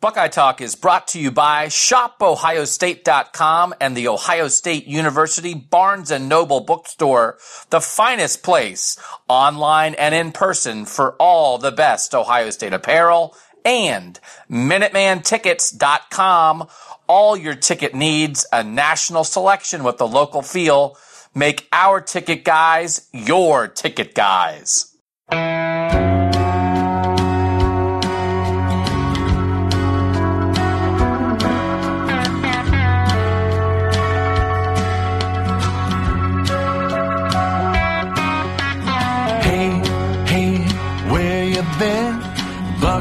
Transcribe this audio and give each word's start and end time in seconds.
Buckeye 0.00 0.28
Talk 0.28 0.60
is 0.60 0.76
brought 0.76 1.08
to 1.08 1.18
you 1.18 1.32
by 1.32 1.66
ShopOhioState.com 1.66 3.74
and 3.80 3.96
the 3.96 4.06
Ohio 4.06 4.46
State 4.46 4.86
University 4.86 5.54
Barnes 5.54 6.12
and 6.12 6.28
Noble 6.28 6.60
Bookstore, 6.60 7.36
the 7.70 7.80
finest 7.80 8.44
place 8.44 8.96
online 9.26 9.94
and 9.94 10.14
in 10.14 10.30
person 10.30 10.84
for 10.84 11.14
all 11.14 11.58
the 11.58 11.72
best 11.72 12.14
Ohio 12.14 12.50
State 12.50 12.72
apparel, 12.72 13.34
and 13.64 14.20
MinutemanTickets.com, 14.48 16.68
all 17.08 17.36
your 17.36 17.56
ticket 17.56 17.92
needs, 17.92 18.46
a 18.52 18.62
national 18.62 19.24
selection 19.24 19.82
with 19.82 19.98
the 19.98 20.06
local 20.06 20.42
feel. 20.42 20.96
Make 21.34 21.66
our 21.72 22.00
ticket 22.00 22.44
guys 22.44 23.08
your 23.12 23.66
ticket 23.66 24.14
guys. 24.14 24.94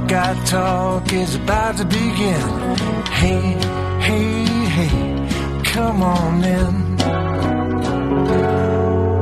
Buckeye 0.08 0.46
Talk 0.46 1.12
is 1.12 1.36
about 1.36 1.76
to 1.76 1.84
begin. 1.84 2.78
Hey, 3.12 3.42
hey, 4.00 4.46
hey, 4.66 5.64
come 5.66 6.02
on 6.02 6.42
in. 6.46 6.96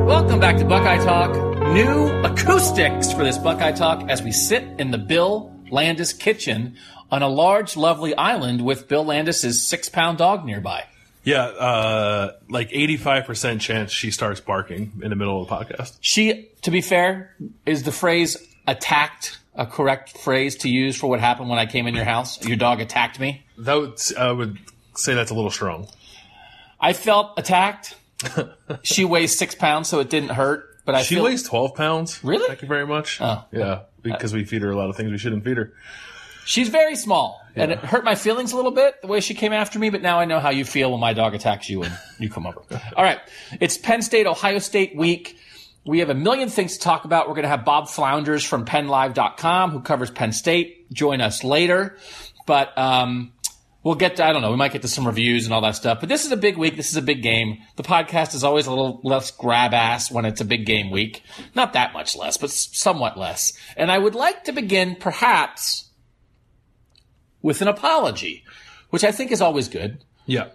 Welcome 0.06 0.40
back 0.40 0.58
to 0.58 0.66
Buckeye 0.66 1.04
Talk. 1.04 1.34
New 1.74 2.10
acoustics 2.24 3.12
for 3.12 3.24
this 3.24 3.40
Buckeye 3.40 3.72
Talk 3.72 4.08
as 4.12 4.22
we 4.22 4.32
sit 4.32 4.64
in 4.78 4.92
the 4.92 5.00
Bill 5.00 5.52
Landis 5.72 6.14
kitchen 6.14 6.78
on 7.10 7.24
a 7.24 7.30
large, 7.30 7.76
lovely 7.76 8.16
island 8.16 8.64
with 8.64 8.88
Bill 8.88 9.06
Landis's 9.06 9.68
six 9.68 9.90
pound 9.90 10.20
dog 10.20 10.46
nearby. 10.46 10.86
Yeah, 11.24 11.46
uh, 11.46 12.34
like 12.48 12.70
85% 12.70 13.60
chance 13.60 13.92
she 13.92 14.12
starts 14.12 14.40
barking 14.40 14.92
in 15.02 15.10
the 15.10 15.16
middle 15.16 15.42
of 15.42 15.48
the 15.48 15.56
podcast. 15.56 15.98
She, 16.02 16.52
to 16.62 16.70
be 16.70 16.82
fair, 16.82 17.36
is 17.66 17.82
the 17.82 17.92
phrase 17.92 18.38
attacked 18.68 19.40
a 19.56 19.66
correct 19.66 20.18
phrase 20.18 20.56
to 20.58 20.70
use 20.70 20.96
for 20.98 21.08
what 21.10 21.20
happened 21.20 21.50
when 21.50 21.60
I 21.60 21.66
came 21.66 21.88
in 21.88 21.96
your 21.96 22.06
house? 22.06 22.44
Your 22.46 22.58
dog 22.58 22.82
attacked 22.82 23.20
me. 23.20 23.46
That 23.58 23.76
would, 23.76 24.00
I 24.18 24.32
would 24.32 24.58
say 24.96 25.14
that's 25.14 25.32
a 25.32 25.36
little 25.36 25.52
strong. 25.52 25.88
I 26.80 26.94
felt 26.94 27.38
attacked. 27.38 27.96
she 28.84 29.06
weighs 29.06 29.38
six 29.38 29.56
pounds, 29.56 29.88
so 29.88 30.00
it 30.00 30.10
didn't 30.10 30.30
hurt. 30.30 30.70
But 30.86 30.96
I 30.96 31.02
She 31.04 31.16
feel, 31.16 31.24
weighs 31.24 31.44
12 31.44 31.74
pounds. 31.76 32.24
Really? 32.24 32.48
Thank 32.48 32.62
you 32.62 32.68
very 32.68 32.86
much. 32.86 33.20
Oh. 33.20 33.44
Yeah, 33.52 33.82
because 34.04 34.34
we 34.34 34.44
feed 34.44 34.62
her 34.62 34.70
a 34.72 34.76
lot 34.76 34.90
of 34.90 34.96
things 34.96 35.12
we 35.12 35.18
shouldn't 35.18 35.44
feed 35.44 35.58
her. 35.58 35.74
She's 36.46 36.70
very 36.70 36.96
small, 36.96 37.42
and 37.56 37.72
it 37.72 37.80
hurt 37.80 38.04
my 38.04 38.14
feelings 38.14 38.52
a 38.52 38.56
little 38.56 38.70
bit 38.72 39.02
the 39.02 39.08
way 39.08 39.20
she 39.20 39.34
came 39.34 39.52
after 39.52 39.80
me. 39.80 39.90
But 39.90 40.04
now 40.04 40.20
I 40.20 40.26
know 40.26 40.40
how 40.40 40.52
you 40.52 40.64
feel 40.64 40.92
when 40.92 41.00
my 41.00 41.14
dog 41.14 41.34
attacks 41.34 41.68
you 41.72 41.82
and 41.82 41.98
you 42.20 42.30
come 42.30 42.46
over. 42.46 42.62
All 42.96 43.04
right, 43.04 43.18
it's 43.60 43.80
Penn 43.80 44.04
State 44.04 44.28
Ohio 44.28 44.60
State 44.60 44.96
week. 44.96 45.40
We 45.86 46.00
have 46.00 46.10
a 46.10 46.16
million 46.16 46.50
things 46.50 46.74
to 46.74 46.80
talk 46.80 47.06
about. 47.06 47.28
We're 47.28 47.36
going 47.36 47.44
to 47.44 47.50
have 47.50 47.64
Bob 47.64 47.88
Flounders 47.90 48.44
from 48.44 48.66
PennLive.com, 48.66 49.72
who 49.72 49.82
covers 49.82 50.10
Penn 50.10 50.32
State, 50.32 50.92
join 50.92 51.22
us 51.22 51.44
later. 51.44 51.96
But 52.48 52.76
um, 52.78 53.34
we'll 53.84 53.94
get 53.96 54.16
to, 54.16 54.26
I 54.26 54.34
don't 54.34 54.42
know, 54.42 54.50
we 54.50 54.58
might 54.58 54.72
get 54.74 54.82
to 54.82 54.88
some 54.88 55.06
reviews 55.06 55.46
and 55.46 55.54
all 55.54 55.62
that 55.62 55.76
stuff. 55.76 56.00
But 56.00 56.10
this 56.10 56.26
is 56.26 56.32
a 56.32 56.38
big 56.38 56.58
week. 56.58 56.76
This 56.76 56.90
is 56.90 56.96
a 56.96 57.02
big 57.04 57.22
game. 57.22 57.60
The 57.76 57.84
podcast 57.84 58.34
is 58.34 58.44
always 58.44 58.66
a 58.66 58.72
little 58.72 59.00
less 59.04 59.30
grab 59.30 59.76
ass 59.76 60.12
when 60.12 60.26
it's 60.26 60.42
a 60.42 60.46
big 60.46 60.66
game 60.66 60.90
week. 60.90 61.22
Not 61.54 61.74
that 61.74 61.94
much 61.94 62.16
less, 62.16 62.38
but 62.38 62.50
somewhat 62.50 63.16
less. 63.18 63.54
And 63.78 63.92
I 63.92 64.00
would 64.00 64.16
like 64.16 64.44
to 64.46 64.52
begin 64.54 64.96
perhaps 64.96 65.90
with 67.44 67.62
an 67.62 67.68
apology, 67.68 68.44
which 68.90 69.04
I 69.04 69.12
think 69.12 69.32
is 69.32 69.40
always 69.42 69.68
good 69.68 70.04
Yeah. 70.26 70.48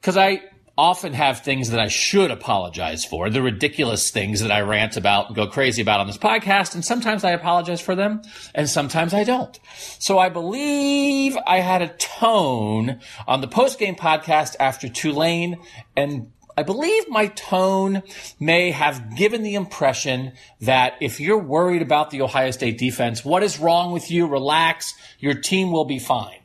because 0.00 0.18
I 0.18 0.42
often 0.78 1.12
have 1.14 1.40
things 1.40 1.70
that 1.70 1.80
I 1.80 1.88
should 1.88 2.30
apologize 2.30 3.04
for, 3.04 3.30
the 3.30 3.42
ridiculous 3.42 4.10
things 4.10 4.40
that 4.40 4.52
I 4.52 4.60
rant 4.60 4.96
about 4.96 5.26
and 5.26 5.36
go 5.36 5.46
crazy 5.46 5.82
about 5.82 6.00
on 6.00 6.06
this 6.06 6.18
podcast, 6.18 6.74
and 6.74 6.84
sometimes 6.84 7.24
I 7.24 7.30
apologize 7.30 7.80
for 7.80 7.94
them, 7.94 8.22
and 8.54 8.68
sometimes 8.68 9.14
I 9.14 9.24
don't. 9.24 9.58
So 9.98 10.18
I 10.18 10.28
believe 10.28 11.36
I 11.46 11.60
had 11.60 11.82
a 11.82 11.88
tone 11.88 13.00
on 13.26 13.40
the 13.40 13.48
post-game 13.48 13.96
podcast 13.96 14.56
after 14.60 14.88
Tulane, 14.88 15.58
and 15.96 16.30
I 16.58 16.62
believe 16.62 17.08
my 17.08 17.26
tone 17.26 18.02
may 18.40 18.70
have 18.70 19.14
given 19.14 19.42
the 19.42 19.56
impression 19.56 20.32
that 20.62 20.94
if 21.02 21.20
you're 21.20 21.36
worried 21.36 21.82
about 21.82 22.10
the 22.10 22.22
Ohio 22.22 22.50
State 22.50 22.78
defense, 22.78 23.22
what 23.24 23.42
is 23.42 23.58
wrong 23.58 23.92
with 23.92 24.10
you? 24.10 24.26
Relax. 24.26 24.94
Your 25.18 25.34
team 25.34 25.70
will 25.70 25.84
be 25.84 25.98
fine. 25.98 26.38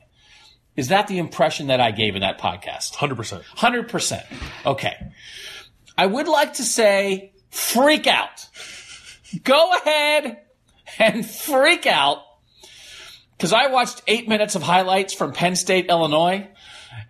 Is 0.76 0.88
that 0.88 1.06
the 1.06 1.18
impression 1.18 1.66
that 1.66 1.80
I 1.80 1.90
gave 1.90 2.14
in 2.14 2.22
that 2.22 2.38
podcast? 2.38 2.94
100%. 2.94 3.42
100%. 3.42 4.24
Okay. 4.66 5.12
I 5.96 6.06
would 6.06 6.28
like 6.28 6.54
to 6.54 6.62
say 6.62 7.32
freak 7.50 8.06
out. 8.06 8.48
Go 9.44 9.72
ahead 9.76 10.38
and 10.98 11.26
freak 11.28 11.86
out 11.86 12.22
because 13.36 13.52
I 13.52 13.66
watched 13.68 14.02
eight 14.06 14.28
minutes 14.28 14.54
of 14.54 14.62
highlights 14.62 15.12
from 15.12 15.32
Penn 15.32 15.56
State, 15.56 15.86
Illinois, 15.88 16.48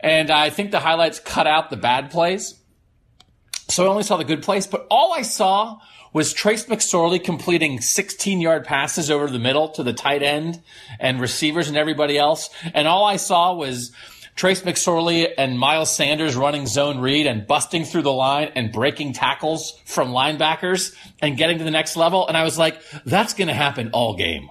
and 0.01 0.31
I 0.31 0.51
think 0.51 0.71
the 0.71 0.81
highlights 0.81 1.21
cut 1.21 1.47
out 1.47 1.71
the 1.71 1.77
bad 1.77 2.11
plays. 2.11 2.59
So 3.69 3.85
I 3.85 3.89
only 3.89 4.03
saw 4.03 4.17
the 4.17 4.25
good 4.25 4.43
plays, 4.43 4.67
but 4.67 4.87
all 4.91 5.13
I 5.13 5.23
saw 5.23 5.79
was 6.13 6.33
Trace 6.33 6.67
McSorley 6.67 7.23
completing 7.23 7.81
16 7.81 8.41
yard 8.41 8.65
passes 8.65 9.11
over 9.11 9.29
the 9.29 9.39
middle 9.39 9.69
to 9.71 9.83
the 9.83 9.93
tight 9.93 10.23
end 10.23 10.63
and 11.01 11.21
receivers 11.21 11.69
and 11.69 11.77
everybody 11.77 12.19
else. 12.19 12.51
And 12.75 12.87
all 12.87 13.05
I 13.05 13.17
saw 13.17 13.55
was 13.55 13.93
Trace 14.35 14.63
McSorley 14.63 15.29
and 15.37 15.59
Miles 15.59 15.95
Sanders 15.95 16.37
running 16.37 16.67
zone 16.67 16.99
read 16.99 17.27
and 17.27 17.47
busting 17.47 17.85
through 17.85 18.03
the 18.03 18.13
line 18.13 18.53
and 18.55 18.73
breaking 18.73 19.13
tackles 19.13 19.79
from 19.85 20.09
linebackers 20.09 20.95
and 21.21 21.37
getting 21.37 21.59
to 21.59 21.65
the 21.65 21.71
next 21.71 21.97
level. 21.97 22.27
And 22.27 22.37
I 22.37 22.45
was 22.45 22.59
like, 22.59 22.81
that's 23.05 23.35
going 23.35 23.49
to 23.49 23.55
happen 23.55 23.91
all 23.93 24.17
game. 24.17 24.51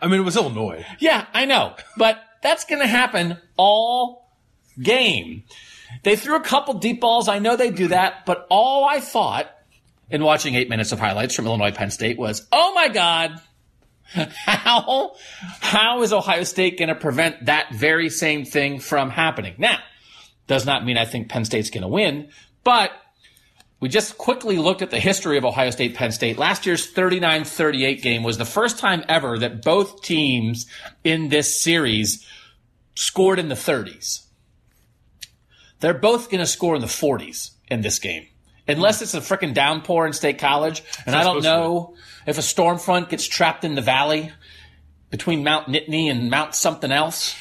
I 0.00 0.06
mean, 0.06 0.20
it 0.20 0.24
was 0.24 0.36
Illinois. 0.36 0.86
Yeah, 1.00 1.26
I 1.34 1.44
know, 1.44 1.74
but 1.96 2.22
that's 2.42 2.64
going 2.64 2.80
to 2.80 2.86
happen 2.86 3.38
all 3.56 4.30
game. 4.80 5.44
They 6.04 6.14
threw 6.14 6.36
a 6.36 6.40
couple 6.40 6.74
deep 6.74 7.00
balls. 7.00 7.28
I 7.28 7.38
know 7.38 7.56
they 7.56 7.70
do 7.70 7.88
that, 7.88 8.24
but 8.26 8.46
all 8.50 8.84
I 8.84 9.00
thought 9.00 9.50
in 10.10 10.22
watching 10.22 10.54
eight 10.54 10.68
minutes 10.68 10.92
of 10.92 10.98
highlights 10.98 11.34
from 11.34 11.46
Illinois 11.46 11.72
Penn 11.72 11.90
State 11.90 12.18
was, 12.18 12.46
oh 12.52 12.72
my 12.74 12.88
God, 12.88 13.40
how, 14.04 15.14
how 15.60 16.02
is 16.02 16.12
Ohio 16.12 16.44
State 16.44 16.78
going 16.78 16.88
to 16.88 16.94
prevent 16.94 17.46
that 17.46 17.74
very 17.74 18.08
same 18.10 18.44
thing 18.44 18.80
from 18.80 19.10
happening? 19.10 19.54
Now, 19.58 19.78
does 20.46 20.64
not 20.64 20.84
mean 20.84 20.96
I 20.96 21.04
think 21.04 21.28
Penn 21.28 21.44
State's 21.44 21.70
going 21.70 21.82
to 21.82 21.88
win, 21.88 22.30
but 22.64 22.90
we 23.80 23.88
just 23.88 24.18
quickly 24.18 24.58
looked 24.58 24.82
at 24.82 24.90
the 24.90 24.98
history 24.98 25.38
of 25.38 25.44
Ohio 25.44 25.70
State 25.70 25.94
Penn 25.94 26.10
State. 26.10 26.38
Last 26.38 26.66
year's 26.66 26.92
39-38 26.92 28.02
game 28.02 28.22
was 28.24 28.38
the 28.38 28.44
first 28.44 28.78
time 28.78 29.04
ever 29.08 29.38
that 29.38 29.62
both 29.62 30.02
teams 30.02 30.66
in 31.04 31.28
this 31.28 31.60
series 31.60 32.26
scored 32.96 33.38
in 33.38 33.48
the 33.48 33.54
30s. 33.54 34.24
They're 35.80 35.94
both 35.94 36.28
going 36.28 36.40
to 36.40 36.46
score 36.46 36.74
in 36.74 36.80
the 36.80 36.88
40s 36.88 37.50
in 37.68 37.82
this 37.82 38.00
game. 38.00 38.26
Unless 38.68 39.02
it's 39.02 39.14
a 39.14 39.20
freaking 39.20 39.54
downpour 39.54 40.06
in 40.06 40.12
State 40.12 40.38
College, 40.38 40.82
and 41.06 41.16
I 41.16 41.24
don't 41.24 41.42
supposed 41.42 41.46
to 41.46 41.50
be. 41.50 41.56
know 41.56 41.96
if 42.26 42.38
a 42.38 42.42
storm 42.42 42.78
front 42.78 43.08
gets 43.08 43.26
trapped 43.26 43.64
in 43.64 43.74
the 43.74 43.80
valley 43.80 44.30
between 45.10 45.42
Mount 45.42 45.68
Nittany 45.68 46.10
and 46.10 46.30
Mount 46.30 46.54
something 46.54 46.92
else 46.92 47.34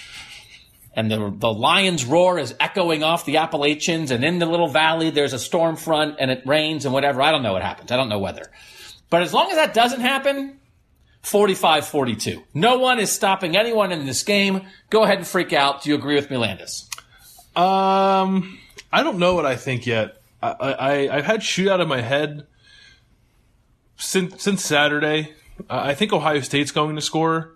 and 0.98 1.12
the 1.12 1.32
the 1.34 1.54
lion's 1.54 2.04
roar 2.04 2.40
is 2.40 2.56
echoing 2.60 3.04
off 3.04 3.24
the 3.24 3.38
Appalachians, 3.38 4.10
and 4.10 4.26
in 4.26 4.40
the 4.40 4.48
little 4.48 4.68
valley 4.68 5.12
there's 5.12 5.32
a 5.32 5.40
storm 5.40 5.76
front, 5.76 6.16
and 6.20 6.32
it 6.32 6.42
rains 6.46 6.86
and 6.86 6.94
whatever. 6.94 7.22
I 7.22 7.32
don't 7.32 7.44
know 7.44 7.54
what 7.54 7.62
happens. 7.62 7.92
I 7.92 7.98
don't 7.98 8.10
know 8.10 8.18
weather. 8.18 8.52
But 9.12 9.22
as 9.22 9.32
long 9.32 9.50
as 9.52 9.56
that 9.56 9.76
doesn't 9.76 10.02
happen, 10.02 10.60
45-42. 11.24 12.44
No 12.54 12.80
one 12.80 13.00
is 13.00 13.12
stopping 13.12 13.56
anyone 13.56 13.92
in 13.92 14.06
this 14.06 14.24
game. 14.24 14.68
Go 14.90 15.04
ahead 15.04 15.20
and 15.20 15.28
freak 15.28 15.54
out. 15.54 15.84
Do 15.84 15.92
you 15.92 15.96
agree 15.96 16.16
with 16.16 16.30
me, 16.30 16.38
Landis? 16.38 16.90
Um, 17.56 18.60
I 18.92 19.04
don't 19.04 19.20
know 19.20 19.36
what 19.36 19.46
I 19.46 19.56
think 19.56 19.86
yet. 19.86 20.17
I, 20.42 20.50
I 20.52 21.18
I've 21.18 21.26
had 21.26 21.42
shootout 21.42 21.82
in 21.82 21.88
my 21.88 22.02
head 22.02 22.48
since 23.98 24.42
since 24.42 24.64
Saturday. 24.64 25.34
Uh, 25.70 25.82
I 25.86 25.94
think 25.96 26.14
Ohio 26.14 26.42
State's 26.42 26.72
going 26.72 26.96
to 26.96 27.02
score. 27.02 27.56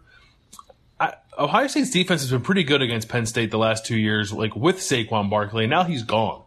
I, 0.99 1.13
Ohio 1.37 1.67
State's 1.67 1.91
defense 1.91 2.21
has 2.21 2.31
been 2.31 2.41
pretty 2.41 2.63
good 2.63 2.81
against 2.81 3.09
Penn 3.09 3.25
State 3.25 3.51
the 3.51 3.57
last 3.57 3.85
two 3.85 3.97
years, 3.97 4.33
like 4.33 4.55
with 4.55 4.77
Saquon 4.77 5.29
Barkley. 5.29 5.65
And 5.65 5.71
now 5.71 5.83
he's 5.83 6.03
gone. 6.03 6.43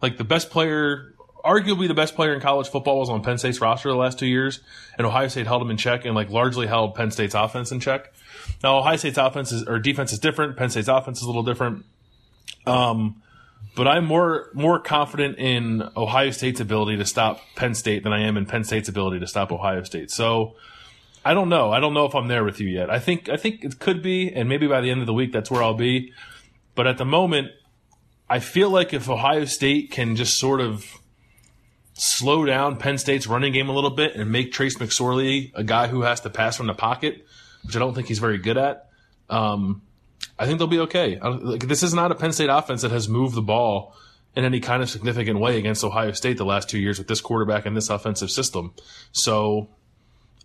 Like 0.00 0.16
the 0.16 0.24
best 0.24 0.50
player, 0.50 1.14
arguably 1.44 1.88
the 1.88 1.94
best 1.94 2.14
player 2.14 2.32
in 2.32 2.40
college 2.40 2.68
football 2.68 3.00
was 3.00 3.10
on 3.10 3.22
Penn 3.22 3.38
State's 3.38 3.60
roster 3.60 3.88
the 3.88 3.96
last 3.96 4.18
two 4.18 4.26
years, 4.26 4.60
and 4.96 5.06
Ohio 5.06 5.26
State 5.26 5.46
held 5.46 5.60
him 5.62 5.70
in 5.70 5.76
check 5.76 6.04
and 6.04 6.14
like 6.14 6.30
largely 6.30 6.68
held 6.68 6.94
Penn 6.94 7.10
State's 7.10 7.34
offense 7.34 7.72
in 7.72 7.80
check. 7.80 8.12
Now 8.62 8.78
Ohio 8.78 8.96
State's 8.96 9.18
offense 9.18 9.50
is, 9.50 9.64
or 9.64 9.80
defense 9.80 10.12
is 10.12 10.20
different. 10.20 10.56
Penn 10.56 10.70
State's 10.70 10.88
offense 10.88 11.18
is 11.18 11.24
a 11.24 11.26
little 11.26 11.42
different. 11.42 11.84
Um, 12.66 13.22
but 13.76 13.86
I'm 13.86 14.04
more 14.04 14.50
more 14.54 14.78
confident 14.80 15.38
in 15.38 15.88
Ohio 15.96 16.30
State's 16.30 16.60
ability 16.60 16.96
to 16.98 17.04
stop 17.04 17.40
Penn 17.54 17.74
State 17.74 18.02
than 18.02 18.12
I 18.12 18.22
am 18.22 18.36
in 18.36 18.46
Penn 18.46 18.64
State's 18.64 18.88
ability 18.88 19.20
to 19.20 19.26
stop 19.26 19.52
Ohio 19.52 19.82
State. 19.84 20.10
So 20.10 20.56
I 21.24 21.34
don't 21.34 21.48
know. 21.48 21.72
I 21.72 21.80
don't 21.80 21.94
know 21.94 22.06
if 22.06 22.14
I'm 22.14 22.28
there 22.28 22.44
with 22.44 22.60
you 22.60 22.68
yet. 22.68 22.90
I 22.90 22.98
think 22.98 23.28
I 23.28 23.36
think 23.36 23.64
it 23.64 23.78
could 23.78 24.02
be, 24.02 24.32
and 24.32 24.48
maybe 24.48 24.66
by 24.66 24.80
the 24.80 24.90
end 24.90 25.00
of 25.00 25.06
the 25.06 25.14
week, 25.14 25.32
that's 25.32 25.50
where 25.50 25.62
I'll 25.62 25.74
be. 25.74 26.12
But 26.74 26.86
at 26.86 26.98
the 26.98 27.04
moment, 27.04 27.52
I 28.30 28.40
feel 28.40 28.70
like 28.70 28.92
if 28.92 29.08
Ohio 29.08 29.44
State 29.44 29.90
can 29.90 30.16
just 30.16 30.38
sort 30.38 30.60
of 30.60 30.84
slow 31.94 32.44
down 32.44 32.76
Penn 32.76 32.98
State's 32.98 33.26
running 33.26 33.52
game 33.52 33.68
a 33.68 33.72
little 33.72 33.90
bit 33.90 34.14
and 34.14 34.30
make 34.30 34.52
Trace 34.52 34.76
McSorley 34.78 35.50
a 35.54 35.64
guy 35.64 35.88
who 35.88 36.02
has 36.02 36.20
to 36.20 36.30
pass 36.30 36.56
from 36.56 36.68
the 36.68 36.74
pocket, 36.74 37.26
which 37.64 37.74
I 37.74 37.78
don't 37.78 37.94
think 37.94 38.08
he's 38.08 38.20
very 38.20 38.38
good 38.38 38.56
at, 38.56 38.88
um, 39.28 39.82
I 40.38 40.46
think 40.46 40.58
they'll 40.58 40.68
be 40.68 40.80
okay. 40.80 41.18
Like, 41.18 41.66
this 41.66 41.82
is 41.82 41.94
not 41.94 42.12
a 42.12 42.14
Penn 42.14 42.32
State 42.32 42.48
offense 42.50 42.82
that 42.82 42.90
has 42.90 43.08
moved 43.08 43.34
the 43.34 43.42
ball 43.42 43.94
in 44.36 44.44
any 44.44 44.60
kind 44.60 44.82
of 44.82 44.90
significant 44.90 45.40
way 45.40 45.58
against 45.58 45.82
Ohio 45.82 46.12
State 46.12 46.36
the 46.36 46.44
last 46.44 46.68
two 46.68 46.78
years 46.78 46.98
with 46.98 47.08
this 47.08 47.20
quarterback 47.20 47.66
and 47.66 47.76
this 47.76 47.90
offensive 47.90 48.30
system. 48.30 48.72
So 49.10 49.68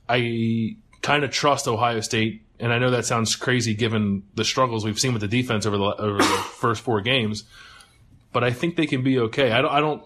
I 0.10 0.78
kind 1.02 1.24
of 1.24 1.32
trust 1.32 1.68
Ohio 1.68 2.00
State, 2.00 2.44
and 2.60 2.74
I 2.74 2.80
know 2.80 2.90
that 2.92 3.06
sounds 3.06 3.36
crazy 3.36 3.76
given 3.76 4.24
the 4.36 4.44
struggles 4.44 4.84
we've 4.84 5.00
seen 5.00 5.14
with 5.14 5.22
the 5.22 5.28
defense 5.28 5.66
over 5.66 5.78
the 5.78 5.84
over 5.84 6.18
the 6.18 6.24
first 6.58 6.82
four 6.82 7.02
games, 7.02 7.44
but 8.32 8.44
I 8.44 8.52
think 8.52 8.76
they 8.76 8.88
can 8.88 9.04
be 9.04 9.20
okay. 9.20 9.52
I 9.52 9.62
don't. 9.62 9.72
I 9.72 9.80
don't 9.80 10.04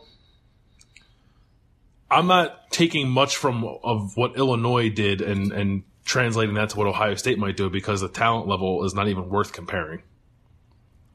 I'm 2.10 2.28
not 2.28 2.72
taking 2.72 3.10
much 3.10 3.36
from 3.36 3.63
of 3.66 4.16
what 4.16 4.38
Illinois 4.38 4.90
did 4.90 5.22
and 5.22 5.51
and 5.51 5.83
translating 6.07 6.56
that 6.56 6.69
to 6.69 6.77
what 6.77 6.88
Ohio 6.88 7.15
State 7.15 7.38
might 7.38 7.57
do 7.57 7.69
because 7.69 8.01
the 8.01 8.07
talent 8.09 8.48
level 8.48 8.83
is 8.86 8.94
not 8.94 9.07
even 9.09 9.30
worth 9.30 9.51
comparing. 9.54 10.01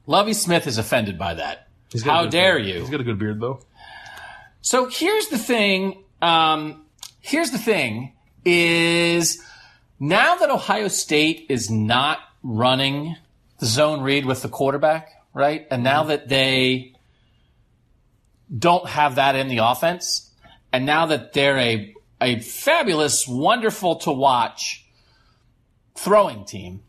Lovie 0.05 0.33
Smith 0.33 0.67
is 0.67 0.77
offended 0.77 1.17
by 1.17 1.33
that. 1.33 1.67
He's 1.91 2.03
got 2.03 2.11
a 2.13 2.23
How 2.25 2.29
dare 2.29 2.55
beard. 2.57 2.67
you? 2.67 2.79
He's 2.79 2.89
got 2.89 3.01
a 3.01 3.03
good 3.03 3.19
beard 3.19 3.39
though. 3.41 3.59
So 4.61 4.87
here's 4.87 5.27
the 5.27 5.37
thing. 5.37 6.03
Um, 6.21 6.85
here's 7.19 7.51
the 7.51 7.57
thing 7.57 8.13
is 8.45 9.41
now 9.99 10.35
that 10.35 10.49
Ohio 10.49 10.87
State 10.87 11.47
is 11.49 11.69
not 11.71 12.19
running 12.43 13.15
the 13.59 13.65
zone 13.65 14.01
read 14.01 14.25
with 14.25 14.41
the 14.41 14.49
quarterback, 14.49 15.09
right? 15.33 15.65
And 15.71 15.83
now 15.83 16.03
that 16.05 16.27
they 16.27 16.93
don't 18.55 18.87
have 18.87 19.15
that 19.15 19.35
in 19.35 19.47
the 19.47 19.59
offense, 19.59 20.29
and 20.71 20.85
now 20.85 21.07
that 21.07 21.33
they're 21.33 21.57
a, 21.57 21.93
a 22.21 22.39
fabulous, 22.39 23.27
wonderful 23.27 23.95
to 23.97 24.11
watch 24.11 24.82
throwing 25.95 26.45
team, 26.45 26.81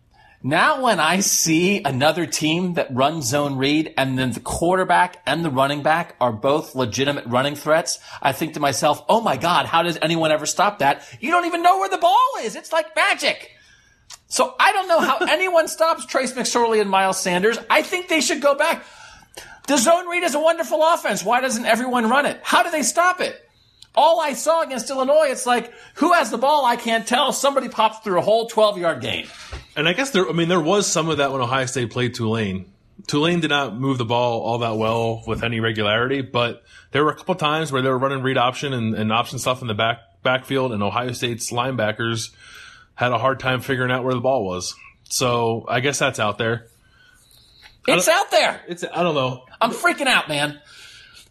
now, 0.46 0.82
when 0.82 1.00
I 1.00 1.20
see 1.20 1.82
another 1.82 2.26
team 2.26 2.74
that 2.74 2.94
runs 2.94 3.24
zone 3.24 3.56
read 3.56 3.94
and 3.96 4.18
then 4.18 4.32
the 4.32 4.40
quarterback 4.40 5.22
and 5.24 5.42
the 5.42 5.48
running 5.48 5.82
back 5.82 6.16
are 6.20 6.32
both 6.34 6.74
legitimate 6.74 7.24
running 7.24 7.54
threats, 7.54 7.98
I 8.20 8.32
think 8.32 8.52
to 8.52 8.60
myself, 8.60 9.02
oh 9.08 9.22
my 9.22 9.38
God, 9.38 9.64
how 9.64 9.82
does 9.82 9.96
anyone 10.02 10.32
ever 10.32 10.44
stop 10.44 10.80
that? 10.80 11.02
You 11.18 11.30
don't 11.30 11.46
even 11.46 11.62
know 11.62 11.78
where 11.78 11.88
the 11.88 11.96
ball 11.96 12.28
is. 12.42 12.56
It's 12.56 12.74
like 12.74 12.94
magic. 12.94 13.52
So 14.26 14.54
I 14.60 14.72
don't 14.72 14.86
know 14.86 15.00
how 15.00 15.16
anyone 15.30 15.66
stops 15.66 16.04
Trace 16.04 16.34
McSorley 16.34 16.82
and 16.82 16.90
Miles 16.90 17.18
Sanders. 17.18 17.56
I 17.70 17.80
think 17.80 18.08
they 18.08 18.20
should 18.20 18.42
go 18.42 18.54
back. 18.54 18.84
The 19.66 19.78
zone 19.78 20.06
read 20.08 20.24
is 20.24 20.34
a 20.34 20.40
wonderful 20.40 20.82
offense. 20.82 21.24
Why 21.24 21.40
doesn't 21.40 21.64
everyone 21.64 22.10
run 22.10 22.26
it? 22.26 22.38
How 22.42 22.62
do 22.62 22.70
they 22.70 22.82
stop 22.82 23.22
it? 23.22 23.48
All 23.94 24.20
I 24.20 24.32
saw 24.32 24.62
against 24.62 24.90
Illinois, 24.90 25.28
it's 25.28 25.46
like, 25.46 25.72
who 25.94 26.12
has 26.12 26.30
the 26.30 26.38
ball? 26.38 26.64
I 26.64 26.76
can't 26.76 27.06
tell. 27.06 27.32
Somebody 27.32 27.68
pops 27.68 27.98
through 27.98 28.18
a 28.18 28.22
whole 28.22 28.48
12 28.48 28.78
yard 28.78 29.00
gain. 29.00 29.28
And 29.76 29.88
I 29.88 29.92
guess 29.92 30.10
there, 30.10 30.28
I 30.28 30.32
mean, 30.32 30.48
there 30.48 30.60
was 30.60 30.90
some 30.90 31.08
of 31.08 31.18
that 31.18 31.32
when 31.32 31.40
Ohio 31.40 31.66
State 31.66 31.90
played 31.90 32.14
Tulane. 32.14 32.72
Tulane 33.06 33.40
did 33.40 33.50
not 33.50 33.76
move 33.76 33.98
the 33.98 34.04
ball 34.04 34.40
all 34.40 34.58
that 34.58 34.76
well 34.76 35.22
with 35.26 35.42
any 35.42 35.60
regularity, 35.60 36.22
but 36.22 36.62
there 36.92 37.04
were 37.04 37.10
a 37.10 37.16
couple 37.16 37.34
times 37.34 37.70
where 37.70 37.82
they 37.82 37.88
were 37.88 37.98
running 37.98 38.22
read 38.22 38.38
option 38.38 38.72
and, 38.72 38.94
and 38.94 39.12
option 39.12 39.38
stuff 39.38 39.62
in 39.62 39.68
the 39.68 39.74
back 39.74 39.98
backfield, 40.22 40.72
and 40.72 40.82
Ohio 40.82 41.12
State's 41.12 41.52
linebackers 41.52 42.30
had 42.94 43.12
a 43.12 43.18
hard 43.18 43.40
time 43.40 43.60
figuring 43.60 43.90
out 43.90 44.04
where 44.04 44.14
the 44.14 44.20
ball 44.20 44.44
was. 44.44 44.74
So 45.04 45.66
I 45.68 45.80
guess 45.80 45.98
that's 45.98 46.18
out 46.18 46.38
there. 46.38 46.66
It's 47.86 48.08
out 48.08 48.30
there. 48.30 48.62
It's 48.66 48.84
I 48.84 49.02
don't 49.02 49.14
know. 49.14 49.44
I'm 49.60 49.70
freaking 49.70 50.06
out, 50.06 50.28
man. 50.28 50.58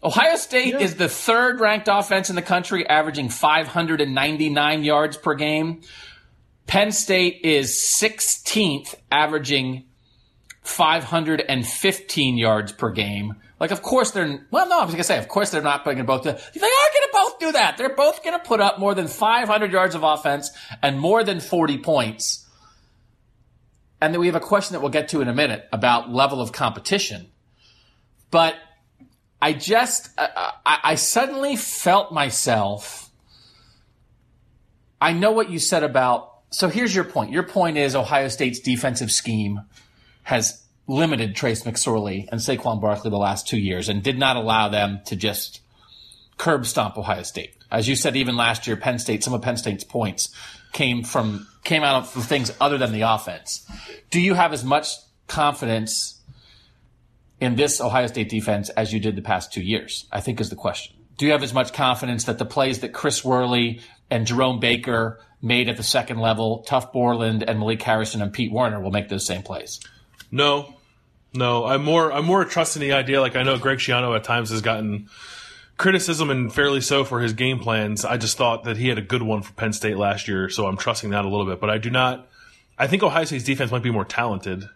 Ohio 0.04 0.36
State 0.36 0.74
Yeah. 0.74 0.80
is 0.80 0.96
the 0.96 1.08
third 1.08 1.60
ranked 1.60 1.88
offense 1.90 2.28
in 2.28 2.36
the 2.36 2.42
country, 2.42 2.86
averaging 2.88 3.30
599 3.30 4.84
yards 4.84 5.16
per 5.16 5.34
game. 5.34 5.80
Penn 6.66 6.92
State 6.92 7.40
is 7.42 7.74
16th, 7.78 8.94
averaging 9.10 9.84
515 10.62 12.38
yards 12.38 12.72
per 12.72 12.90
game. 12.90 13.34
Like, 13.60 13.70
of 13.70 13.82
course 13.82 14.10
they're, 14.10 14.46
well, 14.50 14.68
no, 14.68 14.78
I 14.80 14.84
was 14.84 14.90
going 14.92 14.98
to 14.98 15.04
say, 15.04 15.18
of 15.18 15.28
course 15.28 15.50
they're 15.50 15.62
not 15.62 15.84
going 15.84 15.98
to 15.98 16.04
both 16.04 16.22
do 16.22 16.32
They 16.32 16.36
are 16.36 16.40
going 16.40 16.58
to 16.60 17.10
both 17.12 17.38
do 17.38 17.52
that. 17.52 17.76
They're 17.76 17.94
both 17.94 18.22
going 18.22 18.38
to 18.38 18.44
put 18.44 18.60
up 18.60 18.78
more 18.78 18.94
than 18.94 19.06
500 19.08 19.72
yards 19.72 19.94
of 19.94 20.02
offense 20.02 20.50
and 20.82 20.98
more 20.98 21.22
than 21.24 21.40
40 21.40 21.78
points. 21.78 22.46
And 24.00 24.12
then 24.12 24.20
we 24.20 24.26
have 24.26 24.36
a 24.36 24.40
question 24.40 24.74
that 24.74 24.80
we'll 24.80 24.90
get 24.90 25.08
to 25.10 25.20
in 25.22 25.28
a 25.28 25.34
minute 25.34 25.66
about 25.72 26.10
level 26.10 26.40
of 26.40 26.52
competition. 26.52 27.28
But 28.30 28.56
I 29.44 29.52
just, 29.52 30.08
I, 30.16 30.52
I 30.64 30.78
I 30.84 30.94
suddenly 30.94 31.54
felt 31.56 32.12
myself. 32.12 33.10
I 34.98 35.12
know 35.12 35.32
what 35.32 35.50
you 35.50 35.58
said 35.58 35.82
about. 35.82 36.32
So 36.48 36.70
here's 36.70 36.94
your 36.94 37.04
point. 37.04 37.30
Your 37.30 37.42
point 37.42 37.76
is 37.76 37.94
Ohio 37.94 38.28
State's 38.28 38.58
defensive 38.58 39.12
scheme 39.12 39.60
has 40.22 40.64
limited 40.86 41.36
Trace 41.36 41.62
McSorley 41.64 42.26
and 42.32 42.40
Saquon 42.40 42.80
Barkley 42.80 43.10
the 43.10 43.18
last 43.18 43.46
two 43.46 43.58
years 43.58 43.90
and 43.90 44.02
did 44.02 44.18
not 44.18 44.36
allow 44.36 44.70
them 44.70 45.02
to 45.08 45.14
just 45.14 45.60
curb 46.38 46.64
stomp 46.64 46.96
Ohio 46.96 47.22
State. 47.22 47.54
As 47.70 47.86
you 47.86 47.96
said, 47.96 48.16
even 48.16 48.36
last 48.36 48.66
year, 48.66 48.78
Penn 48.78 48.98
State, 48.98 49.22
some 49.22 49.34
of 49.34 49.42
Penn 49.42 49.58
State's 49.58 49.84
points 49.84 50.34
came 50.72 51.04
from, 51.04 51.46
came 51.64 51.82
out 51.82 52.16
of 52.16 52.24
things 52.24 52.50
other 52.62 52.78
than 52.78 52.92
the 52.92 53.02
offense. 53.02 53.70
Do 54.08 54.22
you 54.22 54.32
have 54.32 54.54
as 54.54 54.64
much 54.64 54.88
confidence 55.26 56.18
in 57.40 57.56
this 57.56 57.80
Ohio 57.80 58.06
State 58.06 58.28
defense 58.28 58.68
as 58.70 58.92
you 58.92 59.00
did 59.00 59.16
the 59.16 59.22
past 59.22 59.52
two 59.52 59.62
years? 59.62 60.06
I 60.12 60.20
think 60.20 60.40
is 60.40 60.50
the 60.50 60.56
question. 60.56 60.96
Do 61.16 61.26
you 61.26 61.32
have 61.32 61.42
as 61.42 61.54
much 61.54 61.72
confidence 61.72 62.24
that 62.24 62.38
the 62.38 62.44
plays 62.44 62.80
that 62.80 62.92
Chris 62.92 63.24
Worley 63.24 63.80
and 64.10 64.26
Jerome 64.26 64.60
Baker 64.60 65.20
made 65.40 65.68
at 65.68 65.76
the 65.76 65.82
second 65.82 66.18
level, 66.18 66.62
Tuff 66.62 66.92
Borland 66.92 67.42
and 67.42 67.58
Malik 67.58 67.82
Harrison 67.82 68.22
and 68.22 68.32
Pete 68.32 68.50
Werner 68.50 68.80
will 68.80 68.90
make 68.90 69.08
those 69.08 69.26
same 69.26 69.42
plays? 69.42 69.80
No, 70.30 70.74
no. 71.32 71.66
I'm 71.66 71.84
more 71.84 72.12
I'm 72.12 72.24
more 72.24 72.44
trusting 72.44 72.80
the 72.80 72.92
idea. 72.92 73.20
Like 73.20 73.36
I 73.36 73.42
know 73.42 73.58
Greg 73.58 73.78
Schiano 73.78 74.16
at 74.16 74.24
times 74.24 74.50
has 74.50 74.62
gotten 74.62 75.08
criticism 75.76 76.30
and 76.30 76.52
fairly 76.52 76.80
so 76.80 77.04
for 77.04 77.20
his 77.20 77.32
game 77.32 77.58
plans. 77.58 78.04
I 78.04 78.16
just 78.16 78.36
thought 78.36 78.64
that 78.64 78.76
he 78.76 78.88
had 78.88 78.98
a 78.98 79.02
good 79.02 79.22
one 79.22 79.42
for 79.42 79.52
Penn 79.52 79.72
State 79.72 79.96
last 79.96 80.28
year, 80.28 80.48
so 80.48 80.66
I'm 80.66 80.76
trusting 80.76 81.10
that 81.10 81.24
a 81.24 81.28
little 81.28 81.46
bit. 81.46 81.60
But 81.60 81.70
I 81.70 81.78
do 81.78 81.90
not. 81.90 82.28
I 82.76 82.86
think 82.86 83.02
Ohio 83.02 83.24
State's 83.24 83.44
defense 83.44 83.70
might 83.70 83.82
be 83.82 83.90
more 83.90 84.04
talented. 84.04 84.68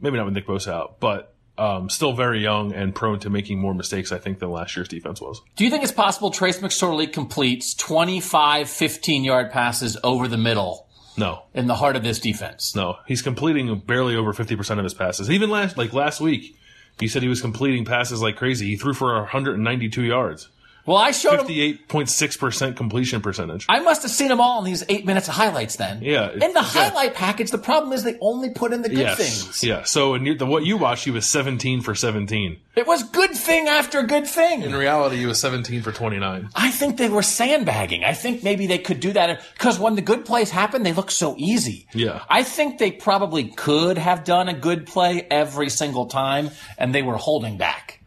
Maybe 0.00 0.18
not 0.18 0.26
with 0.26 0.34
Nick 0.34 0.46
Bosa 0.46 0.72
out, 0.72 1.00
but 1.00 1.34
um, 1.58 1.88
still 1.90 2.12
very 2.12 2.40
young 2.42 2.72
and 2.72 2.94
prone 2.94 3.18
to 3.20 3.30
making 3.30 3.58
more 3.58 3.74
mistakes. 3.74 4.12
I 4.12 4.18
think 4.18 4.38
than 4.38 4.50
last 4.50 4.76
year's 4.76 4.88
defense 4.88 5.20
was. 5.20 5.40
Do 5.56 5.64
you 5.64 5.70
think 5.70 5.82
it's 5.82 5.92
possible 5.92 6.30
Trace 6.30 6.58
McSorley 6.60 7.10
completes 7.12 7.74
25 7.74 8.68
15 8.68 9.24
yard 9.24 9.50
passes 9.50 9.96
over 10.04 10.28
the 10.28 10.36
middle 10.36 10.86
No, 11.16 11.44
in 11.54 11.66
the 11.66 11.74
heart 11.76 11.96
of 11.96 12.02
this 12.02 12.18
defense? 12.20 12.74
no. 12.76 12.96
He's 13.06 13.22
completing 13.22 13.78
barely 13.80 14.16
over 14.16 14.32
fifty 14.32 14.56
percent 14.56 14.80
of 14.80 14.84
his 14.84 14.94
passes. 14.94 15.30
Even 15.30 15.48
last 15.50 15.76
like 15.78 15.92
last 15.92 16.20
week, 16.20 16.56
he 17.00 17.08
said 17.08 17.22
he 17.22 17.28
was 17.28 17.40
completing 17.40 17.84
passes 17.84 18.20
like 18.22 18.36
crazy. 18.36 18.66
He 18.68 18.76
threw 18.76 18.94
for 18.94 19.14
192 19.14 20.02
yards. 20.02 20.48
Well, 20.86 20.96
I 20.96 21.10
showed 21.10 21.40
him. 21.40 21.46
58.6% 21.46 22.76
completion 22.76 23.20
percentage. 23.20 23.66
I 23.68 23.80
must 23.80 24.02
have 24.02 24.10
seen 24.10 24.28
them 24.28 24.40
all 24.40 24.60
in 24.60 24.64
these 24.64 24.84
eight 24.88 25.04
minutes 25.04 25.28
of 25.28 25.34
highlights 25.34 25.76
then. 25.76 26.00
Yeah, 26.02 26.30
In 26.30 26.38
the 26.38 26.52
yeah. 26.54 26.62
highlight 26.62 27.14
package, 27.14 27.50
the 27.50 27.58
problem 27.58 27.92
is 27.92 28.04
they 28.04 28.16
only 28.20 28.50
put 28.50 28.72
in 28.72 28.82
the 28.82 28.88
good 28.88 28.98
yes. 28.98 29.18
things. 29.18 29.64
Yeah. 29.64 29.82
So 29.82 30.14
in 30.14 30.38
the, 30.38 30.46
what 30.46 30.64
you 30.64 30.76
watched, 30.76 31.04
he 31.04 31.10
was 31.10 31.26
17 31.26 31.80
for 31.80 31.94
17. 31.94 32.58
It 32.76 32.86
was 32.86 33.02
good 33.04 33.30
thing 33.32 33.68
after 33.68 34.02
good 34.02 34.26
thing. 34.26 34.62
In 34.62 34.74
reality, 34.74 35.16
he 35.16 35.26
was 35.26 35.40
17 35.40 35.82
for 35.82 35.92
29. 35.92 36.50
I 36.54 36.70
think 36.70 36.98
they 36.98 37.08
were 37.08 37.22
sandbagging. 37.22 38.04
I 38.04 38.12
think 38.12 38.44
maybe 38.44 38.66
they 38.66 38.78
could 38.78 39.00
do 39.00 39.12
that 39.14 39.40
because 39.54 39.78
when 39.78 39.96
the 39.96 40.02
good 40.02 40.24
plays 40.24 40.50
happen, 40.50 40.82
they 40.82 40.92
look 40.92 41.10
so 41.10 41.34
easy. 41.38 41.86
Yeah. 41.94 42.22
I 42.28 42.42
think 42.42 42.78
they 42.78 42.92
probably 42.92 43.48
could 43.48 43.98
have 43.98 44.24
done 44.24 44.48
a 44.48 44.54
good 44.54 44.86
play 44.86 45.26
every 45.30 45.70
single 45.70 46.06
time, 46.06 46.50
and 46.78 46.94
they 46.94 47.02
were 47.02 47.16
holding 47.16 47.56
back 47.56 48.00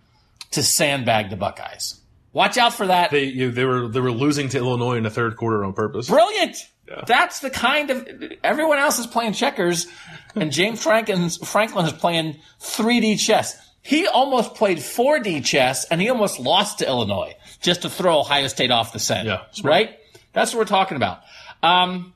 to 0.52 0.64
sandbag 0.64 1.30
the 1.30 1.36
Buckeyes. 1.36 1.99
Watch 2.32 2.58
out 2.58 2.74
for 2.74 2.88
that. 2.88 3.12
They 3.12 3.26
you, 3.26 3.52
they 3.52 3.66
were 3.66 3.88
they 3.88 4.00
were 4.00 4.12
losing 4.12 4.50
to 4.50 4.58
Illinois 4.58 4.98
in 4.98 5.04
the 5.04 5.10
third 5.10 5.36
quarter 5.36 5.64
on 5.64 5.74
purpose. 5.74 6.10
Brilliant. 6.10 6.58
That's 7.06 7.40
the 7.40 7.52
kind 7.52 7.92
of 7.92 8.08
everyone 8.44 8.80
else 8.80 8.98
is 8.98 9.06
playing 9.06 9.34
checkers, 9.34 9.88
and 10.36 10.52
James 10.52 10.82
Franklin 10.82 11.30
Franklin 11.30 11.86
is 11.86 11.94
playing 11.94 12.38
3D 12.62 13.20
chess. 13.20 13.58
He 13.82 14.08
almost 14.08 14.56
played 14.56 14.80
4D 14.80 15.46
chess, 15.46 15.86
and 15.86 16.02
he 16.02 16.10
almost 16.10 16.40
lost 16.40 16.80
to 16.80 16.88
Illinois 16.88 17.36
just 17.62 17.84
to 17.84 17.90
throw 17.90 18.20
Ohio 18.20 18.48
State 18.48 18.72
off 18.72 18.92
the 18.92 19.00
scent. 19.00 19.28
Yeah, 19.28 19.44
smart. 19.52 19.72
right. 19.72 20.00
That's 20.34 20.54
what 20.54 20.60
we're 20.60 20.66
talking 20.66 20.98
about. 20.98 21.22
Um, 21.64 22.14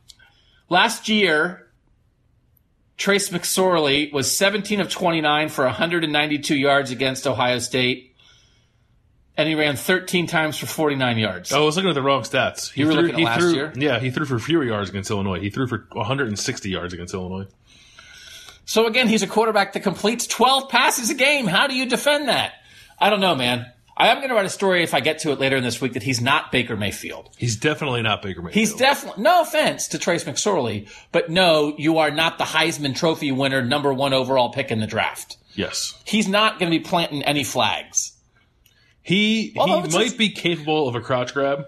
last 0.69 1.07
year, 1.07 1.67
Trace 2.97 3.29
McSorley 3.29 4.11
was 4.11 4.31
17 4.35 4.79
of 4.81 4.89
29 4.89 5.49
for 5.49 5.65
192 5.65 6.55
yards 6.55 6.91
against 6.91 7.27
Ohio 7.27 7.59
State. 7.59 8.12
And 9.37 9.47
he 9.49 9.55
ran 9.55 9.75
13 9.75 10.27
times 10.27 10.57
for 10.57 10.65
49 10.65 11.17
yards. 11.17 11.51
Oh, 11.51 11.63
I 11.63 11.65
was 11.65 11.75
looking 11.75 11.89
at 11.89 11.95
the 11.95 12.01
wrong 12.01 12.21
stats. 12.23 12.71
He 12.71 12.81
You 12.81 12.87
were 12.87 12.93
threw, 12.93 13.01
looking 13.03 13.19
at 13.21 13.25
last 13.25 13.39
threw, 13.41 13.53
year? 13.53 13.73
Yeah, 13.75 13.99
he 13.99 14.11
threw 14.11 14.25
for 14.25 14.37
fewer 14.39 14.63
yards 14.63 14.89
against 14.89 15.09
Illinois. 15.11 15.39
He 15.39 15.49
threw 15.49 15.67
for 15.67 15.87
160 15.91 16.69
yards 16.69 16.93
against 16.93 17.13
Illinois. 17.13 17.47
So 18.65 18.85
again, 18.87 19.07
he's 19.07 19.23
a 19.23 19.27
quarterback 19.27 19.73
that 19.73 19.81
completes 19.83 20.25
12 20.27 20.69
passes 20.69 21.09
a 21.09 21.13
game. 21.15 21.47
How 21.47 21.67
do 21.67 21.75
you 21.75 21.85
defend 21.85 22.29
that? 22.29 22.53
I 22.99 23.09
don't 23.09 23.19
know, 23.19 23.35
man. 23.35 23.65
I 23.95 24.07
am 24.07 24.17
going 24.17 24.29
to 24.29 24.35
write 24.35 24.45
a 24.45 24.49
story 24.49 24.81
if 24.83 24.93
I 24.95 25.01
get 25.01 25.19
to 25.19 25.31
it 25.31 25.39
later 25.39 25.55
in 25.57 25.63
this 25.63 25.79
week 25.79 25.93
that 25.93 26.01
he's 26.01 26.19
not 26.19 26.51
Baker 26.51 26.75
Mayfield. 26.75 27.29
He's 27.37 27.57
definitely 27.57 28.01
not 28.01 28.23
Baker 28.23 28.41
Mayfield. 28.41 28.55
He's 28.55 28.73
definitely, 28.73 29.21
no 29.21 29.41
offense 29.41 29.89
to 29.89 29.99
Trace 29.99 30.23
McSorley, 30.23 30.89
but 31.11 31.29
no, 31.29 31.75
you 31.77 31.99
are 31.99 32.09
not 32.09 32.39
the 32.39 32.43
Heisman 32.43 32.95
Trophy 32.95 33.31
winner, 33.31 33.61
number 33.63 33.93
one 33.93 34.13
overall 34.13 34.49
pick 34.51 34.71
in 34.71 34.79
the 34.79 34.87
draft. 34.87 35.37
yes. 35.53 35.93
He's 36.05 36.27
not 36.27 36.57
going 36.57 36.71
to 36.71 36.77
be 36.79 36.83
planting 36.83 37.21
any 37.21 37.43
flags. 37.43 38.13
He 39.03 39.53
Although 39.57 39.81
he 39.87 39.93
might 39.97 40.17
be 40.17 40.29
capable 40.29 40.87
of 40.87 40.95
a 40.95 41.01
crotch 41.01 41.33
grab, 41.33 41.65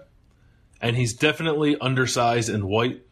and 0.80 0.96
he's 0.96 1.12
definitely 1.14 1.78
undersized 1.78 2.48
and 2.48 2.64
white, 2.64 3.02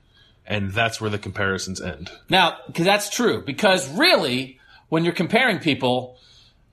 and 0.46 0.72
that's 0.72 1.00
where 1.00 1.10
the 1.10 1.18
comparisons 1.18 1.80
end. 1.80 2.10
Now, 2.28 2.56
because 2.66 2.86
that's 2.86 3.10
true. 3.10 3.42
Because 3.44 3.88
really, 3.96 4.58
when 4.88 5.04
you're 5.04 5.12
comparing 5.14 5.58
people, 5.58 6.18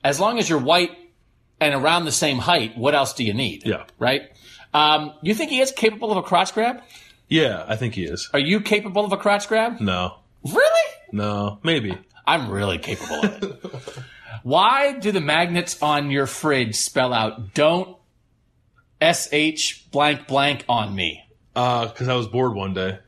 as 0.04 0.20
long 0.20 0.40
as 0.40 0.50
you're 0.50 0.60
white 0.60 0.92
and 1.60 1.74
around 1.76 2.06
the 2.06 2.12
same 2.12 2.38
height, 2.38 2.78
what 2.78 2.96
else 2.96 3.14
do 3.14 3.24
you 3.24 3.34
need? 3.34 3.66
Yeah. 3.66 3.84
Right? 4.00 4.32
Um, 4.74 5.14
you 5.22 5.36
think 5.36 5.52
he 5.52 5.60
is 5.60 5.72
capable 5.72 6.12
of 6.12 6.18
a 6.18 6.24
crotch 6.24 6.54
grab? 6.54 6.82
Yeah, 7.28 7.66
I 7.68 7.76
think 7.76 7.94
he 7.96 8.04
is. 8.06 8.30
Are 8.34 8.40
you 8.40 8.62
capable 8.62 9.06
of 9.06 9.12
a 9.12 9.18
crotch 9.18 9.48
grab? 9.48 9.80
No, 9.82 10.16
Really? 10.44 10.92
no, 11.12 11.60
maybe. 11.64 11.98
I'm 12.26 12.50
really 12.50 12.78
capable 12.78 13.26
of 13.26 13.44
it. 13.44 13.96
Why 14.44 14.94
do 14.94 15.12
the 15.12 15.22
magnets 15.22 15.82
on 15.82 16.12
your 16.12 16.28
fridge 16.28 16.76
spell 16.76 17.14
out 17.14 17.54
don't 17.54 17.98
sh 19.02 19.82
blank 19.92 20.28
blank 20.28 20.66
on 20.70 20.96
me? 20.96 21.24
Because 21.54 22.08
Uh, 22.08 22.14
I 22.14 22.16
was 22.16 22.28
bored 22.28 22.54
one 22.56 22.74
day, 22.74 23.00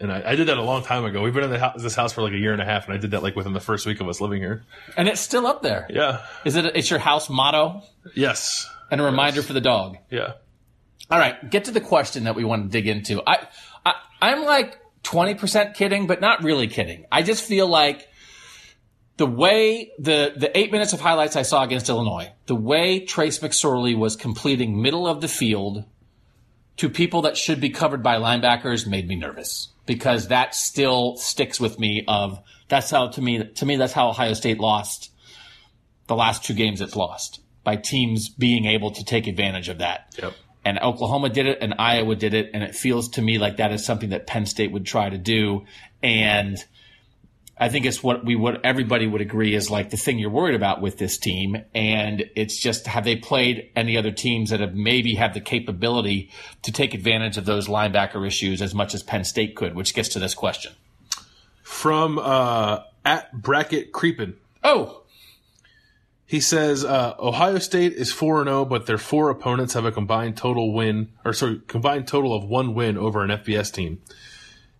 and 0.00 0.10
I, 0.12 0.30
I 0.32 0.34
did 0.36 0.48
that 0.48 0.56
a 0.58 0.62
long 0.62 0.82
time 0.82 1.04
ago. 1.04 1.22
We've 1.22 1.32
been 1.34 1.44
in 1.44 1.60
house, 1.60 1.80
this 1.82 1.94
house 1.94 2.12
for 2.12 2.22
like 2.22 2.32
a 2.32 2.38
year 2.38 2.52
and 2.52 2.60
a 2.60 2.64
half, 2.64 2.86
and 2.86 2.94
I 2.94 2.96
did 2.98 3.12
that 3.12 3.22
like 3.22 3.36
within 3.36 3.52
the 3.52 3.60
first 3.60 3.86
week 3.86 4.00
of 4.00 4.08
us 4.08 4.20
living 4.20 4.40
here. 4.40 4.64
And 4.96 5.08
it's 5.08 5.20
still 5.20 5.46
up 5.46 5.62
there. 5.62 5.86
Yeah. 5.90 6.24
Is 6.44 6.56
it? 6.56 6.64
It's 6.74 6.90
your 6.90 6.98
house 6.98 7.28
motto 7.30 7.82
Yes. 8.14 8.68
and 8.90 9.00
a 9.00 9.04
reminder 9.04 9.42
for 9.42 9.52
the 9.52 9.60
dog. 9.60 9.98
Yeah. 10.10 10.32
All 11.10 11.18
right, 11.18 11.50
get 11.50 11.64
to 11.66 11.70
the 11.72 11.80
question 11.80 12.24
that 12.24 12.34
we 12.34 12.44
want 12.44 12.64
to 12.64 12.68
dig 12.70 12.86
into. 12.88 13.22
I, 13.26 13.46
I 13.84 13.94
I'm 14.22 14.44
like 14.44 14.78
20% 15.04 15.74
kidding, 15.74 16.06
but 16.06 16.20
not 16.20 16.42
really 16.42 16.68
kidding. 16.68 17.04
I 17.12 17.22
just 17.22 17.44
feel 17.44 17.66
like 17.68 18.08
the 19.22 19.26
way 19.28 19.92
the 20.00 20.32
the 20.36 20.50
8 20.58 20.72
minutes 20.72 20.92
of 20.92 21.00
highlights 21.00 21.36
I 21.36 21.42
saw 21.42 21.62
against 21.62 21.88
Illinois, 21.88 22.32
the 22.46 22.56
way 22.56 22.98
Trace 22.98 23.38
McSorley 23.38 23.96
was 23.96 24.16
completing 24.16 24.82
middle 24.82 25.06
of 25.06 25.20
the 25.20 25.28
field 25.28 25.84
to 26.78 26.88
people 26.90 27.22
that 27.22 27.36
should 27.36 27.60
be 27.60 27.70
covered 27.70 28.02
by 28.02 28.16
linebackers 28.16 28.84
made 28.84 29.06
me 29.06 29.14
nervous 29.14 29.68
because 29.86 30.26
that 30.26 30.56
still 30.56 31.14
sticks 31.18 31.60
with 31.60 31.78
me 31.78 32.04
of 32.08 32.40
that's 32.66 32.90
how 32.90 33.06
to 33.10 33.20
me 33.22 33.44
to 33.44 33.64
me 33.64 33.76
that's 33.76 33.92
how 33.92 34.08
Ohio 34.08 34.34
State 34.34 34.58
lost 34.58 35.12
the 36.08 36.16
last 36.16 36.44
two 36.44 36.54
games 36.54 36.80
it's 36.80 36.96
lost 36.96 37.42
by 37.62 37.76
teams 37.76 38.28
being 38.28 38.64
able 38.64 38.90
to 38.90 39.04
take 39.04 39.28
advantage 39.28 39.68
of 39.68 39.78
that 39.78 40.16
Yep. 40.20 40.34
and 40.64 40.80
Oklahoma 40.80 41.28
did 41.28 41.46
it 41.46 41.58
and 41.60 41.74
Iowa 41.78 42.16
did 42.16 42.34
it. 42.34 42.50
And 42.54 42.64
it 42.64 42.74
feels 42.74 43.10
to 43.10 43.22
me 43.22 43.38
like 43.38 43.58
that 43.58 43.70
is 43.70 43.86
something 43.86 44.10
that 44.10 44.26
Penn 44.26 44.46
State 44.46 44.72
would 44.72 44.84
try 44.84 45.08
to 45.08 45.18
do. 45.18 45.64
And 46.02 46.58
I 47.58 47.68
think 47.68 47.84
it's 47.86 48.02
what 48.02 48.24
we 48.24 48.34
would, 48.34 48.60
everybody 48.64 49.06
would 49.06 49.20
agree 49.20 49.54
is 49.54 49.70
like 49.70 49.90
the 49.90 49.96
thing 49.96 50.18
you're 50.18 50.30
worried 50.30 50.54
about 50.54 50.80
with 50.80 50.98
this 50.98 51.18
team. 51.18 51.62
And 51.74 52.28
it's 52.34 52.58
just, 52.58 52.86
have 52.86 53.04
they 53.04 53.16
played 53.16 53.70
any 53.76 53.96
other 53.96 54.10
teams 54.10 54.50
that 54.50 54.60
have 54.60 54.74
maybe 54.74 55.14
have 55.16 55.34
the 55.34 55.40
capability 55.40 56.30
to 56.62 56.72
take 56.72 56.94
advantage 56.94 57.36
of 57.36 57.44
those 57.44 57.68
linebacker 57.68 58.26
issues 58.26 58.62
as 58.62 58.74
much 58.74 58.94
as 58.94 59.02
Penn 59.02 59.24
State 59.24 59.54
could, 59.54 59.74
which 59.74 59.94
gets 59.94 60.08
to 60.10 60.18
this 60.18 60.34
question. 60.34 60.72
From 61.62 62.18
uh, 62.18 62.80
at 63.04 63.32
bracket 63.32 63.92
creepin. 63.92 64.36
Oh, 64.64 65.02
He 66.26 66.40
says 66.40 66.84
uh, 66.84 67.14
Ohio 67.18 67.58
State 67.58 67.92
is 67.92 68.12
four 68.12 68.40
and 68.40 68.48
zero, 68.48 68.64
but 68.64 68.86
their 68.86 68.98
four 68.98 69.28
opponents 69.30 69.74
have 69.74 69.84
a 69.84 69.92
combined 69.92 70.36
total 70.36 70.72
win, 70.72 71.10
or 71.24 71.32
sorry, 71.32 71.60
combined 71.66 72.08
total 72.08 72.34
of 72.34 72.44
one 72.44 72.74
win 72.74 72.96
over 72.96 73.22
an 73.22 73.30
FBS 73.30 73.72
team. 73.72 74.00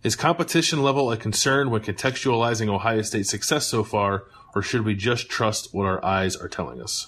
Is 0.03 0.17
competition 0.17 0.83
level 0.83 1.11
a 1.11 1.17
concern 1.17 1.69
when 1.69 1.81
contextualizing 1.81 2.67
Ohio 2.67 3.01
State's 3.03 3.29
success 3.29 3.67
so 3.67 3.85
far, 3.85 4.25
or 4.53 4.61
should 4.61 4.83
we 4.83 4.95
just 4.95 5.29
trust 5.29 5.73
what 5.73 5.85
our 5.85 6.03
eyes 6.03 6.35
are 6.35 6.49
telling 6.49 6.81
us? 6.81 7.07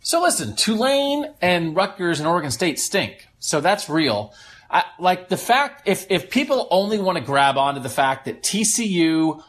So 0.00 0.20
listen, 0.20 0.56
Tulane 0.56 1.26
and 1.40 1.76
Rutgers 1.76 2.18
and 2.18 2.28
Oregon 2.28 2.50
State 2.50 2.80
stink. 2.80 3.28
So 3.38 3.60
that's 3.60 3.88
real. 3.88 4.34
I, 4.68 4.84
like 4.98 5.28
the 5.28 5.36
fact, 5.36 5.86
if, 5.86 6.06
if 6.10 6.30
people 6.30 6.66
only 6.70 6.98
want 6.98 7.16
to 7.16 7.24
grab 7.24 7.56
onto 7.56 7.80
the 7.80 7.88
fact 7.88 8.24
that 8.24 8.42
TCU 8.42 9.40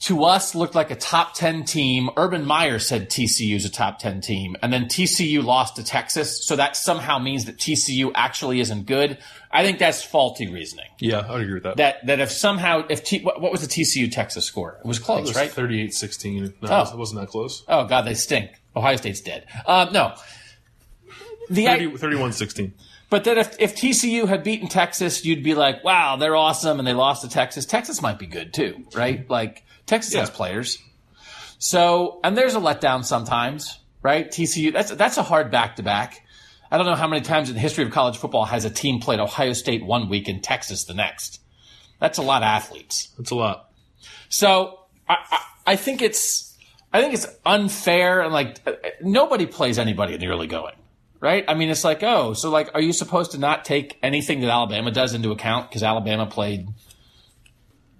to 0.00 0.22
us 0.24 0.54
looked 0.54 0.76
like 0.76 0.90
a 0.92 0.94
top 0.96 1.34
10 1.34 1.64
team, 1.64 2.08
Urban 2.16 2.44
Meyer 2.44 2.78
said 2.78 3.10
TCU 3.10 3.56
is 3.56 3.64
a 3.64 3.70
top 3.70 3.98
10 3.98 4.20
team, 4.20 4.56
and 4.62 4.72
then 4.72 4.84
TCU 4.84 5.42
lost 5.42 5.74
to 5.76 5.82
Texas, 5.82 6.46
so 6.46 6.54
that 6.54 6.76
somehow 6.76 7.18
means 7.18 7.46
that 7.46 7.56
TCU 7.56 8.12
actually 8.14 8.60
isn't 8.60 8.86
good. 8.86 9.18
I 9.50 9.64
think 9.64 9.78
that's 9.80 10.02
faulty 10.02 10.46
reasoning. 10.48 10.86
Yeah, 11.00 11.26
I 11.28 11.40
agree 11.40 11.54
with 11.54 11.64
that. 11.64 11.78
That, 11.78 12.06
that 12.06 12.20
if 12.20 12.30
somehow, 12.30 12.84
if 12.88 13.02
T, 13.02 13.20
what, 13.22 13.40
what 13.40 13.50
was 13.50 13.60
the 13.60 13.66
TCU 13.66 14.10
Texas 14.12 14.44
score? 14.44 14.78
It 14.78 14.86
was 14.86 14.98
it 14.98 15.02
close, 15.02 15.26
was 15.28 15.36
right? 15.36 15.50
38-16. 15.50 16.54
No, 16.62 16.68
Oh. 16.70 16.90
it 16.92 16.96
wasn't 16.96 17.20
that 17.20 17.28
close. 17.28 17.64
Oh 17.66 17.84
God, 17.86 18.02
they 18.02 18.14
stink. 18.14 18.50
Ohio 18.76 18.96
State's 18.96 19.20
dead. 19.20 19.46
Um, 19.66 19.92
no. 19.92 20.14
The, 21.50 21.64
30, 21.64 21.86
31-16. 21.92 22.72
But 23.10 23.24
then 23.24 23.38
if, 23.38 23.56
if 23.58 23.74
TCU 23.74 24.28
had 24.28 24.44
beaten 24.44 24.68
Texas, 24.68 25.24
you'd 25.24 25.42
be 25.42 25.54
like, 25.54 25.82
wow, 25.82 26.16
they're 26.16 26.36
awesome 26.36 26.78
and 26.78 26.86
they 26.86 26.92
lost 26.92 27.22
to 27.22 27.28
Texas. 27.28 27.64
Texas 27.64 28.02
might 28.02 28.18
be 28.18 28.26
good 28.26 28.52
too, 28.52 28.84
right? 28.94 29.28
Like 29.30 29.64
Texas 29.88 30.14
has 30.14 30.30
players. 30.30 30.78
So, 31.58 32.20
and 32.22 32.36
there's 32.36 32.54
a 32.54 32.60
letdown 32.60 33.04
sometimes, 33.04 33.80
right? 34.02 34.30
TCU, 34.30 34.72
that's, 34.72 34.92
that's 34.92 35.16
a 35.16 35.22
hard 35.22 35.50
back 35.50 35.76
to 35.76 35.82
back. 35.82 36.24
I 36.70 36.76
don't 36.76 36.86
know 36.86 36.94
how 36.94 37.08
many 37.08 37.22
times 37.22 37.48
in 37.48 37.54
the 37.54 37.60
history 37.60 37.84
of 37.84 37.90
college 37.90 38.18
football 38.18 38.44
has 38.44 38.64
a 38.64 38.70
team 38.70 39.00
played 39.00 39.18
Ohio 39.18 39.54
State 39.54 39.84
one 39.84 40.08
week 40.08 40.28
and 40.28 40.42
Texas 40.42 40.84
the 40.84 40.94
next. 40.94 41.40
That's 41.98 42.18
a 42.18 42.22
lot 42.22 42.42
of 42.42 42.46
athletes. 42.46 43.08
That's 43.16 43.30
a 43.30 43.34
lot. 43.34 43.70
So 44.28 44.78
I, 45.08 45.16
I, 45.30 45.72
I 45.72 45.76
think 45.76 46.02
it's 46.02 46.56
I 46.92 47.00
think 47.00 47.14
it's 47.14 47.26
unfair 47.44 48.20
and 48.20 48.32
like 48.32 48.60
uh, 48.66 48.72
nobody 49.00 49.46
plays 49.46 49.78
anybody 49.78 50.14
in 50.14 50.20
the 50.20 50.28
early 50.28 50.46
going, 50.46 50.76
right? 51.20 51.44
I 51.48 51.54
mean, 51.54 51.70
it's 51.70 51.84
like 51.84 52.02
oh, 52.02 52.34
so 52.34 52.50
like, 52.50 52.70
are 52.74 52.80
you 52.80 52.92
supposed 52.92 53.32
to 53.32 53.38
not 53.38 53.64
take 53.64 53.98
anything 54.02 54.40
that 54.40 54.50
Alabama 54.50 54.90
does 54.90 55.14
into 55.14 55.30
account 55.32 55.70
because 55.70 55.82
Alabama 55.82 56.26
played 56.26 56.68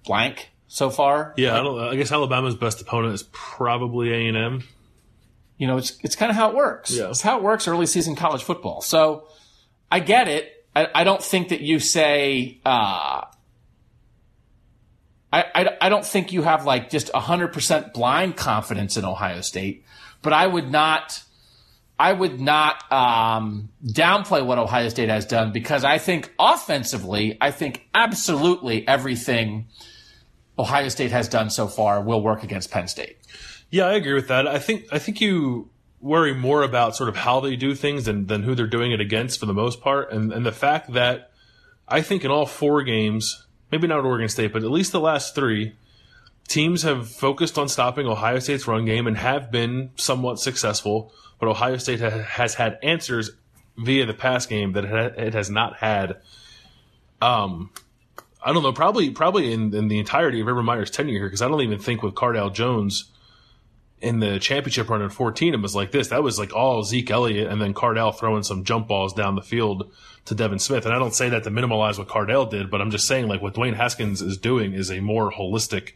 blank 0.04 0.50
so 0.68 0.90
far? 0.90 1.34
Yeah, 1.36 1.58
I, 1.58 1.62
don't, 1.62 1.80
I 1.80 1.96
guess 1.96 2.12
Alabama's 2.12 2.54
best 2.54 2.80
opponent 2.80 3.14
is 3.14 3.24
probably 3.32 4.28
A&M. 4.28 4.62
You 5.56 5.66
know, 5.66 5.78
it's 5.78 5.98
it's 6.04 6.14
kind 6.14 6.30
of 6.30 6.36
how 6.36 6.50
it 6.50 6.54
works. 6.54 6.92
Yeah. 6.92 7.08
It's 7.08 7.22
how 7.22 7.38
it 7.38 7.42
works 7.42 7.66
early 7.66 7.86
season 7.86 8.14
college 8.14 8.44
football. 8.44 8.80
So 8.80 9.26
I 9.90 9.98
get 9.98 10.28
it. 10.28 10.52
I, 10.76 10.86
I 10.94 11.04
don't 11.04 11.22
think 11.22 11.48
that 11.48 11.60
you 11.60 11.80
say. 11.80 12.60
Uh, 12.64 13.22
I, 15.32 15.44
I, 15.54 15.76
I 15.82 15.88
don't 15.88 16.06
think 16.06 16.32
you 16.32 16.42
have 16.42 16.64
like 16.64 16.90
just 16.90 17.12
100% 17.12 17.92
blind 17.92 18.36
confidence 18.36 18.96
in 18.96 19.04
Ohio 19.04 19.42
State, 19.42 19.84
but 20.22 20.32
I 20.32 20.46
would 20.46 20.70
not, 20.70 21.22
I 21.98 22.12
would 22.12 22.40
not 22.40 22.90
um, 22.90 23.68
downplay 23.84 24.44
what 24.44 24.58
Ohio 24.58 24.88
State 24.88 25.10
has 25.10 25.26
done 25.26 25.52
because 25.52 25.84
I 25.84 25.98
think 25.98 26.32
offensively, 26.38 27.36
I 27.42 27.50
think 27.50 27.86
absolutely 27.94 28.88
everything 28.88 29.66
Ohio 30.58 30.88
State 30.88 31.12
has 31.12 31.28
done 31.28 31.50
so 31.50 31.68
far 31.68 32.02
will 32.02 32.22
work 32.22 32.42
against 32.42 32.70
Penn 32.70 32.88
State. 32.88 33.18
Yeah, 33.70 33.86
I 33.86 33.92
agree 33.92 34.14
with 34.14 34.28
that. 34.28 34.46
I 34.48 34.58
think 34.58 34.86
I 34.90 34.98
think 34.98 35.20
you 35.20 35.70
worry 36.00 36.34
more 36.34 36.62
about 36.62 36.96
sort 36.96 37.08
of 37.08 37.16
how 37.16 37.40
they 37.40 37.56
do 37.56 37.74
things 37.74 38.04
than, 38.04 38.26
than 38.26 38.42
who 38.42 38.54
they're 38.54 38.66
doing 38.66 38.92
it 38.92 39.00
against 39.00 39.40
for 39.40 39.46
the 39.46 39.54
most 39.54 39.80
part, 39.80 40.10
and 40.10 40.32
and 40.32 40.44
the 40.44 40.52
fact 40.52 40.92
that 40.92 41.30
I 41.86 42.02
think 42.02 42.24
in 42.24 42.30
all 42.30 42.46
four 42.46 42.82
games, 42.82 43.46
maybe 43.70 43.86
not 43.86 44.04
Oregon 44.04 44.28
State, 44.28 44.52
but 44.52 44.62
at 44.62 44.70
least 44.70 44.92
the 44.92 45.00
last 45.00 45.34
three, 45.34 45.74
teams 46.48 46.82
have 46.82 47.08
focused 47.08 47.58
on 47.58 47.68
stopping 47.68 48.06
Ohio 48.06 48.38
State's 48.38 48.66
run 48.66 48.84
game 48.84 49.06
and 49.06 49.16
have 49.16 49.50
been 49.50 49.90
somewhat 49.96 50.38
successful. 50.38 51.12
But 51.38 51.48
Ohio 51.48 51.76
State 51.76 52.00
ha- 52.00 52.10
has 52.10 52.54
had 52.54 52.78
answers 52.82 53.30
via 53.76 54.06
the 54.06 54.14
pass 54.14 54.44
game 54.46 54.72
that 54.72 54.84
it 54.84 54.90
ha- 54.90 55.22
it 55.22 55.34
has 55.34 55.50
not 55.50 55.76
had. 55.76 56.16
Um, 57.20 57.70
I 58.48 58.52
don't 58.54 58.62
know, 58.62 58.72
probably 58.72 59.10
probably 59.10 59.52
in, 59.52 59.74
in 59.74 59.88
the 59.88 59.98
entirety 59.98 60.40
of 60.40 60.48
Urban 60.48 60.64
Meyer's 60.64 60.90
tenure 60.90 61.18
here, 61.18 61.26
because 61.26 61.42
I 61.42 61.48
don't 61.48 61.60
even 61.60 61.78
think 61.78 62.02
with 62.02 62.14
Cardale 62.14 62.50
Jones 62.50 63.10
in 64.00 64.20
the 64.20 64.38
championship 64.38 64.88
run 64.88 65.02
in 65.02 65.10
14, 65.10 65.52
it 65.52 65.60
was 65.60 65.74
like 65.74 65.90
this. 65.90 66.08
That 66.08 66.22
was 66.22 66.38
like 66.38 66.54
all 66.54 66.82
Zeke 66.82 67.10
Elliott 67.10 67.50
and 67.50 67.60
then 67.60 67.74
Cardale 67.74 68.16
throwing 68.16 68.42
some 68.42 68.64
jump 68.64 68.88
balls 68.88 69.12
down 69.12 69.34
the 69.34 69.42
field 69.42 69.92
to 70.24 70.34
Devin 70.34 70.60
Smith. 70.60 70.86
And 70.86 70.94
I 70.94 70.98
don't 70.98 71.14
say 71.14 71.28
that 71.28 71.44
to 71.44 71.50
minimalize 71.50 71.98
what 71.98 72.08
Cardale 72.08 72.48
did, 72.48 72.70
but 72.70 72.80
I'm 72.80 72.90
just 72.90 73.06
saying 73.06 73.28
like 73.28 73.42
what 73.42 73.52
Dwayne 73.52 73.74
Haskins 73.74 74.22
is 74.22 74.38
doing 74.38 74.72
is 74.72 74.90
a 74.90 75.00
more 75.00 75.30
holistic 75.30 75.92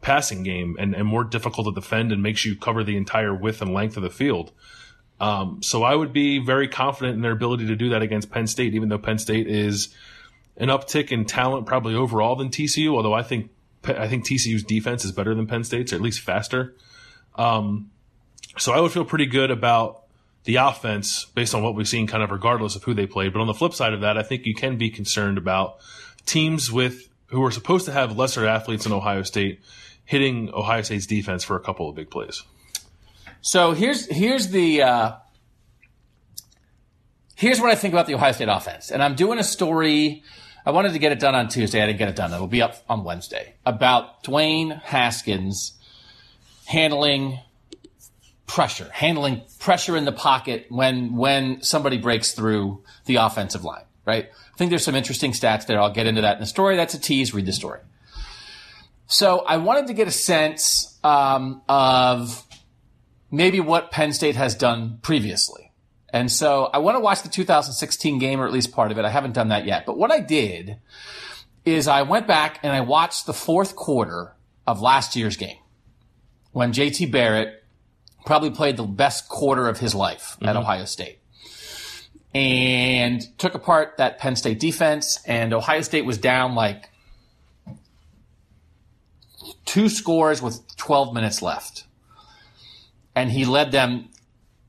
passing 0.00 0.44
game 0.44 0.76
and, 0.78 0.94
and 0.94 1.08
more 1.08 1.24
difficult 1.24 1.66
to 1.66 1.72
defend 1.72 2.12
and 2.12 2.22
makes 2.22 2.44
you 2.44 2.54
cover 2.54 2.84
the 2.84 2.96
entire 2.96 3.34
width 3.34 3.60
and 3.60 3.74
length 3.74 3.96
of 3.96 4.04
the 4.04 4.10
field. 4.10 4.52
Um, 5.18 5.60
so 5.60 5.82
I 5.82 5.96
would 5.96 6.12
be 6.12 6.38
very 6.38 6.68
confident 6.68 7.16
in 7.16 7.22
their 7.22 7.32
ability 7.32 7.66
to 7.66 7.74
do 7.74 7.88
that 7.88 8.02
against 8.02 8.30
Penn 8.30 8.46
State, 8.46 8.74
even 8.74 8.90
though 8.90 8.98
Penn 8.98 9.18
State 9.18 9.48
is 9.48 9.88
an 10.56 10.68
uptick 10.68 11.12
in 11.12 11.24
talent 11.24 11.66
probably 11.66 11.94
overall 11.94 12.36
than 12.36 12.48
TCU. 12.48 12.94
Although 12.94 13.14
I 13.14 13.22
think 13.22 13.50
I 13.84 14.08
think 14.08 14.24
TCU's 14.24 14.62
defense 14.62 15.04
is 15.04 15.12
better 15.12 15.34
than 15.34 15.46
Penn 15.46 15.64
State's, 15.64 15.92
or 15.92 15.96
at 15.96 16.02
least 16.02 16.20
faster. 16.20 16.74
Um, 17.34 17.90
so 18.58 18.72
I 18.72 18.80
would 18.80 18.92
feel 18.92 19.04
pretty 19.04 19.26
good 19.26 19.50
about 19.50 20.04
the 20.44 20.56
offense 20.56 21.26
based 21.26 21.54
on 21.54 21.62
what 21.62 21.74
we've 21.74 21.88
seen, 21.88 22.06
kind 22.06 22.22
of 22.22 22.30
regardless 22.30 22.76
of 22.76 22.84
who 22.84 22.94
they 22.94 23.06
played. 23.06 23.32
But 23.32 23.40
on 23.40 23.46
the 23.46 23.54
flip 23.54 23.74
side 23.74 23.92
of 23.92 24.00
that, 24.00 24.16
I 24.16 24.22
think 24.22 24.46
you 24.46 24.54
can 24.54 24.78
be 24.78 24.90
concerned 24.90 25.38
about 25.38 25.78
teams 26.24 26.72
with 26.72 27.08
who 27.26 27.44
are 27.44 27.50
supposed 27.50 27.86
to 27.86 27.92
have 27.92 28.16
lesser 28.16 28.46
athletes 28.46 28.86
in 28.86 28.92
Ohio 28.92 29.22
State 29.22 29.60
hitting 30.04 30.50
Ohio 30.54 30.82
State's 30.82 31.06
defense 31.06 31.44
for 31.44 31.56
a 31.56 31.60
couple 31.60 31.88
of 31.88 31.96
big 31.96 32.10
plays. 32.10 32.44
So 33.42 33.72
here's 33.72 34.06
here's 34.06 34.48
the 34.48 34.82
uh, 34.82 35.12
here's 37.34 37.60
what 37.60 37.70
I 37.70 37.74
think 37.74 37.92
about 37.92 38.06
the 38.06 38.14
Ohio 38.14 38.32
State 38.32 38.48
offense, 38.48 38.90
and 38.90 39.02
I'm 39.02 39.14
doing 39.14 39.38
a 39.38 39.44
story. 39.44 40.22
I 40.66 40.72
wanted 40.72 40.94
to 40.94 40.98
get 40.98 41.12
it 41.12 41.20
done 41.20 41.36
on 41.36 41.46
Tuesday. 41.46 41.80
I 41.80 41.86
didn't 41.86 42.00
get 42.00 42.08
it 42.08 42.16
done. 42.16 42.32
It'll 42.32 42.48
be 42.48 42.60
up 42.60 42.82
on 42.88 43.04
Wednesday 43.04 43.54
about 43.64 44.24
Dwayne 44.24 44.82
Haskins 44.82 45.78
handling 46.66 47.38
pressure, 48.48 48.90
handling 48.92 49.42
pressure 49.60 49.96
in 49.96 50.04
the 50.04 50.12
pocket 50.12 50.66
when 50.68 51.14
when 51.14 51.62
somebody 51.62 51.98
breaks 51.98 52.32
through 52.32 52.82
the 53.04 53.16
offensive 53.16 53.64
line. 53.64 53.84
Right. 54.04 54.28
I 54.28 54.56
think 54.56 54.70
there's 54.70 54.84
some 54.84 54.94
interesting 54.96 55.32
stats 55.32 55.66
there. 55.66 55.80
I'll 55.80 55.92
get 55.92 56.06
into 56.06 56.22
that 56.22 56.34
in 56.34 56.40
the 56.40 56.46
story. 56.46 56.76
That's 56.76 56.94
a 56.94 57.00
tease. 57.00 57.32
Read 57.32 57.46
the 57.46 57.52
story. 57.52 57.80
So 59.06 59.40
I 59.40 59.58
wanted 59.58 59.86
to 59.86 59.94
get 59.94 60.08
a 60.08 60.12
sense 60.12 60.98
um, 61.04 61.62
of 61.68 62.44
maybe 63.30 63.60
what 63.60 63.92
Penn 63.92 64.12
State 64.12 64.34
has 64.34 64.54
done 64.56 64.98
previously. 65.02 65.65
And 66.12 66.30
so 66.30 66.70
I 66.72 66.78
want 66.78 66.96
to 66.96 67.00
watch 67.00 67.22
the 67.22 67.28
2016 67.28 68.18
game 68.18 68.40
or 68.40 68.46
at 68.46 68.52
least 68.52 68.72
part 68.72 68.92
of 68.92 68.98
it. 68.98 69.04
I 69.04 69.10
haven't 69.10 69.32
done 69.32 69.48
that 69.48 69.66
yet. 69.66 69.86
But 69.86 69.98
what 69.98 70.10
I 70.12 70.20
did 70.20 70.78
is 71.64 71.88
I 71.88 72.02
went 72.02 72.26
back 72.26 72.60
and 72.62 72.72
I 72.72 72.80
watched 72.80 73.26
the 73.26 73.32
fourth 73.32 73.74
quarter 73.74 74.34
of 74.66 74.80
last 74.80 75.16
year's 75.16 75.36
game 75.36 75.58
when 76.52 76.72
JT 76.72 77.10
Barrett 77.10 77.64
probably 78.24 78.50
played 78.50 78.76
the 78.76 78.84
best 78.84 79.28
quarter 79.28 79.68
of 79.68 79.78
his 79.78 79.94
life 79.94 80.36
at 80.40 80.48
mm-hmm. 80.48 80.58
Ohio 80.58 80.84
State 80.84 81.20
and 82.34 83.38
took 83.38 83.54
apart 83.54 83.94
that 83.96 84.18
Penn 84.18 84.36
State 84.36 84.60
defense 84.60 85.20
and 85.26 85.54
Ohio 85.54 85.80
State 85.80 86.04
was 86.04 86.18
down 86.18 86.54
like 86.54 86.90
two 89.64 89.88
scores 89.88 90.42
with 90.42 90.60
12 90.76 91.14
minutes 91.14 91.40
left. 91.40 91.84
And 93.14 93.30
he 93.30 93.44
led 93.46 93.72
them 93.72 94.10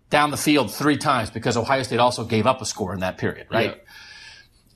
down 0.09 0.31
the 0.31 0.37
field 0.37 0.73
three 0.73 0.97
times 0.97 1.29
because 1.29 1.57
Ohio 1.57 1.83
State 1.83 1.99
also 1.99 2.23
gave 2.23 2.47
up 2.47 2.61
a 2.61 2.65
score 2.65 2.93
in 2.93 3.01
that 3.01 3.17
period, 3.17 3.47
right? 3.51 3.75
Yeah. 3.75 3.93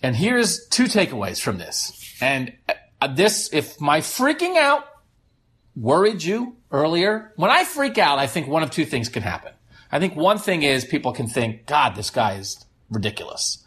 And 0.03 0.15
here's 0.15 0.67
two 0.67 0.85
takeaways 0.85 1.39
from 1.39 1.57
this. 1.57 2.17
And 2.21 2.53
uh, 3.01 3.07
this, 3.07 3.53
if 3.53 3.79
my 3.79 3.99
freaking 3.99 4.57
out 4.57 4.85
worried 5.75 6.23
you 6.23 6.55
earlier, 6.71 7.31
when 7.35 7.51
I 7.51 7.63
freak 7.63 7.97
out, 7.97 8.19
I 8.19 8.27
think 8.27 8.47
one 8.47 8.63
of 8.63 8.71
two 8.71 8.85
things 8.85 9.09
can 9.09 9.23
happen. 9.23 9.53
I 9.91 9.99
think 9.99 10.15
one 10.15 10.37
thing 10.37 10.63
is 10.63 10.85
people 10.85 11.11
can 11.11 11.27
think, 11.27 11.65
God, 11.65 11.95
this 11.95 12.09
guy 12.09 12.35
is 12.35 12.65
ridiculous. 12.89 13.63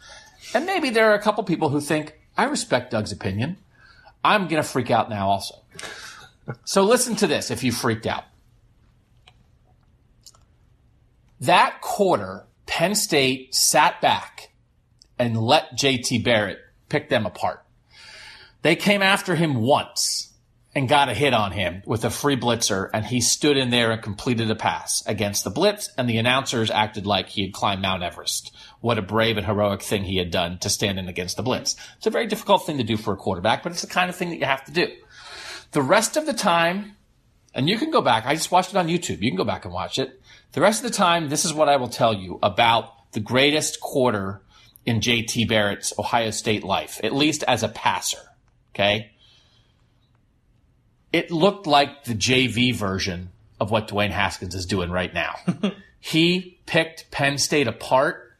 And 0.53 0.65
maybe 0.65 0.89
there 0.89 1.11
are 1.11 1.15
a 1.15 1.21
couple 1.21 1.43
people 1.43 1.69
who 1.69 1.79
think, 1.81 2.19
I 2.37 2.45
respect 2.45 2.91
Doug's 2.91 3.11
opinion. 3.11 3.57
I'm 4.23 4.47
going 4.47 4.61
to 4.61 4.67
freak 4.67 4.91
out 4.91 5.09
now 5.09 5.29
also. 5.29 5.55
So 6.63 6.83
listen 6.83 7.15
to 7.17 7.27
this 7.27 7.49
if 7.51 7.63
you 7.63 7.71
freaked 7.71 8.05
out. 8.05 8.23
That 11.39 11.81
quarter, 11.81 12.47
Penn 12.65 12.95
State 12.95 13.53
sat 13.53 14.01
back 14.01 14.51
and 15.19 15.37
let 15.37 15.77
JT 15.77 16.23
Barrett 16.23 16.59
pick 16.89 17.09
them 17.09 17.25
apart. 17.25 17.63
They 18.61 18.75
came 18.75 19.01
after 19.01 19.35
him 19.35 19.55
once 19.55 20.33
and 20.73 20.89
got 20.89 21.07
a 21.07 21.13
hit 21.13 21.33
on 21.33 21.53
him 21.53 21.81
with 21.85 22.03
a 22.03 22.09
free 22.09 22.35
blitzer, 22.35 22.89
and 22.93 23.05
he 23.05 23.21
stood 23.21 23.55
in 23.55 23.69
there 23.69 23.91
and 23.91 24.01
completed 24.01 24.51
a 24.51 24.55
pass 24.55 25.05
against 25.07 25.45
the 25.45 25.49
blitz, 25.49 25.89
and 25.97 26.09
the 26.09 26.17
announcers 26.17 26.69
acted 26.69 27.05
like 27.05 27.29
he 27.29 27.43
had 27.43 27.53
climbed 27.53 27.81
Mount 27.81 28.03
Everest. 28.03 28.53
What 28.81 28.97
a 28.97 29.01
brave 29.01 29.37
and 29.37 29.45
heroic 29.45 29.81
thing 29.81 30.03
he 30.03 30.17
had 30.17 30.31
done 30.31 30.57
to 30.59 30.69
stand 30.69 30.99
in 30.99 31.07
against 31.07 31.37
the 31.37 31.43
blitz. 31.43 31.77
It's 31.97 32.07
a 32.07 32.11
very 32.11 32.27
difficult 32.27 32.65
thing 32.65 32.77
to 32.77 32.83
do 32.83 32.97
for 32.97 33.13
a 33.13 33.17
quarterback, 33.17 33.63
but 33.63 33.71
it's 33.71 33.81
the 33.81 33.87
kind 33.87 34.09
of 34.09 34.17
thing 34.17 34.31
that 34.31 34.39
you 34.39 34.45
have 34.45 34.65
to 34.65 34.71
do. 34.73 34.87
The 35.71 35.81
rest 35.81 36.17
of 36.17 36.25
the 36.25 36.33
time, 36.33 36.97
and 37.53 37.69
you 37.69 37.77
can 37.77 37.89
go 37.89 38.01
back, 38.01 38.25
I 38.25 38.35
just 38.35 38.51
watched 38.51 38.71
it 38.71 38.77
on 38.77 38.89
YouTube. 38.89 39.21
You 39.21 39.31
can 39.31 39.37
go 39.37 39.45
back 39.45 39.63
and 39.63 39.73
watch 39.73 39.97
it. 39.97 40.21
The 40.55 40.61
rest 40.61 40.85
of 40.85 40.89
the 40.89 40.97
time, 40.97 41.27
this 41.27 41.43
is 41.43 41.53
what 41.53 41.67
I 41.67 41.75
will 41.75 41.89
tell 41.89 42.13
you 42.13 42.39
about 42.41 43.11
the 43.11 43.19
greatest 43.19 43.81
quarter 43.81 44.41
in 44.85 45.01
JT 45.01 45.49
Barrett's 45.49 45.91
Ohio 45.99 46.31
State 46.31 46.63
life, 46.63 47.01
at 47.03 47.13
least 47.13 47.43
as 47.43 47.61
a 47.61 47.67
passer. 47.67 48.21
Okay. 48.73 49.11
It 51.11 51.29
looked 51.29 51.67
like 51.67 52.05
the 52.05 52.15
JV 52.15 52.73
version 52.73 53.31
of 53.59 53.69
what 53.69 53.89
Dwayne 53.89 54.11
Haskins 54.11 54.55
is 54.55 54.65
doing 54.65 54.91
right 54.91 55.13
now. 55.13 55.35
he 55.99 56.61
picked 56.65 57.11
Penn 57.11 57.37
State 57.37 57.67
apart 57.67 58.31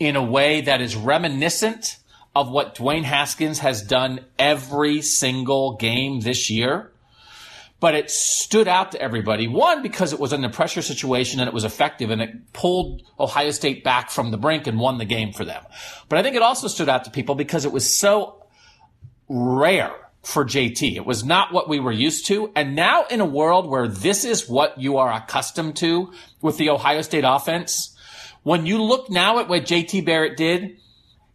in 0.00 0.16
a 0.16 0.24
way 0.24 0.62
that 0.62 0.80
is 0.80 0.96
reminiscent 0.96 1.98
of 2.34 2.50
what 2.50 2.74
Dwayne 2.74 3.04
Haskins 3.04 3.60
has 3.60 3.80
done 3.80 4.24
every 4.40 5.02
single 5.02 5.76
game 5.76 6.18
this 6.18 6.50
year. 6.50 6.89
But 7.80 7.94
it 7.94 8.10
stood 8.10 8.68
out 8.68 8.92
to 8.92 9.00
everybody. 9.00 9.48
One, 9.48 9.82
because 9.82 10.12
it 10.12 10.20
was 10.20 10.34
in 10.34 10.44
a 10.44 10.50
pressure 10.50 10.82
situation 10.82 11.40
and 11.40 11.48
it 11.48 11.54
was 11.54 11.64
effective 11.64 12.10
and 12.10 12.20
it 12.20 12.52
pulled 12.52 13.02
Ohio 13.18 13.50
State 13.50 13.82
back 13.82 14.10
from 14.10 14.30
the 14.30 14.36
brink 14.36 14.66
and 14.66 14.78
won 14.78 14.98
the 14.98 15.06
game 15.06 15.32
for 15.32 15.46
them. 15.46 15.64
But 16.10 16.18
I 16.18 16.22
think 16.22 16.36
it 16.36 16.42
also 16.42 16.68
stood 16.68 16.90
out 16.90 17.04
to 17.04 17.10
people 17.10 17.34
because 17.34 17.64
it 17.64 17.72
was 17.72 17.96
so 17.96 18.44
rare 19.28 19.94
for 20.22 20.44
JT. 20.44 20.96
It 20.96 21.06
was 21.06 21.24
not 21.24 21.52
what 21.52 21.68
we 21.68 21.80
were 21.80 21.92
used 21.92 22.26
to. 22.26 22.52
And 22.54 22.76
now 22.76 23.04
in 23.06 23.20
a 23.20 23.26
world 23.26 23.68
where 23.68 23.88
this 23.88 24.24
is 24.24 24.48
what 24.48 24.78
you 24.78 24.98
are 24.98 25.12
accustomed 25.12 25.76
to 25.76 26.12
with 26.42 26.58
the 26.58 26.70
Ohio 26.70 27.02
State 27.02 27.24
offense, 27.26 27.96
when 28.42 28.66
you 28.66 28.82
look 28.82 29.10
now 29.10 29.38
at 29.38 29.48
what 29.48 29.64
JT 29.64 30.04
Barrett 30.04 30.36
did, 30.36 30.76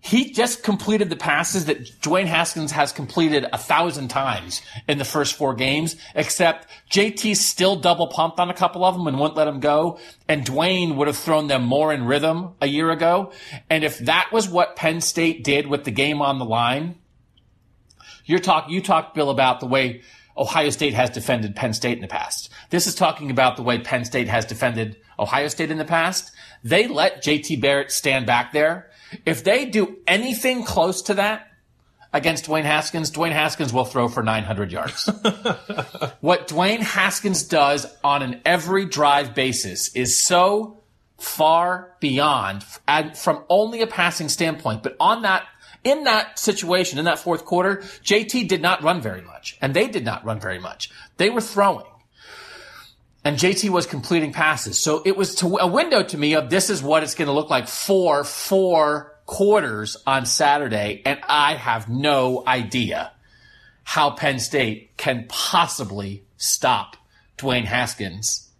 he 0.05 0.31
just 0.31 0.61
completed 0.61 1.09
the 1.09 1.15
passes 1.15 1.65
that 1.65 1.83
Dwayne 2.01 2.27
Haskins 2.27 2.71
has 2.73 2.91
completed 2.91 3.47
a 3.51 3.57
thousand 3.57 4.09
times 4.09 4.61
in 4.87 4.99
the 4.99 5.03
first 5.03 5.33
four 5.33 5.55
games, 5.55 5.95
except 6.13 6.67
JT 6.91 7.35
still 7.37 7.75
double 7.75 8.05
pumped 8.05 8.39
on 8.39 8.51
a 8.51 8.53
couple 8.53 8.85
of 8.85 8.95
them 8.95 9.07
and 9.07 9.19
wouldn't 9.19 9.35
let 9.35 9.45
them 9.45 9.59
go. 9.59 9.97
And 10.27 10.45
Dwayne 10.45 10.95
would 10.95 11.07
have 11.07 11.17
thrown 11.17 11.47
them 11.47 11.63
more 11.63 11.91
in 11.91 12.05
rhythm 12.05 12.53
a 12.61 12.67
year 12.67 12.91
ago. 12.91 13.31
And 13.67 13.83
if 13.83 13.97
that 13.97 14.29
was 14.31 14.47
what 14.47 14.75
Penn 14.75 15.01
State 15.01 15.43
did 15.43 15.65
with 15.65 15.85
the 15.85 15.91
game 15.91 16.21
on 16.21 16.37
the 16.37 16.45
line, 16.45 16.99
you're 18.25 18.37
talk, 18.37 18.69
you 18.69 18.83
talked, 18.83 19.15
Bill, 19.15 19.31
about 19.31 19.59
the 19.59 19.65
way 19.65 20.03
Ohio 20.37 20.69
State 20.69 20.93
has 20.93 21.09
defended 21.09 21.55
Penn 21.55 21.73
State 21.73 21.97
in 21.97 22.03
the 22.03 22.07
past. 22.07 22.51
This 22.69 22.85
is 22.85 22.93
talking 22.93 23.31
about 23.31 23.55
the 23.55 23.63
way 23.63 23.79
Penn 23.79 24.05
State 24.05 24.27
has 24.27 24.45
defended 24.45 24.97
Ohio 25.17 25.47
State 25.47 25.71
in 25.71 25.79
the 25.79 25.83
past. 25.83 26.31
They 26.63 26.87
let 26.87 27.23
JT 27.23 27.59
Barrett 27.59 27.91
stand 27.91 28.27
back 28.27 28.51
there. 28.53 28.91
If 29.25 29.43
they 29.43 29.65
do 29.65 29.97
anything 30.07 30.63
close 30.63 31.03
to 31.03 31.15
that 31.15 31.47
against 32.13 32.45
Dwayne 32.45 32.63
Haskins, 32.63 33.11
Dwayne 33.11 33.31
Haskins 33.31 33.73
will 33.73 33.85
throw 33.85 34.07
for 34.07 34.23
900 34.23 34.71
yards. 34.71 35.05
what 36.21 36.47
Dwayne 36.47 36.79
Haskins 36.79 37.43
does 37.43 37.85
on 38.03 38.21
an 38.21 38.41
every 38.45 38.85
drive 38.85 39.35
basis 39.35 39.93
is 39.95 40.23
so 40.23 40.81
far 41.17 41.95
beyond 41.99 42.63
and 42.87 43.17
from 43.17 43.43
only 43.49 43.81
a 43.81 43.87
passing 43.87 44.29
standpoint, 44.29 44.83
but 44.83 44.95
on 44.99 45.21
that 45.23 45.45
in 45.83 46.03
that 46.05 46.39
situation, 46.39 46.97
in 46.97 47.05
that 47.05 47.19
fourth 47.19 47.45
quarter, 47.45 47.77
JT 48.03 48.47
did 48.47 48.61
not 48.61 48.81
run 48.81 49.01
very 49.01 49.21
much, 49.21 49.55
and 49.61 49.73
they 49.73 49.87
did 49.87 50.03
not 50.03 50.25
run 50.25 50.39
very 50.39 50.59
much. 50.59 50.89
They 51.17 51.29
were 51.29 51.41
throwing. 51.41 51.85
And 53.25 53.37
JT 53.37 53.71
was 53.71 53.87
completing 53.87 54.31
passes. 54.31 54.77
So 54.77 55.01
it 55.03 55.17
was 55.17 55.33
to, 55.35 55.57
a 55.57 55.65
window 55.65 56.03
to 56.03 56.17
me 56.17 56.35
of 56.35 56.51
this 56.51 56.69
is 56.69 56.83
what 56.83 57.01
it's 57.01 57.15
going 57.15 57.27
to 57.27 57.33
look 57.33 57.49
like 57.49 57.67
for 57.67 58.23
four 58.23 59.17
quarters 59.25 59.97
on 60.05 60.27
Saturday. 60.27 61.01
And 61.05 61.19
I 61.27 61.55
have 61.55 61.89
no 61.89 62.43
idea 62.45 63.11
how 63.83 64.11
Penn 64.11 64.37
State 64.37 64.95
can 64.97 65.25
possibly 65.27 66.23
stop 66.37 66.97
Dwayne 67.37 67.65
Haskins 67.65 68.51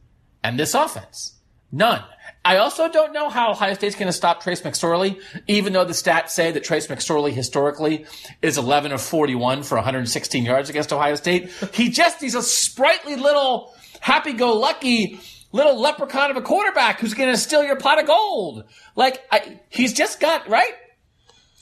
and 0.43 0.59
this 0.59 0.73
offense. 0.73 1.35
None. 1.71 2.03
I 2.43 2.57
also 2.57 2.89
don't 2.89 3.13
know 3.13 3.29
how 3.29 3.51
Ohio 3.51 3.73
State's 3.73 3.95
going 3.95 4.07
to 4.07 4.13
stop 4.13 4.41
Trace 4.41 4.61
McSorley, 4.61 5.19
even 5.47 5.73
though 5.73 5.83
the 5.83 5.93
stats 5.93 6.29
say 6.29 6.51
that 6.51 6.63
Trace 6.63 6.87
McSorley 6.87 7.31
historically 7.31 8.05
is 8.41 8.57
11 8.57 8.91
of 8.91 9.01
41 9.01 9.63
for 9.63 9.75
116 9.75 10.45
yards 10.45 10.69
against 10.69 10.93
Ohio 10.93 11.15
State. 11.15 11.49
He 11.73 11.89
just, 11.89 12.21
he's 12.21 12.35
a 12.35 12.43
sprightly 12.43 13.15
little 13.15 13.73
happy-go-lucky 14.05 15.19
little 15.51 15.79
leprechaun 15.81 16.29
of 16.29 16.37
a 16.37 16.41
quarterback 16.41 16.99
who's 16.99 17.15
going 17.15 17.31
to 17.31 17.37
steal 17.37 17.63
your 17.63 17.75
pot 17.75 17.99
of 17.99 18.05
gold. 18.05 18.63
Like, 18.95 19.19
I, 19.31 19.59
he's 19.69 19.93
just 19.93 20.19
got, 20.19 20.47
right? 20.47 20.73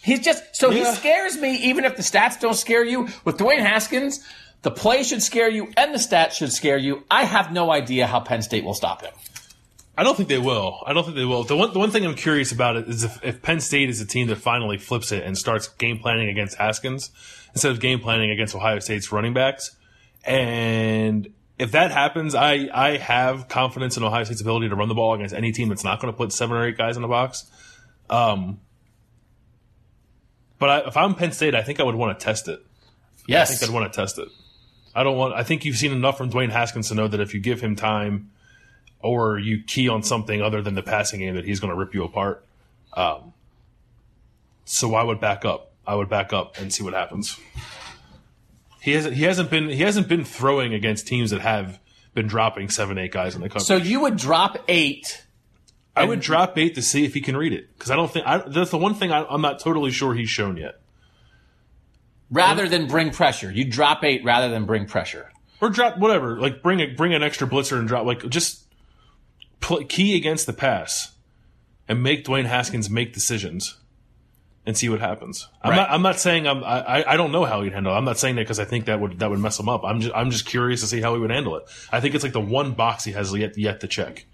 He's 0.02 0.20
just, 0.20 0.44
so 0.54 0.70
Yeah. 0.70 0.90
he 0.90 0.96
scares 0.98 1.38
me 1.38 1.56
even 1.70 1.86
if 1.86 1.96
the 1.96 2.04
stats 2.04 2.38
don't 2.40 2.56
scare 2.56 2.84
you. 2.84 3.08
With 3.24 3.38
Dwayne 3.38 3.62
Haskins, 3.62 4.20
the 4.62 4.72
play 4.72 5.04
should 5.04 5.24
scare 5.24 5.50
you 5.50 5.72
and 5.78 5.94
the 5.94 6.00
stats 6.00 6.32
should 6.34 6.52
scare 6.52 6.78
you. 6.78 7.06
I 7.10 7.24
have 7.24 7.54
no 7.54 7.72
idea 7.72 8.08
how 8.08 8.20
Penn 8.20 8.42
State 8.42 8.66
will 8.66 8.74
stop 8.74 9.02
him. 9.04 9.14
I 9.98 10.04
don't 10.04 10.18
think 10.18 10.28
they 10.28 10.40
will. 10.40 10.84
I 10.86 10.92
don't 10.92 11.04
think 11.06 11.16
they 11.16 11.24
will. 11.24 11.44
The 11.44 11.56
one, 11.56 11.72
the 11.72 11.80
one 11.80 11.92
thing 11.92 12.04
I'm 12.06 12.16
curious 12.16 12.52
about 12.52 12.76
is 12.76 13.04
if, 13.06 13.24
if 13.24 13.42
Penn 13.42 13.62
State 13.62 13.90
is 13.90 14.02
a 14.02 14.06
team 14.06 14.28
that 14.28 14.38
finally 14.38 14.78
flips 14.78 15.14
it 15.14 15.24
and 15.24 15.38
starts 15.38 15.70
game 15.70 16.00
planning 16.00 16.28
against 16.28 16.58
Haskins 16.58 17.12
instead 17.54 17.72
of 17.72 17.80
game 17.80 18.00
planning 18.00 18.32
against 18.32 18.54
Ohio 18.54 18.80
State's 18.80 19.12
running 19.14 19.34
backs. 19.34 19.78
And 20.26 21.30
if 21.60 21.72
that 21.72 21.92
happens, 21.92 22.36
I, 22.36 22.70
I 22.74 22.98
have 22.98 23.48
confidence 23.48 23.98
in 23.98 24.04
Ohio 24.04 24.24
State's 24.24 24.42
ability 24.42 24.70
to 24.70 24.76
run 24.76 24.88
the 24.88 24.96
ball 24.96 25.14
against 25.14 25.36
any 25.36 25.52
team 25.52 25.70
that's 25.70 25.84
not 25.84 26.00
going 26.00 26.12
to 26.12 26.18
put 26.18 26.32
seven 26.32 26.58
or 26.58 26.66
eight 26.66 26.78
guys 26.78 26.96
in 26.96 27.02
the 27.02 27.08
box. 27.08 27.46
Um, 28.10 28.60
but 30.60 30.70
I, 30.70 30.88
if 30.88 30.98
I'm 30.98 31.16
Penn 31.16 31.32
State, 31.32 31.56
I 31.56 31.62
think 31.62 31.80
I 31.80 31.84
would 31.84 31.96
want 31.96 32.18
to 32.18 32.24
test 32.24 32.48
it. 32.48 32.66
Yes. 33.28 33.52
I 33.52 33.56
think 33.56 33.70
I'd 33.70 33.74
want 33.74 33.92
to 33.92 33.96
test 33.96 34.18
it. 34.18 34.28
I 34.96 35.04
don't 35.04 35.18
want. 35.18 35.34
I 35.34 35.44
think 35.44 35.66
you've 35.66 35.78
seen 35.78 35.92
enough 35.92 36.18
from 36.18 36.30
Dwayne 36.30 36.52
Haskins 36.52 36.90
to 36.90 36.96
know 36.96 37.08
that 37.08 37.20
if 37.20 37.34
you 37.34 37.40
give 37.40 37.62
him 37.62 37.76
time, 37.76 38.32
or 39.00 39.38
you 39.38 39.62
key 39.62 39.90
on 39.90 40.04
something 40.04 40.42
other 40.42 40.62
than 40.62 40.76
the 40.76 40.84
passing 40.84 41.20
game, 41.20 41.36
that 41.36 41.46
he's 41.46 41.60
going 41.60 41.72
to 41.72 41.76
rip 41.76 41.94
you 41.94 42.04
apart. 42.04 42.46
Um, 42.94 43.34
so 44.66 44.96
I 44.96 45.04
would 45.04 45.20
back 45.20 45.46
up. 45.46 45.72
I 45.86 45.96
would 45.96 46.10
back 46.10 46.32
up 46.32 46.60
and 46.60 46.72
see 46.72 46.84
what 46.84 46.94
happens. 46.94 47.38
He 48.84 48.92
hasn't. 48.92 49.16
He 49.16 49.24
hasn't 49.24 49.50
been. 49.50 49.70
He 49.70 49.82
hasn't 49.84 50.10
been 50.10 50.26
throwing 50.26 50.74
against 50.74 51.08
teams 51.08 51.32
that 51.32 51.40
have 51.40 51.80
been 52.14 52.28
dropping 52.28 52.70
seven, 52.70 52.98
eight 52.98 53.12
guys 53.14 53.34
in 53.34 53.42
the 53.42 53.48
coverage. 53.48 53.64
so 53.66 53.78
you 53.78 54.02
would 54.02 54.18
drop 54.18 54.58
eight. 54.68 55.24
I 55.96 56.04
would 56.06 56.20
drop 56.20 56.58
eight 56.58 56.76
to 56.76 56.82
see 56.82 57.06
if 57.06 57.14
he 57.14 57.22
can 57.22 57.38
read 57.38 57.54
it 57.54 57.70
because 57.78 57.92
I 57.92 57.96
don't 57.96 58.12
think 58.12 58.26
I, 58.28 58.40
that's 58.40 58.72
the 58.72 58.78
one 58.78 58.96
thing 58.96 59.12
I, 59.12 59.24
I'm 59.26 59.42
not 59.42 59.60
totally 59.60 59.92
sure 59.92 60.14
he's 60.16 60.30
shown 60.30 60.58
yet. 60.58 60.82
rather 62.32 62.68
than 62.68 62.88
bring 62.88 63.12
pressure. 63.12 63.52
You 63.52 63.64
drop 63.66 64.04
eight 64.04 64.24
rather 64.24 64.50
than 64.50 64.66
bring 64.66 64.86
pressure. 64.86 65.32
or 65.62 65.70
drop 65.70 65.98
whatever. 66.00 66.40
Like 66.40 66.62
bring 66.62 66.80
a 66.82 66.88
bring 66.88 67.14
an 67.14 67.24
extra 67.24 67.48
blitzer 67.48 67.78
and 67.80 67.88
drop 67.88 68.06
like 68.06 68.28
just 68.30 68.66
key 69.88 70.18
against 70.18 70.46
the 70.46 70.54
pass 70.54 71.14
and 71.88 72.02
make 72.04 72.26
Dwayne 72.26 72.46
Haskins 72.46 72.90
make 72.90 73.14
decisions 73.14 73.78
and 74.66 74.78
see 74.78 74.88
what 74.90 75.00
happens. 75.02 75.48
I'm 75.62 75.72
Right. 75.72 75.76
not. 75.78 75.92
I'm 75.92 76.02
not 76.02 76.20
saying 76.20 76.48
I'm. 76.48 76.64
I, 76.64 77.04
I- 77.14 77.18
don't 77.18 77.32
know 77.32 77.44
how 77.46 77.62
he'd 77.64 77.74
handle. 77.74 77.94
it. 77.94 77.98
I'm 77.98 78.06
not 78.06 78.18
saying 78.18 78.36
that 78.36 78.42
because 78.44 78.60
I 78.60 78.66
think 78.66 78.86
that 78.86 79.00
would 79.00 79.20
that 79.20 79.30
would 79.30 79.40
mess 79.40 79.60
him 79.60 79.68
up. 79.70 79.84
I'm 79.84 80.00
just 80.02 80.16
I'm 80.16 80.32
just 80.32 80.46
curious 80.46 80.82
to 80.82 80.88
see 80.88 81.02
how 81.02 81.14
he 81.16 81.20
would 81.20 81.32
handle 81.32 81.56
it. 81.58 81.64
I 81.92 82.00
think 82.00 82.16
it's 82.16 82.24
like 82.24 82.34
the 82.34 82.40
one 82.40 82.72
box 82.74 83.04
he 83.04 83.12
has 83.14 83.34
yet 83.36 83.58
yet 83.58 83.82
to 83.82 83.88
check 83.88 84.26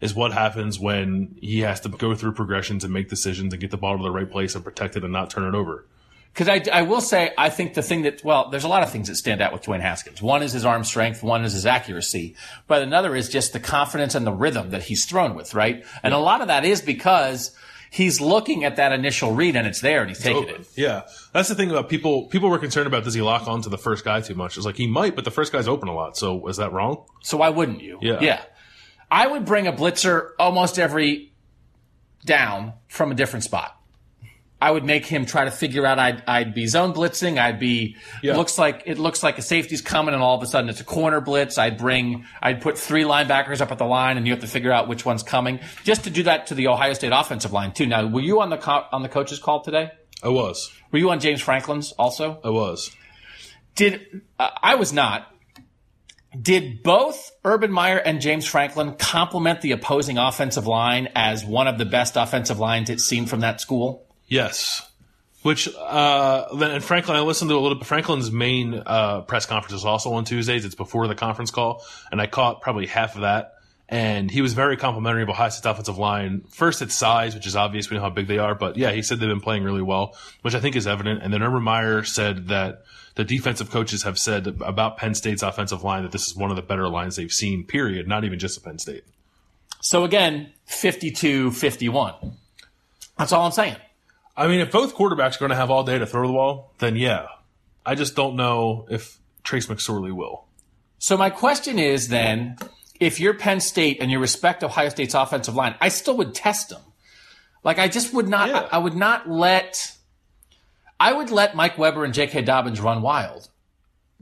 is 0.00 0.14
what 0.14 0.32
happens 0.32 0.78
when 0.78 1.36
he 1.40 1.60
has 1.60 1.80
to 1.80 1.88
go 1.88 2.14
through 2.14 2.32
progressions 2.32 2.84
and 2.84 2.92
make 2.92 3.08
decisions 3.08 3.52
and 3.54 3.60
get 3.60 3.70
the 3.70 3.78
ball 3.78 3.96
to 3.96 4.02
the 4.02 4.10
right 4.10 4.30
place 4.30 4.54
and 4.54 4.62
protect 4.62 4.94
it 4.94 5.02
and 5.02 5.12
not 5.12 5.30
turn 5.30 5.44
it 5.44 5.56
over. 5.56 5.86
Because 6.34 6.48
I, 6.50 6.62
I 6.70 6.82
will 6.82 7.00
say, 7.00 7.32
I 7.38 7.48
think 7.48 7.72
the 7.72 7.80
thing 7.82 8.02
that, 8.02 8.22
well, 8.22 8.50
there's 8.50 8.64
a 8.64 8.68
lot 8.68 8.82
of 8.82 8.90
things 8.90 9.08
that 9.08 9.14
stand 9.16 9.40
out 9.40 9.54
with 9.54 9.62
Dwayne 9.62 9.80
Haskins. 9.80 10.20
One 10.20 10.42
is 10.42 10.52
his 10.52 10.66
arm 10.66 10.84
strength, 10.84 11.22
one 11.22 11.46
is 11.46 11.54
his 11.54 11.64
accuracy, 11.64 12.36
but 12.66 12.82
another 12.82 13.16
is 13.16 13.30
just 13.30 13.54
the 13.54 13.58
confidence 13.60 14.14
and 14.14 14.26
the 14.26 14.34
rhythm 14.34 14.68
that 14.68 14.82
he's 14.82 15.06
thrown 15.06 15.34
with, 15.34 15.54
right? 15.54 15.82
And 16.02 16.12
a 16.12 16.18
lot 16.18 16.42
of 16.42 16.48
that 16.48 16.66
is 16.66 16.82
because 16.82 17.56
he's 17.90 18.20
looking 18.20 18.64
at 18.64 18.76
that 18.76 18.92
initial 18.92 19.32
read 19.32 19.56
and 19.56 19.66
it's 19.66 19.80
there 19.80 20.00
and 20.00 20.08
he's 20.08 20.20
taking 20.20 20.48
it. 20.48 20.68
Yeah, 20.76 21.02
that's 21.32 21.48
the 21.48 21.54
thing 21.54 21.70
about 21.70 21.88
people. 21.88 22.26
People 22.26 22.48
were 22.50 22.58
concerned 22.58 22.86
about 22.86 23.04
does 23.04 23.14
he 23.14 23.22
lock 23.22 23.46
on 23.48 23.62
to 23.62 23.68
the 23.68 23.78
first 23.78 24.04
guy 24.04 24.20
too 24.20 24.34
much? 24.34 24.56
It's 24.56 24.66
like 24.66 24.76
he 24.76 24.86
might, 24.86 25.16
but 25.16 25.24
the 25.24 25.30
first 25.30 25.52
guy's 25.52 25.68
open 25.68 25.88
a 25.88 25.94
lot. 25.94 26.16
So 26.16 26.46
is 26.48 26.56
that 26.58 26.72
wrong? 26.72 27.04
So 27.22 27.38
why 27.38 27.48
wouldn't 27.48 27.82
you? 27.82 27.98
Yeah. 28.02 28.20
Yeah. 28.20 28.42
I 29.10 29.26
would 29.26 29.44
bring 29.44 29.66
a 29.66 29.72
blitzer 29.72 30.30
almost 30.38 30.78
every 30.78 31.32
down 32.24 32.72
from 32.88 33.12
a 33.12 33.14
different 33.14 33.44
spot. 33.44 33.75
I 34.66 34.70
would 34.72 34.84
make 34.84 35.06
him 35.06 35.26
try 35.26 35.44
to 35.44 35.52
figure 35.52 35.86
out 35.86 36.00
I'd, 36.00 36.24
I'd 36.26 36.52
be 36.52 36.66
zone 36.66 36.92
blitzing. 36.92 37.38
I'd 37.38 37.60
be, 37.60 37.94
Yeah. 38.20 38.36
looks 38.36 38.58
like, 38.58 38.82
it 38.84 38.98
looks 38.98 39.22
like 39.22 39.38
a 39.38 39.42
safety's 39.42 39.80
coming 39.80 40.12
and 40.12 40.20
all 40.20 40.36
of 40.36 40.42
a 40.42 40.46
sudden 40.48 40.68
it's 40.68 40.80
a 40.80 40.84
corner 40.84 41.20
blitz. 41.20 41.56
I'd 41.56 41.78
bring, 41.78 42.24
I'd 42.42 42.60
put 42.60 42.76
three 42.76 43.04
linebackers 43.04 43.60
up 43.60 43.70
at 43.70 43.78
the 43.78 43.84
line 43.84 44.16
and 44.16 44.26
you 44.26 44.32
have 44.32 44.40
to 44.42 44.48
figure 44.48 44.72
out 44.72 44.88
which 44.88 45.04
one's 45.06 45.22
coming 45.22 45.60
just 45.84 46.02
to 46.02 46.10
do 46.10 46.24
that 46.24 46.48
to 46.48 46.56
the 46.56 46.66
Ohio 46.66 46.94
State 46.94 47.12
offensive 47.14 47.52
line 47.52 47.72
too. 47.74 47.86
Now, 47.86 48.08
were 48.08 48.20
you 48.20 48.40
on 48.40 48.50
the, 48.50 48.56
co- 48.56 48.86
on 48.90 49.02
the 49.02 49.08
coach's 49.08 49.38
call 49.38 49.60
today? 49.62 49.92
I 50.20 50.30
was. 50.30 50.72
Were 50.90 50.98
you 50.98 51.10
on 51.10 51.20
James 51.20 51.40
Franklin's 51.40 51.92
also? 51.92 52.40
I 52.42 52.50
was. 52.50 52.90
Did 53.76 54.22
uh, 54.40 54.48
I 54.60 54.74
was 54.74 54.92
not? 54.92 55.28
Did 56.42 56.82
both 56.82 57.30
Urban 57.44 57.70
Meyer 57.70 57.98
and 57.98 58.20
James 58.20 58.46
Franklin 58.46 58.96
compliment 58.98 59.60
the 59.60 59.70
opposing 59.70 60.18
offensive 60.18 60.66
line 60.66 61.08
as 61.14 61.44
one 61.44 61.68
of 61.68 61.78
the 61.78 61.84
best 61.84 62.16
offensive 62.16 62.58
lines 62.58 62.90
it's 62.90 63.04
seen 63.04 63.26
from 63.26 63.40
that 63.40 63.60
school? 63.60 64.05
Yes. 64.28 64.88
Which 65.42 65.68
uh, 65.76 66.54
then 66.56 66.72
and 66.72 66.82
Franklin, 66.82 67.16
I 67.16 67.20
listened 67.20 67.50
to 67.50 67.56
a 67.56 67.60
little 67.60 67.78
bit. 67.78 67.86
Franklin's 67.86 68.32
main 68.32 68.82
uh, 68.84 69.20
press 69.22 69.46
conference 69.46 69.74
is 69.74 69.84
also 69.84 70.12
on 70.14 70.24
Tuesdays. 70.24 70.64
It's 70.64 70.74
before 70.74 71.06
the 71.06 71.14
conference 71.14 71.52
call, 71.52 71.84
and 72.10 72.20
I 72.20 72.26
caught 72.26 72.62
probably 72.62 72.86
half 72.86 73.14
of 73.14 73.20
that. 73.20 73.52
And 73.88 74.28
he 74.28 74.42
was 74.42 74.54
very 74.54 74.76
complimentary 74.76 75.22
of 75.22 75.28
Ohio 75.28 75.48
State's 75.48 75.64
offensive 75.64 75.98
line. 75.98 76.42
First, 76.50 76.82
its 76.82 76.94
size, 76.94 77.36
which 77.36 77.46
is 77.46 77.54
obvious. 77.54 77.88
We 77.88 77.96
know 77.96 78.02
how 78.02 78.10
big 78.10 78.26
they 78.26 78.38
are, 78.38 78.56
but 78.56 78.76
yeah, 78.76 78.90
he 78.90 79.02
said 79.02 79.20
they've 79.20 79.28
been 79.28 79.40
playing 79.40 79.62
really 79.62 79.82
well, 79.82 80.16
which 80.42 80.56
I 80.56 80.60
think 80.60 80.74
is 80.74 80.88
evident. 80.88 81.22
And 81.22 81.32
then 81.32 81.44
Urban 81.44 81.62
Meyer 81.62 82.02
said 82.02 82.48
that 82.48 82.82
the 83.14 83.22
defensive 83.22 83.70
coaches 83.70 84.02
have 84.02 84.18
said 84.18 84.48
about 84.60 84.96
Penn 84.96 85.14
State's 85.14 85.42
offensive 85.42 85.84
line 85.84 86.02
that 86.02 86.10
this 86.10 86.26
is 86.26 86.34
one 86.34 86.50
of 86.50 86.56
the 86.56 86.62
better 86.62 86.88
lines 86.88 87.14
they've 87.14 87.32
seen. 87.32 87.64
Period. 87.64 88.08
Not 88.08 88.24
even 88.24 88.40
just 88.40 88.58
at 88.58 88.64
Penn 88.64 88.80
State. 88.80 89.04
So 89.80 90.02
again, 90.02 90.52
52-51. 90.68 92.34
That's 93.16 93.32
all 93.32 93.46
I'm 93.46 93.52
saying. 93.52 93.76
I 94.36 94.48
mean, 94.48 94.60
if 94.60 94.70
both 94.70 94.94
quarterbacks 94.94 95.36
are 95.36 95.40
going 95.40 95.50
to 95.50 95.56
have 95.56 95.70
all 95.70 95.84
day 95.84 95.98
to 95.98 96.06
throw 96.06 96.26
the 96.26 96.32
ball, 96.32 96.72
then 96.78 96.96
yeah. 96.96 97.26
I 97.84 97.94
just 97.94 98.16
don't 98.16 98.36
know 98.36 98.86
if 98.90 99.18
Trace 99.44 99.66
McSorley 99.66 100.12
will. 100.12 100.44
So 100.98 101.16
my 101.16 101.30
question 101.30 101.78
is 101.78 102.08
then, 102.08 102.56
if 103.00 103.20
you're 103.20 103.34
Penn 103.34 103.60
State 103.60 103.98
and 104.00 104.10
you 104.10 104.18
respect 104.18 104.64
Ohio 104.64 104.88
State's 104.88 105.14
offensive 105.14 105.54
line, 105.54 105.74
I 105.80 105.88
still 105.88 106.16
would 106.18 106.34
test 106.34 106.68
them. 106.68 106.82
Like 107.62 107.78
I 107.78 107.88
just 107.88 108.12
would 108.12 108.28
not. 108.28 108.48
Yeah. 108.48 108.68
I, 108.70 108.76
I 108.76 108.78
would 108.78 108.94
not 108.94 109.28
let. 109.28 109.92
I 110.98 111.12
would 111.12 111.30
let 111.30 111.54
Mike 111.54 111.76
Weber 111.76 112.04
and 112.04 112.14
J.K. 112.14 112.42
Dobbins 112.42 112.80
run 112.80 113.02
wild 113.02 113.48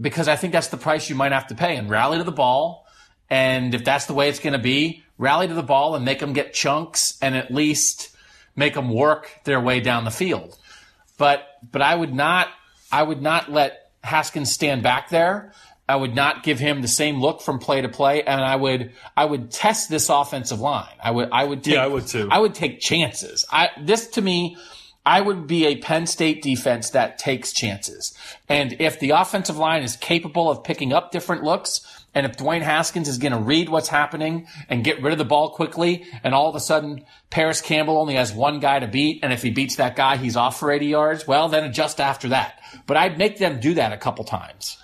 because 0.00 0.26
I 0.26 0.36
think 0.36 0.52
that's 0.52 0.68
the 0.68 0.76
price 0.76 1.08
you 1.08 1.14
might 1.14 1.32
have 1.32 1.46
to 1.48 1.54
pay 1.54 1.76
and 1.76 1.88
rally 1.88 2.18
to 2.18 2.24
the 2.24 2.32
ball. 2.32 2.86
And 3.30 3.74
if 3.74 3.84
that's 3.84 4.06
the 4.06 4.14
way 4.14 4.28
it's 4.28 4.40
going 4.40 4.54
to 4.54 4.58
be, 4.58 5.04
rally 5.16 5.46
to 5.46 5.54
the 5.54 5.62
ball 5.62 5.94
and 5.94 6.04
make 6.04 6.18
them 6.18 6.32
get 6.32 6.52
chunks 6.52 7.16
and 7.22 7.36
at 7.36 7.52
least 7.52 8.13
make 8.56 8.74
them 8.74 8.90
work 8.90 9.40
their 9.44 9.60
way 9.60 9.80
down 9.80 10.04
the 10.04 10.10
field. 10.10 10.56
But 11.18 11.46
but 11.70 11.82
I 11.82 11.94
would 11.94 12.14
not 12.14 12.48
I 12.90 13.02
would 13.02 13.22
not 13.22 13.50
let 13.50 13.90
Haskins 14.02 14.52
stand 14.52 14.82
back 14.82 15.08
there. 15.08 15.52
I 15.86 15.96
would 15.96 16.14
not 16.14 16.42
give 16.42 16.58
him 16.58 16.80
the 16.80 16.88
same 16.88 17.20
look 17.20 17.42
from 17.42 17.58
play 17.58 17.82
to 17.82 17.88
play, 17.88 18.22
and 18.22 18.40
I 18.40 18.56
would 18.56 18.92
I 19.16 19.24
would 19.24 19.50
test 19.50 19.90
this 19.90 20.08
offensive 20.08 20.60
line. 20.60 20.94
I 21.02 21.10
would 21.10 21.28
I 21.30 21.44
would 21.44 21.62
take, 21.62 21.74
Yeah, 21.74 21.84
I 21.84 21.88
would 21.88 22.06
too. 22.06 22.28
I 22.30 22.38
would 22.38 22.54
take 22.54 22.80
chances. 22.80 23.44
I 23.50 23.68
this 23.80 24.06
to 24.08 24.22
me, 24.22 24.56
I 25.04 25.20
would 25.20 25.46
be 25.46 25.66
a 25.66 25.76
Penn 25.76 26.06
State 26.06 26.42
defense 26.42 26.90
that 26.90 27.18
takes 27.18 27.52
chances. 27.52 28.16
And 28.48 28.76
if 28.80 28.98
the 28.98 29.10
offensive 29.10 29.58
line 29.58 29.82
is 29.82 29.96
capable 29.96 30.50
of 30.50 30.64
picking 30.64 30.94
up 30.94 31.10
different 31.10 31.42
looks, 31.42 32.03
and 32.14 32.26
if 32.26 32.36
Dwayne 32.36 32.62
Haskins 32.62 33.08
is 33.08 33.18
going 33.18 33.32
to 33.32 33.38
read 33.38 33.68
what's 33.68 33.88
happening 33.88 34.46
and 34.68 34.84
get 34.84 35.02
rid 35.02 35.12
of 35.12 35.18
the 35.18 35.24
ball 35.24 35.50
quickly, 35.50 36.06
and 36.22 36.34
all 36.34 36.48
of 36.48 36.54
a 36.54 36.60
sudden 36.60 37.04
Parris 37.30 37.60
Campbell 37.60 37.98
only 37.98 38.14
has 38.14 38.32
one 38.32 38.60
guy 38.60 38.78
to 38.78 38.86
beat, 38.86 39.20
and 39.22 39.32
if 39.32 39.42
he 39.42 39.50
beats 39.50 39.76
that 39.76 39.96
guy, 39.96 40.16
he's 40.16 40.36
off 40.36 40.58
for 40.58 40.70
80 40.70 40.86
yards, 40.86 41.26
well, 41.26 41.48
then 41.48 41.64
adjust 41.64 42.00
after 42.00 42.28
that. 42.28 42.60
But 42.86 42.96
I'd 42.96 43.18
make 43.18 43.38
them 43.38 43.60
do 43.60 43.74
that 43.74 43.92
a 43.92 43.96
couple 43.96 44.24
times. 44.24 44.78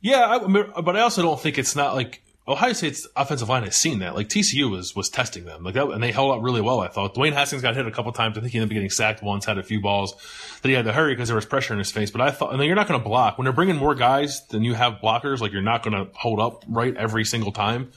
Yeah, 0.00 0.26
I, 0.26 0.80
but 0.80 0.96
I 0.96 1.00
also 1.00 1.22
don't 1.22 1.40
think 1.40 1.58
it's 1.58 1.74
not 1.74 1.94
like 1.94 2.22
Ohio 2.48 2.72
State's 2.72 3.06
offensive 3.14 3.50
line 3.50 3.62
has 3.64 3.76
seen 3.76 3.98
that. 3.98 4.14
Like 4.14 4.28
TCU 4.28 4.70
was 4.70 4.96
was 4.96 5.10
testing 5.10 5.44
them, 5.44 5.64
like 5.64 5.74
that, 5.74 5.86
and 5.90 6.02
they 6.02 6.12
held 6.12 6.36
up 6.36 6.42
really 6.42 6.62
well. 6.62 6.80
I 6.80 6.88
thought 6.88 7.14
Dwayne 7.14 7.34
Haskins 7.34 7.60
got 7.60 7.76
hit 7.76 7.86
a 7.86 7.90
couple 7.90 8.10
times. 8.12 8.38
I 8.38 8.40
think 8.40 8.52
he 8.52 8.58
ended 8.58 8.70
up 8.70 8.74
getting 8.74 8.88
sacked 8.88 9.22
once, 9.22 9.44
had 9.44 9.58
a 9.58 9.62
few 9.62 9.82
balls 9.82 10.14
that 10.62 10.68
he 10.68 10.74
had 10.74 10.86
to 10.86 10.92
hurry 10.92 11.12
because 11.14 11.28
there 11.28 11.36
was 11.36 11.44
pressure 11.44 11.74
in 11.74 11.78
his 11.78 11.92
face. 11.92 12.10
But 12.10 12.22
I 12.22 12.30
thought, 12.30 12.52
and 12.52 12.58
then 12.60 12.66
you're 12.66 12.76
not 12.76 12.88
going 12.88 12.98
to 12.98 13.04
block 13.06 13.36
when 13.36 13.44
they're 13.44 13.52
bringing 13.52 13.76
more 13.76 13.94
guys 13.94 14.46
than 14.46 14.64
you 14.64 14.72
have 14.72 14.94
blockers. 15.02 15.40
Like 15.40 15.52
you're 15.52 15.60
not 15.60 15.82
going 15.82 16.06
to 16.06 16.10
hold 16.14 16.40
up 16.40 16.64
right 16.66 16.96
every 16.96 17.26
single 17.26 17.52
time. 17.52 17.92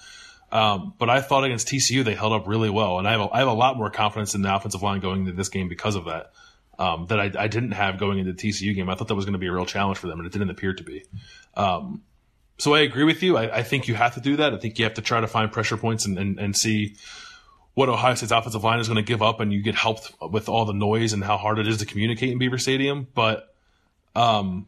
Um, 0.51 0.93
but 0.97 1.09
I 1.09 1.21
thought 1.21 1.45
against 1.45 1.69
TCU 1.69 2.03
they 2.03 2.15
held 2.15 2.33
up 2.33 2.45
really 2.45 2.69
well, 2.69 2.99
and 2.99 3.07
I 3.07 3.11
have 3.11 3.21
a, 3.21 3.29
I 3.31 3.39
have 3.39 3.47
a 3.47 3.53
lot 3.53 3.77
more 3.77 3.89
confidence 3.89 4.35
in 4.35 4.41
the 4.41 4.53
offensive 4.53 4.81
line 4.81 4.99
going 4.99 5.21
into 5.21 5.31
this 5.31 5.47
game 5.47 5.69
because 5.69 5.95
of 5.95 6.05
that. 6.05 6.33
Um, 6.77 7.05
that 7.07 7.19
I, 7.19 7.31
I 7.37 7.47
didn't 7.47 7.71
have 7.71 7.99
going 7.99 8.17
into 8.17 8.33
the 8.33 8.49
TCU 8.49 8.73
game. 8.73 8.89
I 8.89 8.95
thought 8.95 9.07
that 9.07 9.15
was 9.15 9.25
going 9.25 9.33
to 9.33 9.39
be 9.39 9.47
a 9.47 9.51
real 9.51 9.67
challenge 9.67 9.99
for 9.99 10.07
them, 10.07 10.19
and 10.19 10.25
it 10.25 10.33
didn't 10.33 10.49
appear 10.49 10.73
to 10.73 10.83
be. 10.83 11.03
Um, 11.55 12.01
so 12.61 12.75
I 12.75 12.81
agree 12.81 13.05
with 13.05 13.23
you. 13.23 13.37
I, 13.37 13.57
I 13.57 13.63
think 13.63 13.87
you 13.87 13.95
have 13.95 14.13
to 14.13 14.21
do 14.21 14.35
that. 14.35 14.53
I 14.53 14.57
think 14.57 14.77
you 14.77 14.85
have 14.85 14.93
to 14.93 15.01
try 15.01 15.19
to 15.19 15.25
find 15.27 15.51
pressure 15.51 15.77
points 15.77 16.05
and, 16.05 16.19
and, 16.19 16.39
and 16.39 16.55
see 16.55 16.95
what 17.73 17.89
Ohio 17.89 18.13
State's 18.13 18.31
offensive 18.31 18.63
line 18.63 18.79
is 18.79 18.87
going 18.87 19.03
to 19.03 19.07
give 19.07 19.23
up, 19.23 19.39
and 19.39 19.51
you 19.51 19.63
get 19.63 19.73
helped 19.73 20.11
with 20.21 20.47
all 20.47 20.65
the 20.65 20.73
noise 20.73 21.11
and 21.13 21.23
how 21.23 21.37
hard 21.37 21.57
it 21.57 21.67
is 21.67 21.77
to 21.77 21.87
communicate 21.87 22.31
in 22.31 22.37
Beaver 22.37 22.59
Stadium. 22.59 23.07
But 23.15 23.51
um, 24.15 24.67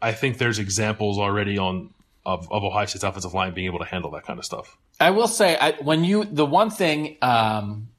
I 0.00 0.12
think 0.12 0.38
there's 0.38 0.58
examples 0.58 1.18
already 1.18 1.58
on 1.58 1.92
of, 2.24 2.50
of 2.50 2.64
Ohio 2.64 2.86
State's 2.86 3.04
offensive 3.04 3.34
line 3.34 3.52
being 3.52 3.66
able 3.66 3.80
to 3.80 3.84
handle 3.84 4.12
that 4.12 4.24
kind 4.24 4.38
of 4.38 4.46
stuff. 4.46 4.78
I 4.98 5.10
will 5.10 5.28
say, 5.28 5.58
I, 5.58 5.72
when 5.72 6.04
you, 6.04 6.24
the 6.24 6.46
one 6.46 6.70
thing 6.70 7.18
um, 7.20 7.90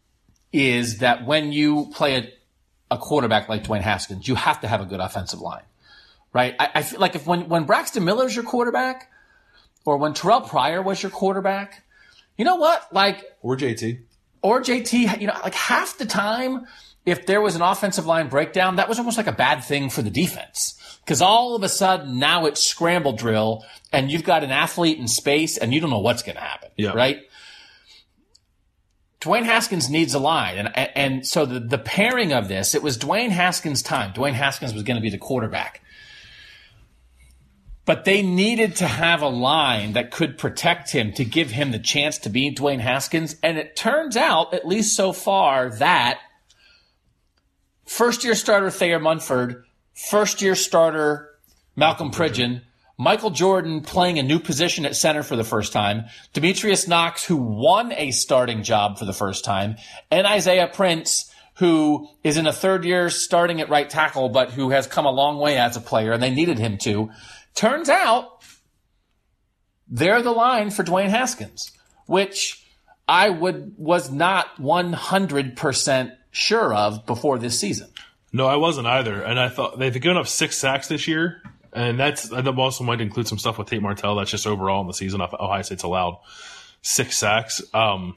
is 0.52 0.98
that 0.98 1.28
when 1.28 1.52
you 1.52 1.92
play 1.94 2.16
a, 2.16 2.96
a 2.96 2.98
quarterback 2.98 3.50
like 3.50 3.66
Dwayne 3.66 3.82
Haskins, 3.82 4.28
you 4.28 4.34
have 4.34 4.62
to 4.62 4.68
have 4.68 4.82
a 4.82 4.86
good 4.86 5.00
offensive 5.00 5.42
line, 5.42 5.66
right? 6.34 6.56
I, 6.60 6.70
I 6.76 6.82
feel 6.82 7.00
like 7.00 7.14
if 7.14 7.28
when, 7.28 7.50
when 7.50 7.66
Braxton 7.66 8.04
Miller's 8.04 8.36
your 8.36 8.46
quarterback, 8.46 9.10
or 9.86 9.98
when 9.98 10.14
Terrell 10.14 10.42
Pryor 10.42 10.82
was 10.82 11.02
your 11.02 11.12
quarterback, 11.12 11.84
You 12.38 12.46
know 12.46 12.56
what? 12.56 12.92
Like, 12.94 13.24
Or 13.42 13.56
JT. 13.58 14.00
or 14.42 14.62
JT, 14.62 15.20
you 15.22 15.28
know, 15.28 15.38
like 15.44 15.54
half 15.56 15.98
the 15.98 16.06
time, 16.06 16.66
if 17.06 17.26
there 17.26 17.42
was 17.42 17.56
an 17.56 17.62
offensive 17.62 18.06
line 18.06 18.30
breakdown, 18.30 18.76
that 18.78 18.88
was 18.90 18.98
almost 19.00 19.18
like 19.18 19.28
a 19.28 19.32
bad 19.32 19.64
thing 19.64 19.90
for 19.90 20.02
the 20.02 20.10
defense. 20.12 20.78
Cause 21.08 21.22
all 21.22 21.56
of 21.56 21.64
a 21.64 21.70
sudden 21.70 22.20
now 22.20 22.46
it's 22.46 22.62
scramble 22.64 23.14
drill 23.14 23.66
and 23.92 24.12
you've 24.12 24.24
got 24.24 24.44
an 24.44 24.52
athlete 24.52 25.00
in 25.00 25.08
space 25.08 25.58
and 25.58 25.74
you 25.74 25.82
don't 25.82 25.90
know 25.90 26.00
what's 26.00 26.22
going 26.24 26.36
to 26.36 26.42
happen. 26.42 26.70
Yeah. 26.78 26.92
Right. 26.94 27.22
Dwayne 29.20 29.46
Haskins 29.46 29.90
needs 29.90 30.14
a 30.14 30.20
line. 30.20 30.58
And, 30.58 30.76
and, 30.78 30.90
and 30.96 31.28
so 31.28 31.46
the, 31.46 31.60
the 31.60 31.78
pairing 31.78 32.34
of 32.34 32.48
this, 32.48 32.74
it 32.74 32.82
was 32.82 32.98
Dwayne 32.98 33.30
Haskins' 33.30 33.82
time. 33.84 34.14
Dwayne 34.14 34.34
Haskins 34.34 34.74
was 34.74 34.84
going 34.84 34.96
to 34.96 35.02
be 35.02 35.10
the 35.12 35.18
quarterback. 35.20 35.82
But 37.92 38.06
they 38.06 38.22
needed 38.22 38.78
to 38.78 38.88
have 38.88 39.22
a 39.22 39.28
line 39.28 39.92
that 39.94 40.12
could 40.12 40.38
protect 40.38 40.92
him 40.92 41.12
to 41.12 41.26
give 41.26 41.52
him 41.52 41.72
the 41.72 41.78
chance 41.78 42.18
to 42.20 42.30
be 42.30 42.56
Dwayne 42.56 42.80
Haskins. 42.80 43.36
And 43.44 43.58
it 43.58 43.76
turns 43.76 44.16
out, 44.16 44.54
at 44.54 44.66
least 44.66 44.96
so 44.96 45.12
far, 45.12 45.70
that 45.72 46.22
first 47.86 48.24
year 48.24 48.34
starter 48.34 48.70
Thayer 48.70 48.98
Munford, 48.98 49.66
first 49.94 50.42
year 50.42 50.56
starter 50.56 51.32
Malcolm 51.76 52.12
Pridgeon, 52.12 52.62
Michael 52.98 53.30
Jordan 53.30 53.82
playing 53.82 54.20
a 54.20 54.24
new 54.24 54.40
position 54.40 54.86
at 54.86 54.96
center 54.96 55.22
for 55.22 55.36
the 55.36 55.44
first 55.44 55.74
time, 55.74 56.06
Demetrius 56.32 56.88
Knox, 56.88 57.26
who 57.26 57.36
won 57.36 57.92
a 57.92 58.12
starting 58.12 58.64
job 58.64 59.00
for 59.00 59.04
the 59.04 59.12
first 59.12 59.44
time, 59.44 59.76
and 60.10 60.26
Isaiah 60.26 60.72
Prince, 60.74 61.30
who 61.56 62.08
is 62.24 62.38
in 62.38 62.48
a 62.48 62.54
third 62.54 62.86
year 62.86 63.10
starting 63.10 63.60
at 63.60 63.68
right 63.68 63.90
tackle, 63.90 64.30
but 64.30 64.52
who 64.52 64.70
has 64.70 64.88
come 64.88 65.06
a 65.06 65.12
long 65.12 65.40
way 65.40 65.58
as 65.58 65.76
a 65.76 65.82
player, 65.82 66.14
and 66.14 66.24
they 66.24 66.34
needed 66.34 66.58
him 66.58 66.78
to. 66.78 67.10
Turns 67.54 67.90
out 67.90 68.44
they're 69.88 70.22
the 70.22 70.32
line 70.32 70.72
for 70.72 70.84
Dwayne 70.84 71.10
Haskins, 71.10 71.72
which 72.06 72.66
I 73.08 73.30
would 73.30 73.74
was 73.78 74.10
not 74.10 74.56
100% 74.58 76.16
sure 76.32 76.74
of 76.74 77.06
before 77.06 77.38
this 77.38 77.60
season. 77.60 77.90
No, 78.34 78.48
I 78.48 78.56
wasn't 78.56 78.88
either. 78.88 79.22
And 79.22 79.38
I 79.38 79.50
thought 79.50 79.78
they've 79.78 79.94
given 79.94 80.18
up 80.18 80.28
six 80.28 80.58
sacks 80.58 80.88
this 80.88 81.08
year. 81.08 81.42
And 81.74 82.00
that's, 82.00 82.30
that 82.30 82.48
also 82.48 82.84
might 82.84 83.02
include 83.02 83.28
some 83.28 83.38
stuff 83.38 83.58
with 83.58 83.70
Tate 83.70 83.82
Martell. 83.82 84.16
That's 84.16 84.32
just 84.32 84.48
overall 84.48 84.82
in 84.82 84.88
the 84.88 84.94
season. 84.94 85.22
Ohio 85.22 85.62
State's 85.62 85.84
allowed 85.84 86.20
six 86.82 87.18
sacks. 87.18 87.62
Um, 87.74 88.16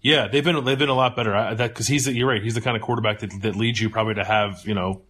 yeah, 0.00 0.28
they've 0.28 0.44
been, 0.44 0.62
they've 0.64 0.78
been 0.78 0.90
a 0.90 0.94
lot 0.94 1.16
better. 1.16 1.34
I, 1.34 1.54
that, 1.54 1.74
cause 1.74 1.86
he's, 1.86 2.06
you're 2.06 2.28
right. 2.28 2.42
He's 2.42 2.54
the 2.54 2.60
kind 2.60 2.76
of 2.76 2.82
quarterback 2.82 3.20
that, 3.20 3.32
that 3.40 3.56
leads 3.56 3.80
you 3.80 3.88
probably 3.88 4.14
to 4.14 4.24
have, 4.24 4.62
you 4.66 4.74
know, 4.74 5.00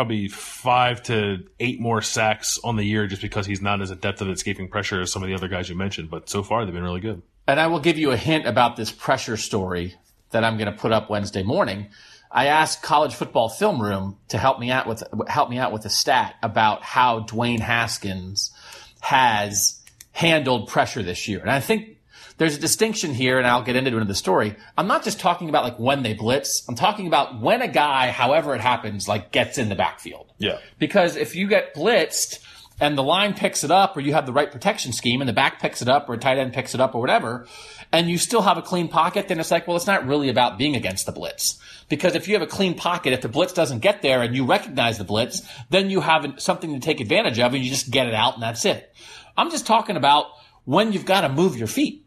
probably 0.00 0.28
five 0.28 1.02
to 1.02 1.44
eight 1.58 1.78
more 1.78 2.00
sacks 2.00 2.58
on 2.64 2.76
the 2.76 2.82
year 2.82 3.06
just 3.06 3.20
because 3.20 3.44
he's 3.44 3.60
not 3.60 3.82
as 3.82 3.90
adept 3.90 4.22
at 4.22 4.28
escaping 4.28 4.66
pressure 4.66 5.02
as 5.02 5.12
some 5.12 5.22
of 5.22 5.28
the 5.28 5.34
other 5.34 5.46
guys 5.46 5.68
you 5.68 5.74
mentioned. 5.74 6.08
But 6.08 6.30
so 6.30 6.42
far, 6.42 6.64
they've 6.64 6.72
been 6.72 6.82
really 6.82 7.02
good. 7.02 7.20
And 7.46 7.60
I 7.60 7.66
will 7.66 7.80
give 7.80 7.98
you 7.98 8.10
a 8.10 8.16
hint 8.16 8.46
about 8.46 8.76
this 8.76 8.90
pressure 8.90 9.36
story 9.36 9.96
that 10.30 10.42
I'm 10.42 10.56
going 10.56 10.72
to 10.72 10.78
put 10.78 10.90
up 10.90 11.10
Wednesday 11.10 11.42
morning. 11.42 11.88
I 12.30 12.46
asked 12.46 12.80
College 12.82 13.14
Football 13.14 13.50
Film 13.50 13.78
Room 13.78 14.16
to 14.28 14.38
help 14.38 14.58
me 14.58 14.70
out 14.70 14.86
with 14.86 15.02
help 15.28 15.50
me 15.50 15.58
out 15.58 15.70
with 15.70 15.84
a 15.84 15.90
stat 15.90 16.36
about 16.42 16.82
how 16.82 17.20
Dwayne 17.20 17.60
Haskins 17.60 18.52
has 19.00 19.82
handled 20.12 20.68
pressure 20.68 21.02
this 21.02 21.28
year. 21.28 21.40
And 21.40 21.50
I 21.50 21.60
think 21.60 21.98
there's 22.40 22.56
a 22.56 22.58
distinction 22.58 23.12
here, 23.12 23.36
and 23.36 23.46
I'll 23.46 23.62
get 23.62 23.76
into 23.76 23.94
it 23.94 24.00
in 24.00 24.08
the 24.08 24.14
story. 24.14 24.56
I'm 24.78 24.86
not 24.86 25.04
just 25.04 25.20
talking 25.20 25.50
about 25.50 25.62
like 25.62 25.78
when 25.78 26.02
they 26.02 26.14
blitz. 26.14 26.66
I'm 26.66 26.74
talking 26.74 27.06
about 27.06 27.38
when 27.38 27.60
a 27.60 27.68
guy, 27.68 28.10
however 28.10 28.54
it 28.54 28.62
happens, 28.62 29.06
like 29.06 29.30
gets 29.30 29.58
in 29.58 29.68
the 29.68 29.74
backfield. 29.74 30.32
Yeah. 30.38 30.56
Because 30.78 31.16
if 31.16 31.36
you 31.36 31.46
get 31.48 31.74
blitzed 31.74 32.38
and 32.80 32.96
the 32.96 33.02
line 33.02 33.34
picks 33.34 33.62
it 33.62 33.70
up 33.70 33.94
or 33.94 34.00
you 34.00 34.14
have 34.14 34.24
the 34.24 34.32
right 34.32 34.50
protection 34.50 34.94
scheme 34.94 35.20
and 35.20 35.28
the 35.28 35.34
back 35.34 35.60
picks 35.60 35.82
it 35.82 35.88
up 35.90 36.08
or 36.08 36.14
a 36.14 36.16
tight 36.16 36.38
end 36.38 36.54
picks 36.54 36.74
it 36.74 36.80
up 36.80 36.94
or 36.94 37.02
whatever, 37.02 37.46
and 37.92 38.08
you 38.08 38.16
still 38.16 38.40
have 38.40 38.56
a 38.56 38.62
clean 38.62 38.88
pocket, 38.88 39.28
then 39.28 39.38
it's 39.38 39.50
like, 39.50 39.68
well, 39.68 39.76
it's 39.76 39.86
not 39.86 40.06
really 40.06 40.30
about 40.30 40.56
being 40.56 40.76
against 40.76 41.04
the 41.04 41.12
blitz. 41.12 41.60
Because 41.90 42.14
if 42.14 42.26
you 42.26 42.32
have 42.32 42.42
a 42.42 42.46
clean 42.46 42.72
pocket, 42.72 43.12
if 43.12 43.20
the 43.20 43.28
blitz 43.28 43.52
doesn't 43.52 43.80
get 43.80 44.00
there 44.00 44.22
and 44.22 44.34
you 44.34 44.46
recognize 44.46 44.96
the 44.96 45.04
blitz, 45.04 45.46
then 45.68 45.90
you 45.90 46.00
have 46.00 46.24
something 46.38 46.72
to 46.72 46.80
take 46.80 47.00
advantage 47.00 47.38
of 47.38 47.52
and 47.52 47.62
you 47.62 47.68
just 47.68 47.90
get 47.90 48.06
it 48.06 48.14
out 48.14 48.32
and 48.32 48.42
that's 48.42 48.64
it. 48.64 48.94
I'm 49.36 49.50
just 49.50 49.66
talking 49.66 49.98
about 49.98 50.28
when 50.64 50.94
you've 50.94 51.04
got 51.04 51.20
to 51.20 51.28
move 51.28 51.58
your 51.58 51.68
feet 51.68 51.99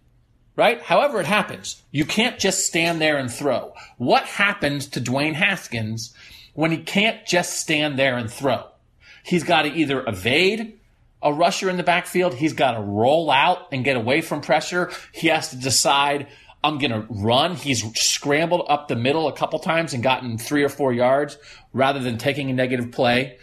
right? 0.55 0.81
However 0.81 1.19
it 1.19 1.25
happens, 1.25 1.81
you 1.91 2.05
can't 2.05 2.39
just 2.39 2.65
stand 2.65 3.01
there 3.01 3.17
and 3.17 3.31
throw. 3.31 3.73
What 3.97 4.23
happens 4.23 4.87
to 4.89 5.01
Dwayne 5.01 5.33
Haskins 5.33 6.13
when 6.53 6.71
he 6.71 6.77
can't 6.77 7.25
just 7.25 7.59
stand 7.59 7.97
there 7.97 8.17
and 8.17 8.31
throw? 8.31 8.65
He's 9.23 9.43
got 9.43 9.63
to 9.63 9.69
either 9.73 10.03
evade 10.05 10.79
a 11.23 11.33
rusher 11.33 11.69
in 11.69 11.77
the 11.77 11.83
backfield, 11.83 12.35
he's 12.35 12.53
got 12.53 12.73
to 12.73 12.81
roll 12.81 13.31
out 13.31 13.69
and 13.71 13.83
get 13.85 13.95
away 13.95 14.21
from 14.21 14.41
pressure. 14.41 14.91
He 15.13 15.29
has 15.29 15.49
to 15.49 15.55
decide, 15.55 16.27
I'm 16.63 16.77
going 16.77 16.91
to 16.91 17.07
run. 17.09 17.55
He's 17.55 17.81
scrambled 17.97 18.65
up 18.67 18.89
the 18.89 18.97
middle 18.97 19.29
a 19.29 19.33
couple 19.33 19.59
times 19.59 19.93
and 19.93 20.03
gotten 20.03 20.37
three 20.37 20.63
or 20.63 20.69
four 20.69 20.91
yards 20.91 21.37
rather 21.71 21.99
than 21.99 22.17
taking 22.17 22.49
a 22.49 22.53
negative 22.53 22.91
play 22.91 23.37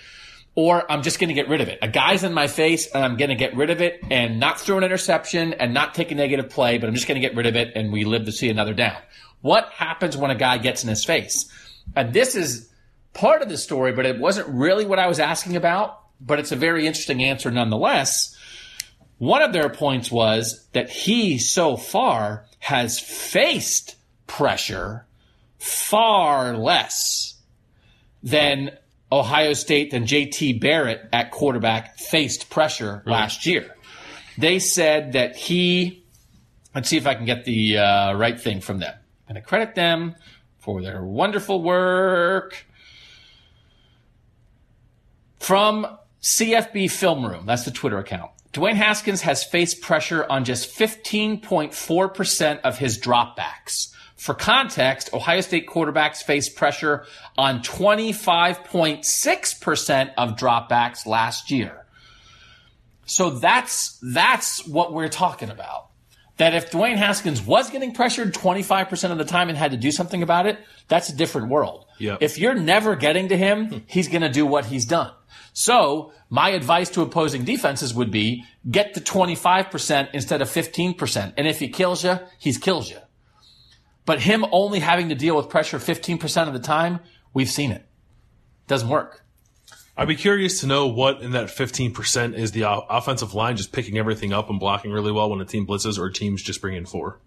or 0.61 0.85
I'm 0.93 1.01
just 1.01 1.19
going 1.19 1.29
to 1.29 1.35
get 1.35 1.49
rid 1.49 1.63
of 1.63 1.69
it. 1.69 1.79
A 1.81 1.89
guy's 1.89 2.23
in 2.23 2.35
my 2.35 2.47
face 2.47 2.87
and 2.87 3.03
I'm 3.03 3.17
going 3.17 3.31
to 3.31 3.35
get 3.35 3.57
rid 3.57 3.71
of 3.71 3.81
it 3.81 3.99
and 4.11 4.39
not 4.39 4.61
throw 4.61 4.77
an 4.77 4.85
interception 4.85 5.55
and 5.55 5.73
not 5.73 5.95
take 5.95 6.11
a 6.11 6.15
negative 6.15 6.51
play, 6.51 6.77
but 6.77 6.87
I'm 6.87 6.95
just 6.95 7.09
going 7.09 7.19
to 7.19 7.27
get 7.27 7.35
rid 7.35 7.47
of 7.47 7.57
it 7.57 7.73
and 7.75 7.91
we 7.91 8.05
live 8.05 8.27
to 8.27 8.33
see 8.33 8.51
another 8.51 8.75
down. 8.75 8.99
What 9.41 9.71
happens 9.71 10.19
when 10.19 10.31
a 10.31 10.35
guy 10.35 10.59
gets 10.59 10.83
in 10.83 10.91
his 10.91 11.03
face? 11.03 11.51
And 11.97 12.13
this 12.13 12.35
is 12.35 12.69
part 13.15 13.41
of 13.41 13.49
the 13.49 13.57
story, 13.57 13.93
but 13.93 14.05
it 14.05 14.19
wasn't 14.19 14.49
really 14.49 14.85
what 14.85 14.99
I 14.99 15.07
was 15.07 15.19
asking 15.19 15.57
about, 15.57 15.99
but 16.21 16.39
it's 16.39 16.53
a 16.53 16.57
very 16.57 16.87
interesting 16.87 17.25
answer 17.25 17.51
nonetheless. 17.51 18.37
One 19.17 19.41
of 19.41 19.55
their 19.55 19.71
points 19.71 20.13
was 20.13 20.67
that 20.75 20.91
he 20.91 21.39
so 21.39 21.79
far 21.79 22.45
has 22.59 23.01
faced 23.01 23.97
pressure 24.27 25.07
far 25.59 26.55
less 26.55 27.35
than 28.23 28.73
Ohio 29.13 29.53
State 29.55 29.91
than 29.91 30.05
JT 30.05 30.61
Barrett 30.61 31.09
at 31.13 31.31
quarterback 31.31 31.99
faced 31.99 32.51
pressure 32.51 33.03
last 33.07 33.47
year. 33.47 33.75
They 34.39 34.59
said 34.59 35.13
that 35.13 35.37
he, 35.37 36.05
let's 36.75 36.89
see 36.89 36.97
if 36.97 37.07
I 37.07 37.15
can 37.15 37.25
get 37.25 37.45
the 37.45 37.79
uh, 37.79 38.15
right 38.15 38.41
thing 38.41 38.61
from 38.61 38.79
them. 38.79 38.95
I'm 39.29 39.35
going 39.35 39.43
to 39.43 39.49
credit 39.49 39.75
them 39.75 40.17
for 40.59 40.81
their 40.83 41.03
wonderful 41.03 41.63
work. 41.63 42.67
From 45.39 45.99
CFB 46.23 46.91
Film 46.91 47.25
Room, 47.25 47.47
that's 47.47 47.65
the 47.65 47.71
Twitter 47.71 47.99
account. 47.99 48.31
Dwayne 48.53 48.75
Haskins 48.75 49.23
has 49.23 49.45
faced 49.45 49.81
pressure 49.81 50.27
on 50.29 50.45
just 50.45 50.77
15.4% 50.77 52.61
of 52.63 52.79
his 52.79 52.99
dropbacks. 52.99 53.95
For 54.21 54.35
context, 54.35 55.13
Ohio 55.15 55.41
State 55.41 55.67
quarterbacks 55.67 56.23
faced 56.23 56.55
pressure 56.55 57.07
on 57.39 57.63
25.6% 57.63 60.13
of 60.19 60.37
dropbacks 60.37 61.07
last 61.07 61.51
year. 61.51 61.87
So 63.07 63.31
that's, 63.31 63.99
that's 64.03 64.67
what 64.67 64.93
we're 64.93 65.09
talking 65.09 65.49
about. 65.49 65.87
That 66.37 66.55
if 66.55 66.71
Dwayne 66.71 66.97
Haskins 66.97 67.41
was 67.41 67.71
getting 67.71 67.95
pressured 67.95 68.35
25% 68.35 69.11
of 69.11 69.17
the 69.17 69.25
time 69.25 69.49
and 69.49 69.57
had 69.57 69.71
to 69.71 69.79
do 69.79 69.91
something 69.91 70.23
about 70.23 70.45
it, 70.45 70.59
that's 70.87 71.09
a 71.09 71.17
different 71.17 71.49
world. 71.49 71.87
Yep. 71.97 72.19
If 72.21 72.37
you're 72.37 72.53
never 72.53 72.97
getting 72.97 73.29
to 73.29 73.39
him, 73.39 73.69
hmm. 73.69 73.79
he's 73.87 74.09
going 74.09 74.21
to 74.21 74.29
do 74.29 74.45
what 74.45 74.67
he's 74.67 74.85
done. 74.85 75.13
So 75.55 76.13
my 76.29 76.51
advice 76.51 76.91
to 76.91 77.01
opposing 77.01 77.45
defenses 77.45 77.95
would 77.95 78.11
be 78.11 78.45
get 78.71 78.93
to 78.93 79.01
25% 79.01 80.11
instead 80.13 80.43
of 80.43 80.51
15%. 80.51 81.33
And 81.39 81.49
if 81.49 81.59
he 81.59 81.71
kills 81.71 82.05
you, 82.05 82.19
he's 82.39 82.59
kills 82.59 82.91
you. 82.91 82.99
But 84.07 84.21
him 84.21 84.45
only 84.51 84.81
having 84.81 85.09
to 85.11 85.15
deal 85.15 85.37
with 85.37 85.49
pressure 85.49 85.79
15% 85.79 86.47
of 86.49 86.53
the 86.53 86.59
time, 86.59 87.01
we've 87.35 87.51
seen 87.51 87.71
it. 87.71 87.85
Doesn't 88.67 88.89
work. 88.89 89.25
I'd 89.97 90.09
be 90.09 90.17
curious 90.17 90.61
to 90.61 90.67
know 90.67 90.87
what 90.87 91.21
in 91.21 91.33
that 91.33 91.49
15% 91.49 92.35
is 92.35 92.53
the 92.53 92.63
offensive 92.67 93.35
line 93.35 93.57
just 93.57 93.73
picking 93.73 93.99
everything 93.99 94.33
up 94.33 94.49
and 94.49 94.59
blocking 94.59 94.91
really 94.93 95.13
well 95.13 95.29
when 95.31 95.41
a 95.41 95.45
team 95.45 95.67
blitzes 95.67 95.99
or 95.99 96.09
teams 96.11 96.43
just 96.43 96.61
bring 96.63 96.75
in 96.75 96.87
four. 96.87 97.19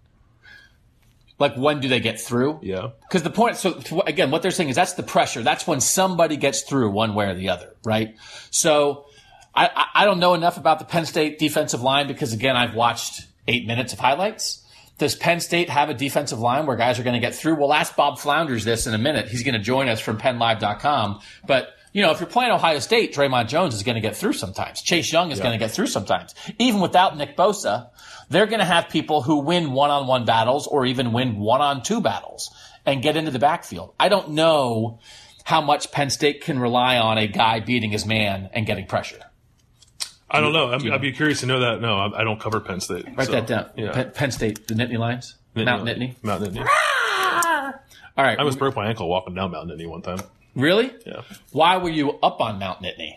Like 1.40 1.56
when 1.56 1.80
do 1.82 1.88
they 1.88 2.00
get 2.00 2.20
through? 2.20 2.60
Yeah. 2.62 2.90
Because 3.02 3.24
the 3.24 3.30
point, 3.30 3.58
so 3.58 3.80
again, 4.08 4.32
what 4.32 4.42
they're 4.42 4.52
saying 4.52 4.70
is 4.70 4.76
that's 4.76 4.94
the 4.94 5.04
pressure. 5.04 5.42
That's 5.44 5.68
when 5.68 5.82
somebody 5.82 6.38
gets 6.38 6.62
through 6.64 6.90
one 6.92 7.16
way 7.16 7.26
or 7.28 7.36
the 7.36 7.50
other, 7.50 7.76
right? 7.84 8.16
So 8.50 9.06
I, 9.54 9.68
I- 9.68 9.88
I 10.04 10.06
don't 10.06 10.20
know 10.20 10.34
enough 10.34 10.58
about 10.58 10.80
the 10.80 10.86
Penn 10.86 11.06
State 11.06 11.38
defensive 11.40 11.82
line 11.82 12.08
because 12.08 12.34
again, 12.34 12.56
I've 12.56 12.74
watched 12.76 13.28
eight 13.48 13.68
minutes 13.68 13.94
of 13.94 14.00
highlights. 14.00 14.63
Does 14.98 15.16
Penn 15.16 15.40
State 15.40 15.70
have 15.70 15.90
a 15.90 15.94
defensive 15.94 16.40
line 16.40 16.66
where 16.66 16.78
guys 16.78 17.00
are 17.00 17.04
going 17.04 17.16
to 17.16 17.20
get 17.20 17.34
through? 17.34 17.56
We'll 17.56 17.74
ask 17.74 17.96
Bob 17.96 18.20
Flounders 18.20 18.64
this 18.64 18.86
in 18.86 18.94
a 18.94 18.98
minute. 18.98 19.28
He's 19.28 19.44
going 19.44 19.56
to 19.56 19.60
join 19.60 19.90
us 19.90 20.00
from 20.00 20.20
PennLive.com. 20.20 21.20
But, 21.48 21.70
you 21.94 22.04
know, 22.04 22.12
if 22.12 22.20
you're 22.20 22.30
playing 22.30 22.52
Ohio 22.52 22.80
State, 22.80 23.14
Dre'Mont 23.14 23.48
Jones 23.48 23.74
is 23.74 23.84
going 23.84 23.96
to 23.96 24.02
get 24.02 24.16
through 24.16 24.34
sometimes. 24.34 24.82
Chase 24.82 25.12
Young 25.12 25.32
is 25.32 25.40
going 25.40 25.54
to 25.54 25.58
get 25.58 25.72
through 25.72 25.88
sometimes. 25.88 26.36
Even 26.60 26.80
without 26.80 27.18
Nick 27.18 27.36
Bosa, 27.36 27.90
they're 28.30 28.46
going 28.46 28.60
to 28.60 28.66
have 28.66 28.90
people 28.90 29.24
who 29.24 29.40
win 29.40 29.72
one-on-one 29.72 30.26
battles 30.26 30.68
or 30.68 30.86
even 30.86 31.12
win 31.12 31.38
one-on-two 31.38 32.02
battles 32.02 32.52
and 32.86 33.02
get 33.02 33.18
into 33.18 33.32
the 33.32 33.40
backfield. 33.40 33.94
I 34.00 34.10
don't 34.10 34.32
know 34.32 35.00
how 35.44 35.62
much 35.62 35.92
Penn 35.92 36.10
State 36.10 36.42
can 36.42 36.60
rely 36.60 36.98
on 36.98 37.18
a 37.18 37.28
guy 37.28 37.60
beating 37.60 37.92
his 37.92 38.06
man 38.06 38.50
and 38.54 38.66
getting 38.66 38.86
pressure. 38.86 39.20
I 40.34 40.42
don't 40.42 40.52
know. 40.54 40.72
I'd, 40.74 40.86
I'd 40.90 41.02
be 41.02 41.12
curious 41.12 41.42
to 41.42 41.46
know 41.46 41.60
that. 41.60 41.80
No, 41.80 41.98
I, 41.98 42.22
I 42.22 42.24
don't 42.24 42.40
cover 42.40 42.60
Penn 42.60 42.80
State. 42.80 43.06
Write 43.16 43.30
that 43.30 43.48
down. 43.48 43.70
Yeah. 43.76 43.92
Penn, 43.92 44.12
Penn 44.12 44.32
State, 44.32 44.68
the 44.68 44.74
Nittany 44.74 44.98
Lions, 44.98 45.36
Mount 45.56 45.84
Nittany. 45.84 46.16
Mount 46.24 46.44
Nittany. 46.44 46.68
All 48.16 48.24
right, 48.24 48.38
I 48.38 48.42
almost 48.42 48.60
broke 48.60 48.76
my 48.76 48.88
ankle 48.88 49.08
walking 49.10 49.34
down 49.34 49.52
Mount 49.52 49.70
Nittany 49.70 49.88
one 49.88 50.02
time. 50.02 50.20
really? 50.56 50.92
Yeah. 51.06 51.22
Why 51.52 51.78
were 51.78 51.90
you 51.90 52.12
up 52.22 52.42
on 52.42 52.60
Mount 52.60 52.82
Nittany? 52.82 53.16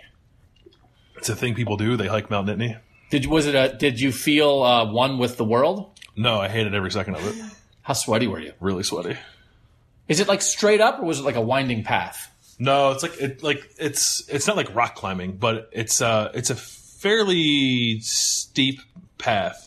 It's 1.17 1.29
a 1.29 1.37
thing 1.37 1.55
people 1.55 1.77
do. 1.77 1.97
They 1.97 2.07
hike 2.07 2.31
Mount 2.31 2.49
Nittany. 2.49 2.79
Did 3.11 3.25
you- 3.25 3.31
was 3.31 3.47
it 3.47 3.55
a? 3.55 3.77
Did 3.77 4.01
you 4.01 4.13
feel 4.13 4.63
uh, 4.63 4.91
one 4.91 5.19
with 5.19 5.37
the 5.37 5.45
world? 5.45 5.91
No, 6.17 6.39
I 6.41 6.49
hated 6.49 6.75
every 6.75 6.91
second 6.91 7.17
of 7.17 7.27
it. 7.27 7.43
How 7.83 7.93
sweaty 7.95 8.27
were 8.27 8.41
you? 8.41 8.53
Really 8.61 8.83
sweaty. 8.83 9.17
Is 10.09 10.21
it 10.21 10.29
like 10.29 10.41
straight 10.43 10.81
up, 10.81 10.99
or 11.01 11.05
was 11.05 11.19
it 11.21 11.25
like 11.25 11.37
a 11.37 11.41
winding 11.41 11.83
path? 11.85 12.31
No, 12.59 12.93
it's 12.93 13.03
like 13.03 13.21
it 13.21 13.43
like 13.43 13.69
it's 13.79 14.27
it's 14.31 14.47
not 14.47 14.57
like 14.57 14.75
rock 14.75 14.95
climbing, 14.95 15.37
but 15.37 15.69
it's 15.73 16.01
uh 16.01 16.31
it's 16.35 16.49
a 16.51 16.57
fairly 17.07 18.01
steep 18.01 18.81
path. 19.19 19.63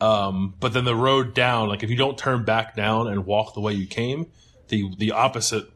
Um, 0.00 0.54
but 0.58 0.72
then 0.72 0.84
the 0.84 0.96
road 0.96 1.32
down, 1.34 1.68
like 1.68 1.82
if 1.82 1.90
you 1.90 1.96
don't 1.96 2.18
turn 2.18 2.44
back 2.44 2.74
down 2.74 3.06
and 3.08 3.24
walk 3.26 3.54
the 3.54 3.60
way 3.60 3.72
you 3.74 3.86
came, 3.86 4.26
the 4.68 4.90
the 4.98 5.12
opposite 5.12 5.66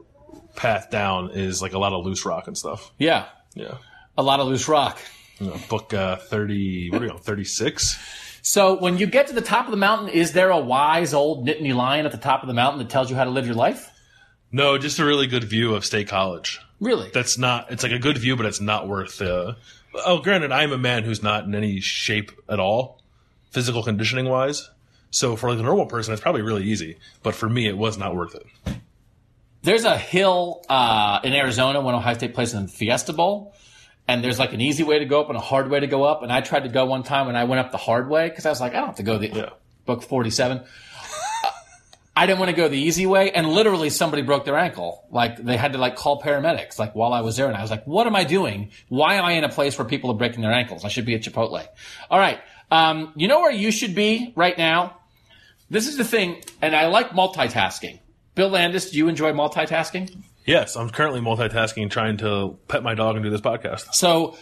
path 0.56 0.90
down 0.90 1.30
is 1.30 1.60
like 1.62 1.74
a 1.74 1.78
lot 1.78 1.92
of 1.92 2.04
loose 2.04 2.24
rock 2.24 2.46
and 2.48 2.56
stuff. 2.56 2.90
Yeah, 2.98 3.26
Yeah. 3.54 3.76
a 4.16 4.22
lot 4.22 4.40
of 4.40 4.48
loose 4.48 4.66
rock. 4.68 4.98
You 5.38 5.48
know, 5.48 5.56
book 5.68 5.92
uh, 5.94 6.16
thirty. 6.16 6.90
What 6.90 7.02
are 7.02 7.04
we 7.04 7.10
on? 7.10 7.18
Thirty 7.18 7.44
six. 7.44 7.98
So 8.42 8.78
when 8.78 8.98
you 8.98 9.06
get 9.06 9.28
to 9.28 9.32
the 9.34 9.40
top 9.42 9.66
of 9.66 9.70
the 9.70 9.76
mountain, 9.76 10.08
is 10.08 10.32
there 10.32 10.50
a 10.50 10.58
wise 10.58 11.12
old 11.14 11.46
Nittany 11.46 11.74
lion 11.74 12.04
at 12.06 12.12
the 12.12 12.18
top 12.18 12.42
of 12.42 12.46
the 12.48 12.54
mountain 12.54 12.78
that 12.78 12.88
tells 12.90 13.10
you 13.10 13.16
how 13.16 13.24
to 13.24 13.30
live 13.30 13.46
your 13.46 13.54
life? 13.54 13.90
No, 14.52 14.78
just 14.78 14.98
a 14.98 15.04
really 15.04 15.26
good 15.26 15.44
view 15.44 15.74
of 15.74 15.84
State 15.84 16.08
College. 16.08 16.60
Really? 16.80 17.10
That's 17.12 17.36
not. 17.38 17.70
It's 17.72 17.82
like 17.82 17.92
a 17.92 17.98
good 17.98 18.18
view, 18.18 18.36
but 18.36 18.46
it's 18.46 18.60
not 18.60 18.86
worth. 18.88 19.20
Uh, 19.20 19.54
oh, 20.06 20.20
granted, 20.22 20.52
I'm 20.52 20.72
a 20.72 20.78
man 20.78 21.04
who's 21.04 21.22
not 21.22 21.44
in 21.44 21.54
any 21.54 21.80
shape 21.80 22.32
at 22.48 22.58
all, 22.60 23.00
physical 23.50 23.82
conditioning 23.82 24.28
wise. 24.28 24.70
So 25.10 25.36
for 25.36 25.48
like 25.50 25.58
a 25.58 25.62
normal 25.62 25.86
person, 25.86 26.12
it's 26.12 26.22
probably 26.22 26.42
really 26.42 26.64
easy. 26.64 26.96
But 27.22 27.34
for 27.34 27.48
me, 27.48 27.66
it 27.68 27.76
was 27.78 27.96
not 27.96 28.14
worth 28.16 28.34
it. 28.34 28.46
There's 29.62 29.84
a 29.84 29.96
hill 29.96 30.62
uh, 30.68 31.20
in 31.24 31.32
Arizona 31.32 31.80
when 31.80 31.94
Ohio 31.94 32.14
State 32.14 32.34
plays 32.34 32.52
in 32.52 32.62
the 32.62 32.68
Fiesta 32.68 33.12
Bowl, 33.12 33.54
and 34.06 34.22
there's 34.22 34.38
like 34.38 34.52
an 34.52 34.60
easy 34.60 34.82
way 34.82 34.98
to 34.98 35.06
go 35.06 35.20
up 35.20 35.28
and 35.28 35.38
a 35.38 35.40
hard 35.40 35.70
way 35.70 35.80
to 35.80 35.86
go 35.86 36.02
up. 36.04 36.22
And 36.22 36.30
I 36.32 36.40
tried 36.42 36.64
to 36.64 36.68
go 36.68 36.84
one 36.84 37.02
time, 37.02 37.28
and 37.28 37.38
I 37.38 37.44
went 37.44 37.60
up 37.60 37.70
the 37.72 37.78
hard 37.78 38.08
way 38.10 38.28
because 38.28 38.44
I 38.44 38.50
was 38.50 38.60
like, 38.60 38.72
I 38.74 38.78
don't 38.78 38.88
have 38.88 38.96
to 38.96 39.02
go 39.02 39.16
the 39.18 39.28
Yeah. 39.28 39.48
book 39.86 40.02
47. 40.02 40.62
I 42.16 42.26
didn't 42.26 42.38
want 42.38 42.50
to 42.50 42.56
go 42.56 42.68
the 42.68 42.78
easy 42.78 43.06
way, 43.06 43.32
and 43.32 43.48
literally 43.48 43.90
somebody 43.90 44.22
broke 44.22 44.44
their 44.44 44.56
ankle. 44.56 45.04
Like 45.10 45.36
they 45.36 45.56
had 45.56 45.72
to 45.72 45.78
like 45.78 45.96
call 45.96 46.22
paramedics. 46.22 46.78
Like 46.78 46.94
while 46.94 47.12
I 47.12 47.22
was 47.22 47.36
there, 47.36 47.48
and 47.48 47.56
I 47.56 47.62
was 47.62 47.70
like, 47.70 47.86
"What 47.86 48.06
am 48.06 48.14
I 48.14 48.24
doing? 48.24 48.70
Why 48.88 49.14
am 49.14 49.24
I 49.24 49.32
in 49.32 49.44
a 49.44 49.48
place 49.48 49.76
where 49.76 49.86
people 49.86 50.10
are 50.10 50.16
breaking 50.16 50.42
their 50.42 50.52
ankles? 50.52 50.84
I 50.84 50.88
should 50.88 51.06
be 51.06 51.14
at 51.14 51.22
Chipotle." 51.22 51.66
All 52.10 52.18
right, 52.18 52.40
um, 52.70 53.12
you 53.16 53.26
know 53.26 53.40
where 53.40 53.52
you 53.52 53.72
should 53.72 53.94
be 53.94 54.32
right 54.36 54.56
now. 54.56 55.00
This 55.70 55.88
is 55.88 55.96
the 55.96 56.04
thing, 56.04 56.42
and 56.62 56.76
I 56.76 56.86
like 56.86 57.10
multitasking. 57.10 57.98
Bill 58.34 58.48
Landis, 58.48 58.90
do 58.90 58.98
you 58.98 59.08
enjoy 59.08 59.32
multitasking? 59.32 60.14
Yes, 60.46 60.76
I'm 60.76 60.90
currently 60.90 61.20
multitasking, 61.20 61.90
trying 61.90 62.18
to 62.18 62.58
pet 62.68 62.82
my 62.82 62.94
dog 62.94 63.16
and 63.16 63.24
do 63.24 63.30
this 63.30 63.40
podcast. 63.40 63.94
So, 63.94 64.36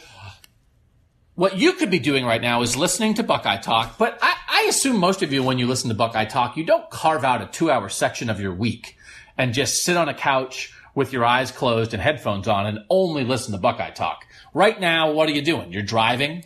what 1.35 1.57
you 1.57 1.75
could 1.75 1.91
be 1.91 2.01
doing 2.01 2.25
right 2.25 2.43
now 2.43 2.63
is 2.63 2.77
listening 2.77 3.15
to 3.15 3.23
Buckeye 3.23 3.59
Talk, 3.59 3.99
but 3.99 4.19
I, 4.21 4.35
I 4.55 4.67
assume 4.69 4.99
most 4.99 5.23
of 5.23 5.33
you, 5.33 5.43
when 5.43 5.59
you 5.59 5.67
listen 5.67 5.89
to 5.89 5.95
Buckeye 5.95 6.27
Talk, 6.27 6.59
you 6.59 6.65
don't 6.65 6.91
carve 6.91 7.25
out 7.25 7.41
a 7.41 7.47
two 7.47 7.71
hour 7.71 7.89
section 7.89 8.29
of 8.29 8.39
your 8.39 8.53
week 8.53 8.99
and 9.39 9.55
just 9.55 9.83
sit 9.83 9.97
on 9.97 10.11
a 10.11 10.15
couch 10.15 10.75
with 10.95 11.11
your 11.11 11.25
eyes 11.25 11.51
closed 11.51 11.95
and 11.95 12.03
headphones 12.03 12.47
on 12.47 12.67
and 12.67 12.81
only 12.91 13.25
listen 13.25 13.53
to 13.53 13.59
Buckeye 13.59 13.93
Talk. 13.93 14.27
Right 14.53 14.79
now, 14.79 15.13
what 15.13 15.27
are 15.31 15.33
you 15.33 15.41
doing? 15.41 15.73
You're 15.73 15.83
driving, 15.83 16.45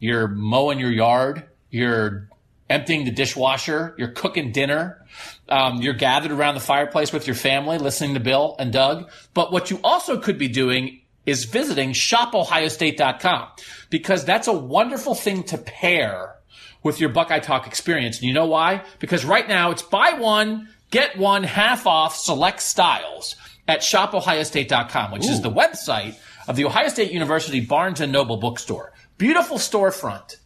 you're 0.00 0.26
mowing 0.26 0.80
your 0.80 0.90
yard, 0.90 1.44
you're 1.70 2.28
emptying 2.68 3.04
the 3.04 3.12
dishwasher, 3.12 3.94
you're 3.96 4.08
cooking 4.10 4.50
dinner, 4.50 5.06
um, 5.48 5.80
you're 5.80 5.94
gathered 5.94 6.32
around 6.32 6.54
the 6.54 6.60
fireplace 6.60 7.12
with 7.12 7.28
your 7.28 7.36
family 7.36 7.78
listening 7.78 8.14
to 8.14 8.20
Bill 8.20 8.56
and 8.58 8.72
Doug. 8.72 9.08
But 9.32 9.52
what 9.52 9.70
you 9.70 9.78
also 9.84 10.18
could 10.18 10.38
be 10.38 10.48
doing 10.48 11.02
is 11.24 11.44
visiting 11.44 11.92
shopohiostate.com 11.92 13.48
because 13.90 14.24
that's 14.24 14.48
a 14.48 14.52
wonderful 14.52 15.14
thing 15.14 15.44
to 15.44 15.58
pair 15.58 16.34
with 16.82 17.00
your 17.00 17.10
Buckeye 17.10 17.40
Talk 17.40 17.66
experience. 17.66 18.18
And 18.18 18.28
you 18.28 18.34
know 18.34 18.46
why? 18.46 18.82
Because 18.98 19.24
right 19.24 19.48
now 19.48 19.70
it's 19.70 19.82
buy 19.82 20.14
one, 20.18 20.68
get 20.90 21.18
one 21.18 21.44
half 21.44 21.86
off 21.86 22.16
select 22.16 22.60
styles 22.62 23.36
at 23.66 23.80
shopohiostate.com, 23.80 25.12
which 25.12 25.26
is 25.26 25.42
the 25.42 25.50
website 25.50 26.16
of 26.46 26.56
the 26.56 26.64
Ohio 26.64 26.88
State 26.88 27.12
University 27.12 27.60
Barnes 27.60 28.00
and 28.00 28.10
Noble 28.10 28.38
bookstore. 28.38 28.92
Beautiful 29.18 29.58
storefront 29.58 30.36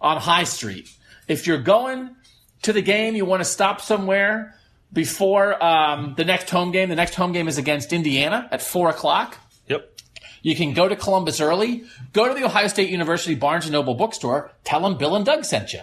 on 0.00 0.16
High 0.16 0.44
Street. 0.44 0.90
If 1.28 1.46
you're 1.46 1.62
going 1.62 2.16
to 2.62 2.72
the 2.72 2.82
game, 2.82 3.14
you 3.14 3.24
want 3.24 3.40
to 3.40 3.44
stop 3.44 3.80
somewhere 3.80 4.56
before 4.92 5.62
um, 5.62 6.14
the 6.16 6.24
next 6.24 6.50
home 6.50 6.72
game. 6.72 6.88
The 6.88 6.96
next 6.96 7.14
home 7.14 7.32
game 7.32 7.48
is 7.48 7.58
against 7.58 7.92
Indiana 7.92 8.48
at 8.50 8.62
four 8.62 8.90
o'clock. 8.90 9.38
You 10.44 10.54
can 10.54 10.74
go 10.74 10.86
to 10.86 10.94
Columbus 10.94 11.40
early. 11.40 11.84
Go 12.12 12.28
to 12.28 12.34
the 12.34 12.44
Ohio 12.44 12.68
State 12.68 12.90
University 12.90 13.34
Barnes 13.34 13.64
and 13.64 13.72
Noble 13.72 13.94
bookstore. 13.94 14.52
Tell 14.62 14.80
them 14.80 14.98
Bill 14.98 15.16
and 15.16 15.24
Doug 15.24 15.44
sent 15.46 15.72
you. 15.72 15.80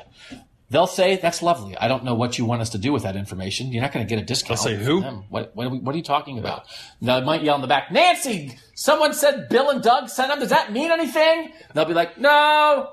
They'll 0.70 0.88
say 0.88 1.18
that's 1.18 1.42
lovely. 1.42 1.76
I 1.76 1.88
don't 1.88 2.04
know 2.06 2.14
what 2.14 2.38
you 2.38 2.46
want 2.46 2.62
us 2.62 2.70
to 2.70 2.78
do 2.78 2.94
with 2.94 3.02
that 3.04 3.16
information. 3.16 3.74
You're 3.74 3.82
not 3.82 3.92
going 3.92 4.06
to 4.06 4.10
get 4.10 4.22
a 4.22 4.26
discount. 4.26 4.62
They'll 4.62 4.78
say, 4.78 4.84
"Who?" 4.86 5.02
them. 5.02 5.26
What, 5.30 5.52
what, 5.56 5.66
are 5.66 5.70
we- 5.70 5.80
what 5.80 5.94
are 5.96 5.98
you 5.98 6.04
talking 6.04 6.38
about? 6.38 6.66
Now, 7.02 7.20
they 7.20 7.26
might 7.26 7.42
yell 7.44 7.56
in 7.56 7.62
the 7.62 7.68
back, 7.68 7.92
Nancy. 7.92 8.58
Someone 8.76 9.14
said 9.14 9.50
Bill 9.50 9.70
and 9.72 9.82
Doug 9.84 10.08
sent 10.10 10.30
them. 10.30 10.40
Does 10.40 10.52
that 10.52 10.72
mean 10.72 10.92
anything? 10.92 11.52
They'll 11.74 11.84
be 11.86 11.94
like, 11.96 12.18
no. 12.20 12.92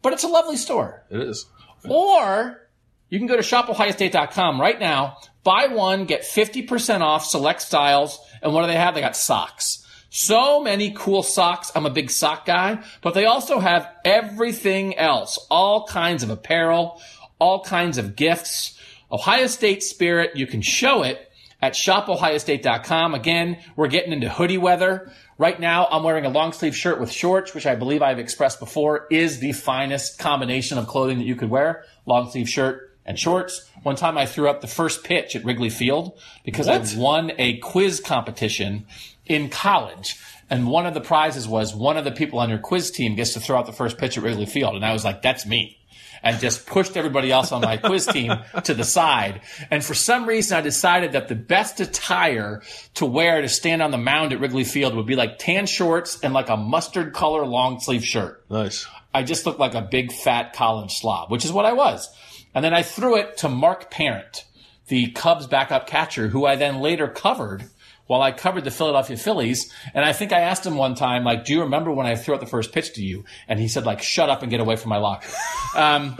But 0.00 0.14
it's 0.14 0.24
a 0.24 0.28
lovely 0.28 0.56
store. 0.56 1.04
It 1.10 1.20
is. 1.20 1.46
Or 1.88 2.68
you 3.08 3.18
can 3.18 3.28
go 3.28 3.36
to 3.36 3.42
shopohiostate.com 3.42 4.60
right 4.60 4.80
now, 4.80 5.18
buy 5.44 5.66
one, 5.68 6.06
get 6.06 6.22
50% 6.22 7.02
off 7.02 7.24
select 7.26 7.62
styles. 7.62 8.18
And 8.42 8.52
what 8.52 8.62
do 8.62 8.66
they 8.68 8.76
have? 8.76 8.94
They 8.94 9.00
got 9.00 9.16
socks. 9.16 9.81
So 10.14 10.60
many 10.60 10.90
cool 10.90 11.22
socks. 11.22 11.72
I'm 11.74 11.86
a 11.86 11.90
big 11.90 12.10
sock 12.10 12.44
guy, 12.44 12.84
but 13.00 13.14
they 13.14 13.24
also 13.24 13.60
have 13.60 13.88
everything 14.04 14.98
else, 14.98 15.38
all 15.50 15.86
kinds 15.86 16.22
of 16.22 16.28
apparel, 16.28 17.00
all 17.38 17.64
kinds 17.64 17.96
of 17.96 18.14
gifts. 18.14 18.78
Ohio 19.10 19.46
State 19.46 19.82
spirit, 19.82 20.36
you 20.36 20.46
can 20.46 20.60
show 20.60 21.02
it 21.02 21.32
at 21.62 21.72
shopohiostate.com. 21.72 23.14
Again, 23.14 23.56
we're 23.74 23.88
getting 23.88 24.12
into 24.12 24.28
hoodie 24.28 24.58
weather. 24.58 25.10
Right 25.38 25.58
now, 25.58 25.88
I'm 25.90 26.02
wearing 26.02 26.26
a 26.26 26.30
long 26.30 26.52
sleeve 26.52 26.76
shirt 26.76 27.00
with 27.00 27.10
shorts, 27.10 27.54
which 27.54 27.64
I 27.64 27.74
believe 27.74 28.02
I've 28.02 28.18
expressed 28.18 28.60
before 28.60 29.06
is 29.10 29.38
the 29.38 29.52
finest 29.52 30.18
combination 30.18 30.76
of 30.76 30.88
clothing 30.88 31.16
that 31.20 31.24
you 31.24 31.36
could 31.36 31.48
wear. 31.48 31.86
Long 32.04 32.30
sleeve 32.30 32.50
shirt 32.50 32.90
and 33.06 33.18
shorts. 33.18 33.66
One 33.82 33.96
time 33.96 34.18
I 34.18 34.26
threw 34.26 34.50
up 34.50 34.60
the 34.60 34.66
first 34.66 35.04
pitch 35.04 35.34
at 35.34 35.42
Wrigley 35.42 35.70
Field 35.70 36.20
because 36.44 36.66
What? 36.66 36.94
I 36.94 36.98
won 36.98 37.32
a 37.38 37.56
quiz 37.58 37.98
competition 37.98 38.86
in 39.26 39.48
college. 39.48 40.18
And 40.50 40.66
one 40.66 40.86
of 40.86 40.94
the 40.94 41.00
prizes 41.00 41.48
was 41.48 41.74
one 41.74 41.96
of 41.96 42.04
the 42.04 42.10
people 42.10 42.38
on 42.38 42.50
your 42.50 42.58
quiz 42.58 42.90
team 42.90 43.14
gets 43.14 43.32
to 43.34 43.40
throw 43.40 43.58
out 43.58 43.66
the 43.66 43.72
first 43.72 43.98
pitch 43.98 44.18
at 44.18 44.24
Wrigley 44.24 44.46
Field. 44.46 44.74
And 44.74 44.84
I 44.84 44.92
was 44.92 45.04
like, 45.04 45.22
that's 45.22 45.46
me. 45.46 45.78
And 46.22 46.38
just 46.38 46.66
pushed 46.66 46.96
everybody 46.96 47.32
else 47.32 47.50
on 47.50 47.62
my 47.62 47.78
quiz 47.78 48.06
team 48.06 48.32
to 48.64 48.74
the 48.74 48.84
side. 48.84 49.40
And 49.70 49.82
for 49.82 49.94
some 49.94 50.26
reason, 50.26 50.56
I 50.56 50.60
decided 50.60 51.12
that 51.12 51.28
the 51.28 51.34
best 51.34 51.80
attire 51.80 52.62
to 52.94 53.06
wear 53.06 53.40
to 53.40 53.48
stand 53.48 53.82
on 53.82 53.90
the 53.90 53.98
mound 53.98 54.32
at 54.32 54.40
Wrigley 54.40 54.64
Field 54.64 54.94
would 54.94 55.06
be 55.06 55.16
like 55.16 55.38
tan 55.38 55.66
shorts 55.66 56.20
and 56.20 56.32
like 56.32 56.48
a 56.48 56.56
mustard 56.56 57.12
color 57.12 57.44
long 57.44 57.80
sleeve 57.80 58.04
shirt. 58.04 58.44
Nice. 58.50 58.86
I 59.14 59.22
just 59.24 59.46
looked 59.46 59.58
like 59.58 59.74
a 59.74 59.82
big 59.82 60.12
fat 60.12 60.52
college 60.52 60.92
slob, 60.92 61.30
which 61.30 61.44
is 61.44 61.52
what 61.52 61.66
I 61.66 61.72
was. 61.72 62.08
And 62.54 62.64
then 62.64 62.74
I 62.74 62.82
threw 62.82 63.16
it 63.16 63.38
to 63.38 63.48
Mark 63.48 63.90
Parent, 63.90 64.44
the 64.88 65.10
Cubs 65.12 65.46
backup 65.46 65.86
catcher, 65.86 66.28
who 66.28 66.44
I 66.44 66.56
then 66.56 66.80
later 66.80 67.08
covered 67.08 67.64
while 68.12 68.20
I 68.20 68.30
covered 68.30 68.64
the 68.64 68.70
Philadelphia 68.70 69.16
Phillies. 69.16 69.72
And 69.94 70.04
I 70.04 70.12
think 70.12 70.34
I 70.34 70.40
asked 70.40 70.66
him 70.66 70.76
one 70.76 70.94
time, 70.94 71.24
like, 71.24 71.46
do 71.46 71.54
you 71.54 71.62
remember 71.62 71.90
when 71.90 72.04
I 72.04 72.14
threw 72.14 72.34
out 72.34 72.40
the 72.40 72.46
first 72.46 72.70
pitch 72.70 72.92
to 72.96 73.02
you? 73.02 73.24
And 73.48 73.58
he 73.58 73.68
said, 73.68 73.86
like, 73.86 74.02
shut 74.02 74.28
up 74.28 74.42
and 74.42 74.50
get 74.50 74.60
away 74.60 74.76
from 74.76 74.90
my 74.90 74.98
locker. 74.98 75.28
Um, 75.74 76.18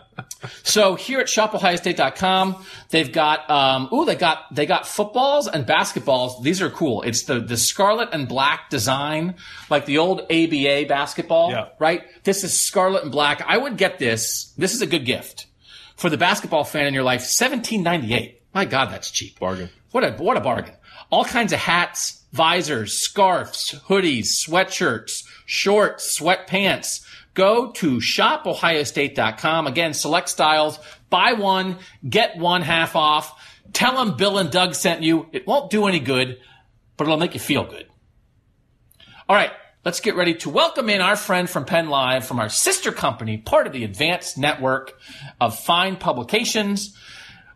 so 0.62 0.94
here 0.94 1.20
at 1.20 1.26
shopohiostate.com, 1.26 2.64
they've 2.88 3.12
got, 3.12 3.50
um, 3.50 3.90
ooh, 3.92 4.06
they 4.06 4.14
got, 4.14 4.54
they 4.54 4.64
got 4.64 4.86
footballs 4.86 5.46
and 5.46 5.66
basketballs. 5.66 6.42
These 6.42 6.62
are 6.62 6.70
cool. 6.70 7.02
It's 7.02 7.24
the, 7.24 7.38
the 7.40 7.58
scarlet 7.58 8.08
and 8.12 8.26
black 8.26 8.70
design, 8.70 9.34
like 9.68 9.84
the 9.84 9.98
old 9.98 10.22
ABA 10.32 10.86
basketball, 10.88 11.50
Yeah. 11.50 11.68
right? 11.78 12.02
This 12.24 12.44
is 12.44 12.58
scarlet 12.58 13.02
and 13.02 13.12
black. 13.12 13.42
I 13.46 13.58
would 13.58 13.76
get 13.76 13.98
this. 13.98 14.54
This 14.56 14.72
is 14.74 14.80
a 14.80 14.86
good 14.86 15.04
gift 15.04 15.46
for 15.96 16.08
the 16.08 16.16
basketball 16.16 16.64
fan 16.64 16.86
in 16.86 16.94
your 16.94 17.04
life. 17.04 17.20
Seventeen 17.22 17.82
ninety 17.82 18.14
eight. 18.14 18.42
My 18.54 18.64
God, 18.64 18.86
that's 18.90 19.10
cheap. 19.10 19.38
Bargain. 19.38 19.68
What 19.92 20.02
a 20.04 20.12
what 20.12 20.36
a 20.36 20.40
bargain! 20.40 20.74
All 21.10 21.24
kinds 21.24 21.52
of 21.52 21.58
hats, 21.58 22.22
visors, 22.32 22.96
scarves, 22.98 23.80
hoodies, 23.88 24.26
sweatshirts, 24.26 25.24
shorts, 25.46 26.18
sweatpants. 26.18 27.04
Go 27.34 27.70
to 27.72 27.98
shopohiostate.com. 27.98 29.66
Again, 29.66 29.94
select 29.94 30.28
styles. 30.28 30.78
Buy 31.10 31.34
one, 31.34 31.78
get 32.08 32.36
one 32.36 32.62
half 32.62 32.96
off. 32.96 33.40
Tell 33.72 33.96
them 33.96 34.16
Bill 34.16 34.38
and 34.38 34.50
Doug 34.50 34.74
sent 34.74 35.02
you. 35.02 35.26
It 35.32 35.46
won't 35.46 35.70
do 35.70 35.86
any 35.86 36.00
good, 36.00 36.38
but 36.96 37.04
it'll 37.04 37.18
make 37.18 37.34
you 37.34 37.40
feel 37.40 37.64
good. 37.64 37.86
All 39.28 39.36
right. 39.36 39.52
let's 39.84 40.00
get 40.00 40.16
ready 40.16 40.34
to 40.34 40.50
welcome 40.50 40.88
in 40.88 41.00
our 41.00 41.14
friend 41.14 41.48
from 41.48 41.64
Penn 41.64 41.88
Live 41.88 42.26
from 42.26 42.40
our 42.40 42.48
sister 42.48 42.90
company, 42.90 43.38
part 43.38 43.66
of 43.66 43.72
the 43.72 43.84
Advance 43.84 44.36
Network 44.36 44.98
of 45.40 45.58
fine 45.58 45.96
publications. 45.96 46.96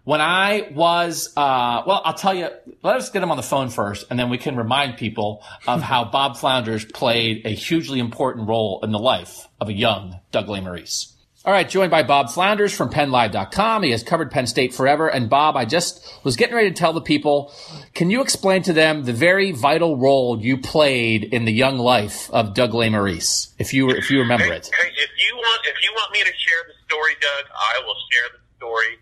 When 0.04 0.20
I 0.20 0.68
was, 0.74 1.32
uh, 1.36 1.82
well, 1.86 2.00
I'll 2.04 2.14
tell 2.14 2.34
you, 2.34 2.48
let 2.82 2.96
us 2.96 3.10
get 3.10 3.22
him 3.22 3.30
on 3.30 3.36
the 3.36 3.42
phone 3.42 3.68
first, 3.68 4.06
and 4.10 4.18
then 4.18 4.30
we 4.30 4.38
can 4.38 4.56
remind 4.56 4.96
people 4.96 5.42
of 5.66 5.82
how 5.90 6.04
Bob 6.04 6.36
Flounders 6.36 6.84
played 6.84 7.42
a 7.44 7.50
hugely 7.50 7.98
important 8.00 8.48
role 8.48 8.80
in 8.82 8.92
the 8.92 8.98
life 8.98 9.46
of 9.60 9.68
a 9.68 9.72
young 9.72 10.18
Doug 10.32 10.46
Lesmerises. 10.46 11.12
All 11.42 11.52
right, 11.54 11.66
joined 11.66 11.90
by 11.90 12.02
Bob 12.02 12.28
Flounders 12.28 12.74
from 12.74 12.90
PennLive.com. 12.90 13.82
He 13.82 13.92
has 13.92 14.02
covered 14.02 14.30
Penn 14.30 14.46
State 14.46 14.74
forever. 14.74 15.08
And 15.08 15.30
Bob, 15.30 15.56
I 15.56 15.64
just 15.64 16.06
was 16.22 16.36
getting 16.36 16.54
ready 16.54 16.68
to 16.68 16.76
tell 16.76 16.92
the 16.92 17.00
people, 17.00 17.50
can 17.94 18.10
you 18.10 18.20
explain 18.20 18.62
to 18.64 18.74
them 18.74 19.04
the 19.04 19.14
very 19.14 19.50
vital 19.50 19.96
role 19.96 20.38
you 20.38 20.58
played 20.58 21.24
in 21.24 21.46
the 21.46 21.52
young 21.52 21.78
life 21.78 22.28
of 22.30 22.52
Doug 22.52 22.72
Lesmerises, 22.72 23.54
if 23.58 23.72
you 23.72 23.88
if 23.88 24.10
you 24.10 24.18
remember 24.18 24.44
Hey, 24.44 24.50
it? 24.56 24.66
hey, 24.82 24.88
if 24.96 25.10
you 25.16 25.34
want, 25.36 25.60
if 25.66 25.76
you 25.82 25.90
want 25.94 26.12
me 26.12 26.18
to 26.20 26.26
share 26.26 26.62
the 26.68 26.74
story, 26.86 27.14
Doug, 27.22 27.44
I 27.54 27.80
will 27.86 27.96
share 28.12 28.28
the 28.34 28.56
story. 28.58 28.98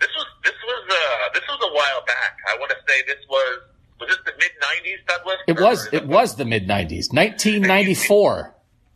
This 0.00 0.10
was 0.16 0.26
this 0.44 0.54
was 0.64 0.82
uh 0.90 1.28
this 1.34 1.42
was 1.48 1.58
a 1.62 1.72
while 1.74 2.02
back. 2.06 2.38
I 2.48 2.56
want 2.58 2.70
to 2.70 2.78
say 2.86 3.02
this 3.06 3.22
was 3.28 3.58
was 4.00 4.08
this 4.08 4.18
the 4.24 4.32
mid 4.38 4.52
'90s, 4.62 5.00
Douglas? 5.06 5.38
It 5.48 5.58
was 5.60 5.88
it 5.92 6.06
was 6.06 6.36
the 6.36 6.44
mid 6.44 6.68
'90s, 6.68 7.12
1994. 7.12 8.54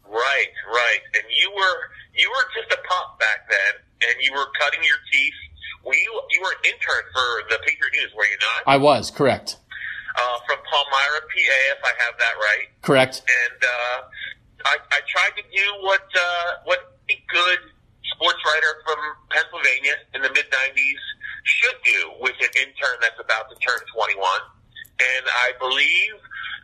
Right, 0.08 0.52
right. 0.68 1.02
And 1.14 1.24
you 1.30 1.50
were 1.54 1.78
you 2.14 2.28
were 2.30 2.46
just 2.54 2.72
a 2.72 2.80
pup 2.86 3.18
back 3.18 3.48
then, 3.48 4.08
and 4.08 4.14
you 4.22 4.32
were 4.32 4.46
cutting 4.60 4.80
your 4.84 4.98
teeth. 5.10 5.34
Were 5.84 5.94
you 5.94 6.20
you 6.30 6.40
were 6.40 6.52
an 6.52 6.62
intern 6.64 7.04
for 7.12 7.28
the 7.50 7.58
Patriot 7.66 7.92
News, 7.98 8.12
were 8.16 8.24
you 8.26 8.38
not? 8.38 8.62
I 8.72 8.76
was 8.76 9.10
correct, 9.10 9.56
Uh, 10.14 10.38
from 10.46 10.58
Palmyra, 10.70 11.20
PA, 11.26 11.58
if 11.74 11.82
I 11.82 11.92
have 12.04 12.14
that 12.18 12.34
right. 12.38 12.68
correct. 12.82 13.22
and 13.26 13.58
uh, 13.64 13.98
I, 14.66 14.76
I 14.92 15.00
tried 15.08 15.34
to 15.40 15.44
do 15.50 15.66
what 15.82 16.06
uh, 16.14 16.62
what 16.64 16.92
good 17.28 17.58
sports 18.22 18.38
writer 18.46 18.72
from 18.86 18.98
Pennsylvania 19.34 19.98
in 20.14 20.22
the 20.22 20.30
mid 20.30 20.46
'90s 20.46 21.02
should 21.42 21.74
do 21.82 22.00
with 22.22 22.38
an 22.38 22.54
intern 22.54 22.96
that's 23.02 23.18
about 23.18 23.50
to 23.50 23.58
turn 23.58 23.82
21. 23.90 24.14
And 24.14 25.24
I 25.42 25.50
believe 25.58 26.14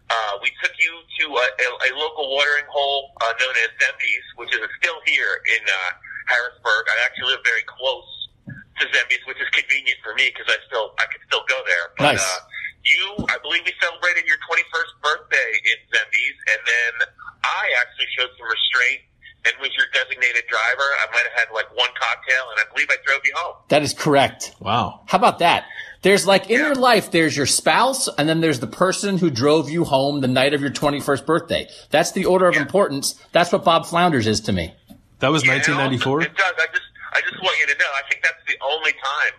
uh, 0.07 0.39
we 0.39 0.55
took 0.63 0.71
you 0.79 0.95
to 1.03 1.25
a, 1.35 1.47
a, 1.51 1.69
a 1.83 1.99
local 1.99 2.31
watering 2.31 2.71
hole 2.71 3.11
uh, 3.19 3.35
known 3.43 3.55
as 3.67 3.75
Zembies, 3.83 4.27
which 4.39 4.55
is 4.55 4.63
still 4.79 5.03
here 5.03 5.43
in 5.59 5.63
uh, 5.67 5.99
Harrisburg. 6.31 6.87
I 6.95 6.97
actually 7.11 7.35
live 7.35 7.43
very 7.43 7.67
close 7.67 8.07
to 8.47 8.87
Zembies, 8.95 9.27
which 9.27 9.43
is 9.43 9.51
convenient 9.51 9.99
for 10.07 10.15
me 10.15 10.31
because 10.31 10.47
I 10.47 10.63
still 10.71 10.95
I 11.03 11.11
can 11.11 11.19
still 11.27 11.43
go 11.51 11.59
there. 11.67 11.91
But, 11.99 12.15
Nice. 12.15 12.23
Uh, 12.23 12.47
you, 12.87 13.27
I 13.27 13.37
believe 13.43 13.67
we 13.67 13.75
celebrated 13.83 14.31
your 14.31 14.39
21st 14.47 14.93
birthday 15.03 15.51
in 15.75 15.79
Zembies, 15.91 16.39
and 16.55 16.61
then 16.63 16.95
I 17.43 17.67
actually 17.83 18.07
showed 18.15 18.31
some 18.39 18.47
restraint 18.47 19.08
and 19.45 19.55
was 19.61 19.71
your 19.77 19.87
designated 19.95 20.45
driver. 20.49 20.83
I 21.01 21.07
might 21.13 21.25
have 21.31 21.47
had 21.49 21.55
like 21.55 21.69
one 21.77 21.89
cocktail, 21.99 22.45
and 22.51 22.61
I 22.61 22.73
believe 22.73 22.89
I 22.91 22.97
drove 23.07 23.21
you 23.25 23.33
home. 23.37 23.57
That 23.69 23.83
is 23.83 23.93
correct. 23.95 24.55
Wow. 24.61 25.03
How 25.07 25.19
about 25.19 25.39
that? 25.41 25.65
There's 26.03 26.27
like 26.27 26.45
in 26.51 26.59
Yeah. 26.61 26.67
your 26.67 26.75
life, 26.75 27.11
there's 27.11 27.37
your 27.37 27.47
spouse, 27.47 28.09
and 28.19 28.29
then 28.29 28.41
there's 28.41 28.61
the 28.61 28.67
person 28.69 29.19
who 29.19 29.31
drove 29.31 29.69
you 29.71 29.85
home 29.85 30.21
the 30.21 30.29
night 30.29 30.55
of 30.55 30.61
your 30.61 30.71
21st 30.71 31.27
birthday. 31.27 31.69
That's 31.91 32.13
the 32.13 32.25
order 32.27 32.47
of 32.49 32.57
importance. 32.57 33.15
That's 33.33 33.51
what 33.53 33.65
Bob 33.65 33.87
Flounders 33.87 34.27
is 34.27 34.41
to 34.43 34.53
me. 34.53 34.75
That 35.21 35.33
was 35.33 35.43
You 35.45 35.51
1994. 35.51 36.23
It 36.23 36.37
does. 36.37 36.53
I 36.57 36.67
just, 36.71 36.87
I 37.15 37.21
just 37.23 37.43
want 37.43 37.59
you 37.59 37.67
to 37.67 37.79
know. 37.79 37.91
I 37.99 38.09
think 38.09 38.23
that's 38.23 38.39
the 38.47 38.55
only 38.65 38.93
time 38.93 39.35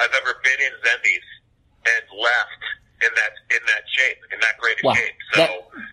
I've 0.00 0.14
ever 0.14 0.34
been 0.42 0.60
in 0.64 0.72
Zembies 0.80 1.26
and 1.84 2.20
left 2.20 2.62
in 3.02 3.08
that 3.14 3.32
in 3.54 3.62
that 3.66 3.82
shape, 3.88 4.18
in 4.32 4.40
that 4.40 4.58
great 4.58 4.76
a 4.82 4.86
Wow. 4.86 4.94
shape. 4.94 5.12
So 5.34 5.40
That- 5.42 5.50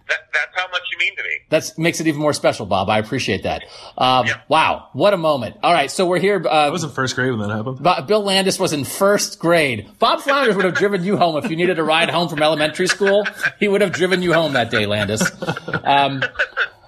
that, 0.07 0.17
that's 0.33 0.55
how 0.55 0.67
much 0.71 0.81
you 0.91 0.97
mean 0.99 1.15
to 1.17 1.23
me. 1.23 1.29
That 1.49 1.71
makes 1.77 1.99
it 1.99 2.07
even 2.07 2.19
more 2.21 2.33
special, 2.33 2.65
Bob. 2.65 2.89
I 2.89 2.97
appreciate 2.99 3.43
that. 3.43 3.63
Um, 3.97 4.25
Yeah. 4.27 4.37
Wow, 4.47 4.89
what 4.93 5.13
a 5.13 5.17
moment! 5.17 5.57
All 5.63 5.73
right, 5.73 5.89
so 5.91 6.05
we're 6.05 6.19
here. 6.19 6.41
Uh, 6.45 6.49
I 6.49 6.69
was 6.69 6.83
in 6.83 6.89
first 6.91 7.15
grade 7.15 7.31
when 7.31 7.39
that 7.47 7.55
happened. 7.55 7.81
Bo- 7.81 8.01
Bill 8.01 8.21
Landis 8.23 8.59
was 8.59 8.73
in 8.73 8.83
first 8.85 9.39
grade. 9.39 9.89
Bob 9.99 10.21
Flounders 10.21 10.55
would 10.55 10.65
have 10.65 10.73
driven 10.75 11.03
you 11.03 11.17
home 11.17 11.37
if 11.43 11.49
you 11.49 11.55
needed 11.55 11.79
a 11.79 11.83
ride 11.83 12.09
home 12.09 12.27
from 12.29 12.41
elementary 12.41 12.87
school. 12.87 13.25
He 13.59 13.67
would 13.67 13.81
have 13.81 13.91
driven 13.91 14.21
you 14.21 14.33
home 14.33 14.53
that 14.53 14.69
day, 14.71 14.85
Landis. 14.85 15.21
Um, 15.83 16.23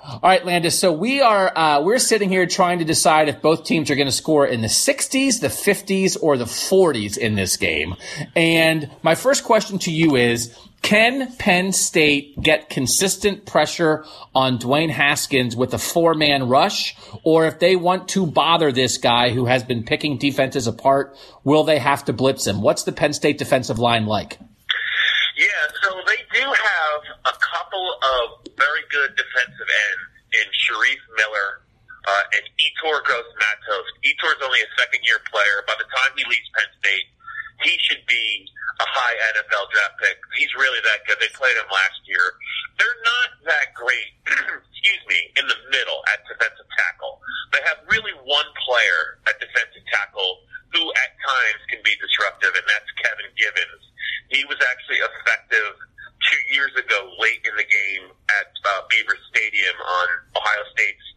all 0.08 0.20
right, 0.24 0.46
Landis. 0.46 0.80
So 0.80 0.94
we 0.94 1.20
are 1.20 1.56
uh, 1.58 1.82
we're 1.82 2.00
sitting 2.00 2.30
here 2.30 2.46
trying 2.46 2.80
to 2.80 2.86
decide 2.86 3.28
if 3.28 3.42
both 3.42 3.66
teams 3.66 3.92
are 3.92 3.96
going 3.96 4.08
to 4.08 4.12
score 4.14 4.48
in 4.48 4.62
the 4.62 4.68
60s, 4.68 5.42
the 5.42 5.50
50s, 5.50 6.18
or 6.22 6.38
the 6.38 6.46
40s 6.46 7.18
in 7.18 7.36
this 7.36 7.58
game. 7.58 7.94
And 8.34 8.90
my 9.04 9.16
first 9.16 9.44
question 9.44 9.80
to 9.80 9.92
you 9.92 10.16
is. 10.16 10.56
Can 10.84 11.36
Penn 11.38 11.74
State 11.74 12.40
get 12.40 12.70
consistent 12.70 13.48
pressure 13.48 14.06
on 14.36 14.60
Dwayne 14.60 14.92
Haskins 14.92 15.56
with 15.56 15.74
a 15.74 15.80
four 15.80 16.14
man 16.14 16.48
rush? 16.48 16.96
Or 17.24 17.48
if 17.48 17.58
they 17.58 17.76
want 17.76 18.10
to 18.10 18.28
bother 18.28 18.72
this 18.72 19.00
guy 19.00 19.32
who 19.32 19.46
has 19.46 19.64
been 19.64 19.84
picking 19.84 20.20
defenses 20.20 20.68
apart, 20.68 21.18
will 21.44 21.64
they 21.64 21.80
have 21.80 22.06
to 22.06 22.14
blitz 22.14 22.46
him? 22.46 22.62
What's 22.62 22.84
the 22.84 22.92
Penn 22.92 23.14
State 23.14 23.40
defensive 23.40 23.80
line 23.80 24.06
like? 24.06 24.38
Yeah, 25.38 25.64
so 25.86 26.02
they 26.10 26.18
do 26.34 26.46
have 26.50 27.00
a 27.30 27.36
couple 27.38 27.88
of 28.02 28.42
very 28.58 28.82
good 28.90 29.14
defensive 29.14 29.70
ends 29.70 30.10
in 30.34 30.46
Shareef 30.50 30.98
Miller 31.14 31.62
uh, 32.10 32.24
and 32.34 32.44
Yetur 32.58 33.06
Gross 33.06 33.30
Matos. 33.38 33.86
Yetur's 34.02 34.42
only 34.42 34.66
a 34.66 34.70
second 34.82 35.06
year 35.06 35.22
player. 35.30 35.62
By 35.70 35.78
the 35.78 35.86
time 35.94 36.10
he 36.18 36.26
leaves 36.26 36.50
Penn 36.58 36.72
State, 36.82 37.06
he 37.64 37.74
should 37.82 38.04
be 38.06 38.46
a 38.78 38.88
high 38.88 39.16
NFL 39.34 39.66
draft 39.74 39.98
pick. 39.98 40.18
He's 40.38 40.54
really 40.54 40.82
that 40.86 41.02
good. 41.10 41.18
They 41.18 41.32
played 41.34 41.58
him 41.58 41.70
last 41.70 42.00
year. 42.06 42.26
They're 42.78 43.02
not 43.02 43.30
that 43.50 43.74
great, 43.74 44.14
excuse 44.30 45.04
me, 45.10 45.20
in 45.42 45.46
the 45.50 45.60
middle 45.74 46.00
at 46.14 46.22
defensive 46.30 46.70
tackle. 46.78 47.18
They 47.54 47.64
have 47.66 47.82
really 47.90 48.14
one 48.22 48.50
player 48.62 49.18
at 49.26 49.42
defensive 49.42 49.86
tackle 49.90 50.46
who 50.78 50.84
at 50.94 51.12
times 51.26 51.62
can 51.74 51.82
be 51.82 51.96
disruptive, 51.98 52.54
and 52.54 52.68
that's 52.70 52.90
Kevin 53.02 53.30
Givens. 53.34 53.84
He 54.30 54.46
was 54.46 54.60
actually 54.62 55.02
effective 55.02 55.74
two 56.30 56.42
years 56.54 56.74
ago 56.78 57.10
late 57.18 57.42
in 57.48 57.56
the 57.58 57.66
game 57.66 58.14
at 58.38 58.52
uh, 58.52 58.86
Beaver 58.92 59.18
Stadium 59.34 59.74
on 59.74 60.08
Ohio 60.38 60.64
State's, 60.76 61.08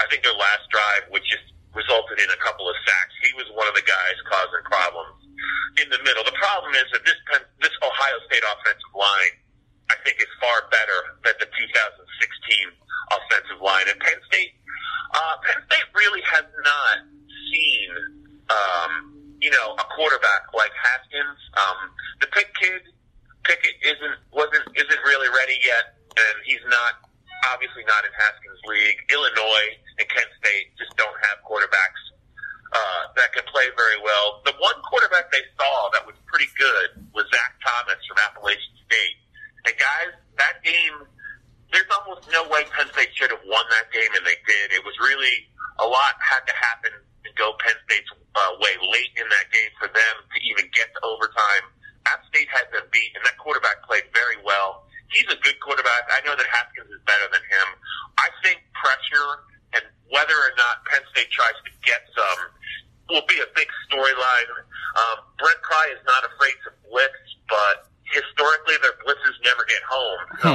I 0.00 0.08
think 0.10 0.24
their 0.26 0.34
last 0.34 0.66
drive, 0.72 1.12
which 1.14 1.26
just 1.28 1.46
resulted 1.74 2.22
in 2.22 2.30
a 2.30 2.40
couple 2.40 2.70
of 2.70 2.76
sacks. 2.86 3.14
He 3.26 3.34
was 3.34 3.50
one 3.54 3.66
of 3.66 3.74
the 3.74 3.84
guys 3.84 4.16
causing 4.30 4.64
problems 4.64 5.18
in 5.82 5.90
the 5.90 6.00
middle. 6.06 6.22
The 6.22 6.38
problem 6.38 6.72
is 6.78 6.86
that 6.94 7.02
this 7.02 7.18
this 7.60 7.74
Ohio 7.82 8.18
State 8.30 8.46
offensive 8.46 8.94
line, 8.94 9.34
I 9.90 9.96
think, 10.06 10.22
is 10.22 10.30
far 10.38 10.70
better 10.70 10.98
than 11.26 11.34
the 11.42 11.48
2016 11.50 11.58
offensive 13.10 13.60
line. 13.60 13.86
And 13.90 13.98
Penn 13.98 14.20
State, 14.30 14.54
uh, 15.12 15.34
Penn 15.42 15.60
State 15.66 15.88
really 15.98 16.22
has 16.30 16.46
not 16.46 16.96
seen, 17.50 17.90
um, 18.50 18.92
you 19.42 19.50
know, 19.50 19.74
a 19.74 19.86
quarterback 19.98 20.54
like 20.54 20.72
Haskins. 20.78 21.40
Um, 21.58 21.78
the 22.22 22.28
Pick 22.30 22.54
kid, 22.54 22.82
Pickett 23.42 23.76
isn't 23.82 24.16
wasn't 24.30 24.64
isn't 24.78 25.02
really 25.04 25.30
ready 25.34 25.58
yet, 25.58 25.98
and 26.14 26.36
he's 26.46 26.64
not 26.70 27.10
obviously 27.52 27.84
not 27.84 28.04
in 28.06 28.12
Haskins' 28.16 28.62
league. 28.64 28.98
Illinois 29.12 29.68
and 30.00 30.06
Kent 30.08 30.30
State 30.40 30.72
just 30.78 30.94
don't 30.96 31.18
have 31.28 31.42
quarterbacks 31.44 32.02
uh, 32.74 33.02
that 33.14 33.30
can 33.32 33.46
play 33.48 33.70
very 33.78 33.98
well. 34.02 34.42
The 34.42 34.54
one 34.58 34.74
quarterback 34.82 35.30
they 35.30 35.44
saw 35.54 35.90
that 35.94 36.02
was 36.06 36.18
pretty 36.26 36.50
good 36.58 36.98
was 37.14 37.26
Zach 37.30 37.54
Thomas 37.62 38.00
from 38.06 38.18
Appalachian 38.18 38.74
State. 38.86 39.16
And 39.70 39.74
guys, 39.78 40.12
that 40.42 40.58
game, 40.66 41.06
there's 41.70 41.88
almost 42.02 42.26
no 42.34 42.44
way 42.50 42.66
Penn 42.74 42.90
State 42.92 43.14
should 43.14 43.30
have 43.30 43.44
won 43.46 43.64
that 43.78 43.88
game, 43.94 44.10
and 44.18 44.26
they 44.26 44.38
did. 44.42 44.74
It 44.74 44.82
was 44.82 44.94
really 44.98 45.48
a 45.78 45.86
lot 45.86 46.18
had 46.18 46.42
to 46.46 46.54
happen 46.54 46.92
and 47.24 47.32
go 47.38 47.54
Penn 47.62 47.78
State's 47.86 48.10
uh, 48.10 48.52
way 48.58 48.74
late 48.90 49.12
in 49.16 49.26
that 49.30 49.46
game 49.54 49.72
for 49.78 49.88
them 49.88 50.14
to 50.34 50.38
even 50.42 50.66
get 50.74 50.90
to 50.94 51.00
overtime. 51.06 51.64
App 52.06 52.26
State 52.28 52.50
had 52.52 52.68
them 52.74 52.84
beat, 52.92 53.14
and 53.16 53.24
that 53.24 53.38
quarterback 53.38 53.80
played 53.88 54.04
very 54.12 54.36
well. 54.44 54.83
He's 55.10 55.28
a 55.30 55.38
good 55.42 55.58
quarterback. 55.60 56.10
I 56.10 56.24
know 56.26 56.34
that 56.34 56.46
Haskins 56.48 56.90
is 56.90 57.02
better 57.06 57.28
than 57.30 57.44
him. 57.46 57.68
I 58.18 58.28
think 58.42 58.62
pressure 58.74 59.30
and 59.78 59.84
whether 60.10 60.34
or 60.34 60.52
not 60.58 60.82
Penn 60.86 61.02
State 61.14 61.30
tries 61.30 61.54
to 61.66 61.70
get 61.86 62.02
some 62.14 62.40
will 63.10 63.26
be 63.28 63.38
a 63.38 63.48
big 63.54 63.68
storyline. 63.90 64.48
Um, 64.96 65.16
Brent 65.38 65.60
Pry 65.60 65.92
is 65.92 66.02
not 66.08 66.24
afraid 66.24 66.56
to 66.64 66.70
blitz, 66.88 67.20
but 67.50 67.90
historically 68.08 68.80
their 68.80 68.96
blitzes 69.04 69.36
never 69.44 69.64
get 69.68 69.82
home. 69.84 70.20
So 70.40 70.50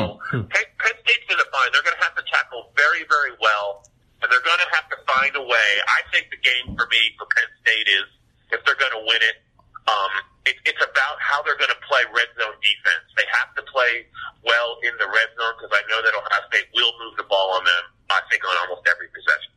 Penn, 0.50 0.68
Penn 0.80 0.98
State's 1.06 1.26
going 1.30 1.42
to 1.42 1.50
find 1.54 1.68
they're 1.74 1.86
going 1.86 1.98
to 1.98 2.06
have 2.06 2.18
to 2.18 2.26
tackle 2.30 2.72
very, 2.76 3.06
very 3.08 3.36
well, 3.40 3.86
and 4.22 4.28
they're 4.32 4.44
going 4.44 4.60
to 4.60 4.72
have 4.76 4.88
to 4.90 4.98
find 5.06 5.34
a 5.38 5.46
way. 5.46 5.70
I 5.88 6.02
think 6.12 6.32
the 6.34 6.42
game 6.42 6.74
for 6.76 6.88
me 6.90 7.02
for 7.18 7.28
Penn 7.32 7.50
State 7.64 7.88
is 7.88 8.08
if 8.52 8.60
they're 8.66 8.80
going 8.80 8.96
to 8.98 9.04
win 9.06 9.22
it. 9.24 9.38
Um, 9.86 10.12
it, 10.50 10.58
it's 10.66 10.82
about 10.82 11.16
how 11.22 11.46
they're 11.46 11.62
going 11.62 11.70
to 11.70 11.84
play 11.86 12.02
red 12.10 12.30
zone 12.42 12.58
defense. 12.60 13.06
They 13.14 13.28
have 13.30 13.54
to 13.54 13.64
play 13.70 14.10
well 14.42 14.82
in 14.82 14.98
the 14.98 15.06
red 15.06 15.30
zone 15.38 15.54
because 15.62 15.72
I 15.72 15.86
know 15.86 16.02
that 16.02 16.14
Ohio 16.18 16.44
State 16.50 16.68
will 16.74 16.94
move 16.98 17.14
the 17.22 17.28
ball 17.30 17.54
on 17.54 17.64
them. 17.64 17.84
I 18.10 18.22
think 18.30 18.42
on 18.42 18.58
almost 18.66 18.90
every 18.90 19.08
possession. 19.14 19.54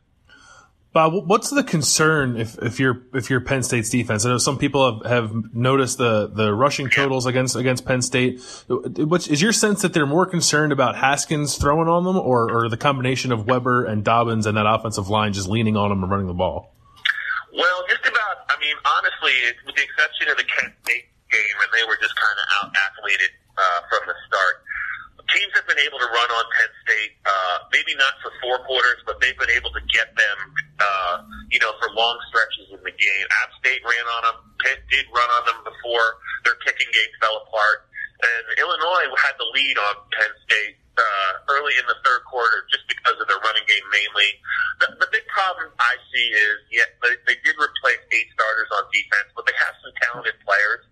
Bob, 0.93 1.26
what's 1.26 1.49
the 1.49 1.64
concern 1.64 2.36
if, 2.36 2.59
if 2.59 2.78
you're 2.78 3.01
if 3.14 3.30
you're 3.30 3.40
Penn 3.40 3.62
State's 3.62 3.88
defense? 3.88 4.26
I 4.26 4.28
know 4.28 4.36
some 4.36 4.59
people 4.59 5.01
have, 5.01 5.11
have 5.11 5.55
noticed 5.55 5.97
the, 5.97 6.26
the 6.26 6.53
rushing 6.53 6.90
totals 6.90 7.24
against 7.24 7.57
against 7.57 7.86
Penn 7.86 8.03
State. 8.03 8.43
What's, 8.68 9.26
is 9.26 9.40
your 9.40 9.53
sense 9.53 9.80
that 9.80 9.95
they're 9.95 10.05
more 10.05 10.26
concerned 10.26 10.70
about 10.70 10.97
Haskins 10.97 11.57
throwing 11.57 11.88
on 11.88 12.05
them, 12.05 12.18
or, 12.18 12.53
or 12.53 12.68
the 12.68 12.76
combination 12.76 13.32
of 13.32 13.47
Weber 13.47 13.86
and 13.86 14.05
Dobbins 14.05 14.45
and 14.45 14.59
that 14.59 14.66
offensive 14.66 15.09
line 15.09 15.32
just 15.32 15.49
leaning 15.49 15.78
on 15.78 15.88
them 15.88 16.03
and 16.03 16.12
running 16.12 16.26
the 16.26 16.34
ball? 16.34 16.72
Well, 17.53 17.78
just 17.88 18.05
about. 18.09 18.48
I 18.48 18.57
mean, 18.61 18.76
honestly, 18.98 19.36
with 19.68 19.76
the 19.76 19.84
exception 19.84 20.32
of 20.32 20.36
the 20.40 20.48
Kent 20.48 20.72
State 20.84 21.09
game, 21.28 21.57
and 21.61 21.70
they 21.76 21.84
were 21.84 22.00
just 22.00 22.16
kind 22.16 22.36
of 22.36 22.44
out 22.61 22.68
athleted 22.72 23.32
uh, 23.57 23.80
from 23.92 24.09
the 24.09 24.16
start 24.28 24.64
teams 25.32 25.53
have 25.57 25.66
been 25.66 25.80
able 25.80 25.96
to 25.96 26.09
run 26.12 26.28
on 26.28 26.44
Penn 26.53 26.72
State, 26.84 27.12
uh, 27.24 27.57
maybe 27.72 27.96
not 27.96 28.12
for 28.20 28.30
four 28.44 28.61
quarters, 28.68 29.00
but 29.09 29.18
they've 29.18 29.36
been 29.40 29.53
able 29.57 29.72
to 29.72 29.82
get 29.88 30.12
them, 30.12 30.38
uh, 30.78 31.24
you 31.48 31.59
know, 31.59 31.72
for 31.80 31.88
long 31.96 32.16
stretches 32.28 32.68
in 32.76 32.80
the 32.84 32.94
game. 32.94 33.24
App 33.42 33.50
State 33.59 33.80
ran 33.82 34.07
on 34.20 34.22
them. 34.28 34.36
Pitt 34.61 34.84
did 34.92 35.09
run 35.11 35.28
on 35.40 35.42
them 35.48 35.59
before 35.64 36.20
their 36.44 36.57
kicking 36.62 36.88
game 36.92 37.12
fell 37.18 37.40
apart. 37.48 37.88
And 38.22 38.44
Illinois 38.61 39.09
had 39.18 39.34
the 39.40 39.48
lead 39.50 39.76
on 39.80 39.94
Penn 40.14 40.32
State 40.46 40.76
uh, 40.99 41.32
early 41.57 41.74
in 41.80 41.86
the 41.88 41.99
third 42.05 42.22
quarter 42.28 42.68
just 42.68 42.84
because 42.88 43.16
of 43.16 43.26
their 43.26 43.40
running 43.40 43.64
game 43.64 43.86
mainly. 43.93 44.30
The, 44.84 44.86
the 45.01 45.09
big 45.12 45.24
problem 45.32 45.72
I 45.80 45.95
see 46.12 46.26
is, 46.32 46.57
yeah, 46.70 46.88
they, 47.01 47.16
they 47.24 47.36
did 47.40 47.57
replace 47.57 48.03
eight 48.12 48.28
starters 48.34 48.70
on 48.76 48.84
defense, 48.93 49.28
but 49.32 49.49
they 49.49 49.57
have 49.57 49.74
some 49.80 49.93
talented 50.05 50.36
players 50.45 50.84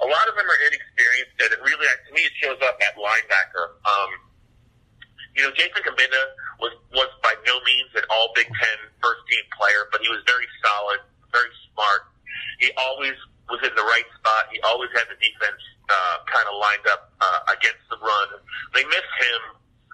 a 0.00 0.08
lot 0.08 0.24
of 0.28 0.34
them 0.36 0.48
are 0.48 0.60
inexperienced, 0.64 1.36
and 1.44 1.50
it 1.52 1.60
really, 1.60 1.84
to 1.84 2.10
me, 2.16 2.24
it 2.24 2.32
shows 2.40 2.56
up 2.64 2.80
at 2.80 2.96
linebacker. 2.96 3.76
Um, 3.84 4.10
you 5.36 5.44
know, 5.44 5.52
Jason 5.52 5.84
Cabinda 5.84 6.22
was 6.58 6.72
was 6.90 7.10
by 7.22 7.36
no 7.44 7.60
means 7.68 7.92
an 7.94 8.04
All 8.08 8.32
Big 8.34 8.48
Ten 8.48 8.78
first 8.98 9.22
team 9.28 9.44
player, 9.54 9.86
but 9.92 10.00
he 10.00 10.08
was 10.08 10.24
very 10.24 10.48
solid, 10.64 11.00
very 11.30 11.52
smart. 11.70 12.08
He 12.58 12.72
always 12.80 13.14
was 13.52 13.60
in 13.62 13.72
the 13.76 13.86
right 13.86 14.08
spot. 14.16 14.48
He 14.50 14.58
always 14.64 14.90
had 14.96 15.06
the 15.12 15.18
defense 15.20 15.60
uh, 15.86 16.16
kind 16.26 16.46
of 16.48 16.54
lined 16.56 16.86
up 16.90 17.12
uh, 17.20 17.54
against 17.54 17.84
the 17.92 18.00
run. 18.00 18.39
They 18.80 18.88
miss 18.88 19.04
him. 19.04 19.42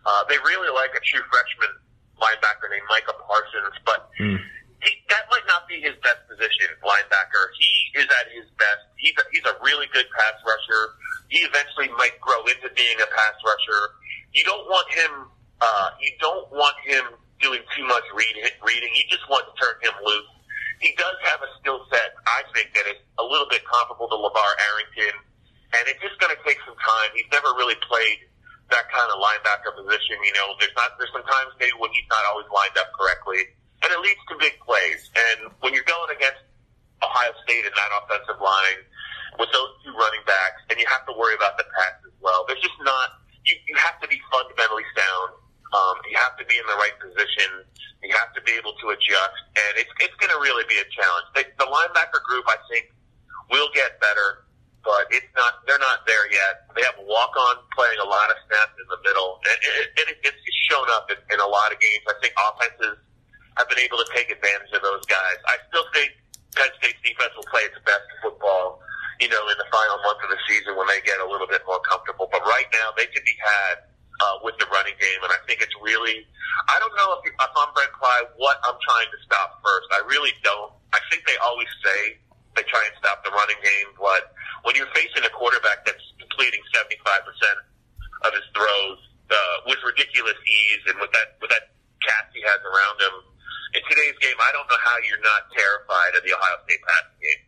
Uh, 0.06 0.22
they 0.30 0.38
really 0.46 0.70
like 0.70 0.94
a 0.94 1.02
true 1.02 1.26
freshman 1.26 1.74
linebacker 2.22 2.70
named 2.70 2.86
Micah 2.86 3.18
Parsons, 3.18 3.74
but. 3.82 4.06
Mm 4.22 4.38
he, 4.86 4.92
that 5.08 5.24
might 5.32 5.46
not 5.48 5.64
be 5.66 5.80
his 5.80 5.96
best 6.04 6.20
position, 6.28 6.68
linebacker. 6.84 7.44
He 7.58 7.72
is 7.98 8.06
at 8.06 8.26
his 8.30 8.46
best. 8.60 8.82
He's 8.96 9.16
a, 9.16 9.24
he's 9.32 9.46
a 9.46 9.56
really 9.64 9.90
good 9.92 10.06
pass 10.14 10.36
rusher. 10.44 10.82
He 11.28 11.42
eventually 11.42 11.90
might 11.96 12.18
grow 12.20 12.44
into 12.46 12.68
being 12.76 12.98
a 13.00 13.08
pass 13.08 13.36
rusher. 13.42 13.82
You 14.32 14.44
don't 14.44 14.66
want 14.68 14.86
him. 14.92 15.12
Uh, 15.60 15.88
you 16.00 16.12
don't 16.20 16.46
want 16.52 16.76
him 16.84 17.18
doing 17.40 17.62
too 17.74 17.86
much 17.88 18.04
reading. 18.14 18.44
Reading. 18.62 18.92
You 18.94 19.04
just 19.08 19.24
want 19.26 19.48
to 19.48 19.52
turn 19.56 19.76
him 19.82 19.96
loose. 20.04 20.30
He 20.78 20.92
does 21.00 21.16
have 21.32 21.40
a 21.40 21.50
skill 21.58 21.80
set, 21.88 22.12
I 22.28 22.44
think, 22.52 22.76
that 22.76 22.84
is 22.84 23.00
a 23.16 23.24
little 23.24 23.48
bit 23.48 23.64
comparable 23.64 24.12
to 24.12 24.16
LaVar 24.20 24.52
Arrington, 24.68 25.16
and 25.72 25.82
it's 25.88 26.04
just 26.04 26.20
going 26.20 26.36
to 26.36 26.40
take 26.44 26.60
some 26.68 26.76
time. 26.76 27.08
He's 27.16 27.32
never 27.32 27.48
really 27.56 27.80
played 27.88 28.28
that 28.68 28.84
kind 28.92 29.08
of 29.08 29.15
linebacker 29.26 29.74
position. 29.74 30.22
You 30.22 30.34
know, 30.38 30.54
there's 30.62 30.76
not 30.78 30.94
there's 31.02 31.10
sometimes 31.10 31.50
maybe 31.58 31.74
when 31.82 31.90
he's 31.90 32.06
not 32.06 32.22
always 32.30 32.46
lined 32.54 32.78
up 32.78 32.94
correctly 32.94 33.50
and 33.82 33.92
it 33.92 34.00
leads 34.00 34.22
to 34.26 34.34
big 34.40 34.58
plays. 34.64 35.10
And 35.14 35.52
when 35.60 35.74
you're 35.74 35.86
going 35.86 36.10
against 36.10 36.42
Ohio 36.98 37.32
State 37.44 37.62
in 37.62 37.70
that 37.70 37.90
offensive 38.02 38.40
line 38.40 38.80
with 39.38 39.52
those 39.52 39.72
two 39.84 39.92
running 39.92 40.24
backs, 40.24 40.64
and 40.72 40.80
you 40.80 40.86
have 40.88 41.04
to 41.06 41.14
worry 41.14 41.36
about 41.36 41.60
the 41.60 41.66
pass 41.76 42.02
as 42.02 42.16
well. 42.18 42.42
There's 42.48 42.62
just 42.62 42.78
not. 42.82 43.20
You, 43.44 43.54
you 43.68 43.76
have 43.76 44.00
to 44.00 44.08
be 44.08 44.18
fundamentally 44.32 44.86
sound. 44.96 45.38
Um, 45.70 45.96
you 46.08 46.16
have 46.16 46.34
to 46.40 46.44
be 46.48 46.56
in 46.56 46.66
the 46.66 46.78
right 46.82 46.94
position. 46.98 47.62
You 48.02 48.10
have 48.16 48.34
to 48.34 48.42
be 48.42 48.54
able 48.58 48.74
to 48.74 48.86
adjust, 48.90 49.40
and 49.54 49.72
it's 49.76 49.92
it's 50.02 50.16
going 50.18 50.32
to 50.32 50.40
really 50.40 50.64
be 50.66 50.78
a 50.82 50.88
challenge. 50.90 51.26
The, 51.36 51.42
the 51.60 51.68
linebacker 51.68 52.22
group, 52.26 52.46
I 52.48 52.58
think, 52.70 52.90
will 53.50 53.70
get 53.74 53.98
better, 54.02 54.46
but 54.82 55.10
it's 55.10 55.30
not. 55.36 55.62
They're 55.68 55.82
not 55.82 56.06
there 56.08 56.26
yet. 56.32 56.70
They 56.74 56.82
have 56.86 56.96
walk 57.02 57.34
on 57.34 57.60
playing 57.76 57.98
a 58.02 58.08
lot 58.08 58.30
of 58.30 58.40
snaps 58.46 58.74
in 58.78 58.86
the 58.88 59.00
middle, 59.04 59.42
and, 59.42 59.58
and 60.00 60.06
it, 60.10 60.18
it's 60.22 60.42
shown 60.70 60.86
up 60.96 61.10
in, 61.12 61.18
in 61.34 61.38
a 61.42 61.50
lot 61.50 61.70
of 61.70 61.78
games. 61.82 62.02
I 62.08 62.14
think 62.22 62.32
offenses 62.34 62.98
have 63.56 63.68
been 63.72 63.80
able 63.80 63.96
to 63.96 64.08
take 64.12 64.28
advantage 64.28 64.72
of 64.76 64.84
those 64.84 65.04
guys. 65.08 65.38
I 65.48 65.56
still 65.72 65.88
think 65.96 66.12
Penn 66.52 66.68
State's 66.80 67.00
defense 67.00 67.32
will 67.36 67.48
play 67.48 67.64
its 67.64 67.76
best 67.88 68.04
football, 68.20 68.80
you 69.20 69.28
know, 69.32 69.42
in 69.48 69.56
the 69.56 69.68
final 69.72 69.96
month 70.04 70.20
of 70.24 70.28
the 70.28 70.40
season 70.44 70.76
when 70.76 70.88
they 70.92 71.00
get 71.08 71.16
a 71.20 71.28
little 71.28 71.48
bit 71.48 71.64
more 71.64 71.80
comfortable. 71.88 72.28
But 72.28 72.44
right 72.44 72.68
now, 72.72 72.92
they 73.00 73.08
can 73.08 73.24
be 73.24 73.36
had 73.40 73.88
uh, 74.20 74.44
with 74.44 74.60
the 74.60 74.68
running 74.68 74.96
game, 75.00 75.20
and 75.24 75.32
I 75.32 75.40
think 75.48 75.64
it's 75.64 75.74
really. 75.80 76.24
I 76.68 76.76
don't 76.80 76.92
know 76.96 77.20
if, 77.20 77.28
if 77.28 77.52
I'm 77.56 77.72
Brent 77.72 77.92
Pry 77.96 78.18
what 78.36 78.60
I'm 78.64 78.76
trying 78.80 79.08
to 79.12 79.18
stop 79.24 79.60
first. 79.64 79.88
I 79.92 80.04
really 80.08 80.32
don't. 80.44 80.72
I 80.92 81.00
think 81.12 81.24
they 81.24 81.36
always 81.40 81.68
say 81.84 82.16
they 82.56 82.64
try 82.64 82.80
and 82.88 82.96
stop 82.96 83.20
the 83.24 83.32
running 83.32 83.60
game, 83.60 83.92
but 84.00 84.32
when 84.64 84.72
you're 84.72 84.88
facing 84.96 85.20
a 85.24 85.32
quarterback 85.36 85.84
that's 85.84 86.00
completing 86.16 86.60
75% 86.72 86.96
of 88.24 88.32
his 88.32 88.48
throws 88.56 89.00
uh, 89.28 89.36
with 89.68 89.76
ridiculous 89.84 90.40
ease 90.48 90.82
and 90.88 90.96
with 90.96 91.12
that 91.12 91.36
with 91.44 91.52
that 91.52 91.76
cast 92.00 92.32
he 92.32 92.40
has 92.40 92.56
around 92.64 92.96
him 92.96 93.36
in 93.76 93.82
today's 93.92 94.16
game, 94.24 94.36
I 94.40 94.50
don't 94.56 94.64
know 94.64 94.80
how 94.80 94.96
you're 95.04 95.20
not 95.20 95.52
terrified 95.52 96.16
of 96.16 96.24
the 96.24 96.32
Ohio 96.32 96.56
State 96.64 96.80
passing 96.80 97.20
game. 97.20 97.42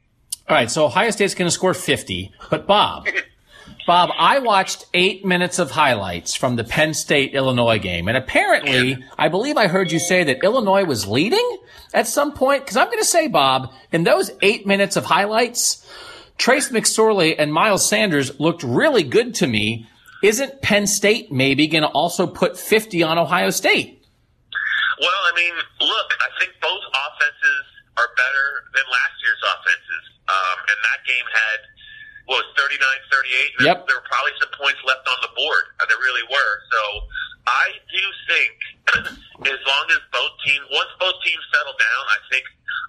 All 0.49 0.57
right, 0.69 0.73
so 0.73 0.85
Ohio 0.85 1.11
State's 1.11 1.35
going 1.35 1.47
to 1.49 1.53
score 1.53 1.75
50, 1.75 2.33
but 2.51 2.67
Bob, 2.67 3.07
Bob, 3.87 4.11
I 4.19 4.39
watched 4.41 4.85
eight 4.93 5.25
minutes 5.25 5.59
of 5.59 5.71
highlights 5.71 6.35
from 6.35 6.57
the 6.57 6.65
Penn 6.65 6.93
State 6.93 7.35
Illinois 7.35 7.79
game, 7.79 8.07
and 8.09 8.17
apparently, 8.19 9.03
I 9.19 9.29
believe 9.29 9.57
I 9.57 9.67
heard 9.67 9.91
you 9.91 9.99
say 9.99 10.25
that 10.25 10.45
Illinois 10.45 10.85
was 10.85 11.07
leading 11.07 11.59
at 11.95 12.07
some 12.07 12.35
point. 12.35 12.65
Because 12.65 12.77
I'm 12.77 12.89
going 12.89 12.99
to 12.99 13.05
say, 13.05 13.29
Bob, 13.29 13.73
in 13.91 14.05
those 14.05 14.31
eight 14.43 14.67
minutes 14.67 14.97
of 14.97 15.07
highlights, 15.07 15.89
Trace 16.37 16.69
McSorley 16.71 17.35
and 17.39 17.53
Miles 17.53 17.89
Sanders 17.89 18.39
looked 18.39 18.63
really 18.63 19.03
good 19.05 19.35
to 19.37 19.47
me. 19.47 19.87
Isn't 20.23 20.61
Penn 20.61 20.87
State 20.87 21.33
maybe 21.33 21.67
going 21.67 21.83
to 21.83 21.89
also 21.89 22.27
put 22.27 22.59
50 22.59 23.03
on 23.05 23.17
Ohio 23.17 23.49
State? 23.49 24.05
Well, 25.01 25.09
I 25.09 25.33
mean, 25.35 25.55
look, 25.81 26.13
I 26.21 26.29
think 26.39 26.53
both 26.61 26.83
offenses 26.93 27.65
are 27.97 28.11
better 28.15 28.49
than 28.75 28.85
last 28.85 29.17
year's 29.25 29.43
offenses. 29.49 30.05
Um, 30.29 30.59
and 30.69 30.79
that 30.85 31.01
game 31.09 31.25
had, 31.25 31.59
what 32.29 32.45
was 32.45 32.69
39 32.69 32.79
38? 33.39 33.67
Yep. 33.67 33.77
There 33.87 33.97
were 33.97 34.09
probably 34.09 34.35
some 34.43 34.53
points 34.59 34.81
left 34.83 35.07
on 35.07 35.19
the 35.23 35.33
board. 35.39 35.65
Uh, 35.79 35.87
there 35.87 36.01
really 36.03 36.27
were. 36.27 36.55
So 36.71 36.81
I 37.47 37.67
do 37.87 38.05
think 38.27 38.55
as 39.55 39.61
long 39.63 39.85
as 39.95 40.01
both 40.11 40.35
teams, 40.43 40.65
once 40.75 40.93
both 40.99 41.19
teams 41.23 41.45
settle 41.55 41.77
down, 41.79 42.03
I 42.11 42.19
think, 42.31 42.45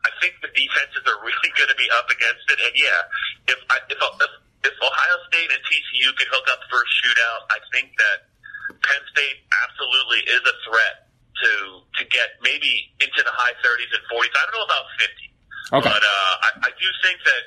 I 0.05 0.11
think 0.21 0.33
the 0.41 0.51
defenses 0.51 1.03
are 1.05 1.19
really 1.27 1.51
going 1.53 1.71
to 1.71 1.79
be 1.79 1.89
up 1.95 2.09
against 2.09 2.45
it. 2.49 2.57
And 2.61 2.73
yeah, 2.73 3.53
if, 3.53 3.59
I, 3.69 3.77
if, 3.89 3.99
if, 3.99 4.31
if 4.69 4.75
Ohio 4.81 5.17
State 5.29 5.49
and 5.53 5.61
TCU 5.63 6.09
could 6.17 6.29
hook 6.33 6.47
up 6.51 6.61
for 6.67 6.81
a 6.81 6.89
shootout, 6.99 7.41
I 7.53 7.59
think 7.71 7.95
that 7.95 8.29
Penn 8.77 9.03
State 9.13 9.41
absolutely 9.65 10.21
is 10.29 10.43
a 10.45 10.55
threat 10.67 11.09
to 11.09 11.51
to 11.99 12.03
get 12.11 12.37
maybe 12.43 12.91
into 12.99 13.21
the 13.23 13.33
high 13.33 13.55
30s 13.63 13.91
and 13.95 14.03
40s. 14.11 14.33
I 14.33 14.41
don't 14.49 14.55
know 14.59 14.67
about 14.67 14.85
50, 14.99 15.79
okay. 15.79 15.89
but 15.89 16.03
uh, 16.03 16.33
I, 16.43 16.49
I 16.67 16.71
do 16.75 16.87
think 17.03 17.17
that 17.23 17.43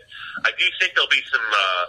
I 0.48 0.50
do 0.56 0.66
think 0.80 0.96
there'll 0.96 1.12
be 1.12 1.24
some 1.28 1.44
uh, 1.44 1.84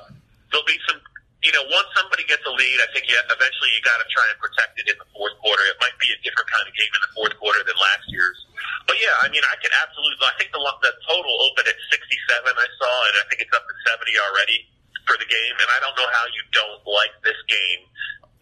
there'll 0.52 0.68
be 0.68 0.80
some. 0.88 1.00
You 1.44 1.52
know, 1.52 1.68
once 1.76 1.92
somebody 1.92 2.24
gets 2.24 2.40
a 2.48 2.54
lead, 2.56 2.80
I 2.80 2.88
think 2.96 3.04
you, 3.04 3.20
eventually 3.20 3.76
you 3.76 3.84
got 3.84 4.00
to 4.00 4.08
try 4.08 4.24
and 4.32 4.40
protect 4.40 4.80
it 4.80 4.88
in 4.88 4.96
the 4.96 5.04
fourth 5.12 5.36
quarter. 5.44 5.60
It 5.68 5.76
might 5.84 5.92
be 6.00 6.08
a 6.16 6.20
different 6.24 6.48
kind 6.48 6.64
of 6.64 6.72
game 6.72 6.88
in 6.88 7.04
the 7.04 7.12
fourth 7.12 7.36
quarter 7.36 7.60
than 7.68 7.76
last 7.76 8.08
year's. 8.08 8.48
But 8.88 8.96
yeah, 9.04 9.12
I 9.20 9.28
mean, 9.28 9.44
I 9.44 9.60
can 9.60 9.76
absolutely. 9.76 10.24
I 10.24 10.40
think 10.40 10.56
the 10.56 10.64
the 10.64 10.96
total 11.04 11.34
opened 11.52 11.68
at 11.68 11.76
67. 11.92 12.00
I 12.00 12.68
saw, 12.80 12.94
and 13.12 13.16
I 13.20 13.24
think 13.28 13.44
it's 13.44 13.52
up 13.52 13.68
to 13.68 13.76
70 13.92 14.08
already 14.24 14.72
for 15.04 15.20
the 15.20 15.28
game. 15.28 15.56
And 15.60 15.68
I 15.68 15.84
don't 15.84 16.00
know 16.00 16.08
how 16.16 16.26
you 16.32 16.48
don't 16.56 16.80
like 16.88 17.12
this 17.28 17.36
game 17.52 17.92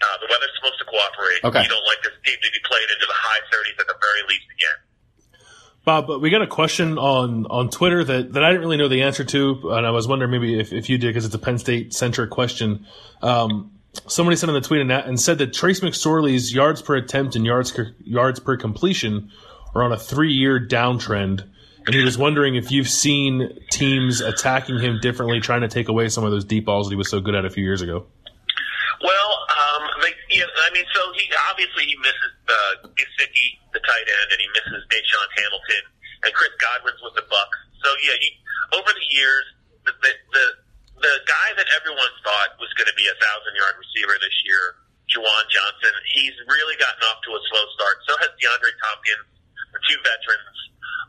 uh, 0.01 0.17
the 0.17 0.27
weather's 0.27 0.49
supposed 0.57 0.79
to 0.81 0.87
cooperate. 0.89 1.41
Okay. 1.45 1.61
You 1.61 1.69
don't 1.69 1.85
like 1.85 2.01
this 2.01 2.17
game 2.25 2.37
to 2.41 2.49
be 2.49 2.61
played 2.65 2.89
into 2.89 3.05
the 3.05 3.10
high 3.21 3.41
30s 3.53 3.79
at 3.79 3.87
the 3.87 3.95
very 3.99 4.21
least 4.27 4.45
again. 4.57 4.77
Bob, 5.83 6.05
but 6.05 6.21
we 6.21 6.29
got 6.29 6.43
a 6.43 6.47
question 6.47 6.99
on, 6.99 7.47
on 7.47 7.69
Twitter 7.69 8.03
that, 8.03 8.33
that 8.33 8.43
I 8.43 8.49
didn't 8.49 8.61
really 8.61 8.77
know 8.77 8.87
the 8.87 9.01
answer 9.01 9.23
to, 9.23 9.71
and 9.71 9.85
I 9.85 9.89
was 9.89 10.07
wondering 10.07 10.29
maybe 10.29 10.59
if, 10.59 10.71
if 10.73 10.89
you 10.89 10.97
did 10.99 11.07
because 11.07 11.25
it's 11.25 11.33
a 11.33 11.39
Penn 11.39 11.57
State 11.57 11.93
centric 11.93 12.29
question. 12.29 12.85
Um, 13.23 13.71
somebody 14.07 14.37
sent 14.37 14.49
in 14.49 14.53
the 14.53 14.61
tweet 14.61 14.81
and, 14.81 14.91
and 14.91 15.19
said 15.19 15.39
that 15.39 15.53
Trace 15.53 15.79
McSorley's 15.79 16.53
yards 16.53 16.81
per 16.81 16.95
attempt 16.95 17.35
and 17.35 17.45
yards 17.45 17.77
yards 18.03 18.39
per 18.39 18.57
completion 18.57 19.31
are 19.73 19.83
on 19.83 19.91
a 19.91 19.97
three 19.97 20.33
year 20.33 20.59
downtrend, 20.59 21.47
and 21.87 21.95
he 21.95 22.03
was 22.03 22.17
wondering 22.17 22.55
if 22.55 22.71
you've 22.71 22.89
seen 22.89 23.57
teams 23.71 24.21
attacking 24.21 24.79
him 24.79 24.99
differently, 25.01 25.39
trying 25.39 25.61
to 25.61 25.67
take 25.67 25.87
away 25.87 26.09
some 26.09 26.23
of 26.23 26.31
those 26.31 26.45
deep 26.45 26.65
balls 26.65 26.87
that 26.87 26.93
he 26.93 26.97
was 26.97 27.09
so 27.09 27.21
good 27.21 27.33
at 27.33 27.43
a 27.43 27.49
few 27.49 27.63
years 27.63 27.81
ago. 27.81 28.05
Well, 29.03 29.31
they, 29.49 29.70
yeah, 30.41 30.65
I 30.65 30.69
mean, 30.73 30.87
so 30.89 31.01
he 31.13 31.29
obviously 31.53 31.85
he 31.85 31.95
misses 32.01 32.33
uh, 32.49 32.89
Gesicki, 32.97 33.61
the 33.77 33.81
tight 33.85 34.07
end, 34.09 34.27
and 34.33 34.39
he 34.41 34.49
misses 34.57 34.81
DaeSean 34.89 35.29
Hamilton, 35.37 35.83
and 36.25 36.31
Chris 36.33 36.53
Godwin's 36.57 37.01
with 37.05 37.13
the 37.13 37.25
Bucks. 37.29 37.57
So 37.85 37.89
yeah, 38.01 38.17
he, 38.17 38.29
over 38.73 38.89
the 38.89 39.07
years, 39.13 39.45
the, 39.85 39.93
the 40.01 40.11
the 40.33 40.45
the 41.01 41.13
guy 41.29 41.49
that 41.57 41.69
everyone 41.77 42.13
thought 42.25 42.57
was 42.57 42.73
going 42.73 42.89
to 42.89 42.97
be 42.97 43.05
a 43.05 43.17
thousand 43.21 43.53
yard 43.57 43.77
receiver 43.77 44.17
this 44.21 44.37
year, 44.45 44.81
Juwan 45.09 45.45
Johnson, 45.49 45.93
he's 46.13 46.33
really 46.49 46.77
gotten 46.77 47.01
off 47.09 47.21
to 47.25 47.31
a 47.37 47.41
slow 47.53 47.65
start. 47.77 47.97
So 48.05 48.11
has 48.25 48.31
DeAndre 48.37 48.73
Thompkins, 48.81 49.29
the 49.73 49.81
two 49.85 49.99
veterans. 50.01 50.59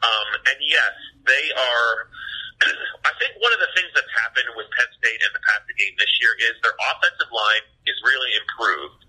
Um, 0.02 0.28
and 0.44 0.58
yes, 0.60 0.92
they 1.24 1.44
are. 1.56 2.12
I 2.60 3.12
think 3.18 3.34
one 3.42 3.50
of 3.50 3.60
the 3.60 3.70
things 3.74 3.90
that's 3.94 4.12
happened 4.22 4.50
with 4.54 4.68
Penn 4.70 4.90
State 4.98 5.20
in 5.22 5.30
the 5.34 5.42
passing 5.42 5.76
game 5.78 5.94
this 5.98 6.12
year 6.22 6.32
is 6.46 6.54
their 6.62 6.76
offensive 6.94 7.30
line 7.32 7.64
is 7.86 7.96
really 8.06 8.32
improved, 8.38 9.02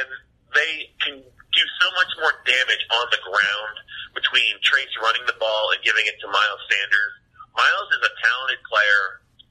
and 0.00 0.08
they 0.54 0.72
can 1.02 1.14
do 1.22 1.64
so 1.80 1.86
much 1.96 2.12
more 2.20 2.34
damage 2.44 2.84
on 2.92 3.06
the 3.14 3.20
ground 3.22 3.76
between 4.12 4.56
Trace 4.64 4.92
running 5.00 5.24
the 5.28 5.36
ball 5.40 5.72
and 5.72 5.80
giving 5.84 6.04
it 6.08 6.16
to 6.20 6.26
Miles 6.28 6.62
Sanders. 6.68 7.14
Miles 7.56 7.88
is 7.96 8.02
a 8.04 8.12
talented 8.20 8.60
player. 8.68 9.04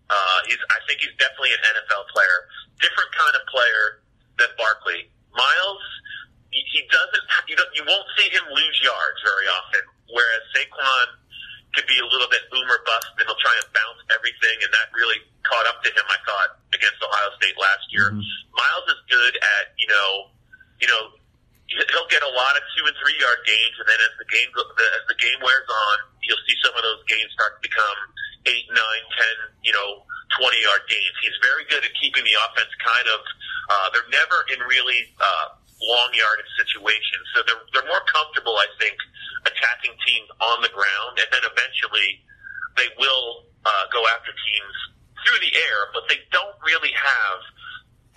Uh, 0.06 0.40
he's, 0.46 0.62
I 0.70 0.80
think 0.86 1.02
he's 1.02 1.16
definitely 1.18 1.58
an 1.58 1.64
NFL 1.66 2.06
player. 2.14 2.38
Different 2.78 3.10
kind 3.14 3.34
of 3.34 3.44
player 3.50 4.06
than 4.38 4.50
Barkley. 4.58 5.10
Miles, 5.34 5.86
he, 6.54 6.62
he 6.70 6.86
doesn't, 6.94 7.26
you, 7.50 7.56
don't, 7.58 7.72
you 7.74 7.84
won't 7.86 8.10
see 8.18 8.30
him 8.30 8.46
lose 8.54 8.78
yards 8.86 9.20
very 9.26 9.48
often, 9.50 9.84
whereas 10.14 10.44
Saquon 10.54 11.08
could 11.76 11.86
be 11.86 12.00
a 12.00 12.08
little 12.08 12.32
bit 12.32 12.48
boomer 12.50 12.80
bust 12.88 13.12
and 13.20 13.28
he'll 13.28 13.40
try 13.44 13.54
and 13.60 13.68
bounce 13.76 14.02
everything, 14.16 14.58
and 14.64 14.72
that 14.72 14.88
really 14.96 15.20
caught 15.44 15.68
up 15.68 15.84
to 15.84 15.92
him, 15.92 16.06
I 16.08 16.18
thought, 16.24 16.58
against 16.74 16.98
Ohio 17.04 17.30
State 17.38 17.60
last 17.60 17.86
year. 17.92 18.16
Miles 18.56 18.88
is 18.90 19.02
good 19.12 19.34
at, 19.36 19.76
you 19.78 19.86
know, 19.92 20.32
you 20.80 20.88
know, 20.88 21.14
he'll 21.68 22.12
get 22.12 22.24
a 22.24 22.32
lot 22.32 22.54
of 22.56 22.64
two 22.78 22.84
and 22.88 22.96
three 23.04 23.18
yard 23.20 23.42
gains, 23.44 23.76
and 23.78 23.88
then 23.88 24.00
as 24.00 24.14
the 24.18 24.28
game 24.32 24.50
the, 24.56 24.88
as 24.96 25.04
the 25.12 25.18
game 25.20 25.40
wears 25.44 25.68
on, 25.68 25.98
you'll 26.24 26.42
see 26.48 26.56
some 26.64 26.74
of 26.74 26.84
those 26.84 27.02
gains 27.10 27.30
start 27.36 27.60
to 27.60 27.62
become 27.62 27.98
eight, 28.48 28.68
nine, 28.70 29.04
ten, 29.18 29.36
you 29.66 29.74
know, 29.74 30.06
twenty 30.38 30.60
yard 30.62 30.84
gains. 30.88 31.16
He's 31.22 31.38
very 31.42 31.66
good 31.68 31.84
at 31.84 31.92
keeping 31.98 32.24
the 32.24 32.36
offense 32.48 32.72
kind 32.80 33.08
of. 33.12 33.20
Uh, 33.66 33.88
they're 33.92 34.12
never 34.14 34.38
in 34.54 34.60
really 34.70 35.10
uh, 35.18 35.58
long 35.82 36.10
yardage 36.16 36.52
situations, 36.56 37.26
so 37.36 37.44
they're 37.44 37.64
they're 37.76 37.90
more 37.90 38.04
comfortable, 38.08 38.56
I 38.56 38.68
think, 38.80 38.96
attacking 39.44 39.96
teams 40.08 40.30
on 40.40 40.64
the 40.64 40.72
ground, 40.72 41.20
and 41.20 41.30
then 41.32 41.44
eventually 41.44 42.24
they 42.80 42.90
will 43.00 43.48
uh, 43.64 43.86
go 43.92 44.04
after 44.16 44.32
teams 44.32 44.76
through 45.24 45.40
the 45.42 45.54
air, 45.58 45.80
but 45.92 46.06
they 46.08 46.22
don't 46.32 46.56
really 46.64 46.94
have 46.94 47.40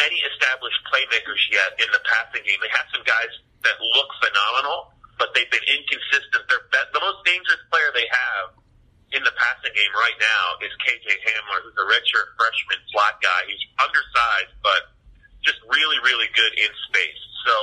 any 0.04 0.18
established 0.34 0.78
playmakers 0.92 1.40
yet 1.50 1.74
in 1.82 1.88
the 1.90 2.02
passing 2.06 2.44
game. 2.46 2.58
They 2.62 2.70
have 2.70 2.86
some 2.94 3.02
guys 3.02 3.32
that 3.66 3.76
look 3.82 4.10
phenomenal, 4.22 4.94
but 5.18 5.34
they've 5.34 5.50
been 5.50 5.66
inconsistent. 5.66 6.46
They're 6.46 6.68
be- 6.70 6.90
the 6.94 7.02
most 7.02 7.26
dangerous 7.26 7.62
player 7.72 7.90
they 7.90 8.06
have 8.06 8.54
in 9.10 9.24
the 9.24 9.34
passing 9.34 9.72
game 9.72 9.94
right 9.96 10.18
now 10.20 10.44
is 10.60 10.70
KJ 10.84 11.08
Hamler, 11.08 11.64
who's 11.64 11.78
a 11.80 11.86
redshirt 11.88 12.28
freshman 12.36 12.80
slot 12.92 13.18
guy. 13.24 13.48
He's 13.48 13.64
undersized, 13.80 14.54
but 14.60 14.94
just 15.42 15.58
really, 15.70 15.98
really 16.02 16.28
good 16.34 16.52
in 16.58 16.70
space. 16.90 17.22
So 17.46 17.54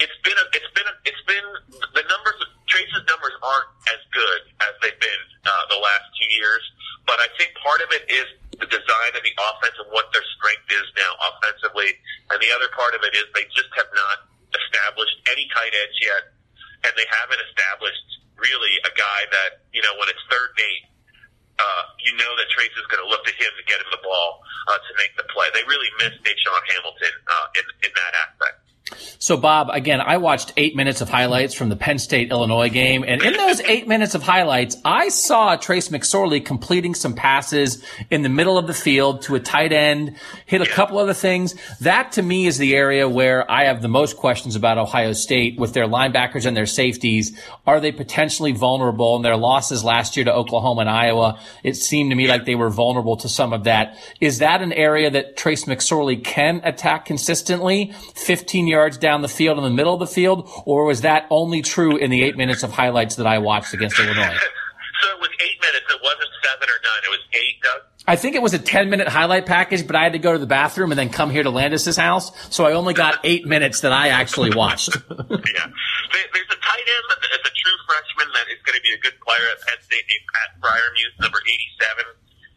it's 0.00 0.18
been 0.24 0.36
a, 0.36 0.46
it's 0.56 0.72
been 0.72 0.88
a, 0.88 0.94
it's 1.04 1.24
been 1.26 1.46
the 1.94 2.04
numbers. 2.08 2.38
Trace's 2.70 3.04
numbers 3.10 3.34
aren't 3.42 3.70
as 3.90 4.00
good 4.14 4.40
as 4.62 4.72
they've 4.80 5.00
been 5.02 5.22
uh, 5.42 5.64
the 5.68 5.80
last 5.80 6.06
two 6.16 6.30
years, 6.38 6.62
but 7.04 7.18
I 7.18 7.28
think 7.34 7.50
part 7.58 7.82
of 7.82 7.90
it 7.90 8.06
is 8.06 8.26
the 8.56 8.68
design 8.70 9.12
of 9.18 9.22
the 9.26 9.34
offense 9.34 9.74
and 9.82 9.90
what 9.90 10.06
their 10.14 10.24
strength 10.38 10.70
is 10.70 10.86
now 10.94 11.12
offensively, 11.34 11.98
and 12.30 12.38
the 12.38 12.50
other 12.54 12.70
part 12.78 12.94
of 12.94 13.02
it 13.02 13.12
is 13.18 13.26
they 13.34 13.44
just 13.50 13.68
have 13.74 13.90
not 13.90 14.30
established 14.54 15.18
any 15.34 15.50
tight 15.50 15.74
ends 15.74 15.98
yet, 15.98 16.22
and 16.86 16.92
they 16.94 17.08
haven't 17.10 17.42
established 17.50 18.06
really 18.38 18.72
a 18.88 18.92
guy 18.96 19.20
that 19.34 19.66
you 19.74 19.82
know 19.82 19.92
when 20.00 20.08
it's 20.08 20.22
third 20.32 20.54
and 20.56 20.64
eight 20.64 20.84
uh, 21.60 21.82
you 22.00 22.16
know 22.16 22.32
that 22.40 22.48
Trace 22.52 22.72
is 22.72 22.86
going 22.88 23.02
to 23.04 23.08
look 23.08 23.24
to 23.28 23.34
him 23.36 23.52
to 23.52 23.64
get 23.68 23.80
him 23.80 23.90
the 23.92 24.00
ball 24.00 24.40
uh, 24.68 24.78
to 24.80 24.92
make 24.96 25.12
the 25.20 25.26
play. 25.28 25.48
They 25.52 25.64
really 25.68 25.90
missed 26.00 26.20
DaeSean 26.24 26.62
Hamilton 26.76 27.14
uh, 27.28 27.46
in, 27.60 27.64
in 27.84 27.92
that 27.92 28.12
aspect. 28.16 28.59
So, 29.18 29.36
Bob, 29.36 29.68
again, 29.70 30.00
I 30.00 30.16
watched 30.16 30.52
eight 30.56 30.74
minutes 30.74 31.00
of 31.00 31.08
highlights 31.08 31.54
from 31.54 31.68
the 31.68 31.76
Penn 31.76 31.98
State 31.98 32.30
Illinois 32.30 32.70
game, 32.70 33.04
and 33.06 33.22
in 33.22 33.34
those 33.34 33.60
eight 33.60 33.86
minutes 33.86 34.14
of 34.14 34.22
highlights, 34.22 34.76
I 34.84 35.08
saw 35.10 35.56
Trace 35.56 35.88
McSorley 35.88 36.44
completing 36.44 36.94
some 36.94 37.14
passes 37.14 37.84
in 38.10 38.22
the 38.22 38.28
middle 38.28 38.56
of 38.56 38.66
the 38.66 38.74
field 38.74 39.22
to 39.22 39.34
a 39.34 39.40
tight 39.40 39.72
end, 39.72 40.16
hit 40.46 40.62
a 40.62 40.66
couple 40.66 40.98
other 40.98 41.14
things. 41.14 41.54
That 41.80 42.12
to 42.12 42.22
me 42.22 42.46
is 42.46 42.58
the 42.58 42.74
area 42.74 43.08
where 43.08 43.50
I 43.50 43.64
have 43.64 43.82
the 43.82 43.88
most 43.88 44.16
questions 44.16 44.56
about 44.56 44.78
Ohio 44.78 45.12
State 45.12 45.58
with 45.58 45.74
their 45.74 45.86
linebackers 45.86 46.46
and 46.46 46.56
their 46.56 46.66
safeties. 46.66 47.38
Are 47.66 47.80
they 47.80 47.92
potentially 47.92 48.52
vulnerable 48.52 49.16
in 49.16 49.22
their 49.22 49.36
losses 49.36 49.84
last 49.84 50.16
year 50.16 50.24
to 50.24 50.32
Oklahoma 50.32 50.82
and 50.82 50.90
Iowa? 50.90 51.38
It 51.62 51.76
seemed 51.76 52.10
to 52.10 52.16
me 52.16 52.26
like 52.26 52.44
they 52.44 52.54
were 52.54 52.70
vulnerable 52.70 53.16
to 53.18 53.28
some 53.28 53.52
of 53.52 53.64
that. 53.64 53.96
Is 54.20 54.38
that 54.38 54.62
an 54.62 54.72
area 54.72 55.10
that 55.10 55.36
Trace 55.36 55.64
McSorley 55.64 56.22
can 56.22 56.60
attack 56.64 57.04
consistently? 57.04 57.92
15 58.14 58.66
yards 58.80 58.98
down 58.98 59.22
the 59.22 59.28
field 59.28 59.58
in 59.58 59.64
the 59.64 59.70
middle 59.70 59.94
of 59.94 60.00
the 60.00 60.06
field, 60.06 60.48
or 60.64 60.84
was 60.84 61.02
that 61.02 61.26
only 61.30 61.62
true 61.62 61.96
in 61.96 62.10
the 62.10 62.22
eight 62.22 62.36
minutes 62.36 62.62
of 62.62 62.72
highlights 62.72 63.16
that 63.16 63.26
I 63.26 63.38
watched 63.38 63.74
against 63.74 63.98
Illinois? 63.98 64.36
So 65.00 65.08
it 65.16 65.20
was 65.24 65.32
eight 65.40 65.56
minutes. 65.64 65.88
It 65.88 65.96
wasn't 66.04 66.28
seven 66.44 66.68
or 66.68 66.76
nine. 66.84 67.02
It 67.08 67.12
was 67.16 67.24
eight, 67.32 67.56
Doug. 67.64 67.80
I 68.04 68.16
think 68.20 68.36
it 68.36 68.42
was 68.44 68.52
a 68.52 68.60
10 68.60 68.90
minute 68.90 69.08
highlight 69.08 69.46
package, 69.46 69.86
but 69.86 69.96
I 69.96 70.04
had 70.04 70.12
to 70.12 70.20
go 70.20 70.36
to 70.36 70.38
the 70.38 70.50
bathroom 70.50 70.92
and 70.92 70.98
then 70.98 71.08
come 71.08 71.30
here 71.30 71.42
to 71.42 71.48
Landis's 71.48 71.96
house, 71.96 72.36
so 72.52 72.66
I 72.68 72.76
only 72.76 72.92
got 72.92 73.16
eight 73.24 73.46
minutes 73.46 73.80
that 73.80 73.92
I 73.96 74.08
actually 74.12 74.52
watched. 74.52 74.92
yeah. 75.08 75.66
There's 76.12 76.52
a 76.52 76.60
tight 76.60 76.84
end 76.84 77.06
that 77.16 77.32
is 77.32 77.44
a 77.48 77.54
true 77.56 77.78
freshman 77.88 78.28
that 78.36 78.52
is 78.52 78.60
going 78.60 78.76
to 78.76 78.84
be 78.84 78.92
a 78.92 79.00
good 79.00 79.16
player 79.24 79.46
at 79.56 79.64
Penn 79.64 79.80
State 79.88 80.04
named 80.04 80.26
Pat 80.36 80.48
Freiermuth, 80.60 81.16
number 81.16 81.40
87. 81.48 82.04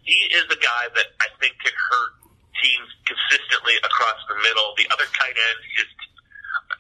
He 0.04 0.20
is 0.36 0.44
a 0.52 0.60
guy 0.60 0.84
that 1.00 1.16
I 1.24 1.32
think 1.40 1.56
can 1.64 1.72
hurt 1.72 2.24
teams 2.60 2.90
consistently 3.08 3.76
across 3.84 4.20
the 4.28 4.36
middle. 4.40 4.76
The 4.76 4.88
other 4.92 5.08
tight 5.16 5.36
end 5.36 5.60
is 5.80 5.90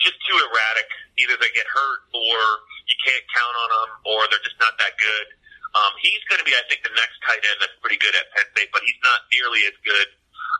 just 0.01 0.17
too 0.25 0.37
erratic. 0.37 0.87
Either 1.19 1.37
they 1.37 1.51
get 1.53 1.67
hurt 1.69 1.99
or 2.13 2.39
you 2.89 2.97
can't 3.05 3.25
count 3.33 3.55
on 3.57 3.69
them 3.69 3.89
or 4.09 4.19
they're 4.31 4.45
just 4.45 4.57
not 4.57 4.73
that 4.81 4.97
good. 4.97 5.27
Um, 5.73 5.93
he's 6.01 6.21
going 6.29 6.37
to 6.37 6.45
be, 6.45 6.53
I 6.53 6.61
think, 6.69 6.85
the 6.85 6.93
next 6.93 7.17
tight 7.25 7.41
end 7.41 7.57
that's 7.57 7.73
pretty 7.81 7.97
good 7.97 8.13
at 8.13 8.29
Penn 8.37 8.45
State, 8.53 8.69
but 8.69 8.85
he's 8.85 8.97
not 9.01 9.25
nearly 9.33 9.65
as 9.65 9.73
good 9.81 10.09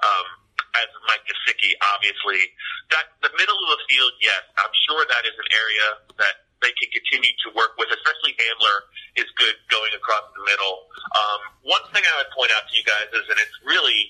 um, 0.02 0.28
as 0.74 0.90
Mike 1.06 1.22
Gesicki, 1.30 1.78
obviously. 1.94 2.50
That 2.90 3.14
the 3.22 3.30
middle 3.38 3.58
of 3.58 3.78
the 3.78 3.82
field, 3.86 4.14
yes, 4.18 4.42
I'm 4.58 4.74
sure 4.90 5.06
that 5.06 5.24
is 5.30 5.38
an 5.38 5.50
area 5.54 5.88
that 6.18 6.36
they 6.66 6.74
can 6.74 6.90
continue 6.90 7.30
to 7.46 7.54
work 7.54 7.78
with, 7.78 7.94
especially 7.94 8.34
Hamler 8.42 8.78
is 9.22 9.30
good 9.38 9.54
going 9.70 9.94
across 9.94 10.26
the 10.34 10.42
middle. 10.48 10.90
Um, 11.14 11.40
one 11.68 11.86
thing 11.94 12.02
I 12.02 12.14
would 12.24 12.32
point 12.34 12.50
out 12.58 12.66
to 12.66 12.74
you 12.74 12.86
guys 12.88 13.06
is, 13.14 13.26
and 13.30 13.38
it's 13.38 13.58
really, 13.68 14.10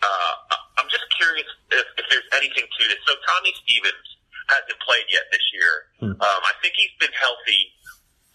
uh, 0.00 0.34
I'm 0.80 0.88
just 0.88 1.04
curious 1.12 1.48
if, 1.74 1.86
if 2.00 2.06
there's 2.08 2.28
anything 2.40 2.64
to 2.64 2.82
this. 2.88 3.00
So 3.04 3.18
Tommy 3.36 3.52
Stevens 3.66 4.08
hasn't 4.48 4.80
played 4.80 5.06
yet 5.12 5.28
this 5.30 5.44
year. 5.52 5.72
Um, 6.20 6.40
I 6.44 6.54
think 6.60 6.74
he's 6.76 6.94
been 6.98 7.14
healthy 7.14 7.62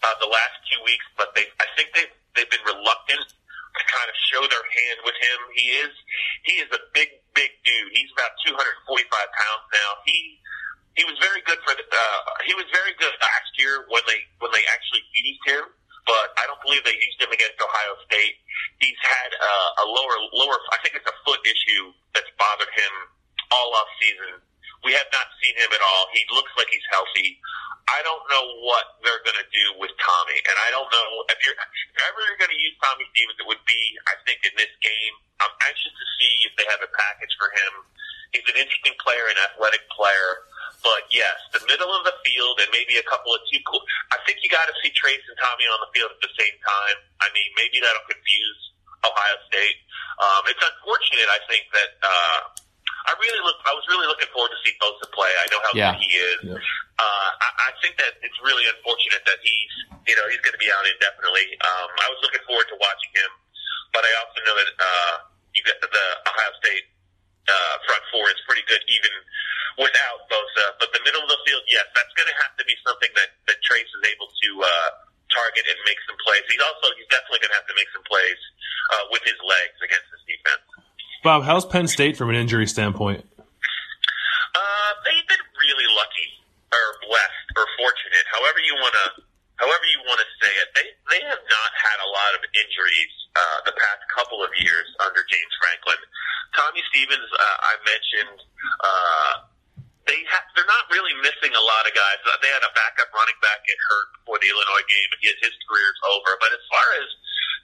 uh, 0.02 0.14
the 0.20 0.30
last 0.30 0.56
two 0.70 0.80
weeks, 0.86 1.06
but 1.18 1.34
they 1.34 1.46
I 1.58 1.66
think 1.74 1.90
they 1.94 2.06
they've 2.34 2.50
been 2.50 2.64
reluctant 2.66 3.24
to 3.24 3.82
kind 3.90 4.06
of 4.06 4.16
show 4.30 4.42
their 4.46 4.62
hand 4.62 4.98
with 5.02 5.18
him. 5.18 5.38
He 5.58 5.66
is 5.82 5.92
he 6.46 6.54
is 6.62 6.70
a 6.70 6.82
big 6.94 7.10
big 7.34 7.50
dude. 7.66 7.90
He's 7.90 8.10
about 8.14 8.32
245 8.46 9.10
pounds 9.10 9.64
now. 9.74 9.90
He 10.06 10.38
he 10.94 11.02
was 11.02 11.18
very 11.18 11.42
good 11.42 11.58
for 11.66 11.74
the, 11.74 11.82
uh, 11.82 12.20
he 12.46 12.54
was 12.54 12.70
very 12.70 12.94
good 13.02 13.10
last 13.18 13.50
year 13.58 13.82
when 13.90 14.02
they 14.06 14.22
when 14.38 14.54
they 14.54 14.62
actually 14.70 15.02
used 15.10 15.42
him, 15.42 15.64
but 16.06 16.30
I 16.38 16.46
don't 16.46 16.62
believe 16.62 16.86
they 16.86 16.94
used 16.94 17.18
him 17.18 17.34
against 17.34 17.58
Ohio 17.58 17.94
State. 18.06 18.38
He's 18.78 19.00
had 19.02 19.30
uh, 19.34 19.82
a 19.82 19.86
lower 19.90 20.16
lower 20.38 20.58
I 20.70 20.78
think 20.86 20.94
it's 20.94 21.08
a 21.10 21.16
foot 21.26 21.42
issue 21.42 21.90
that's 22.14 22.30
bothered 22.38 22.70
him 22.70 22.94
all 23.50 23.74
off 23.74 23.90
season. 23.98 24.38
We 24.84 24.92
have 24.92 25.08
not 25.16 25.26
seen 25.40 25.56
him 25.56 25.72
at 25.72 25.80
all. 25.80 26.12
He 26.12 26.20
looks 26.28 26.52
like 26.60 26.68
he's 26.68 26.84
healthy. 26.92 27.40
I 27.88 28.04
don't 28.04 28.24
know 28.28 28.44
what 28.64 29.00
they're 29.00 29.24
going 29.24 29.40
to 29.40 29.48
do 29.48 29.66
with 29.80 29.92
Tommy, 29.96 30.38
and 30.44 30.56
I 30.60 30.68
don't 30.72 30.88
know 30.88 31.10
if 31.32 31.40
you're 31.40 31.56
if 31.56 31.96
ever 32.04 32.20
going 32.36 32.52
to 32.52 32.60
use 32.60 32.76
Tommy 32.80 33.04
Stevens. 33.12 33.40
It 33.40 33.48
would 33.48 33.64
be, 33.64 33.82
I 34.08 34.14
think, 34.28 34.44
in 34.44 34.52
this 34.60 34.72
game. 34.84 35.14
I'm 35.40 35.52
anxious 35.68 35.92
to 35.92 36.06
see 36.20 36.32
if 36.48 36.52
they 36.60 36.68
have 36.68 36.80
a 36.84 36.88
package 36.92 37.32
for 37.40 37.48
him. 37.52 37.72
He's 38.32 38.44
an 38.48 38.56
interesting 38.60 38.96
player, 39.00 39.24
an 39.28 39.40
athletic 39.40 39.84
player, 39.92 40.48
but 40.80 41.08
yes, 41.12 41.36
the 41.52 41.64
middle 41.64 41.92
of 41.92 42.04
the 42.04 42.16
field 42.24 42.60
and 42.60 42.68
maybe 42.72 43.00
a 43.00 43.06
couple 43.08 43.32
of 43.32 43.40
two. 43.48 43.60
Cool, 43.68 43.84
I 44.12 44.20
think 44.28 44.40
you 44.44 44.48
got 44.52 44.68
to 44.68 44.74
see 44.84 44.92
Trace 44.96 45.22
and 45.28 45.38
Tommy 45.40 45.64
on 45.68 45.80
the 45.80 45.90
field 45.96 46.12
at 46.12 46.20
the 46.24 46.32
same 46.36 46.56
time. 46.60 46.98
I 47.24 47.28
mean, 47.32 47.48
maybe 47.56 47.80
that'll 47.80 48.04
confuse 48.04 48.60
Ohio 49.00 49.36
State. 49.48 49.80
Um, 50.20 50.44
it's 50.48 50.60
unfortunate, 50.60 51.28
I 51.32 51.40
think, 51.48 51.64
that. 51.72 51.92
Uh, 52.04 52.63
I 53.04 53.12
really 53.20 53.42
look. 53.44 53.58
I 53.68 53.72
was 53.76 53.84
really 53.88 54.08
looking 54.08 54.30
forward 54.32 54.52
to 54.52 54.60
see 54.64 54.72
Bosa 54.80 55.04
play. 55.12 55.28
I 55.28 55.46
know 55.52 55.60
how 55.60 55.72
Yeah. 55.76 55.92
good 55.92 56.00
he 56.00 56.10
is. 56.16 56.40
Uh, 56.56 57.30
I, 57.42 57.48
I 57.68 57.70
think 57.84 58.00
that 58.00 58.16
it's 58.24 58.38
really 58.40 58.64
unfortunate 58.70 59.20
that 59.28 59.38
he's, 59.44 59.74
you 60.08 60.14
know, 60.16 60.24
he's 60.30 60.40
going 60.40 60.56
to 60.56 60.62
be 60.62 60.70
out 60.72 60.84
indefinitely. 60.88 61.52
Um, 61.60 61.88
I 62.00 62.08
was 62.08 62.20
looking 62.24 62.40
forward 62.48 62.64
to 62.72 62.76
watching 62.80 63.12
him, 63.12 63.30
but 63.92 64.06
I 64.06 64.12
also 64.24 64.38
know 64.46 64.56
that 64.56 64.70
uh, 64.78 65.14
you 65.52 65.60
got 65.66 65.78
the 65.84 66.06
Ohio 66.26 66.52
State 66.64 66.86
uh, 67.44 67.74
front 67.84 68.04
four 68.08 68.24
is 68.32 68.40
pretty 68.48 68.64
good 68.70 68.80
even 68.88 69.12
without 69.76 70.24
Bosa. 70.32 70.64
But 70.80 70.94
the 70.96 71.02
middle 71.04 71.20
of 71.20 71.28
the 71.28 71.40
field, 71.44 71.64
yes, 71.68 71.84
that's 71.92 72.14
going 72.16 72.30
to 72.30 72.38
have 72.40 72.54
to 72.56 72.64
be 72.64 72.76
something 72.86 73.10
that 73.20 73.30
that 73.52 73.58
Trace 73.66 73.90
is 73.90 74.04
able 74.08 74.30
to 74.30 74.48
uh, 74.64 74.90
target 75.34 75.64
and 75.68 75.78
make 75.84 75.98
some 76.08 76.16
plays. 76.24 76.44
He's 76.48 76.62
also 76.62 76.88
he's 76.96 77.10
definitely 77.10 77.42
going 77.44 77.52
to 77.52 77.58
have 77.58 77.68
to 77.68 77.76
make 77.76 77.90
some 77.92 78.06
plays 78.06 78.40
uh, 78.96 79.04
with 79.12 79.22
his 79.26 79.36
legs 79.44 79.76
against 79.82 80.08
this 80.14 80.22
defense. 80.24 80.64
Bob, 81.24 81.42
how's 81.48 81.64
Penn 81.64 81.88
State 81.88 82.20
from 82.20 82.28
an 82.28 82.36
injury 82.36 82.68
standpoint? 82.68 83.24
Uh, 83.40 84.90
they've 85.08 85.24
been 85.24 85.44
really 85.56 85.88
lucky 85.96 86.28
or 86.68 86.84
blessed 87.08 87.48
or 87.56 87.64
fortunate, 87.80 88.26
however 88.28 88.60
you 88.60 88.76
want 88.76 88.92
to 88.92 89.06
however 89.56 89.86
you 89.88 90.02
want 90.04 90.20
to 90.20 90.28
say 90.44 90.52
it, 90.60 90.68
they 90.76 90.86
they 91.08 91.22
have 91.24 91.40
not 91.48 91.70
had 91.80 91.98
a 92.04 92.08
lot 92.12 92.32
of 92.36 92.44
injuries 92.52 93.12
uh, 93.40 93.58
the 93.64 93.72
past 93.72 94.04
couple 94.12 94.44
of 94.44 94.52
years 94.60 94.84
under 95.00 95.24
James 95.24 95.54
Franklin. 95.64 95.96
Tommy 96.52 96.84
Stevens, 96.92 97.30
uh, 97.32 97.56
I 97.66 97.74
mentioned. 97.88 98.38
Uh, 98.84 99.32
they 100.04 100.20
ha- 100.28 100.44
they're 100.52 100.68
not 100.68 100.84
really 100.92 101.16
missing 101.24 101.56
a 101.56 101.64
lot 101.64 101.88
of 101.88 101.96
guys. 101.96 102.20
Uh, 102.28 102.36
They 102.44 102.52
had 102.52 102.60
a 102.60 102.72
backup 102.76 103.08
running 103.16 103.38
back 103.40 103.64
get 103.64 103.80
hurt 103.88 104.08
before 104.20 104.36
the 104.44 104.52
Illinois 104.52 104.84
game, 104.92 105.08
and 105.16 105.20
his, 105.24 105.36
his 105.40 105.56
career's 105.64 105.96
over. 106.12 106.36
But 106.36 106.52
as 106.52 106.60
far 106.68 106.86
as 107.00 107.08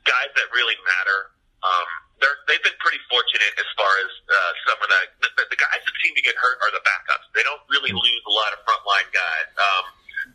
guys 0.09 0.31
that 0.41 0.49
really 0.57 0.81
matter, 0.81 1.19
um, 1.61 1.89
they're, 2.21 2.39
they've 2.47 2.63
been 2.63 2.77
pretty 2.79 3.01
fortunate 3.09 3.53
as 3.57 3.69
far 3.75 3.91
as 4.05 4.11
uh, 4.29 4.53
some 4.69 4.79
of 4.81 4.89
the, 4.89 5.01
the 5.25 5.45
the 5.57 5.59
guys 5.59 5.81
that 5.81 5.95
seem 6.05 6.13
to 6.15 6.25
get 6.25 6.37
hurt 6.37 6.61
are 6.61 6.73
the 6.73 6.85
backups. 6.85 7.27
They 7.33 7.45
don't 7.45 7.65
really 7.73 7.93
lose 7.93 8.23
a 8.29 8.33
lot 8.33 8.53
of 8.53 8.61
frontline 8.63 9.09
guys. 9.11 9.49
Um, 9.57 9.85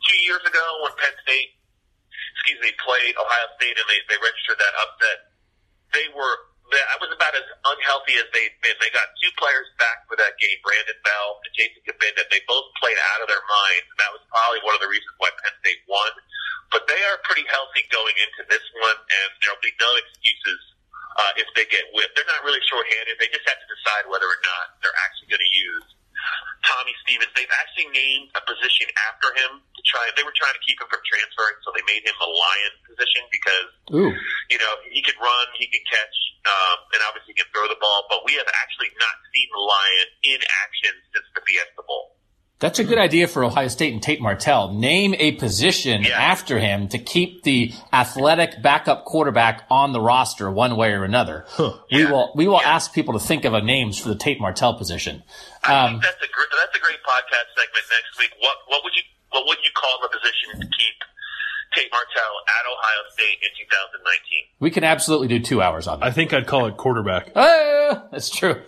two 0.01 0.19
years 0.25 0.43
ago, 0.43 0.65
when 0.83 0.93
Penn 0.97 1.15
State, 1.21 1.55
excuse 2.37 2.59
me, 2.59 2.73
played 2.81 3.13
Ohio 3.15 3.47
State 3.61 3.77
and 3.77 3.87
they, 3.87 4.01
they 4.09 4.17
registered 4.17 4.59
that 4.59 4.73
upset, 4.81 5.17
they 5.93 6.09
were 6.11 6.35
that 6.73 6.97
was 6.97 7.13
about 7.13 7.29
as 7.37 7.45
unhealthy 7.45 8.17
as 8.17 8.25
they'd 8.33 8.57
been. 8.65 8.73
They 8.81 8.89
got 8.89 9.05
two 9.21 9.29
players 9.37 9.69
back 9.77 10.01
for 10.09 10.17
that 10.17 10.33
game, 10.41 10.57
Brandon 10.65 10.97
Bell 11.05 11.37
and 11.45 11.53
Jason 11.53 11.77
Cabinda. 11.85 12.25
They 12.33 12.41
both 12.49 12.73
played 12.81 12.97
out 13.13 13.21
of 13.21 13.29
their 13.29 13.45
minds, 13.45 13.85
and 13.93 13.99
that 14.01 14.09
was 14.09 14.25
probably 14.33 14.65
one 14.65 14.73
of 14.73 14.81
the 14.81 14.89
reasons 14.89 15.13
why 15.21 15.29
Penn 15.45 15.53
State 15.61 15.85
won. 15.85 16.09
But 16.73 16.89
they 16.89 16.97
are 17.13 17.21
pretty 17.21 17.45
healthy 17.45 17.85
going 17.93 18.17
into 18.17 18.49
this 18.49 18.65
one, 18.81 18.97
and 18.97 19.29
there'll 19.45 19.61
be 19.61 19.77
no 19.77 19.91
excuses 19.93 20.74
uh, 21.15 21.31
if 21.39 21.47
they 21.55 21.65
get 21.71 21.87
whipped. 21.95 22.15
They're 22.15 22.27
not 22.27 22.43
really 22.43 22.61
shorthanded. 22.67 23.15
They 23.19 23.31
just 23.31 23.47
have 23.47 23.59
to 23.59 23.67
decide 23.67 24.03
whether 24.11 24.27
or 24.27 24.39
not 24.43 24.79
they're 24.83 24.99
actually 25.07 25.31
going 25.31 25.43
to 25.43 25.53
use 25.55 25.85
Tommy 26.65 26.95
Stevens. 27.05 27.31
They've 27.35 27.55
actually 27.61 27.91
named 27.91 28.33
a 28.35 28.41
position 28.43 28.87
after 29.07 29.31
him 29.35 29.61
to 29.61 29.81
try. 29.85 30.09
They 30.15 30.25
were 30.25 30.35
trying 30.35 30.55
to 30.55 30.63
keep 30.63 30.79
him 30.79 30.87
from 30.89 31.03
transferring, 31.05 31.57
so 31.63 31.71
they 31.75 31.85
made 31.85 32.03
him 32.03 32.15
the 32.17 32.31
lion 32.31 32.73
position 32.87 33.23
because 33.29 33.69
Ooh. 33.93 34.11
you 34.51 34.59
know, 34.59 34.73
he 34.89 34.99
could 35.03 35.17
run, 35.21 35.45
he 35.55 35.67
could 35.69 35.85
catch, 35.87 36.17
um, 36.47 36.77
and 36.95 36.99
obviously 37.07 37.35
he 37.35 37.37
can 37.39 37.49
throw 37.53 37.67
the 37.69 37.79
ball. 37.79 38.07
But 38.09 38.25
we 38.25 38.35
have 38.39 38.49
actually 38.49 38.91
not 38.97 39.15
seen 39.31 39.47
the 39.51 39.61
Lion 39.61 40.07
in 40.35 40.39
action 40.65 40.93
since 41.13 41.27
the 41.35 41.41
Fiesta 41.45 41.83
Bowl. 41.85 42.17
That's 42.59 42.79
a 42.79 42.85
good 42.85 42.97
idea 42.97 43.27
for 43.27 43.43
Ohio 43.43 43.67
State 43.67 43.91
and 43.91 44.01
Tate 44.01 44.21
Martell. 44.21 44.71
Name 44.73 45.13
a 45.19 45.33
position 45.33 46.03
Yeah. 46.03 46.17
after 46.17 46.57
him 46.57 46.87
to 46.89 46.97
keep 46.97 47.43
the 47.43 47.73
athletic 47.91 48.61
backup 48.61 49.03
quarterback 49.03 49.65
on 49.69 49.91
the 49.91 49.99
roster 49.99 50.49
one 50.49 50.77
way 50.77 50.91
or 50.93 51.03
another. 51.03 51.45
We 51.59 51.73
Yeah. 52.03 52.11
will 52.11 52.31
we 52.33 52.47
will 52.47 52.61
Yeah. 52.63 52.69
ask 52.75 52.93
people 52.93 53.13
to 53.13 53.19
think 53.19 53.43
of 53.43 53.53
a 53.53 53.61
names 53.61 53.99
for 53.99 54.07
the 54.07 54.15
Tate 54.15 54.39
Martell 54.39 54.73
position. 54.73 55.23
I 55.65 55.73
Um, 55.75 55.91
think 55.91 56.03
that's 56.03 56.23
a 56.23 56.27
gr- 56.27 56.55
that's 56.57 56.75
a 56.77 56.79
great 56.79 56.99
podcast 57.03 57.47
segment 57.57 57.85
next 57.91 58.19
week. 58.19 58.31
What 58.39 58.55
what 58.67 58.83
would 58.85 58.95
you 58.95 59.03
what 59.31 59.45
would 59.47 59.57
you 59.63 59.71
call 59.75 59.99
the 60.01 60.07
position 60.07 60.51
to 60.61 60.65
keep 60.77 60.95
Tate 61.75 61.91
Martell 61.91 62.33
at 62.47 62.65
Ohio 62.71 63.03
State 63.11 63.37
in 63.41 63.49
2019? 63.59 64.45
we 64.61 64.71
can 64.71 64.85
absolutely 64.85 65.27
do 65.27 65.39
two 65.41 65.61
hours 65.61 65.89
on 65.89 65.99
that. 65.99 66.05
I 66.05 66.11
think 66.11 66.33
I'd 66.33 66.47
call 66.47 66.67
it 66.67 66.77
quarterback. 66.77 67.31
Ah, 67.35 68.03
that's 68.13 68.29
true. 68.29 68.61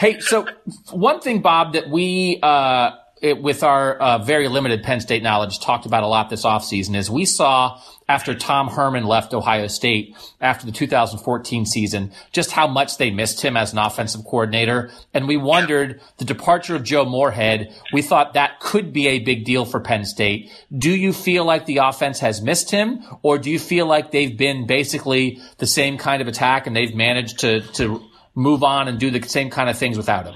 Hey, 0.00 0.20
so 0.20 0.46
one 0.90 1.20
thing, 1.20 1.42
Bob, 1.42 1.74
that 1.74 1.90
we, 1.90 2.38
uh, 2.42 2.92
it, 3.22 3.40
with 3.40 3.62
our 3.62 3.96
uh, 3.96 4.18
very 4.18 4.46
limited 4.48 4.82
Penn 4.82 5.00
State 5.00 5.22
knowledge, 5.22 5.58
talked 5.60 5.86
about 5.86 6.02
a 6.02 6.06
lot 6.06 6.28
this 6.28 6.44
offseason 6.44 6.94
is 6.94 7.10
we 7.10 7.24
saw 7.24 7.80
after 8.08 8.34
Tom 8.34 8.68
Herman 8.68 9.04
left 9.04 9.32
Ohio 9.32 9.66
State 9.68 10.14
after 10.40 10.66
the 10.66 10.72
2014 10.72 11.64
season 11.64 12.12
just 12.30 12.52
how 12.52 12.68
much 12.68 12.98
they 12.98 13.10
missed 13.10 13.42
him 13.42 13.56
as 13.56 13.72
an 13.72 13.78
offensive 13.78 14.22
coordinator. 14.24 14.90
And 15.14 15.26
we 15.26 15.36
wondered 15.38 16.00
the 16.18 16.26
departure 16.26 16.76
of 16.76 16.84
Joe 16.84 17.04
Moorhead, 17.04 17.74
we 17.92 18.02
thought 18.02 18.34
that 18.34 18.60
could 18.60 18.92
be 18.92 19.08
a 19.08 19.18
big 19.18 19.44
deal 19.44 19.64
for 19.64 19.80
Penn 19.80 20.04
State. 20.04 20.50
Do 20.76 20.90
you 20.90 21.12
feel 21.12 21.44
like 21.44 21.64
the 21.64 21.78
offense 21.78 22.20
has 22.20 22.42
missed 22.42 22.70
him 22.70 23.02
or 23.22 23.38
do 23.38 23.50
you 23.50 23.58
feel 23.58 23.86
like 23.86 24.10
they've 24.10 24.36
been 24.36 24.66
basically 24.66 25.40
the 25.58 25.66
same 25.66 25.96
kind 25.96 26.20
of 26.20 26.28
attack 26.28 26.66
and 26.66 26.76
they've 26.76 26.94
managed 26.94 27.40
to, 27.40 27.62
to 27.72 28.04
move 28.34 28.62
on 28.62 28.88
and 28.88 29.00
do 29.00 29.10
the 29.10 29.26
same 29.26 29.48
kind 29.48 29.70
of 29.70 29.78
things 29.78 29.96
without 29.96 30.26
him? 30.26 30.34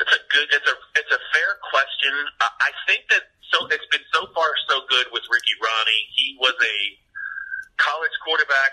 It's 0.00 0.16
a 0.16 0.34
good. 0.34 0.48
It's 0.50 0.70
a 0.70 0.79
question. 2.10 2.26
I 2.40 2.70
think 2.86 3.06
that 3.10 3.22
so 3.54 3.66
it's 3.70 3.86
been 3.90 4.04
so 4.14 4.26
far 4.34 4.50
so 4.68 4.82
good 4.88 5.06
with 5.10 5.22
Ricky 5.30 5.54
Rahne. 5.58 5.96
He 6.14 6.38
was 6.38 6.54
a 6.54 6.78
college 7.78 8.14
quarterback 8.22 8.72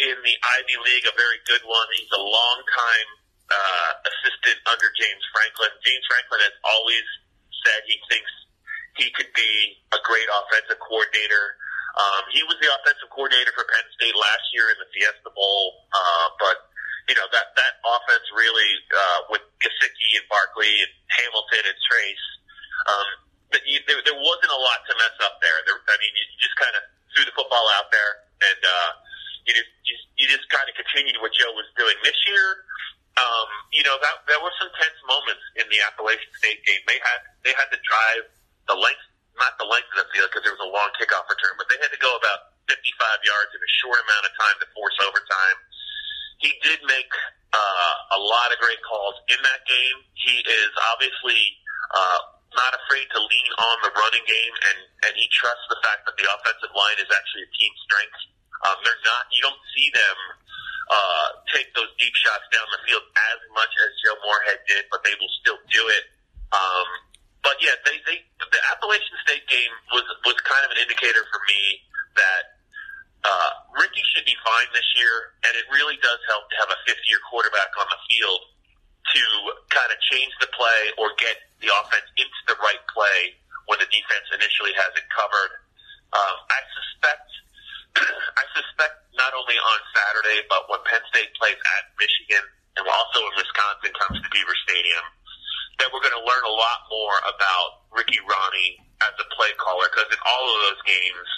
in 0.00 0.16
the 0.24 0.34
Ivy 0.58 0.76
League, 0.84 1.06
a 1.08 1.14
very 1.16 1.40
good 1.46 1.62
one. 1.64 1.86
He's 1.96 2.12
a 2.12 2.20
long 2.20 2.58
time 2.68 3.08
uh, 3.48 3.90
assistant 4.04 4.58
under 4.68 4.88
James 4.98 5.24
Franklin. 5.32 5.72
James 5.84 6.04
Franklin 6.08 6.40
has 6.44 6.56
always 6.68 7.06
said 7.64 7.80
he 7.86 7.96
thinks 8.10 8.30
he 8.98 9.08
could 9.14 9.30
be 9.32 9.52
a 9.94 10.00
great 10.04 10.28
offensive 10.28 10.80
coordinator. 10.82 11.56
Um, 11.96 12.22
he 12.32 12.42
was 12.44 12.58
the 12.60 12.70
offensive 12.70 13.08
coordinator 13.12 13.52
for 13.56 13.64
Penn 13.66 13.86
State 13.96 14.16
last 14.16 14.46
year 14.52 14.68
in 14.68 14.78
the 14.78 14.88
Fiesta 14.92 15.30
Bowl, 15.32 15.88
uh, 15.90 16.26
but 16.38 16.70
you 17.08 17.16
know 17.18 17.26
that 17.32 17.50
that 17.56 17.82
offense 17.82 18.26
really 18.36 18.70
uh, 18.94 19.20
with 19.32 19.42
Gesicki 19.58 20.10
and 20.20 20.26
Barkley 20.30 20.70
and 20.86 20.92
Hamilton 21.10 21.66
and 21.66 21.78
Trace, 21.90 22.26
um, 22.86 23.08
that 23.50 23.62
you, 23.66 23.82
there, 23.84 23.98
there 24.06 24.16
wasn't 24.18 24.52
a 24.52 24.60
lot 24.60 24.80
to 24.86 24.92
mess 24.96 25.16
up 25.26 25.42
there. 25.42 25.58
there 25.66 25.76
I 25.76 25.96
mean, 25.98 26.12
you 26.14 26.24
just 26.38 26.56
kind 26.56 26.74
of 26.78 26.82
threw 27.12 27.26
the 27.26 27.34
football 27.34 27.66
out 27.76 27.90
there, 27.90 28.12
and 28.46 28.60
uh, 28.62 28.90
you 29.44 29.52
just 29.52 29.70
you, 29.84 29.94
you 30.22 30.26
just 30.30 30.46
kind 30.48 30.66
of 30.70 30.74
continued 30.78 31.18
what 31.18 31.34
Joe 31.34 31.50
was 31.52 31.66
doing 31.74 31.98
this 32.06 32.16
year. 32.30 32.64
Um, 33.18 33.48
you 33.74 33.82
know 33.82 33.98
that 34.00 34.24
there 34.30 34.38
were 34.38 34.54
some 34.56 34.70
tense 34.78 34.96
moments 35.04 35.42
in 35.58 35.66
the 35.68 35.82
Appalachian 35.82 36.30
State 36.38 36.62
game. 36.62 36.80
They 36.86 37.00
had 37.02 37.20
they 37.42 37.52
had 37.58 37.68
to 37.74 37.78
drive 37.82 38.24
the 38.70 38.78
length, 38.78 39.04
not 39.36 39.58
the 39.58 39.66
length 39.66 39.90
of 39.98 40.06
the 40.06 40.08
field 40.14 40.30
because 40.30 40.46
there 40.46 40.54
was 40.54 40.62
a 40.62 40.70
long 40.70 40.94
kickoff 40.96 41.26
return, 41.26 41.58
but 41.58 41.66
they 41.66 41.76
had 41.82 41.90
to 41.90 42.00
go 42.00 42.14
about 42.14 42.54
55 42.70 42.78
yards 43.26 43.50
in 43.50 43.60
a 43.60 43.72
short 43.82 43.98
amount 44.06 44.30
of 44.30 44.32
time 44.38 44.56
to 44.62 44.66
force 44.70 44.94
overtime. 45.02 45.58
He 46.38 46.54
did 46.62 46.80
make 46.86 47.10
uh, 47.52 48.16
a 48.16 48.20
lot 48.22 48.54
of 48.54 48.62
great 48.62 48.80
calls 48.86 49.18
in 49.28 49.36
that 49.42 49.66
game. 49.66 49.98
He 50.14 50.40
is 50.40 50.72
obviously 50.94 51.40
uh, 51.92 52.39
not 52.54 52.72
afraid 52.74 53.06
to 53.14 53.20
lean 53.20 53.50
on 53.58 53.76
the 53.86 53.92
running 53.94 54.26
game, 54.26 54.54
and 54.70 54.78
and 55.06 55.12
he 55.14 55.26
trusts 55.30 55.66
the 55.70 55.78
fact 55.82 56.06
that 56.06 56.16
the 56.18 56.26
offensive 56.26 56.72
line 56.74 56.98
is 56.98 57.10
actually 57.10 57.46
a 57.46 57.52
team 57.54 57.72
strength. 57.86 58.20
Um, 58.66 58.76
they're 58.84 59.04
not. 59.06 59.24
You 59.32 59.40
don't 59.46 59.62
see 59.72 59.88
them 59.94 60.16
uh, 60.90 61.28
take 61.54 61.70
those 61.78 61.88
deep 61.96 62.12
shots 62.18 62.44
down 62.50 62.66
the 62.74 62.82
field 62.84 63.04
as 63.32 63.38
much 63.54 63.70
as 63.70 63.88
Joe 64.02 64.18
Moorhead 64.20 64.60
did, 64.66 64.84
but 64.90 65.00
they 65.06 65.14
will 65.16 65.32
still 65.40 65.60
do 65.70 65.82
it. 65.88 66.04
Um, 66.50 66.88
but 67.40 67.56
yeah, 67.62 67.78
they, 67.86 67.96
they 68.04 68.20
the 68.42 68.60
Appalachian 68.74 69.16
State 69.24 69.46
game 69.48 69.72
was 69.94 70.04
was 70.26 70.36
kind 70.44 70.66
of 70.66 70.74
an 70.74 70.78
indicator 70.82 71.24
for 71.30 71.40
me 71.48 71.80
that 72.18 72.44
uh, 73.24 73.50
Ricky 73.78 74.02
should 74.12 74.26
be 74.26 74.36
fine 74.44 74.68
this 74.74 74.86
year, 74.98 75.38
and 75.46 75.52
it 75.56 75.64
really 75.72 75.96
does 76.04 76.20
help 76.28 76.50
to 76.52 76.56
have 76.60 76.68
a 76.68 76.78
fifth 76.84 77.04
year 77.08 77.22
quarterback 77.28 77.72
on 77.80 77.88
the 77.88 78.00
field 78.10 78.40
to 79.10 79.22
kind 79.70 79.90
of 79.90 79.98
change 80.10 80.30
the 80.38 80.50
play 80.54 80.80
or 80.98 81.10
get 81.18 81.36
the 81.58 81.70
offense 81.70 82.06
into 82.14 82.40
the 82.46 82.56
right 82.62 82.82
play 82.90 83.34
when 83.66 83.78
the 83.82 83.88
defense 83.90 84.26
initially 84.34 84.74
has 84.74 84.90
it 84.94 85.06
covered. 85.10 85.52
Um, 86.14 86.36
I 86.50 86.60
suspect, 86.74 87.28
I 88.40 88.44
suspect 88.54 88.94
not 89.18 89.34
only 89.34 89.58
on 89.58 89.78
Saturday, 89.94 90.46
but 90.46 90.66
when 90.70 90.82
Penn 90.86 91.02
State 91.10 91.30
plays 91.38 91.58
at 91.58 91.82
Michigan 91.98 92.44
and 92.78 92.84
also 92.86 93.18
when 93.26 93.34
Wisconsin 93.38 93.92
comes 93.98 94.18
to 94.22 94.28
Beaver 94.30 94.56
Stadium, 94.66 95.06
that 95.82 95.88
we're 95.90 96.04
going 96.04 96.16
to 96.16 96.26
learn 96.26 96.44
a 96.44 96.54
lot 96.54 96.86
more 96.92 97.16
about 97.24 97.88
Ricky 97.94 98.20
Rahne 98.22 98.68
as 99.00 99.14
a 99.16 99.26
play 99.32 99.50
caller 99.56 99.88
because 99.88 100.12
in 100.12 100.20
all 100.28 100.44
of 100.44 100.58
those 100.70 100.82
games, 100.84 101.28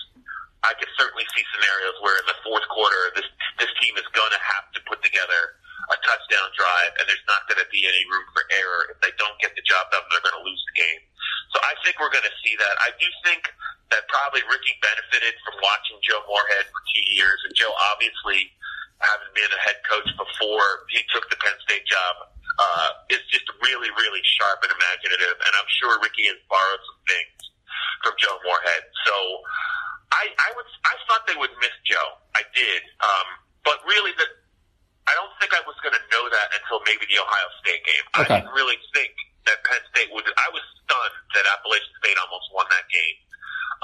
I 0.62 0.74
could 0.78 0.90
certainly 0.98 1.26
see 1.34 1.42
scenarios 1.54 1.98
where 2.02 2.18
in 2.18 2.26
the 2.26 2.38
fourth 2.42 2.66
quarter, 2.70 3.10
this 3.18 3.26
this 3.58 3.70
team 3.82 3.98
is 3.98 4.06
going 4.14 4.30
to 4.30 4.42
have 4.42 4.66
to 4.74 4.80
put 4.86 5.02
together 5.02 5.58
a 5.90 5.96
touchdown 6.06 6.48
drive, 6.54 6.92
and 7.00 7.04
there's 7.10 7.26
not 7.26 7.42
going 7.50 7.58
to 7.58 7.68
be 7.74 7.82
any 7.88 8.06
room 8.06 8.26
for 8.30 8.46
error. 8.54 8.94
If 8.94 8.98
they 9.02 9.10
don't 9.18 9.34
get 9.42 9.56
the 9.58 9.64
job 9.66 9.90
done, 9.90 10.06
they're 10.14 10.22
going 10.22 10.38
to 10.38 10.46
lose 10.46 10.62
the 10.70 10.76
game. 10.78 11.02
So 11.50 11.58
I 11.60 11.74
think 11.82 11.98
we're 11.98 12.12
going 12.12 12.26
to 12.26 12.36
see 12.44 12.54
that. 12.54 12.74
I 12.80 12.94
do 12.96 13.08
think 13.26 13.50
that 13.90 14.06
probably 14.08 14.46
Ricky 14.46 14.78
benefited 14.80 15.34
from 15.42 15.58
watching 15.60 15.98
Joe 16.06 16.22
Moorhead 16.24 16.70
for 16.70 16.80
two 16.94 17.04
years, 17.12 17.38
and 17.44 17.52
Joe 17.58 17.74
obviously, 17.92 18.48
having 19.02 19.32
been 19.34 19.50
a 19.50 19.60
head 19.60 19.82
coach 19.84 20.08
before 20.14 20.86
he 20.94 21.02
took 21.10 21.26
the 21.28 21.36
Penn 21.42 21.58
State 21.66 21.84
job, 21.84 22.30
uh, 22.62 22.90
is 23.10 23.22
just 23.28 23.44
really, 23.60 23.90
really 23.98 24.22
sharp 24.38 24.62
and 24.62 24.72
imaginative. 24.72 25.36
And 25.44 25.52
I'm 25.58 25.70
sure 25.82 25.98
Ricky 26.00 26.30
has 26.30 26.38
borrowed 26.46 26.82
some 26.86 27.00
things 27.10 27.38
from 28.06 28.14
Joe 28.22 28.36
Moorhead. 28.46 28.82
So 29.08 29.14
I, 30.14 30.30
I 30.30 30.48
would, 30.56 30.68
I 30.86 30.94
thought 31.08 31.26
they 31.26 31.36
would 31.36 31.52
miss 31.60 31.74
Joe. 31.84 32.20
I 32.36 32.44
did, 32.54 32.80
um, 33.02 33.26
but 33.64 33.80
really, 33.86 34.12
the, 34.16 34.26
I 35.12 35.14
don't 35.20 35.36
think 35.36 35.52
I 35.52 35.60
was 35.68 35.76
going 35.84 35.92
to 35.92 36.04
know 36.08 36.24
that 36.32 36.48
until 36.56 36.80
maybe 36.88 37.04
the 37.04 37.20
Ohio 37.20 37.48
State 37.60 37.84
game. 37.84 38.04
I 38.16 38.24
didn't 38.24 38.48
really 38.56 38.80
think 38.96 39.12
that 39.44 39.60
Penn 39.60 39.84
State 39.92 40.08
would. 40.08 40.24
I 40.24 40.48
was 40.56 40.64
stunned 40.80 41.16
that 41.36 41.44
Appalachian 41.52 41.92
State 42.00 42.16
almost 42.16 42.48
won 42.56 42.64
that 42.72 42.88
game, 42.88 43.16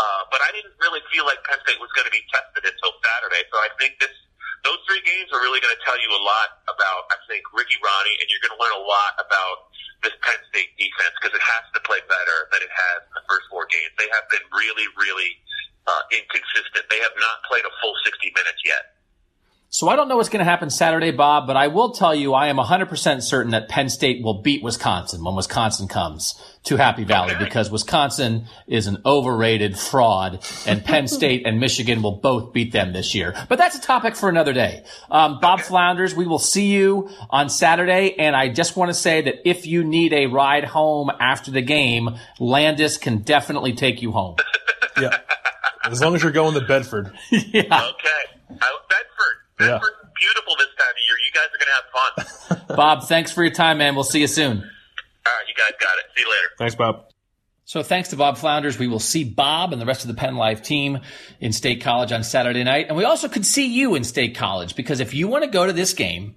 uh, 0.00 0.24
but 0.32 0.40
I 0.40 0.56
didn't 0.56 0.72
really 0.80 1.04
feel 1.12 1.28
like 1.28 1.36
Penn 1.44 1.60
State 1.68 1.76
was 1.84 1.92
going 1.92 2.08
to 2.08 2.14
be 2.16 2.24
tested 2.32 2.64
until 2.64 2.96
Saturday. 3.04 3.44
So 3.52 3.60
I 3.60 3.68
think 3.76 4.00
this. 4.00 4.14
Those 4.66 4.82
three 4.90 4.98
games 5.06 5.30
are 5.30 5.38
really 5.38 5.62
going 5.62 5.70
to 5.70 5.82
tell 5.86 5.94
you 6.02 6.10
a 6.10 6.18
lot 6.18 6.66
about, 6.66 7.06
I 7.14 7.18
think, 7.30 7.46
Ricky 7.54 7.78
Rahne, 7.78 8.10
and 8.18 8.26
you're 8.26 8.42
going 8.42 8.58
to 8.58 8.58
learn 8.58 8.74
a 8.74 8.82
lot 8.82 9.14
about 9.14 9.70
this 10.02 10.10
Penn 10.18 10.34
State 10.50 10.74
defense 10.74 11.14
because 11.22 11.30
it 11.30 11.44
has 11.46 11.64
to 11.78 11.80
play 11.86 12.02
better 12.10 12.50
than 12.50 12.66
it 12.66 12.72
has 12.74 12.98
in 13.06 13.22
the 13.22 13.24
first 13.30 13.46
four 13.54 13.70
games. 13.70 13.94
They 13.94 14.10
have 14.10 14.26
been 14.34 14.42
really, 14.50 14.90
really 14.98 15.30
uh, 15.86 16.02
inconsistent. 16.10 16.90
They 16.90 16.98
have 16.98 17.14
not 17.22 17.46
played 17.46 17.62
a 17.62 17.72
full 17.78 17.94
60 18.02 18.34
minutes 18.34 18.58
yet. 18.66 18.97
So 19.70 19.86
I 19.88 19.96
don't 19.96 20.08
know 20.08 20.16
what's 20.16 20.30
going 20.30 20.38
to 20.38 20.50
happen 20.50 20.70
Saturday, 20.70 21.10
Bob, 21.10 21.46
but 21.46 21.54
I 21.54 21.68
will 21.68 21.90
tell 21.92 22.14
you 22.14 22.32
I 22.32 22.46
am 22.46 22.56
100% 22.56 23.22
certain 23.22 23.52
that 23.52 23.68
Penn 23.68 23.90
State 23.90 24.24
will 24.24 24.40
beat 24.40 24.62
Wisconsin 24.62 25.22
when 25.22 25.34
Wisconsin 25.36 25.88
comes 25.88 26.42
to 26.64 26.76
Happy 26.76 27.04
Valley 27.04 27.34
because 27.38 27.70
Wisconsin 27.70 28.46
is 28.66 28.86
an 28.86 29.02
overrated 29.04 29.78
fraud 29.78 30.42
and 30.66 30.82
Penn 30.82 31.06
State 31.18 31.46
and 31.46 31.60
Michigan 31.60 32.00
will 32.00 32.16
both 32.16 32.54
beat 32.54 32.72
them 32.72 32.94
this 32.94 33.14
year. 33.14 33.34
But 33.50 33.58
that's 33.58 33.76
a 33.76 33.80
topic 33.80 34.16
for 34.16 34.30
another 34.30 34.54
day. 34.54 34.84
Um, 35.10 35.38
Bob 35.38 35.60
Flounders, 35.60 36.14
we 36.14 36.26
will 36.26 36.38
see 36.38 36.68
you 36.68 37.10
on 37.28 37.50
Saturday. 37.50 38.14
And 38.18 38.34
I 38.34 38.48
just 38.48 38.74
want 38.74 38.88
to 38.88 38.94
say 38.94 39.20
that 39.20 39.46
if 39.46 39.66
you 39.66 39.84
need 39.84 40.14
a 40.14 40.26
ride 40.26 40.64
home 40.64 41.10
after 41.20 41.50
the 41.50 41.62
game, 41.62 42.16
Landis 42.40 42.96
can 42.96 43.18
definitely 43.18 43.74
take 43.74 44.00
you 44.02 44.12
home. 44.12 44.36
Yeah. 45.00 45.16
As 45.84 46.00
long 46.00 46.16
as 46.16 46.24
you're 46.24 46.32
going 46.32 46.54
to 46.54 46.60
Bedford. 46.60 47.12
Okay. 47.32 47.62
I, 47.62 48.78
Bedford. 48.88 49.38
Yeah. 49.61 49.80
Beautiful 50.18 50.54
this 50.59 50.68
time 50.76 50.90
of 50.90 51.02
year. 51.06 51.16
You 51.24 51.32
guys 51.34 51.48
are 51.52 51.59
going 51.59 51.68
to 51.68 52.56
have 52.56 52.66
fun. 52.66 52.76
Bob, 52.76 53.09
thanks 53.09 53.32
for 53.32 53.42
your 53.42 53.52
time, 53.52 53.78
man. 53.78 53.94
We'll 53.94 54.04
see 54.04 54.20
you 54.20 54.26
soon. 54.26 54.59
All 54.59 54.62
right, 54.62 55.44
you 55.48 55.54
guys 55.54 55.72
got 55.80 55.98
it. 55.98 56.04
See 56.16 56.22
you 56.22 56.30
later. 56.30 56.48
Thanks, 56.59 56.74
Bob. 56.74 57.04
So 57.64 57.82
thanks 57.82 58.09
to 58.09 58.16
Bob 58.16 58.38
Flounders, 58.38 58.78
we 58.78 58.88
will 58.88 58.98
see 58.98 59.24
Bob 59.24 59.74
and 59.74 59.82
the 59.82 59.84
rest 59.84 60.02
of 60.02 60.09
the 60.09 60.14
Penn 60.14 60.36
Live 60.36 60.62
team 60.62 61.00
in 61.38 61.52
State 61.52 61.82
College 61.82 62.12
on 62.12 62.24
Saturday 62.24 62.64
night. 62.64 62.86
And 62.88 62.96
we 62.96 63.04
also 63.04 63.28
could 63.28 63.44
see 63.44 63.66
you 63.66 63.94
in 63.94 64.04
State 64.04 64.34
College 64.34 64.74
because 64.74 65.00
if 65.00 65.12
you 65.12 65.28
want 65.28 65.44
to 65.44 65.50
go 65.50 65.66
to 65.66 65.72
this 65.74 65.92
game, 65.92 66.36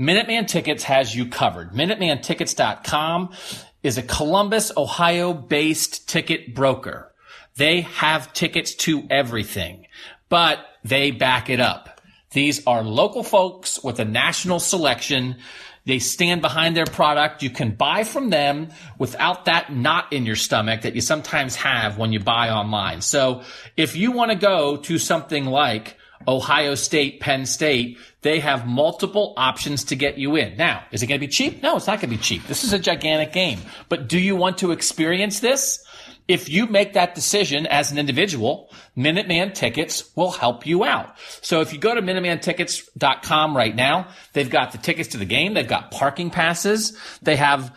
Minuteman 0.00 0.48
Tickets 0.48 0.84
has 0.84 1.14
you 1.14 1.26
covered. 1.26 1.72
MinutemanTickets.com 1.72 3.34
is 3.82 3.98
a 3.98 4.02
Columbus, 4.02 4.72
Ohio 4.74 5.34
based 5.34 6.08
ticket 6.08 6.54
broker. 6.54 7.12
They 7.56 7.82
have 7.82 8.32
tickets 8.32 8.74
to 8.76 9.06
everything, 9.10 9.86
but 10.30 10.58
they 10.82 11.10
back 11.10 11.50
it 11.50 11.60
up. 11.60 11.91
These 12.32 12.66
are 12.66 12.82
local 12.82 13.22
folks 13.22 13.82
with 13.82 14.00
a 14.00 14.04
national 14.04 14.60
selection. 14.60 15.36
They 15.84 15.98
stand 15.98 16.42
behind 16.42 16.76
their 16.76 16.86
product. 16.86 17.42
You 17.42 17.50
can 17.50 17.74
buy 17.74 18.04
from 18.04 18.30
them 18.30 18.68
without 18.98 19.46
that 19.46 19.72
knot 19.72 20.12
in 20.12 20.24
your 20.24 20.36
stomach 20.36 20.82
that 20.82 20.94
you 20.94 21.00
sometimes 21.00 21.56
have 21.56 21.98
when 21.98 22.12
you 22.12 22.20
buy 22.20 22.50
online. 22.50 23.00
So 23.00 23.42
if 23.76 23.96
you 23.96 24.12
want 24.12 24.30
to 24.30 24.36
go 24.36 24.76
to 24.78 24.98
something 24.98 25.44
like 25.44 25.96
Ohio 26.26 26.74
State, 26.74 27.20
Penn 27.20 27.46
State, 27.46 27.98
they 28.22 28.38
have 28.38 28.66
multiple 28.66 29.34
options 29.36 29.84
to 29.84 29.96
get 29.96 30.18
you 30.18 30.36
in. 30.36 30.56
Now, 30.56 30.84
is 30.92 31.02
it 31.02 31.08
going 31.08 31.20
to 31.20 31.26
be 31.26 31.30
cheap? 31.30 31.62
No, 31.62 31.76
it's 31.76 31.88
not 31.88 32.00
going 32.00 32.10
to 32.10 32.16
be 32.16 32.22
cheap. 32.22 32.46
This 32.46 32.62
is 32.62 32.72
a 32.72 32.78
gigantic 32.78 33.32
game. 33.32 33.58
But 33.88 34.08
do 34.08 34.18
you 34.18 34.36
want 34.36 34.58
to 34.58 34.70
experience 34.70 35.40
this? 35.40 35.84
If 36.32 36.48
you 36.48 36.66
make 36.66 36.94
that 36.94 37.14
decision 37.14 37.66
as 37.66 37.92
an 37.92 37.98
individual, 37.98 38.70
Minuteman 38.96 39.52
Tickets 39.52 40.10
will 40.16 40.30
help 40.30 40.66
you 40.66 40.82
out. 40.82 41.14
So 41.42 41.60
if 41.60 41.74
you 41.74 41.78
go 41.78 41.94
to 41.94 42.00
MinutemanTickets.com 42.00 43.54
right 43.54 43.76
now, 43.76 44.08
they've 44.32 44.48
got 44.48 44.72
the 44.72 44.78
tickets 44.78 45.10
to 45.10 45.18
the 45.18 45.26
game. 45.26 45.52
They've 45.52 45.68
got 45.68 45.90
parking 45.90 46.30
passes. 46.30 46.96
They 47.20 47.36
have 47.36 47.76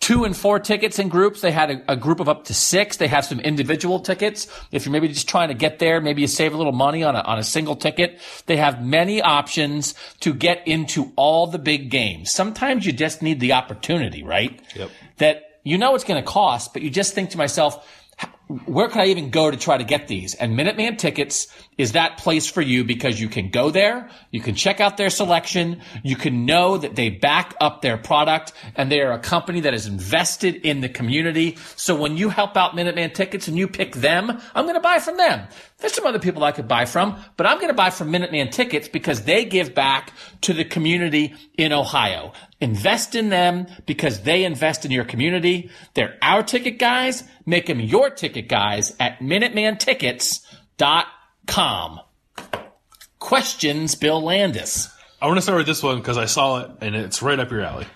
two 0.00 0.24
and 0.24 0.34
four 0.34 0.58
tickets 0.58 0.98
in 0.98 1.10
groups. 1.10 1.42
They 1.42 1.50
had 1.50 1.70
a, 1.70 1.92
a, 1.92 1.96
group 1.96 2.20
of 2.20 2.28
up 2.30 2.44
to 2.44 2.54
six. 2.54 2.96
They 2.96 3.08
have 3.08 3.26
some 3.26 3.38
individual 3.38 4.00
tickets. 4.00 4.46
If 4.72 4.86
you're 4.86 4.92
maybe 4.92 5.08
just 5.08 5.28
trying 5.28 5.48
to 5.48 5.54
get 5.54 5.78
there, 5.78 6.00
maybe 6.00 6.22
you 6.22 6.26
save 6.26 6.54
a 6.54 6.56
little 6.56 6.72
money 6.72 7.04
on 7.04 7.16
a, 7.16 7.20
on 7.20 7.38
a 7.38 7.44
single 7.44 7.76
ticket. 7.76 8.18
They 8.46 8.56
have 8.56 8.82
many 8.82 9.20
options 9.20 9.94
to 10.20 10.32
get 10.32 10.66
into 10.66 11.12
all 11.16 11.48
the 11.48 11.58
big 11.58 11.90
games. 11.90 12.32
Sometimes 12.32 12.86
you 12.86 12.94
just 12.94 13.20
need 13.20 13.40
the 13.40 13.52
opportunity, 13.52 14.22
right? 14.22 14.58
Yep. 14.74 14.90
That 15.18 15.49
you 15.62 15.78
know 15.78 15.94
it's 15.94 16.04
going 16.04 16.22
to 16.22 16.26
cost, 16.26 16.72
but 16.72 16.82
you 16.82 16.90
just 16.90 17.14
think 17.14 17.30
to 17.30 17.38
myself, 17.38 17.86
where 18.66 18.88
could 18.88 19.00
I 19.00 19.06
even 19.06 19.30
go 19.30 19.50
to 19.50 19.56
try 19.56 19.78
to 19.78 19.84
get 19.84 20.08
these? 20.08 20.34
And 20.34 20.58
Minuteman 20.58 20.98
Tickets 20.98 21.46
is 21.78 21.92
that 21.92 22.18
place 22.18 22.50
for 22.50 22.60
you 22.60 22.84
because 22.84 23.20
you 23.20 23.28
can 23.28 23.50
go 23.50 23.70
there, 23.70 24.10
you 24.32 24.40
can 24.40 24.54
check 24.54 24.80
out 24.80 24.96
their 24.96 25.08
selection, 25.08 25.80
you 26.02 26.16
can 26.16 26.46
know 26.46 26.76
that 26.76 26.96
they 26.96 27.10
back 27.10 27.54
up 27.60 27.80
their 27.80 27.96
product, 27.96 28.52
and 28.74 28.90
they 28.90 29.00
are 29.00 29.12
a 29.12 29.18
company 29.18 29.60
that 29.60 29.72
is 29.72 29.86
invested 29.86 30.56
in 30.56 30.80
the 30.80 30.88
community. 30.88 31.56
So 31.76 31.94
when 31.94 32.16
you 32.16 32.28
help 32.28 32.56
out 32.56 32.72
Minuteman 32.72 33.14
Tickets 33.14 33.46
and 33.46 33.56
you 33.56 33.68
pick 33.68 33.94
them, 33.94 34.40
I'm 34.54 34.64
going 34.64 34.74
to 34.74 34.80
buy 34.80 34.98
from 34.98 35.16
them. 35.16 35.46
There's 35.80 35.94
some 35.94 36.06
other 36.06 36.18
people 36.18 36.44
I 36.44 36.52
could 36.52 36.68
buy 36.68 36.84
from, 36.84 37.18
but 37.36 37.46
I'm 37.46 37.56
going 37.56 37.68
to 37.68 37.74
buy 37.74 37.88
from 37.90 38.12
Minuteman 38.12 38.50
Tickets 38.50 38.86
because 38.86 39.22
they 39.22 39.46
give 39.46 39.74
back 39.74 40.12
to 40.42 40.52
the 40.52 40.64
community 40.64 41.34
in 41.56 41.72
Ohio. 41.72 42.32
Invest 42.60 43.14
in 43.14 43.30
them 43.30 43.66
because 43.86 44.22
they 44.22 44.44
invest 44.44 44.84
in 44.84 44.90
your 44.90 45.04
community. 45.04 45.70
They're 45.94 46.18
our 46.20 46.42
ticket 46.42 46.78
guys. 46.78 47.24
Make 47.46 47.64
them 47.66 47.80
your 47.80 48.10
ticket 48.10 48.48
guys 48.48 48.94
at 49.00 49.20
MinutemanTickets.com. 49.20 52.00
Questions, 53.18 53.94
Bill 53.94 54.22
Landis. 54.22 54.90
I 55.22 55.26
want 55.26 55.38
to 55.38 55.42
start 55.42 55.58
with 55.58 55.66
this 55.66 55.82
one 55.82 55.98
because 55.98 56.18
I 56.18 56.26
saw 56.26 56.60
it 56.60 56.70
and 56.80 56.94
it's 56.94 57.22
right 57.22 57.38
up 57.38 57.50
your 57.50 57.62
alley. 57.62 57.86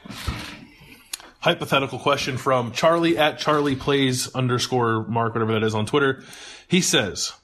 Hypothetical 1.40 1.98
question 1.98 2.38
from 2.38 2.72
Charlie 2.72 3.18
at 3.18 3.38
Charlie 3.38 3.76
plays 3.76 4.34
underscore 4.34 5.06
mark, 5.06 5.34
whatever 5.34 5.52
that 5.52 5.62
is 5.62 5.74
on 5.74 5.84
Twitter. 5.84 6.22
He 6.68 6.80
says, 6.80 7.34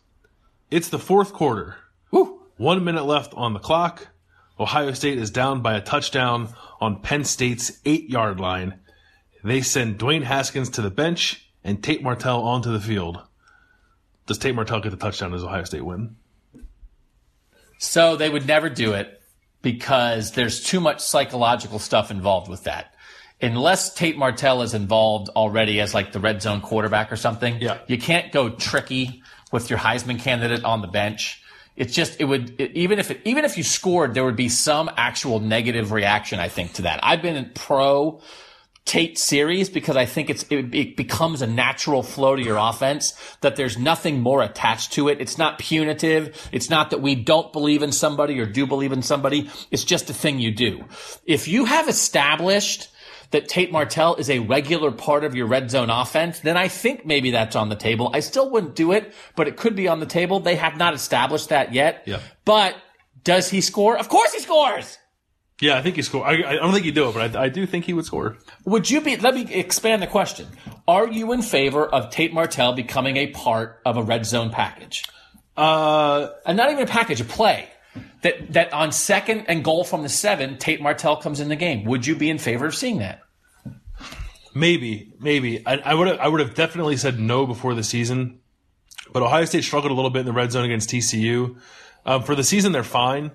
It's 0.71 0.89
the 0.89 0.99
fourth 0.99 1.33
quarter. 1.33 1.77
Woo. 2.11 2.43
One 2.57 2.85
minute 2.85 3.05
left 3.05 3.33
on 3.35 3.53
the 3.55 3.59
clock. 3.59 4.09
Ohio 4.59 4.93
State 4.93 5.19
is 5.19 5.31
down 5.31 5.63
by 5.63 5.75
a 5.75 5.81
touchdown 5.81 6.49
on 6.81 7.01
Penn 7.01 7.25
State's 7.25 7.81
eight 7.85 8.09
yard 8.11 8.39
line. 8.39 8.79
They 9.43 9.63
send 9.63 9.99
Dwayne 9.99 10.23
Haskins 10.23 10.69
to 10.71 10.83
the 10.83 10.91
bench 10.91 11.51
and 11.65 11.83
Tate 11.83 12.03
Martell 12.03 12.43
onto 12.43 12.71
the 12.71 12.81
field. 12.81 13.19
Does 14.27 14.39
Tate 14.39 14.55
Martell 14.55 14.81
get 14.81 14.91
the 14.91 14.97
touchdown 14.97 15.33
as 15.35 15.43
Ohio 15.43 15.65
State 15.65 15.85
win? 15.85 16.17
So 17.79 18.17
they 18.17 18.29
would 18.29 18.47
never 18.47 18.69
do 18.69 18.93
it 18.93 19.21
because 19.63 20.33
there's 20.33 20.63
too 20.63 20.81
much 20.81 21.01
psychological 21.01 21.79
stuff 21.79 22.11
involved 22.11 22.49
with 22.51 22.65
that. 22.65 22.95
Unless 23.43 23.95
Tate 23.95 24.19
Martell 24.19 24.61
is 24.61 24.75
involved 24.75 25.31
already 25.31 25.81
as 25.81 25.95
like 25.95 26.13
the 26.13 26.21
red 26.21 26.43
zone 26.43 26.61
quarterback 26.61 27.11
or 27.11 27.17
something, 27.17 27.57
Yeah. 27.61 27.79
you 27.87 27.97
can't 27.97 28.31
go 28.33 28.51
tricky 28.51 29.23
with 29.51 29.71
your 29.71 29.79
Heisman 29.79 30.21
candidate 30.21 30.65
on 30.65 30.81
the 30.81 30.89
bench. 30.89 31.43
It's 31.77 31.95
just 31.95 32.21
it 32.21 32.25
would 32.25 32.61
it, 32.61 32.73
even 32.75 32.99
if 32.99 33.11
it, 33.11 33.21
even 33.25 33.45
if 33.45 33.57
you 33.57 33.63
scored, 33.63 34.15
there 34.15 34.25
would 34.25 34.37
be 34.37 34.49
some 34.49 34.91
actual 34.97 35.41
negative 35.41 35.93
reaction. 35.93 36.39
I 36.39 36.49
think 36.49 36.75
to 36.75 36.83
that. 36.83 37.01
I've 37.03 37.23
been 37.23 37.37
in 37.37 37.51
pro 37.55 38.21
Tate 38.87 39.19
series 39.19 39.69
because 39.69 39.97
I 39.97 40.05
think 40.05 40.31
it's 40.31 40.45
it, 40.51 40.75
it 40.75 40.97
becomes 40.97 41.43
a 41.43 41.47
natural 41.47 42.03
flow 42.03 42.35
to 42.35 42.43
your 42.43 42.57
offense 42.59 43.13
that 43.41 43.55
there's 43.55 43.79
nothing 43.79 44.21
more 44.21 44.43
attached 44.43 44.93
to 44.95 45.09
it. 45.09 45.21
It's 45.21 45.39
not 45.39 45.59
punitive. 45.59 46.49
It's 46.51 46.69
not 46.71 46.91
that 46.91 47.01
we 47.01 47.15
don't 47.15 47.53
believe 47.53 47.83
in 47.83 47.93
somebody 47.93 48.41
or 48.41 48.47
do 48.47 48.67
believe 48.67 48.91
in 48.91 49.03
somebody. 49.03 49.49
It's 49.71 49.85
just 49.85 50.11
a 50.11 50.15
thing 50.15 50.41
you 50.41 50.51
do. 50.51 50.85
If 51.25 51.47
you 51.47 51.67
have 51.67 51.89
established 51.89 52.89
that 53.31 53.49
Tate 53.49 53.71
Martell 53.71 54.17
is 54.17 54.29
a 54.29 54.41
regular 54.41 54.91
part 54.91 55.25
of 55.25 55.35
your 55.35 55.47
red 55.47 55.71
zone 55.71 55.89
offense, 55.91 56.41
then 56.41 56.57
I 56.57 56.69
think 56.69 57.07
maybe 57.07 57.31
that's 57.31 57.55
on 57.55 57.69
the 57.69 57.77
table. 57.77 58.11
I 58.13 58.21
still 58.21 58.51
wouldn't 58.51 58.75
do 58.75 58.93
it, 58.93 59.15
but 59.37 59.47
it 59.47 59.57
could 59.57 59.77
be 59.77 59.87
on 59.89 60.01
the 60.01 60.07
table. 60.07 60.41
They 60.41 60.57
have 60.57 60.77
not 60.77 60.95
established 60.95 61.51
that 61.51 61.73
yet. 61.73 62.03
Yep. 62.07 62.23
But 62.45 62.77
does 63.23 63.49
he 63.51 63.61
score? 63.61 63.97
Of 63.97 64.09
course 64.09 64.33
he 64.33 64.41
scores. 64.41 64.99
Yeah, 65.61 65.77
I 65.77 65.83
think 65.83 65.97
he 65.97 66.03
scored. 66.03 66.27
I, 66.27 66.49
I 66.49 66.53
don't 66.55 66.73
think 66.73 66.87
he'd 66.87 66.95
do 66.95 67.09
it, 67.09 67.15
but 67.15 67.37
I, 67.37 67.45
I 67.45 67.49
do 67.51 67.67
think 67.67 67.85
he 67.85 67.93
would 67.93 68.07
score. 68.07 68.39
Would 68.65 68.91
you 68.91 69.01
be, 69.03 69.17
let 69.19 69.35
me 69.35 69.47
expand 69.55 70.03
the 70.03 70.07
question. 70.07 70.47
Are 70.89 71.07
you 71.07 71.33
in 71.33 71.43
favor 71.43 71.87
of 71.87 72.11
Tate 72.11 72.33
Martell 72.33 72.73
becoming 72.73 73.17
a 73.19 73.27
part 73.29 73.81
of 73.85 73.97
a 73.99 74.03
red 74.03 74.25
zone 74.25 74.51
package? 74.51 75.05
Uh, 75.57 76.31
And 76.47 76.57
not 76.57 76.71
even 76.71 76.83
a 76.83 76.87
package, 76.87 77.21
a 77.21 77.25
play. 77.25 77.69
That, 78.23 78.53
that 78.53 78.73
on 78.73 78.93
second 78.93 79.47
and 79.49 79.65
goal 79.65 79.83
from 79.83 80.03
the 80.03 80.09
seven, 80.09 80.59
Tate 80.59 80.81
Martell 80.81 81.17
comes 81.17 81.41
in 81.41 81.49
the 81.49 81.57
game. 81.57 81.85
Would 81.85 82.07
you 82.07 82.15
be 82.15 82.31
in 82.31 82.39
favor 82.39 82.67
of 82.67 82.75
seeing 82.75 82.99
that? 82.99 83.21
Maybe, 84.55 85.13
maybe. 85.19 85.65
I, 85.67 85.95
would 85.95 86.19
I 86.19 86.29
would 86.29 86.41
have 86.41 86.55
definitely 86.55 86.97
said 86.97 87.19
no 87.19 87.47
before 87.47 87.75
the 87.75 87.85
season, 87.85 88.41
but 89.13 89.23
Ohio 89.23 89.45
State 89.45 89.65
struggled 89.65 89.93
a 89.93 89.95
little 89.95 90.11
bit 90.11 90.21
in 90.21 90.27
the 90.27 90.33
red 90.33 90.53
zone 90.53 90.65
against 90.65 90.91
TCU. 90.91 91.57
Um, 92.05 92.23
for 92.23 92.35
the 92.35 92.45
season, 92.45 92.73
they're 92.73 92.83
fine. 92.83 93.31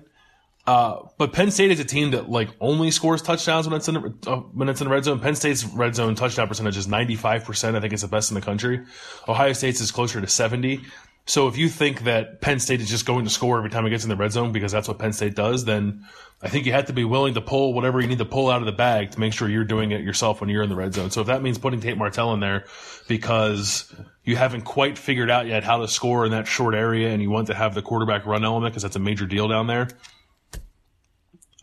Uh, 0.66 1.06
but 1.16 1.32
Penn 1.32 1.52
State 1.52 1.70
is 1.70 1.78
a 1.78 1.84
team 1.84 2.10
that 2.10 2.28
like 2.28 2.48
only 2.60 2.90
scores 2.90 3.22
touchdowns 3.22 3.68
when 3.68 3.76
it's 3.76 3.86
in 3.86 3.94
the, 3.94 4.14
uh, 4.26 4.36
when 4.36 4.68
it's 4.68 4.80
in 4.80 4.88
the 4.88 4.92
red 4.92 5.04
zone. 5.04 5.20
Penn 5.20 5.36
State's 5.36 5.64
red 5.64 5.94
zone 5.94 6.16
touchdown 6.16 6.48
percentage 6.48 6.76
is 6.76 6.88
ninety 6.88 7.14
five 7.14 7.44
percent. 7.44 7.76
I 7.76 7.80
think 7.80 7.92
it's 7.92 8.02
the 8.02 8.08
best 8.08 8.32
in 8.32 8.34
the 8.34 8.40
country. 8.40 8.84
Ohio 9.28 9.52
State's 9.52 9.80
is 9.80 9.92
closer 9.92 10.20
to 10.20 10.26
seventy. 10.26 10.80
So 11.28 11.48
if 11.48 11.58
you 11.58 11.68
think 11.68 12.04
that 12.04 12.40
Penn 12.40 12.60
State 12.60 12.80
is 12.80 12.88
just 12.88 13.04
going 13.04 13.24
to 13.24 13.30
score 13.30 13.58
every 13.58 13.68
time 13.68 13.84
it 13.84 13.90
gets 13.90 14.04
in 14.04 14.10
the 14.10 14.16
red 14.16 14.30
zone 14.30 14.52
because 14.52 14.70
that's 14.70 14.86
what 14.86 15.00
Penn 15.00 15.12
State 15.12 15.34
does, 15.34 15.64
then 15.64 16.04
I 16.40 16.48
think 16.48 16.66
you 16.66 16.72
have 16.72 16.86
to 16.86 16.92
be 16.92 17.02
willing 17.02 17.34
to 17.34 17.40
pull 17.40 17.74
whatever 17.74 18.00
you 18.00 18.06
need 18.06 18.18
to 18.18 18.24
pull 18.24 18.48
out 18.48 18.60
of 18.60 18.66
the 18.66 18.72
bag 18.72 19.10
to 19.10 19.18
make 19.18 19.32
sure 19.32 19.48
you're 19.48 19.64
doing 19.64 19.90
it 19.90 20.02
yourself 20.02 20.40
when 20.40 20.48
you're 20.48 20.62
in 20.62 20.68
the 20.68 20.76
red 20.76 20.94
zone. 20.94 21.10
So 21.10 21.22
if 21.22 21.26
that 21.26 21.42
means 21.42 21.58
putting 21.58 21.80
Tate 21.80 21.98
Martell 21.98 22.32
in 22.32 22.38
there 22.38 22.66
because 23.08 23.92
you 24.22 24.36
haven't 24.36 24.62
quite 24.62 24.98
figured 24.98 25.28
out 25.28 25.48
yet 25.48 25.64
how 25.64 25.78
to 25.78 25.88
score 25.88 26.24
in 26.26 26.30
that 26.30 26.46
short 26.46 26.76
area 26.76 27.08
and 27.08 27.20
you 27.20 27.28
want 27.28 27.48
to 27.48 27.54
have 27.54 27.74
the 27.74 27.82
quarterback 27.82 28.24
run 28.24 28.44
element 28.44 28.72
because 28.72 28.84
that's 28.84 28.96
a 28.96 29.00
major 29.00 29.26
deal 29.26 29.48
down 29.48 29.66
there, 29.66 29.88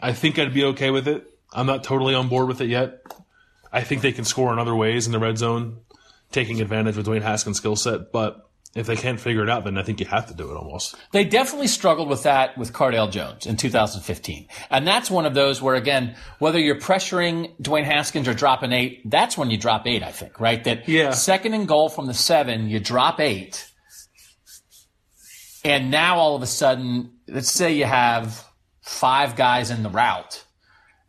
I 0.02 0.12
think 0.12 0.38
I'd 0.38 0.54
be 0.54 0.66
okay 0.66 0.90
with 0.90 1.08
it. 1.08 1.26
I'm 1.54 1.68
not 1.68 1.86
totally 1.86 2.16
on 2.16 2.28
board 2.28 2.50
with 2.50 2.60
it 2.60 2.68
yet. 2.68 3.02
I 3.72 3.82
think 3.82 4.02
they 4.02 4.12
can 4.12 4.26
score 4.26 4.52
in 4.52 4.60
other 4.60 4.76
ways 4.76 5.06
in 5.06 5.14
the 5.14 5.20
red 5.20 5.38
zone, 5.38 5.78
taking 6.34 6.60
advantage 6.60 6.98
of 6.98 7.06
Dwayne 7.06 7.22
Haskins' 7.22 7.58
skill 7.58 7.78
set, 7.78 8.12
but 8.12 8.50
if 8.76 8.88
they 8.88 8.96
can't 8.96 9.20
figure 9.20 9.44
it 9.44 9.50
out, 9.50 9.64
then 9.66 9.78
I 9.78 9.84
think 9.84 10.00
you 10.00 10.06
have 10.08 10.28
to 10.28 10.34
do 10.34 10.50
it 10.52 10.56
almost. 10.56 10.96
They 11.12 11.24
definitely 11.24 11.68
struggled 11.68 12.10
with 12.10 12.24
that 12.24 12.58
with 12.58 12.74
Cardale 12.74 13.12
Jones 13.12 13.46
in 13.46 13.56
2015. 13.56 14.48
And 14.72 14.88
that's 14.88 15.12
one 15.12 15.26
of 15.28 15.34
those 15.36 15.62
where, 15.62 15.76
again, 15.76 16.16
whether 16.40 16.60
you're 16.60 16.80
pressuring 16.80 17.56
Dwayne 17.62 17.84
Haskins 17.86 18.28
or 18.28 18.34
dropping 18.34 18.72
eight, 18.72 19.02
that's 19.10 19.38
when 19.38 19.52
you 19.52 19.58
drop 19.58 19.86
eight, 19.86 20.02
I 20.02 20.12
think, 20.12 20.40
right? 20.40 20.64
That 20.64 20.88
Yeah. 20.90 21.12
second 21.12 21.54
and 21.54 21.68
goal 21.68 21.88
from 21.90 22.08
the 22.08 22.14
seven, 22.16 22.68
you 22.70 22.80
drop 22.80 23.20
eight. 23.20 23.70
And 25.64 25.92
now 25.92 26.18
all 26.18 26.36
of 26.36 26.42
a 26.42 26.48
sudden, 26.48 27.12
let's 27.28 27.52
say 27.52 27.74
you 27.74 27.86
have 27.86 28.44
five 28.82 29.36
guys 29.36 29.70
in 29.72 29.84
the 29.84 29.90
route 29.90 30.43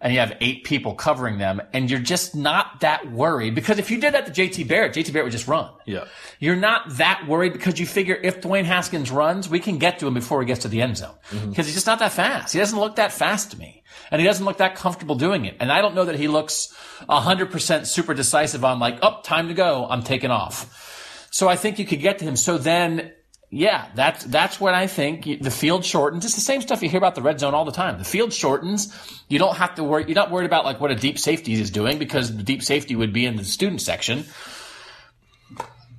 and 0.04 0.12
you 0.12 0.20
have 0.20 0.36
eight 0.42 0.64
people 0.64 0.94
covering 0.94 1.38
them 1.38 1.62
and 1.72 1.90
you're 1.90 1.98
just 1.98 2.36
not 2.36 2.80
that 2.80 3.10
worried 3.10 3.54
because 3.54 3.78
if 3.78 3.90
you 3.90 3.98
did 3.98 4.12
that 4.12 4.26
to 4.26 4.32
JT 4.32 4.68
Barrett, 4.68 4.92
JT 4.92 5.14
Barrett 5.14 5.24
would 5.24 5.32
just 5.32 5.48
run. 5.48 5.70
Yeah. 5.86 6.04
You're 6.38 6.56
not 6.56 6.98
that 6.98 7.26
worried 7.26 7.54
because 7.54 7.80
you 7.80 7.86
figure 7.86 8.14
if 8.14 8.42
Dwayne 8.42 8.64
Haskins 8.64 9.10
runs, 9.10 9.48
we 9.48 9.60
can 9.60 9.78
get 9.78 9.98
to 10.00 10.06
him 10.06 10.12
before 10.12 10.42
he 10.42 10.46
gets 10.46 10.60
to 10.60 10.68
the 10.68 10.82
end 10.82 10.98
zone. 10.98 11.14
Mm-hmm. 11.30 11.48
Because 11.48 11.64
he's 11.64 11.74
just 11.74 11.86
not 11.86 12.00
that 12.00 12.12
fast. 12.12 12.52
He 12.52 12.58
doesn't 12.58 12.78
look 12.78 12.96
that 12.96 13.12
fast 13.12 13.52
to 13.52 13.58
me. 13.58 13.82
And 14.10 14.20
he 14.20 14.26
doesn't 14.26 14.44
look 14.44 14.58
that 14.58 14.76
comfortable 14.76 15.14
doing 15.14 15.46
it. 15.46 15.56
And 15.58 15.72
I 15.72 15.80
don't 15.80 15.94
know 15.94 16.04
that 16.04 16.16
he 16.16 16.28
looks 16.28 16.76
100% 17.08 17.86
super 17.86 18.12
decisive 18.12 18.62
on 18.62 18.78
like, 18.78 18.98
oh, 19.00 19.22
time 19.22 19.48
to 19.48 19.54
go. 19.54 19.86
I'm 19.88 20.02
taking 20.02 20.30
off. 20.30 21.28
So 21.30 21.48
I 21.48 21.56
think 21.56 21.78
you 21.78 21.86
could 21.86 22.00
get 22.00 22.18
to 22.18 22.26
him. 22.26 22.36
So 22.36 22.58
then, 22.58 23.12
yeah, 23.54 23.86
that's, 23.94 24.24
that's 24.24 24.60
when 24.60 24.74
I 24.74 24.88
think 24.88 25.40
the 25.40 25.50
field 25.50 25.84
shortens. 25.84 26.24
It's 26.24 26.34
the 26.34 26.40
same 26.40 26.60
stuff 26.60 26.82
you 26.82 26.88
hear 26.88 26.98
about 26.98 27.14
the 27.14 27.22
red 27.22 27.38
zone 27.38 27.54
all 27.54 27.64
the 27.64 27.70
time. 27.70 27.98
The 27.98 28.04
field 28.04 28.32
shortens. 28.32 28.92
You 29.28 29.38
don't 29.38 29.56
have 29.56 29.76
to 29.76 29.84
worry. 29.84 30.04
You're 30.06 30.16
not 30.16 30.32
worried 30.32 30.46
about 30.46 30.64
like 30.64 30.80
what 30.80 30.90
a 30.90 30.96
deep 30.96 31.20
safety 31.20 31.52
is 31.52 31.70
doing 31.70 31.98
because 31.98 32.36
the 32.36 32.42
deep 32.42 32.64
safety 32.64 32.96
would 32.96 33.12
be 33.12 33.24
in 33.24 33.36
the 33.36 33.44
student 33.44 33.80
section. 33.80 34.24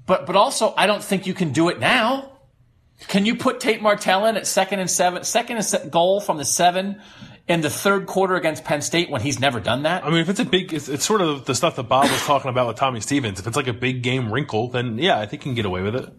But 0.05 0.25
but 0.25 0.35
also, 0.35 0.73
I 0.75 0.85
don't 0.85 1.01
think 1.01 1.27
you 1.27 1.33
can 1.33 1.53
do 1.53 1.69
it 1.69 1.79
now. 1.79 2.33
Can 3.07 3.25
you 3.25 3.35
put 3.35 3.61
Tate 3.61 3.81
Martell 3.81 4.25
in 4.25 4.35
at 4.35 4.47
second 4.47 4.79
and 4.79 4.91
seven, 4.91 5.23
second 5.23 5.55
and 5.55 5.65
se- 5.65 5.89
goal 5.89 6.19
from 6.19 6.37
the 6.37 6.45
seven 6.45 7.01
in 7.47 7.61
the 7.61 7.69
third 7.69 8.05
quarter 8.05 8.35
against 8.35 8.65
Penn 8.65 8.81
State 8.81 9.09
when 9.09 9.21
he's 9.21 9.39
never 9.39 9.61
done 9.61 9.83
that? 9.83 10.03
I 10.03 10.09
mean, 10.09 10.19
if 10.19 10.29
it's 10.29 10.39
a 10.41 10.45
big, 10.45 10.73
it's, 10.73 10.89
it's 10.89 11.05
sort 11.05 11.21
of 11.21 11.45
the 11.45 11.55
stuff 11.55 11.77
that 11.77 11.83
Bob 11.83 12.09
was 12.09 12.21
talking 12.25 12.49
about 12.49 12.67
with 12.67 12.75
Tommy 12.75 12.99
Stevens. 12.99 13.39
If 13.39 13.47
it's 13.47 13.55
like 13.55 13.67
a 13.67 13.73
big 13.73 14.01
game 14.03 14.31
wrinkle, 14.31 14.69
then 14.69 14.97
yeah, 14.97 15.19
I 15.19 15.25
think 15.25 15.43
you 15.43 15.51
can 15.51 15.55
get 15.55 15.65
away 15.65 15.81
with 15.81 15.95
it. 15.95 16.13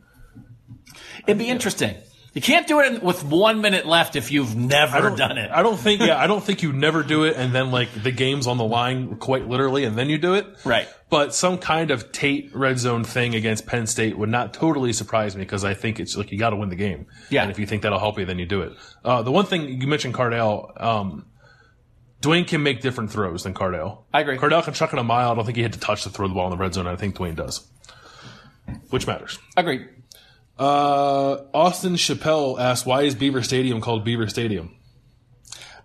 It'd 1.27 1.39
be 1.39 1.49
interesting. 1.49 1.97
You 2.37 2.43
can't 2.43 2.67
do 2.67 2.81
it 2.81 3.03
with 3.03 3.25
one 3.25 3.63
minute 3.63 3.87
left 3.87 4.15
if 4.15 4.31
you've 4.31 4.55
never 4.55 5.17
done 5.17 5.39
it. 5.39 5.51
I 5.51 5.63
don't 5.63 5.79
think, 5.79 6.03
yeah, 6.03 6.21
I 6.21 6.27
don't 6.27 6.45
think 6.45 6.63
you 6.63 6.71
never 6.71 7.03
do 7.03 7.25
it 7.25 7.35
and 7.35 7.55
then 7.55 7.71
like 7.71 7.89
the 7.95 8.13
game's 8.13 8.47
on 8.47 8.59
the 8.59 8.65
line 8.65 9.17
quite 9.17 9.49
literally 9.49 9.85
and 9.85 9.97
then 9.97 10.11
you 10.11 10.19
do 10.19 10.35
it. 10.35 10.47
Right. 10.63 10.87
But 11.09 11.35
some 11.35 11.57
kind 11.57 11.91
of 11.91 12.13
Tate 12.13 12.55
red 12.55 12.79
zone 12.79 13.05
thing 13.05 13.35
against 13.35 13.67
Penn 13.67 13.87
State 13.87 14.19
would 14.19 14.29
not 14.29 14.53
totally 14.53 14.93
surprise 14.93 15.35
me 15.35 15.45
because 15.45 15.65
I 15.65 15.73
think 15.73 15.99
it's 15.99 16.15
like 16.15 16.31
you 16.31 16.39
got 16.39 16.51
to 16.51 16.57
win 16.57 16.69
the 16.69 16.77
game. 16.77 17.07
Yeah. 17.31 17.41
And 17.41 17.51
if 17.51 17.59
you 17.59 17.65
think 17.65 17.81
that'll 17.81 17.99
help 17.99 18.19
you, 18.19 18.27
then 18.27 18.39
you 18.39 18.45
do 18.45 18.61
it. 18.61 18.75
Uh, 19.03 19.23
the 19.23 19.33
one 19.33 19.47
thing 19.47 19.81
you 19.81 19.87
mentioned 19.87 20.13
Cardale, 20.13 20.79
um, 20.79 21.25
Dwayne 22.21 22.47
can 22.47 22.63
make 22.63 22.83
different 22.83 23.11
throws 23.11 23.45
than 23.45 23.55
Cardale. 23.55 24.03
I 24.13 24.21
agree. 24.21 24.37
Cardale 24.37 24.63
can 24.63 24.75
chuck 24.75 24.93
it 24.93 24.99
a 24.99 25.03
mile. 25.03 25.33
I 25.33 25.35
don't 25.35 25.47
think 25.47 25.57
he 25.57 25.63
had 25.63 25.73
to 25.73 25.81
touch 25.81 26.03
to 26.03 26.11
throw 26.11 26.29
the 26.29 26.35
ball 26.35 26.45
in 26.47 26.51
the 26.51 26.63
red 26.63 26.75
zone. 26.75 26.87
I 26.87 26.97
think 26.97 27.17
Dwayne 27.17 27.35
does. 27.35 27.67
Which 28.91 29.07
matters. 29.07 29.39
Agreed. 29.57 29.89
Uh, 30.59 31.43
Austin 31.53 31.95
Chappelle 31.95 32.59
asked, 32.59 32.87
why 32.87 33.03
is 33.03 33.15
Beaver 33.15 33.43
Stadium 33.43 33.81
called 33.81 34.05
Beaver 34.05 34.29
Stadium? 34.29 34.75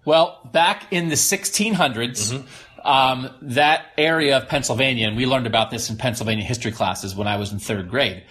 Well, 0.06 0.50
back 0.52 0.92
in 0.92 1.10
the 1.10 1.16
1600s, 1.16 2.44
um, 2.84 3.30
that 3.44 3.86
area 3.98 4.38
of 4.38 4.48
Pennsylvania, 4.48 5.08
and 5.08 5.18
we 5.18 5.26
learned 5.26 5.46
about 5.46 5.72
this 5.72 5.90
in 5.90 5.98
Pennsylvania 5.98 6.44
history 6.44 6.72
classes 6.72 7.16
when 7.16 7.28
I 7.28 7.38
was 7.38 7.52
in 7.52 7.60
third 7.60 7.90
grade. 7.90 8.24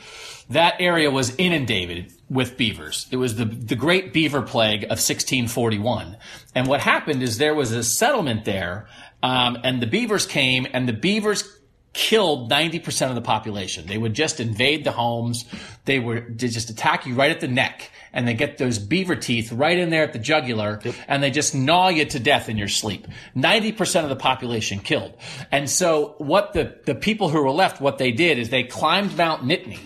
That 0.49 0.80
area 0.80 1.11
was 1.11 1.34
inundated 1.36 2.12
with 2.28 2.57
beavers. 2.57 3.07
It 3.12 3.16
was 3.16 3.36
the, 3.36 3.45
the 3.45 3.76
great 3.76 4.12
beaver 4.12 4.43
plague 4.43 4.82
of 4.84 4.99
1641. 4.99 6.16
And 6.57 6.66
what 6.66 6.80
happened 6.80 7.22
is 7.22 7.38
there 7.38 7.55
was 7.55 7.70
a 7.70 7.84
settlement 7.84 8.45
there, 8.45 8.88
um, 9.22 9.59
and 9.62 9.80
the 9.80 9.86
beavers 9.86 10.26
came, 10.26 10.66
and 10.72 10.88
the 10.88 10.93
beavers 10.93 11.59
killed 11.93 12.51
90% 12.51 13.09
of 13.09 13.14
the 13.14 13.20
population. 13.20 13.86
They 13.86 13.99
would 13.99 14.14
just 14.14 14.41
invade 14.41 14.84
the 14.84 14.93
homes. 14.93 15.45
They 15.84 15.99
would 15.99 16.38
just 16.38 16.70
attack 16.70 17.07
you 17.07 17.14
right 17.14 17.30
at 17.30 17.41
the 17.41 17.49
neck 17.49 17.91
and 18.12 18.26
they 18.26 18.34
get 18.34 18.59
those 18.59 18.78
beaver 18.78 19.16
teeth 19.16 19.53
right 19.53 19.78
in 19.78 19.91
there 19.91 20.03
at 20.03 20.12
the 20.12 20.18
jugular 20.18 20.80
and 21.09 21.22
they 21.22 21.30
just 21.30 21.55
gnaw 21.55 21.88
you 21.88 22.05
to 22.05 22.18
death 22.20 22.49
in 22.49 22.57
your 22.57 22.68
sleep. 22.68 23.07
90% 23.36 24.03
of 24.05 24.09
the 24.09 24.16
population 24.16 24.78
killed. 24.80 25.16
And 25.51 25.68
so 25.68 26.14
what 26.18 26.53
the, 26.53 26.78
the 26.86 26.95
people 26.95 27.28
who 27.28 27.43
were 27.43 27.51
left, 27.51 27.80
what 27.80 27.99
they 27.99 28.12
did 28.12 28.38
is 28.38 28.51
they 28.51 28.64
climbed 28.64 29.16
Mount 29.16 29.43
Nittany 29.43 29.78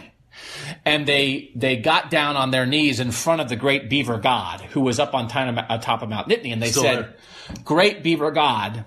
and 0.84 1.06
they 1.06 1.50
they 1.54 1.76
got 1.76 2.10
down 2.10 2.36
on 2.36 2.50
their 2.50 2.66
knees 2.66 3.00
in 3.00 3.10
front 3.10 3.40
of 3.40 3.48
the 3.48 3.56
great 3.56 3.88
beaver 3.88 4.18
god 4.18 4.60
who 4.60 4.80
was 4.80 4.98
up 4.98 5.14
on 5.14 5.30
on 5.30 5.80
top 5.80 6.02
of 6.02 6.08
Mount 6.08 6.28
Nittany 6.28 6.52
and 6.52 6.62
they 6.62 6.70
Still 6.70 6.82
said, 6.82 6.96
there. 6.98 7.14
great 7.64 8.02
beaver 8.02 8.30
god, 8.30 8.84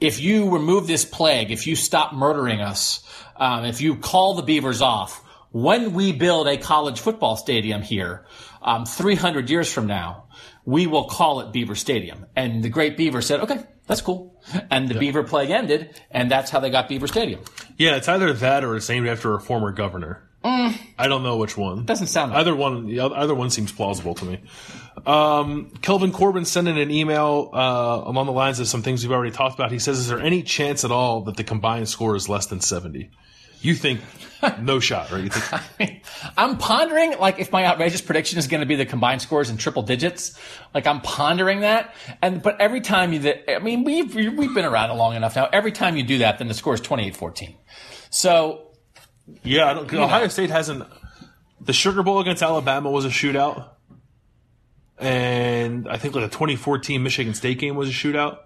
if 0.00 0.20
you 0.20 0.50
remove 0.50 0.86
this 0.86 1.04
plague, 1.04 1.50
if 1.50 1.66
you 1.66 1.76
stop 1.76 2.12
murdering 2.14 2.60
us, 2.60 3.02
um, 3.36 3.64
if 3.64 3.80
you 3.80 3.96
call 3.96 4.34
the 4.34 4.42
beavers 4.42 4.82
off, 4.82 5.24
when 5.50 5.94
we 5.94 6.12
build 6.12 6.46
a 6.46 6.56
college 6.56 7.00
football 7.00 7.36
stadium 7.36 7.82
here, 7.82 8.26
um, 8.62 8.84
300 8.84 9.48
years 9.50 9.72
from 9.72 9.86
now, 9.86 10.24
we 10.64 10.86
will 10.86 11.04
call 11.04 11.40
it 11.40 11.52
Beaver 11.52 11.74
Stadium. 11.74 12.26
And 12.36 12.62
the 12.62 12.68
great 12.68 12.96
beaver 12.96 13.22
said, 13.22 13.40
okay, 13.40 13.64
that's 13.86 14.02
cool. 14.02 14.38
And 14.70 14.88
the 14.88 14.98
beaver 14.98 15.24
plague 15.24 15.50
ended, 15.50 15.98
and 16.10 16.30
that's 16.30 16.50
how 16.50 16.60
they 16.60 16.68
got 16.68 16.88
Beaver 16.88 17.06
Stadium. 17.06 17.40
Yeah, 17.78 17.96
it's 17.96 18.06
either 18.06 18.32
that 18.34 18.62
or 18.64 18.76
it's 18.76 18.88
named 18.88 19.08
after 19.08 19.34
a 19.34 19.40
former 19.40 19.72
governor. 19.72 20.27
I 20.44 21.06
don't 21.08 21.22
know 21.22 21.36
which 21.36 21.56
one. 21.56 21.84
Doesn't 21.84 22.06
sound 22.06 22.32
right. 22.32 22.40
either 22.40 22.54
one. 22.54 22.86
the 22.86 23.00
oth- 23.00 23.12
Either 23.12 23.34
one 23.34 23.50
seems 23.50 23.72
plausible 23.72 24.14
to 24.14 24.24
me. 24.24 24.40
Um, 25.06 25.70
Kelvin 25.82 26.12
Corbin 26.12 26.44
sent 26.44 26.68
in 26.68 26.78
an 26.78 26.90
email 26.90 27.50
uh, 27.52 28.02
along 28.04 28.26
the 28.26 28.32
lines 28.32 28.60
of 28.60 28.68
some 28.68 28.82
things 28.82 29.04
we've 29.04 29.12
already 29.12 29.32
talked 29.32 29.54
about. 29.54 29.72
He 29.72 29.78
says, 29.78 29.98
"Is 29.98 30.08
there 30.08 30.20
any 30.20 30.42
chance 30.42 30.84
at 30.84 30.90
all 30.90 31.22
that 31.22 31.36
the 31.36 31.44
combined 31.44 31.88
score 31.88 32.14
is 32.16 32.28
less 32.28 32.46
than 32.46 32.60
70? 32.60 33.10
You 33.60 33.74
think 33.74 34.00
no 34.60 34.78
shot, 34.80 35.10
right? 35.10 35.24
You 35.24 35.30
think 35.30 36.02
I'm 36.36 36.58
pondering, 36.58 37.18
like, 37.18 37.40
if 37.40 37.50
my 37.50 37.66
outrageous 37.66 38.00
prediction 38.00 38.38
is 38.38 38.46
going 38.46 38.60
to 38.60 38.66
be 38.66 38.76
the 38.76 38.86
combined 38.86 39.20
scores 39.20 39.50
in 39.50 39.56
triple 39.56 39.82
digits. 39.82 40.38
Like, 40.74 40.86
I'm 40.86 41.00
pondering 41.00 41.60
that. 41.60 41.94
And, 42.22 42.40
but 42.40 42.60
every 42.60 42.80
time 42.80 43.12
you, 43.12 43.18
that, 43.20 43.52
I 43.52 43.58
mean, 43.58 43.82
we've, 43.82 44.14
we've 44.14 44.54
been 44.54 44.64
around 44.64 44.90
it 44.90 44.94
long 44.94 45.16
enough 45.16 45.34
now. 45.34 45.48
Every 45.52 45.72
time 45.72 45.96
you 45.96 46.04
do 46.04 46.18
that, 46.18 46.38
then 46.38 46.46
the 46.46 46.54
score 46.54 46.74
is 46.74 46.80
28-14. 46.80 47.56
So, 48.10 48.67
Yeah, 49.42 49.70
I 49.70 49.74
don't, 49.74 49.92
Ohio 49.94 50.28
State 50.28 50.50
hasn't. 50.50 50.84
The 51.60 51.72
Sugar 51.72 52.02
Bowl 52.02 52.20
against 52.20 52.42
Alabama 52.42 52.90
was 52.90 53.04
a 53.04 53.08
shootout, 53.08 53.68
and 54.98 55.88
I 55.88 55.96
think 55.98 56.14
like 56.14 56.24
a 56.24 56.28
2014 56.28 57.02
Michigan 57.02 57.34
State 57.34 57.58
game 57.58 57.76
was 57.76 57.88
a 57.88 57.92
shootout. 57.92 58.38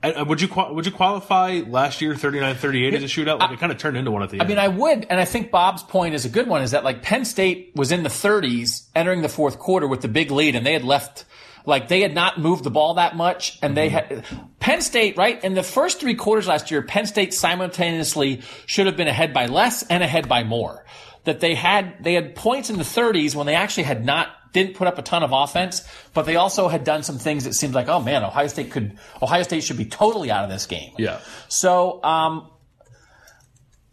And, 0.00 0.16
uh, 0.16 0.24
would 0.28 0.40
you 0.40 0.48
would 0.70 0.86
you 0.86 0.92
qualify 0.92 1.60
last 1.66 2.00
year 2.00 2.14
39-38 2.14 2.92
as 2.94 3.02
a 3.02 3.06
shootout? 3.06 3.40
Like 3.40 3.50
it 3.50 3.58
kind 3.58 3.72
of 3.72 3.78
turned 3.78 3.96
into 3.96 4.12
one 4.12 4.22
at 4.22 4.30
the 4.30 4.38
I 4.38 4.42
end. 4.42 4.48
mean, 4.48 4.58
I 4.58 4.68
would, 4.68 5.06
and 5.10 5.18
I 5.18 5.24
think 5.24 5.50
Bob's 5.50 5.82
point 5.82 6.14
is 6.14 6.24
a 6.24 6.28
good 6.28 6.46
one, 6.46 6.62
is 6.62 6.70
that 6.70 6.84
like 6.84 7.02
Penn 7.02 7.24
State 7.24 7.72
was 7.74 7.90
in 7.90 8.04
the 8.04 8.08
30s 8.08 8.86
entering 8.94 9.22
the 9.22 9.28
fourth 9.28 9.58
quarter 9.58 9.88
with 9.88 10.00
the 10.00 10.08
big 10.08 10.30
lead 10.30 10.54
and 10.54 10.64
they 10.64 10.72
had 10.72 10.84
left, 10.84 11.24
like 11.66 11.88
they 11.88 12.00
had 12.00 12.14
not 12.14 12.38
moved 12.38 12.64
the 12.64 12.70
ball 12.70 12.94
that 12.94 13.16
much 13.16 13.58
and 13.62 13.76
they 13.76 13.88
had, 13.88 14.24
Penn 14.60 14.80
State, 14.80 15.16
right? 15.16 15.42
In 15.42 15.54
the 15.54 15.62
first 15.62 16.00
three 16.00 16.14
quarters 16.14 16.46
last 16.46 16.70
year, 16.70 16.82
Penn 16.82 17.06
State 17.06 17.32
simultaneously 17.34 18.42
should 18.66 18.86
have 18.86 18.96
been 18.96 19.08
ahead 19.08 19.32
by 19.32 19.46
less 19.46 19.82
and 19.84 20.02
ahead 20.02 20.28
by 20.28 20.44
more. 20.44 20.84
That 21.24 21.40
they 21.40 21.54
had, 21.54 22.02
they 22.02 22.14
had 22.14 22.34
points 22.34 22.70
in 22.70 22.78
the 22.78 22.84
30s 22.84 23.34
when 23.34 23.46
they 23.46 23.54
actually 23.54 23.82
had 23.82 24.04
not, 24.04 24.28
didn't 24.52 24.76
put 24.76 24.86
up 24.88 24.98
a 24.98 25.02
ton 25.02 25.22
of 25.22 25.30
offense, 25.32 25.86
but 26.14 26.22
they 26.22 26.36
also 26.36 26.68
had 26.68 26.84
done 26.84 27.02
some 27.02 27.18
things 27.18 27.44
that 27.44 27.52
seemed 27.54 27.74
like, 27.74 27.88
oh 27.88 28.00
man, 28.00 28.24
Ohio 28.24 28.46
State 28.46 28.70
could, 28.70 28.98
Ohio 29.20 29.42
State 29.42 29.62
should 29.62 29.76
be 29.76 29.84
totally 29.84 30.30
out 30.30 30.44
of 30.44 30.50
this 30.50 30.64
game. 30.66 30.92
yeah, 30.96 31.20
So, 31.48 32.02
um, 32.02 32.48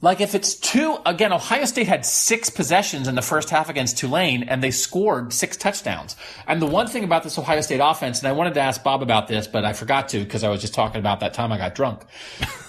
like 0.02 0.22
if 0.22 0.36
it's 0.36 0.56
two, 0.56 0.98
again, 1.06 1.34
Ohio 1.34 1.66
State 1.66 1.88
had 1.88 2.06
six 2.06 2.50
possessions 2.50 3.08
in 3.08 3.16
the 3.16 3.22
first 3.22 3.50
half 3.50 3.70
against 3.70 3.98
Tulane 3.98 4.44
and 4.44 4.62
they 4.62 4.72
scored 4.72 5.34
six 5.34 5.58
touchdowns. 5.58 6.16
And 6.48 6.62
the 6.62 6.66
one 6.66 6.88
thing 6.88 7.04
about 7.04 7.24
this 7.24 7.40
Ohio 7.40 7.62
State 7.62 7.80
offense, 7.82 8.20
and 8.20 8.28
I 8.28 8.34
wanted 8.34 8.54
to 8.56 8.62
ask 8.62 8.84
Bob 8.84 9.02
about 9.02 9.28
this, 9.28 9.48
but 9.48 9.66
I 9.66 9.74
forgot 9.74 10.10
to 10.10 10.20
because 10.20 10.44
I 10.44 10.50
was 10.50 10.62
just 10.62 10.74
talking 10.74 11.00
about 11.00 11.22
that 11.22 11.34
time 11.34 11.52
I 11.52 11.58
got 11.58 11.76
drunk. 11.76 12.04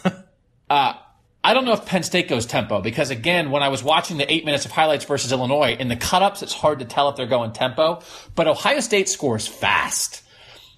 uh, 0.70 0.94
I 1.46 1.54
don't 1.54 1.64
know 1.64 1.74
if 1.74 1.86
Penn 1.86 2.02
State 2.02 2.28
goes 2.28 2.46
tempo 2.46 2.80
because 2.80 3.10
again, 3.10 3.50
when 3.50 3.62
I 3.62 3.68
was 3.68 3.82
watching 3.82 4.16
the 4.16 4.32
eight 4.32 4.44
minutes 4.44 4.64
of 4.64 4.72
highlights 4.72 5.04
versus 5.04 5.30
Illinois 5.30 5.76
in 5.78 5.88
the 5.88 5.96
cutups, 5.96 6.42
it's 6.42 6.52
hard 6.52 6.78
to 6.78 6.84
tell 6.84 7.08
if 7.08 7.16
they're 7.16 7.26
going 7.26 7.52
tempo, 7.52 8.02
but 8.34 8.48
Ohio 8.48 8.80
State 8.80 9.08
scores 9.08 9.46
fast. 9.46 10.22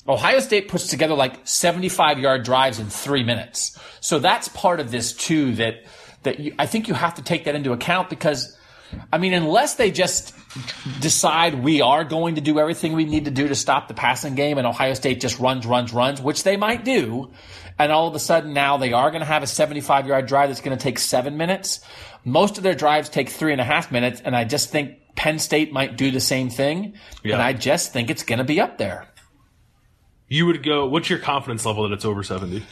Ohio 0.09 0.41
State 0.41 0.69
puts 0.69 0.87
together 0.87 1.15
like 1.15 1.47
75 1.47 2.19
yard 2.19 2.43
drives 2.43 2.79
in 2.79 2.89
three 2.89 3.23
minutes. 3.23 3.79
So 4.01 4.19
that's 4.19 4.49
part 4.49 4.81
of 4.81 4.91
this 4.91 5.13
too 5.13 5.55
that, 5.57 5.85
that 6.23 6.41
you, 6.41 6.55
I 6.59 6.67
think 6.67 6.89
you 6.89 6.95
have 6.95 7.15
to 7.15 7.23
take 7.23 7.45
that 7.45 7.55
into 7.55 7.73
account 7.73 8.11
because 8.11 8.57
I 9.13 9.19
mean, 9.19 9.35
unless 9.35 9.75
they 9.75 9.91
just 9.91 10.35
decide 11.01 11.63
we 11.63 11.81
are 11.83 12.05
going 12.05 12.37
to 12.37 12.41
do 12.41 12.59
everything 12.59 12.95
we 12.95 13.05
need 13.05 13.27
to 13.27 13.31
do 13.31 13.49
to 13.49 13.55
stop 13.55 13.89
the 13.89 13.95
passing 13.95 14.35
game 14.35 14.59
and 14.59 14.67
Ohio 14.67 14.95
State 14.95 15.21
just 15.21 15.39
runs, 15.39 15.67
runs, 15.67 15.93
runs, 15.93 16.23
which 16.23 16.43
they 16.43 16.57
might 16.57 16.85
do. 16.85 17.31
And 17.79 17.93
all 17.93 18.09
of 18.09 18.15
a 18.15 18.19
sudden 18.19 18.55
now 18.55 18.77
they 18.77 18.93
are 18.93 19.11
going 19.11 19.21
to 19.21 19.27
have 19.27 19.43
a 19.43 19.47
75 19.47 20.07
yard 20.07 20.27
drive 20.27 20.49
that's 20.49 20.61
going 20.61 20.77
to 20.77 20.83
take 20.83 20.99
seven 20.99 21.37
minutes. 21.37 21.81
Most 22.25 22.57
of 22.57 22.65
their 22.65 22.75
drives 22.75 23.09
take 23.09 23.29
three 23.29 23.53
and 23.53 23.61
a 23.61 23.65
half 23.65 23.93
minutes. 23.93 24.21
And 24.25 24.35
I 24.35 24.45
just 24.45 24.71
think 24.71 24.97
Penn 25.17 25.39
State 25.39 25.73
might 25.73 25.97
do 25.97 26.11
the 26.11 26.21
same 26.21 26.51
thing. 26.51 26.95
Yeah. 27.23 27.35
And 27.35 27.43
I 27.43 27.53
just 27.53 27.93
think 27.93 28.11
it's 28.11 28.23
going 28.23 28.39
to 28.39 28.45
be 28.45 28.61
up 28.61 28.79
there. 28.79 29.07
You 30.29 30.47
would 30.47 30.63
go. 30.63 30.87
What's 30.87 31.09
your 31.09 31.19
confidence 31.19 31.65
level 31.65 31.89
that 31.89 31.95
it's 31.95 32.05
over 32.05 32.23
seventy? 32.23 32.63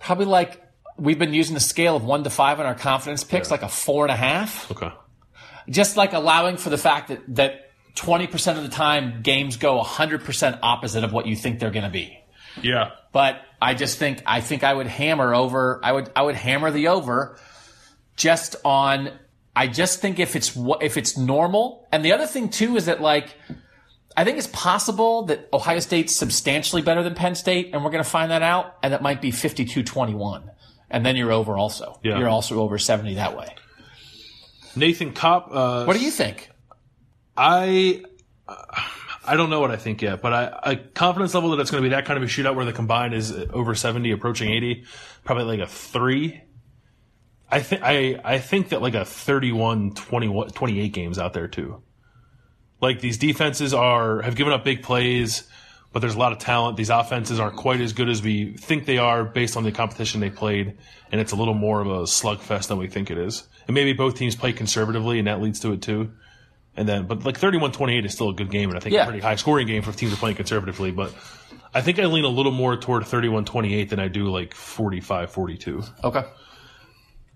Probably 0.00 0.24
like 0.24 0.60
we've 0.98 1.18
been 1.18 1.34
using 1.34 1.56
a 1.56 1.60
scale 1.60 1.96
of 1.96 2.04
one 2.04 2.24
to 2.24 2.30
five 2.30 2.60
on 2.60 2.66
our 2.66 2.74
confidence 2.74 3.24
picks, 3.24 3.50
like 3.50 3.62
a 3.62 3.68
four 3.68 4.04
and 4.04 4.12
a 4.12 4.16
half. 4.16 4.70
Okay. 4.70 4.90
just 5.68 5.96
like 5.96 6.12
allowing 6.12 6.56
for 6.56 6.70
the 6.70 6.78
fact 6.78 7.08
that 7.08 7.20
that 7.36 7.70
20% 7.94 8.56
of 8.56 8.62
the 8.62 8.68
time 8.68 9.22
games 9.22 9.56
go 9.56 9.80
100% 9.82 10.58
opposite 10.62 11.04
of 11.04 11.12
what 11.12 11.26
you 11.26 11.34
think 11.36 11.58
they're 11.58 11.70
going 11.70 11.84
to 11.84 11.90
be. 11.90 12.18
Yeah. 12.62 12.90
But 13.12 13.40
I 13.60 13.74
just 13.74 13.98
think 13.98 14.22
I 14.26 14.40
think 14.40 14.62
I 14.64 14.72
would 14.72 14.86
hammer 14.86 15.34
over 15.34 15.80
I 15.82 15.92
would 15.92 16.10
I 16.14 16.22
would 16.22 16.34
hammer 16.36 16.70
the 16.70 16.88
over 16.88 17.38
just 18.16 18.56
on 18.64 19.10
I 19.56 19.66
just 19.66 20.00
think 20.00 20.18
if 20.18 20.36
it's 20.36 20.56
if 20.80 20.96
it's 20.96 21.16
normal 21.16 21.88
and 21.92 22.04
the 22.04 22.12
other 22.12 22.26
thing 22.26 22.50
too 22.50 22.76
is 22.76 22.86
that 22.86 23.00
like 23.00 23.34
I 24.16 24.24
think 24.24 24.38
it's 24.38 24.48
possible 24.48 25.24
that 25.26 25.48
Ohio 25.52 25.78
State's 25.80 26.14
substantially 26.14 26.82
better 26.82 27.02
than 27.02 27.14
Penn 27.14 27.34
State 27.34 27.70
and 27.72 27.84
we're 27.84 27.90
going 27.90 28.02
to 28.02 28.08
find 28.10 28.30
that 28.30 28.42
out 28.42 28.76
and 28.82 28.92
that 28.92 29.02
might 29.02 29.20
be 29.20 29.30
52-21 29.30 30.50
and 30.90 31.04
then 31.04 31.16
you're 31.16 31.32
over 31.32 31.56
also. 31.56 31.98
Yeah. 32.02 32.18
You're 32.18 32.28
also 32.28 32.60
over 32.60 32.78
70 32.78 33.14
that 33.14 33.36
way. 33.36 33.54
Nathan 34.76 35.12
Kopp. 35.12 35.48
Uh, 35.50 35.84
What 35.84 35.96
do 35.96 36.02
you 36.02 36.10
think? 36.10 36.50
I 37.36 38.02
I 39.26 39.36
don't 39.36 39.50
know 39.50 39.60
what 39.60 39.70
I 39.70 39.76
think 39.76 40.00
yet, 40.02 40.22
but 40.22 40.32
I, 40.32 40.58
I 40.62 40.74
confidence 40.76 41.34
level 41.34 41.50
that 41.50 41.60
it's 41.60 41.70
going 41.70 41.82
to 41.82 41.88
be 41.88 41.94
that 41.94 42.06
kind 42.06 42.16
of 42.16 42.22
a 42.22 42.26
shootout 42.26 42.54
where 42.54 42.64
the 42.64 42.72
combined 42.72 43.14
is 43.14 43.30
over 43.52 43.74
seventy, 43.74 44.10
approaching 44.10 44.50
eighty, 44.50 44.84
probably 45.24 45.44
like 45.44 45.60
a 45.60 45.66
three. 45.70 46.40
I 47.50 47.60
think 47.60 47.82
I 47.84 48.20
I 48.24 48.38
think 48.38 48.70
that 48.70 48.82
like 48.82 48.94
a 48.94 49.04
31 49.04 49.92
21 49.94 50.50
28 50.50 50.92
games 50.92 51.18
out 51.18 51.32
there 51.32 51.48
too. 51.48 51.82
Like 52.80 53.00
these 53.00 53.18
defenses 53.18 53.72
are 53.74 54.22
have 54.22 54.34
given 54.36 54.52
up 54.52 54.64
big 54.64 54.82
plays, 54.82 55.48
but 55.92 56.00
there's 56.00 56.14
a 56.14 56.18
lot 56.18 56.32
of 56.32 56.38
talent. 56.38 56.76
These 56.76 56.90
offenses 56.90 57.40
aren't 57.40 57.56
quite 57.56 57.80
as 57.80 57.92
good 57.92 58.08
as 58.08 58.22
we 58.22 58.52
think 58.56 58.84
they 58.86 58.98
are 58.98 59.24
based 59.24 59.56
on 59.56 59.64
the 59.64 59.72
competition 59.72 60.20
they 60.20 60.30
played, 60.30 60.76
and 61.10 61.20
it's 61.20 61.32
a 61.32 61.36
little 61.36 61.54
more 61.54 61.80
of 61.80 61.86
a 61.86 62.02
slugfest 62.02 62.68
than 62.68 62.78
we 62.78 62.88
think 62.88 63.10
it 63.10 63.18
is. 63.18 63.46
And 63.66 63.74
maybe 63.74 63.92
both 63.92 64.16
teams 64.16 64.36
play 64.36 64.52
conservatively, 64.52 65.18
and 65.18 65.28
that 65.28 65.40
leads 65.40 65.60
to 65.60 65.72
it 65.72 65.82
too. 65.82 66.10
And 66.76 66.88
then, 66.88 67.06
but 67.06 67.24
like 67.24 67.38
31-28 67.40 68.04
is 68.04 68.12
still 68.12 68.28
a 68.30 68.34
good 68.34 68.50
game, 68.50 68.68
and 68.68 68.76
I 68.76 68.80
think 68.80 68.94
Yeah. 68.94 69.02
a 69.02 69.06
pretty 69.06 69.20
high 69.20 69.34
scoring 69.34 69.66
game 69.66 69.82
for 69.82 69.92
teams 69.92 70.12
are 70.12 70.16
playing 70.16 70.36
conservatively. 70.36 70.90
But 70.92 71.12
I 71.74 71.80
think 71.80 71.98
I 71.98 72.04
lean 72.06 72.24
a 72.24 72.28
little 72.28 72.52
more 72.52 72.76
toward 72.76 73.02
31-28 73.04 73.88
than 73.88 73.98
I 73.98 74.08
do 74.08 74.28
like 74.30 74.54
45-42. 74.54 75.88
Okay. 76.04 76.22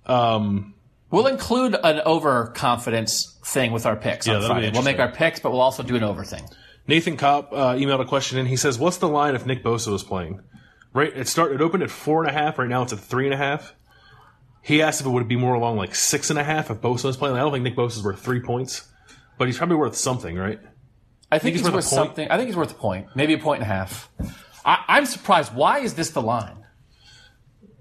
Um, 0.06 0.74
we'll 1.10 1.26
include 1.26 1.76
an 1.82 2.00
overconfidence 2.06 3.38
thing 3.44 3.72
with 3.72 3.86
our 3.86 3.96
picks 3.96 4.26
Yeah, 4.26 4.36
on 4.36 4.42
Friday. 4.46 4.70
We'll 4.72 4.82
make 4.82 4.98
our 4.98 5.10
picks, 5.10 5.40
but 5.40 5.50
we'll 5.52 5.60
also 5.60 5.82
do 5.82 5.96
an 5.96 6.02
over 6.04 6.24
thing. 6.24 6.44
Nathan 6.86 7.16
Kopp 7.16 7.52
uh, 7.52 7.74
emailed 7.74 8.00
a 8.00 8.04
question 8.04 8.38
in. 8.38 8.46
He 8.46 8.56
says, 8.56 8.78
"What's 8.78 8.98
the 8.98 9.08
line 9.08 9.34
if 9.34 9.46
Nick 9.46 9.62
Bosa 9.62 9.92
was 9.92 10.02
playing? 10.02 10.40
Right, 10.94 11.16
it 11.16 11.26
started 11.26 11.60
it 11.60 11.64
opened 11.64 11.82
at 11.82 11.90
four 11.90 12.22
and 12.22 12.30
a 12.30 12.32
half. 12.32 12.58
Right 12.58 12.68
now, 12.68 12.82
it's 12.82 12.92
at 12.92 12.98
three 12.98 13.24
and 13.24 13.34
a 13.34 13.38
half. 13.38 13.74
He 14.62 14.82
asked 14.82 15.00
if 15.00 15.06
it 15.06 15.10
would 15.10 15.26
be 15.26 15.36
more 15.36 15.54
along 15.54 15.76
like 15.76 15.94
six 15.94 16.30
and 16.30 16.38
a 16.38 16.44
half 16.44 16.70
if 16.70 16.80
Bosa 16.80 17.04
was 17.04 17.16
playing. 17.16 17.36
I 17.36 17.40
don't 17.40 17.52
think 17.52 17.64
Nick 17.64 17.76
Bosa 17.76 17.96
is 17.96 18.04
worth 18.04 18.20
three 18.20 18.40
points, 18.40 18.88
but 19.38 19.48
he's 19.48 19.56
probably 19.56 19.76
worth 19.76 19.96
something, 19.96 20.36
right? 20.36 20.60
I 21.30 21.38
think, 21.38 21.54
he's 21.54 21.60
he's, 21.60 21.64
worth 21.64 21.76
worth 21.76 21.84
something. 21.84 22.30
I 22.30 22.36
think 22.36 22.48
he's 22.48 22.56
worth 22.56 22.72
a 22.72 22.74
point, 22.74 23.06
maybe 23.14 23.32
a 23.32 23.38
point 23.38 23.62
and 23.62 23.70
a 23.70 23.74
half. 23.74 24.10
I, 24.64 24.84
I'm 24.86 25.06
surprised. 25.06 25.54
Why 25.54 25.78
is 25.78 25.94
this 25.94 26.10
the 26.10 26.20
line? 26.20 26.66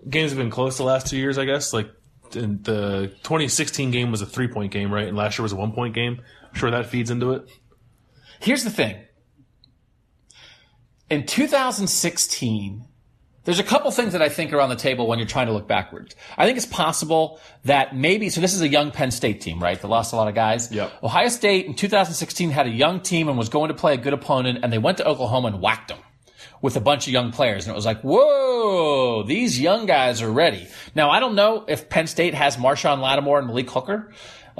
Games 0.10 0.32
have 0.32 0.38
been 0.38 0.50
close 0.50 0.78
the 0.78 0.84
last 0.84 1.08
two 1.08 1.18
years, 1.18 1.38
I 1.38 1.46
guess. 1.46 1.74
Like 1.74 1.92
in 2.34 2.62
the 2.64 3.12
2016 3.24 3.92
game 3.92 4.10
was 4.10 4.22
a 4.22 4.26
three 4.26 4.48
point 4.48 4.72
game, 4.72 4.92
right? 4.92 5.08
And 5.08 5.18
last 5.18 5.38
year 5.38 5.44
was 5.44 5.52
a 5.52 5.58
one 5.58 5.74
point 5.74 5.94
game. 5.94 6.22
I'm 6.50 6.56
sure 6.56 6.72
that 6.72 6.86
feeds 6.88 7.12
into 7.12 7.34
it. 7.34 7.50
Here's 8.42 8.64
the 8.64 8.72
thing. 8.72 8.98
In 11.10 11.26
2016, 11.26 12.88
there's 13.44 13.60
a 13.60 13.64
couple 13.64 13.90
things 13.92 14.14
that 14.14 14.22
I 14.22 14.30
think 14.30 14.54
are 14.54 14.62
on 14.62 14.70
the 14.70 14.76
table 14.76 15.08
when 15.08 15.20
you're 15.20 15.28
trying 15.28 15.48
to 15.48 15.54
look 15.54 15.68
backwards. 15.68 16.16
I 16.38 16.46
think 16.46 16.58
it's 16.58 16.66
possible 16.66 17.40
that 17.66 17.96
maybe, 17.96 18.30
so 18.30 18.40
this 18.40 18.54
is 18.54 18.62
a 18.62 18.68
young 18.68 18.92
Penn 18.92 19.12
State 19.12 19.42
team, 19.42 19.62
right? 19.62 19.80
That 19.80 19.88
lost 19.88 20.14
a 20.14 20.16
lot 20.16 20.28
of 20.28 20.36
guys. 20.36 20.72
Yep. 20.72 20.92
Ohio 21.04 21.28
State 21.30 21.66
in 21.66 21.74
2016 21.74 22.52
had 22.52 22.68
a 22.68 22.70
young 22.70 23.02
team 23.02 23.28
and 23.28 23.38
was 23.38 23.50
going 23.50 23.70
to 23.70 23.74
play 23.74 23.94
a 23.94 23.98
good 23.98 24.14
opponent, 24.14 24.60
and 24.64 24.72
they 24.72 24.78
went 24.78 24.98
to 24.98 25.08
Oklahoma 25.08 25.50
and 25.50 25.62
whacked 25.62 25.90
them 25.90 26.00
with 26.62 26.76
a 26.76 26.80
bunch 26.80 27.08
of 27.08 27.14
young 27.14 27.32
players. 27.32 27.66
And 27.66 27.74
it 27.74 27.76
was 27.76 27.86
like, 27.86 28.02
whoa, 28.02 29.24
these 29.24 29.60
young 29.60 29.86
guys 29.86 30.22
are 30.22 30.32
ready. 30.32 30.68
Now, 30.94 31.10
I 31.10 31.20
don't 31.20 31.36
know 31.36 31.66
if 31.68 31.90
Penn 31.90 32.08
State 32.08 32.36
has 32.36 32.58
Marshon 32.58 33.02
Lattimore 33.02 33.40
and 33.40 33.48
Malik 33.48 33.70
Hooker, 33.70 34.12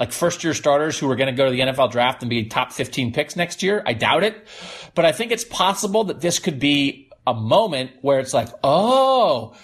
like 0.02 0.10
first 0.10 0.42
year 0.42 0.52
starters 0.52 0.98
who 0.98 1.08
are 1.08 1.14
going 1.14 1.28
to 1.28 1.32
go 1.32 1.44
to 1.44 1.52
the 1.52 1.60
NFL 1.60 1.92
draft 1.92 2.24
and 2.24 2.28
be 2.28 2.46
top 2.46 2.72
15 2.72 3.12
picks 3.12 3.36
next 3.36 3.62
year. 3.62 3.84
I 3.86 3.92
doubt 3.92 4.24
it. 4.24 4.48
But 4.96 5.04
I 5.04 5.12
think 5.12 5.30
it's 5.30 5.44
possible 5.44 6.02
that 6.04 6.20
this 6.20 6.40
could 6.40 6.58
be 6.58 7.08
a 7.24 7.32
moment 7.32 7.92
where 8.00 8.18
it's 8.18 8.34
like, 8.34 8.48
oh, 8.64 9.54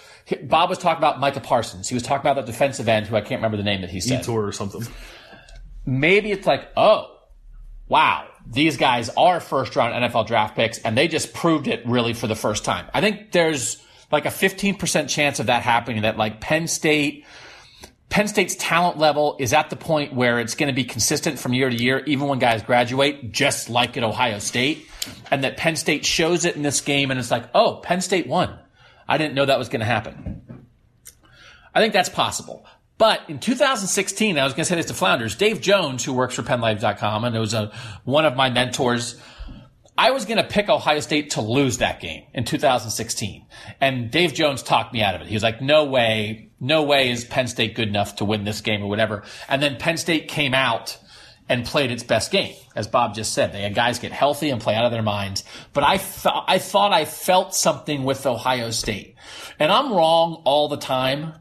Bob 0.43 0.69
was 0.69 0.77
talking 0.77 0.97
about 0.97 1.19
Micah 1.19 1.41
Parsons. 1.41 1.89
He 1.89 1.93
was 1.93 2.03
talking 2.03 2.21
about 2.21 2.45
the 2.45 2.49
defensive 2.49 2.87
end 2.87 3.07
who 3.07 3.17
I 3.17 3.19
can't 3.19 3.39
remember 3.39 3.57
the 3.57 3.63
name 3.63 3.81
that 3.81 3.89
he 3.89 3.99
said 3.99 4.23
Tour 4.23 4.45
or 4.45 4.53
something. 4.53 4.87
maybe 5.85 6.31
it's 6.31 6.47
like, 6.47 6.69
oh, 6.77 7.13
wow, 7.89 8.25
these 8.47 8.77
guys 8.77 9.09
are 9.17 9.41
first 9.41 9.75
round 9.75 9.93
NFL 9.93 10.25
draft 10.25 10.55
picks, 10.55 10.77
and 10.79 10.97
they 10.97 11.09
just 11.09 11.33
proved 11.33 11.67
it 11.67 11.85
really 11.85 12.13
for 12.13 12.27
the 12.27 12.35
first 12.35 12.63
time. 12.63 12.85
I 12.93 13.01
think 13.01 13.33
there's 13.33 13.83
like 14.09 14.25
a 14.25 14.29
15% 14.29 15.09
chance 15.09 15.41
of 15.41 15.47
that 15.47 15.63
happening 15.63 16.03
that 16.03 16.15
like 16.15 16.39
Penn 16.39 16.67
State, 16.67 17.25
Penn 18.09 18.27
State's 18.27 18.55
talent 18.55 18.97
level 18.97 19.35
is 19.39 19.53
at 19.53 19.69
the 19.69 19.75
point 19.75 20.13
where 20.13 20.39
it's 20.39 20.55
going 20.55 20.67
to 20.67 20.73
be 20.73 20.83
consistent 20.83 21.37
from 21.37 21.53
year 21.53 21.69
to 21.69 21.75
year, 21.75 22.03
even 22.05 22.27
when 22.27 22.39
guys 22.39 22.63
graduate, 22.63 23.31
just 23.31 23.69
like 23.69 23.97
at 23.97 24.03
Ohio 24.03 24.39
State. 24.39 24.87
And 25.29 25.43
that 25.43 25.57
Penn 25.57 25.75
State 25.75 26.05
shows 26.05 26.43
it 26.45 26.55
in 26.55 26.63
this 26.63 26.81
game, 26.81 27.11
and 27.11 27.19
it's 27.19 27.31
like, 27.31 27.45
oh, 27.53 27.75
Penn 27.83 28.01
State 28.01 28.27
won. 28.27 28.57
I 29.07 29.17
didn't 29.17 29.35
know 29.35 29.45
that 29.45 29.59
was 29.59 29.69
going 29.69 29.79
to 29.81 29.85
happen. 29.85 30.65
I 31.73 31.81
think 31.81 31.93
that's 31.93 32.09
possible. 32.09 32.65
But 32.97 33.21
in 33.29 33.39
2016, 33.39 34.37
I 34.37 34.43
was 34.43 34.53
going 34.53 34.65
to 34.65 34.69
say 34.69 34.75
this 34.75 34.87
to 34.87 34.93
Flounders, 34.93 35.35
Dave 35.35 35.61
Jones, 35.61 36.03
who 36.03 36.13
works 36.13 36.35
for 36.35 36.41
PennLive.com 36.41 37.23
and 37.23 37.39
was 37.39 37.53
a, 37.53 37.71
one 38.03 38.25
of 38.25 38.35
my 38.35 38.49
mentors, 38.49 39.21
I 39.97 40.11
was 40.11 40.25
going 40.25 40.37
to 40.37 40.43
pick 40.43 40.67
Ohio 40.67 40.99
State 40.99 41.31
to 41.31 41.41
lose 41.41 41.77
that 41.77 42.01
game 42.01 42.25
in 42.33 42.43
2016. 42.43 43.45
And 43.79 44.11
Dave 44.11 44.33
Jones 44.33 44.63
talked 44.63 44.93
me 44.93 45.01
out 45.01 45.15
of 45.15 45.21
it. 45.21 45.27
He 45.27 45.33
was 45.33 45.43
like, 45.43 45.61
no 45.61 45.85
way, 45.85 46.48
no 46.59 46.83
way 46.83 47.09
is 47.09 47.23
Penn 47.23 47.47
State 47.47 47.75
good 47.75 47.87
enough 47.87 48.17
to 48.17 48.25
win 48.25 48.43
this 48.43 48.61
game 48.61 48.83
or 48.83 48.89
whatever. 48.89 49.23
And 49.47 49.61
then 49.61 49.77
Penn 49.77 49.97
State 49.97 50.27
came 50.27 50.53
out 50.53 50.97
and 51.49 51.65
played 51.65 51.91
its 51.91 52.03
best 52.03 52.31
game, 52.31 52.55
as 52.75 52.87
Bob 52.87 53.15
just 53.15 53.33
said. 53.33 53.51
They 53.51 53.63
had 53.63 53.73
guys 53.73 53.97
get 53.97 54.11
healthy 54.11 54.51
and 54.51 54.61
play 54.61 54.75
out 54.75 54.85
of 54.85 54.91
their 54.91 55.01
minds. 55.01 55.43
But 55.73 55.83
I 55.83 55.97
thought, 55.97 56.45
I 56.47 56.59
thought 56.59 56.93
I 56.93 57.05
felt 57.05 57.55
something 57.55 58.03
with 58.03 58.25
Ohio 58.25 58.69
State. 58.69 59.15
And 59.57 59.71
I'm 59.71 59.91
wrong 59.91 60.41
all 60.45 60.67
the 60.67 60.77
time. 60.77 61.33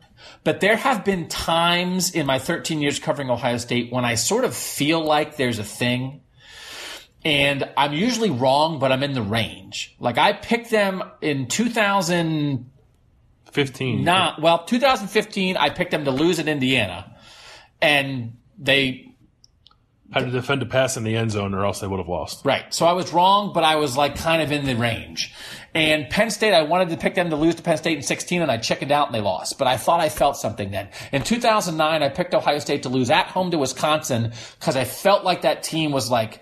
But 0.44 0.60
there 0.60 0.76
have 0.76 1.04
been 1.04 1.28
times 1.28 2.10
in 2.14 2.24
my 2.24 2.38
13 2.38 2.80
years 2.80 2.98
covering 2.98 3.28
Ohio 3.28 3.58
State 3.58 3.92
when 3.92 4.06
I 4.06 4.14
sort 4.14 4.44
of 4.44 4.56
feel 4.56 5.04
like 5.04 5.36
there's 5.36 5.58
a 5.58 5.64
thing. 5.64 6.22
And 7.24 7.68
I'm 7.76 7.92
usually 7.92 8.30
wrong, 8.30 8.78
but 8.78 8.92
I'm 8.92 9.02
in 9.02 9.12
the 9.12 9.22
range. 9.22 9.94
Like 10.00 10.16
I 10.16 10.32
picked 10.32 10.70
them 10.70 11.02
in 11.20 11.48
2009, 11.48 12.70
15. 13.52 14.04
Not, 14.04 14.40
well, 14.40 14.64
2015, 14.64 15.56
I 15.56 15.70
picked 15.70 15.90
them 15.90 16.04
to 16.04 16.10
lose 16.10 16.38
at 16.38 16.48
Indiana. 16.48 17.16
And 17.80 18.36
they 18.58 19.14
Had 20.12 20.24
to 20.24 20.30
defend 20.30 20.62
a 20.62 20.66
pass 20.66 20.96
in 20.96 21.04
the 21.04 21.16
end 21.16 21.30
zone 21.30 21.54
or 21.54 21.64
else 21.64 21.80
they 21.80 21.86
would 21.86 21.98
have 21.98 22.08
lost. 22.08 22.44
Right. 22.44 22.72
So 22.74 22.86
I 22.86 22.92
was 22.92 23.12
wrong, 23.12 23.52
but 23.52 23.62
I 23.62 23.76
was 23.76 23.96
like 23.96 24.16
kind 24.16 24.42
of 24.42 24.50
in 24.50 24.64
the 24.64 24.74
range. 24.74 25.34
And 25.74 26.08
Penn 26.08 26.30
State, 26.30 26.54
I 26.54 26.62
wanted 26.62 26.88
to 26.88 26.96
pick 26.96 27.14
them 27.14 27.30
to 27.30 27.36
lose 27.36 27.54
to 27.56 27.62
Penn 27.62 27.76
State 27.76 27.98
in 27.98 28.02
16 28.02 28.40
and 28.42 28.50
I 28.50 28.56
chickened 28.56 28.90
out 28.90 29.08
and 29.08 29.14
they 29.14 29.20
lost. 29.20 29.58
But 29.58 29.68
I 29.68 29.76
thought 29.76 30.00
I 30.00 30.08
felt 30.08 30.36
something 30.36 30.70
then. 30.70 30.88
In 31.12 31.22
2009, 31.22 32.02
I 32.02 32.08
picked 32.08 32.34
Ohio 32.34 32.58
State 32.58 32.82
to 32.84 32.88
lose 32.88 33.10
at 33.10 33.26
home 33.26 33.50
to 33.50 33.58
Wisconsin 33.58 34.32
because 34.58 34.76
I 34.76 34.84
felt 34.84 35.24
like 35.24 35.42
that 35.42 35.62
team 35.62 35.92
was 35.92 36.10
like 36.10 36.40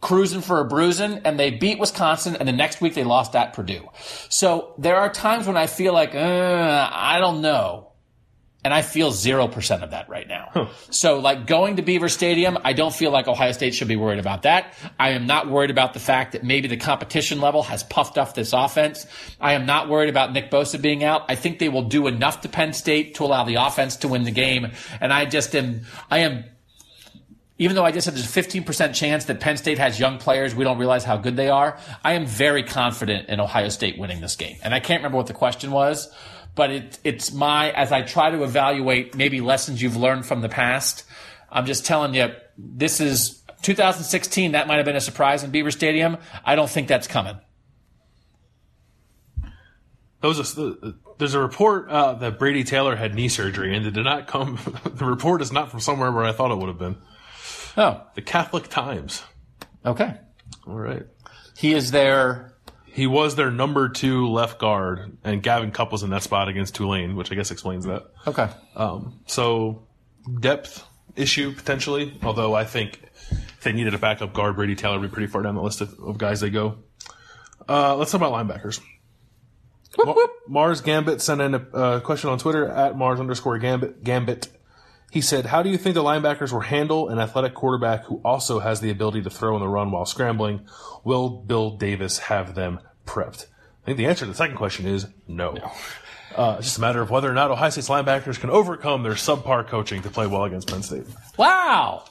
cruising 0.00 0.40
for 0.40 0.60
a 0.60 0.64
bruising 0.64 1.20
and 1.24 1.38
they 1.38 1.50
beat 1.50 1.78
Wisconsin 1.78 2.36
and 2.36 2.48
the 2.48 2.52
next 2.52 2.80
week 2.80 2.94
they 2.94 3.04
lost 3.04 3.34
at 3.34 3.52
Purdue. 3.52 3.88
So 4.28 4.74
there 4.78 4.96
are 4.96 5.12
times 5.12 5.46
when 5.46 5.56
I 5.56 5.66
feel 5.66 5.92
like, 5.92 6.14
uh, 6.14 6.90
I 6.92 7.18
don't 7.18 7.40
know. 7.40 7.86
And 8.64 8.74
I 8.74 8.82
feel 8.82 9.12
0% 9.12 9.82
of 9.82 9.92
that 9.92 10.08
right 10.08 10.26
now. 10.26 10.70
So 10.90 11.20
like 11.20 11.46
going 11.46 11.76
to 11.76 11.82
Beaver 11.82 12.08
Stadium, 12.08 12.58
I 12.64 12.72
don't 12.72 12.92
feel 12.94 13.10
like 13.10 13.28
Ohio 13.28 13.52
State 13.52 13.74
should 13.74 13.88
be 13.88 13.96
worried 13.96 14.18
about 14.18 14.42
that. 14.42 14.74
I 14.98 15.10
am 15.10 15.26
not 15.26 15.48
worried 15.48 15.70
about 15.70 15.94
the 15.94 16.00
fact 16.00 16.32
that 16.32 16.42
maybe 16.42 16.66
the 16.66 16.76
competition 16.76 17.40
level 17.40 17.62
has 17.62 17.82
puffed 17.82 18.18
up 18.18 18.34
this 18.34 18.52
offense. 18.52 19.06
I 19.40 19.52
am 19.52 19.64
not 19.64 19.88
worried 19.88 20.08
about 20.08 20.32
Nick 20.32 20.50
Bosa 20.50 20.80
being 20.80 21.04
out. 21.04 21.24
I 21.28 21.34
think 21.34 21.60
they 21.60 21.68
will 21.68 21.84
do 21.84 22.08
enough 22.08 22.40
to 22.42 22.48
Penn 22.48 22.72
State 22.72 23.14
to 23.14 23.24
allow 23.24 23.44
the 23.44 23.54
offense 23.54 23.96
to 23.98 24.08
win 24.08 24.24
the 24.24 24.30
game. 24.32 24.72
And 25.00 25.12
I 25.12 25.24
just 25.24 25.54
am, 25.54 25.82
I 26.10 26.18
am 26.18 26.44
even 27.58 27.74
though 27.74 27.84
I 27.84 27.90
just 27.90 28.04
said 28.04 28.14
there's 28.14 28.36
a 28.36 28.42
15% 28.42 28.94
chance 28.94 29.24
that 29.26 29.40
Penn 29.40 29.56
State 29.56 29.78
has 29.78 29.98
young 29.98 30.18
players, 30.18 30.54
we 30.54 30.64
don't 30.64 30.78
realize 30.78 31.04
how 31.04 31.16
good 31.16 31.36
they 31.36 31.48
are. 31.48 31.76
I 32.04 32.12
am 32.12 32.24
very 32.24 32.62
confident 32.62 33.28
in 33.28 33.40
Ohio 33.40 33.68
State 33.68 33.98
winning 33.98 34.20
this 34.20 34.36
game. 34.36 34.56
And 34.62 34.72
I 34.72 34.80
can't 34.80 35.00
remember 35.00 35.16
what 35.16 35.26
the 35.26 35.34
question 35.34 35.72
was, 35.72 36.08
but 36.54 36.70
it, 36.70 36.98
it's 37.02 37.32
my, 37.32 37.70
as 37.72 37.90
I 37.90 38.02
try 38.02 38.30
to 38.30 38.44
evaluate 38.44 39.16
maybe 39.16 39.40
lessons 39.40 39.82
you've 39.82 39.96
learned 39.96 40.24
from 40.24 40.40
the 40.40 40.48
past, 40.48 41.04
I'm 41.50 41.66
just 41.66 41.84
telling 41.84 42.14
you, 42.14 42.32
this 42.56 43.00
is 43.00 43.42
2016. 43.62 44.52
That 44.52 44.68
might 44.68 44.76
have 44.76 44.86
been 44.86 44.96
a 44.96 45.00
surprise 45.00 45.42
in 45.42 45.50
Beaver 45.50 45.72
Stadium. 45.72 46.18
I 46.44 46.54
don't 46.54 46.70
think 46.70 46.86
that's 46.86 47.08
coming. 47.08 47.38
There's 50.20 51.34
a 51.34 51.40
report 51.40 51.88
uh, 51.88 52.14
that 52.14 52.38
Brady 52.38 52.64
Taylor 52.64 52.96
had 52.96 53.14
knee 53.14 53.28
surgery, 53.28 53.76
and 53.76 53.86
it 53.86 53.92
did 53.92 54.04
not 54.04 54.26
come. 54.26 54.58
the 54.94 55.04
report 55.04 55.42
is 55.42 55.50
not 55.52 55.70
from 55.70 55.80
somewhere 55.80 56.12
where 56.12 56.24
I 56.24 56.32
thought 56.32 56.50
it 56.50 56.58
would 56.58 56.68
have 56.68 56.78
been. 56.78 56.96
Oh, 57.78 58.02
The 58.14 58.22
Catholic 58.22 58.68
Times. 58.68 59.22
okay. 59.86 60.14
All 60.66 60.74
right. 60.76 61.04
He 61.56 61.72
is 61.72 61.90
there. 61.92 62.54
He 62.84 63.06
was 63.06 63.36
their 63.36 63.50
number 63.50 63.88
two 63.88 64.28
left 64.28 64.58
guard, 64.58 65.16
and 65.24 65.42
Gavin 65.42 65.70
Cupp 65.70 65.92
was 65.92 66.02
in 66.02 66.10
that 66.10 66.22
spot 66.24 66.48
against 66.48 66.74
Tulane, 66.74 67.14
which 67.16 67.30
I 67.32 67.36
guess 67.36 67.50
explains 67.50 67.84
that. 67.86 68.04
Okay. 68.26 68.48
Um, 68.74 69.20
So 69.26 69.86
depth 70.40 70.84
issue 71.16 71.52
potentially, 71.54 72.18
although 72.22 72.54
I 72.54 72.64
think 72.64 73.00
if 73.30 73.60
they 73.62 73.72
needed 73.72 73.94
a 73.94 73.98
backup 73.98 74.32
guard, 74.34 74.56
Brady 74.56 74.74
Taylor 74.74 74.98
would 74.98 75.10
be 75.10 75.14
pretty 75.14 75.28
far 75.30 75.42
down 75.42 75.54
the 75.54 75.62
list 75.62 75.80
of, 75.80 75.96
of 76.00 76.18
guys 76.18 76.40
they 76.40 76.50
go. 76.50 76.78
Uh, 77.68 77.94
let's 77.96 78.10
talk 78.10 78.20
about 78.20 78.32
linebackers. 78.32 78.80
Ma- 79.96 80.14
Mars 80.46 80.80
Gambit 80.80 81.20
sent 81.20 81.40
in 81.40 81.54
a 81.54 81.58
uh, 81.58 82.00
question 82.00 82.30
on 82.30 82.38
Twitter 82.38 82.68
at 82.68 82.96
Mars 82.96 83.20
underscore 83.20 83.58
Gambit. 83.58 84.02
Gambit. 84.04 84.48
He 85.10 85.20
said, 85.22 85.46
"How 85.46 85.62
do 85.62 85.70
you 85.70 85.78
think 85.78 85.94
the 85.94 86.02
linebackers 86.02 86.52
will 86.52 86.60
handle 86.60 87.08
an 87.08 87.18
athletic 87.18 87.54
quarterback 87.54 88.04
who 88.04 88.20
also 88.24 88.58
has 88.60 88.80
the 88.80 88.90
ability 88.90 89.22
to 89.22 89.30
throw 89.30 89.54
in 89.56 89.60
the 89.60 89.68
run 89.68 89.90
while 89.90 90.04
scrambling? 90.04 90.66
Will 91.04 91.30
Bill 91.30 91.70
Davis 91.76 92.18
have 92.18 92.54
them 92.54 92.80
prepped?" 93.06 93.46
I 93.82 93.86
think 93.86 93.96
the 93.98 94.06
answer 94.06 94.26
to 94.26 94.30
the 94.30 94.36
second 94.36 94.56
question 94.56 94.86
is 94.86 95.06
no. 95.26 95.56
Uh, 96.36 96.56
it's 96.58 96.66
just 96.66 96.78
a 96.78 96.80
matter 96.82 97.00
of 97.00 97.08
whether 97.10 97.28
or 97.30 97.32
not 97.32 97.50
Ohio 97.50 97.70
State's 97.70 97.88
linebackers 97.88 98.38
can 98.38 98.50
overcome 98.50 99.02
their 99.02 99.12
subpar 99.14 99.66
coaching 99.66 100.02
to 100.02 100.10
play 100.10 100.26
well 100.26 100.44
against 100.44 100.68
Penn 100.68 100.82
State. 100.82 101.06
Wow. 101.38 102.04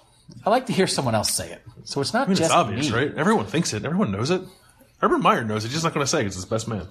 I 0.44 0.50
like 0.50 0.66
to 0.66 0.74
hear 0.74 0.88
someone 0.88 1.14
else 1.14 1.32
say 1.32 1.52
it. 1.52 1.62
So 1.84 2.02
it's 2.02 2.14
not 2.14 2.24
I 2.24 2.30
mean, 2.32 2.36
just 2.38 2.50
it's 2.50 2.54
obvious, 2.56 2.90
me. 2.92 2.98
right? 2.98 3.16
Everyone 3.16 3.46
thinks 3.46 3.74
it. 3.74 3.86
Everyone 3.86 4.12
knows 4.12 4.32
it. 4.32 4.42
Urban 5.04 5.22
Meyer 5.22 5.44
knows 5.44 5.64
it. 5.64 5.68
He's 5.68 5.76
just 5.76 5.84
not 5.84 5.94
going 5.94 6.04
to 6.04 6.10
say 6.10 6.22
it 6.22 6.24
'cause 6.24 6.34
it's 6.34 6.38
his 6.38 6.46
best 6.46 6.68
man. 6.68 6.88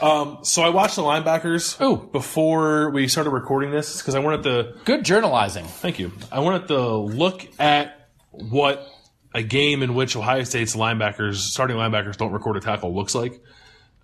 Um, 0.00 0.38
so 0.42 0.62
I 0.62 0.68
watched 0.68 0.96
the 0.96 1.02
linebackers 1.02 1.80
Ooh. 1.80 1.96
before 2.12 2.90
we 2.90 3.08
started 3.08 3.30
recording 3.30 3.70
this 3.70 3.98
because 3.98 4.14
I 4.14 4.18
wanted 4.18 4.42
to. 4.44 4.74
Good 4.84 5.04
journalizing. 5.04 5.64
Thank 5.64 5.98
you. 5.98 6.12
I 6.30 6.40
wanted 6.40 6.68
to 6.68 6.96
look 6.96 7.46
at 7.58 8.08
what 8.30 8.86
a 9.34 9.42
game 9.42 9.82
in 9.82 9.94
which 9.94 10.16
Ohio 10.16 10.44
State's 10.44 10.76
linebackers, 10.76 11.36
starting 11.36 11.76
linebackers, 11.76 12.16
don't 12.16 12.32
record 12.32 12.56
a 12.56 12.60
tackle 12.60 12.94
looks 12.94 13.14
like. 13.14 13.40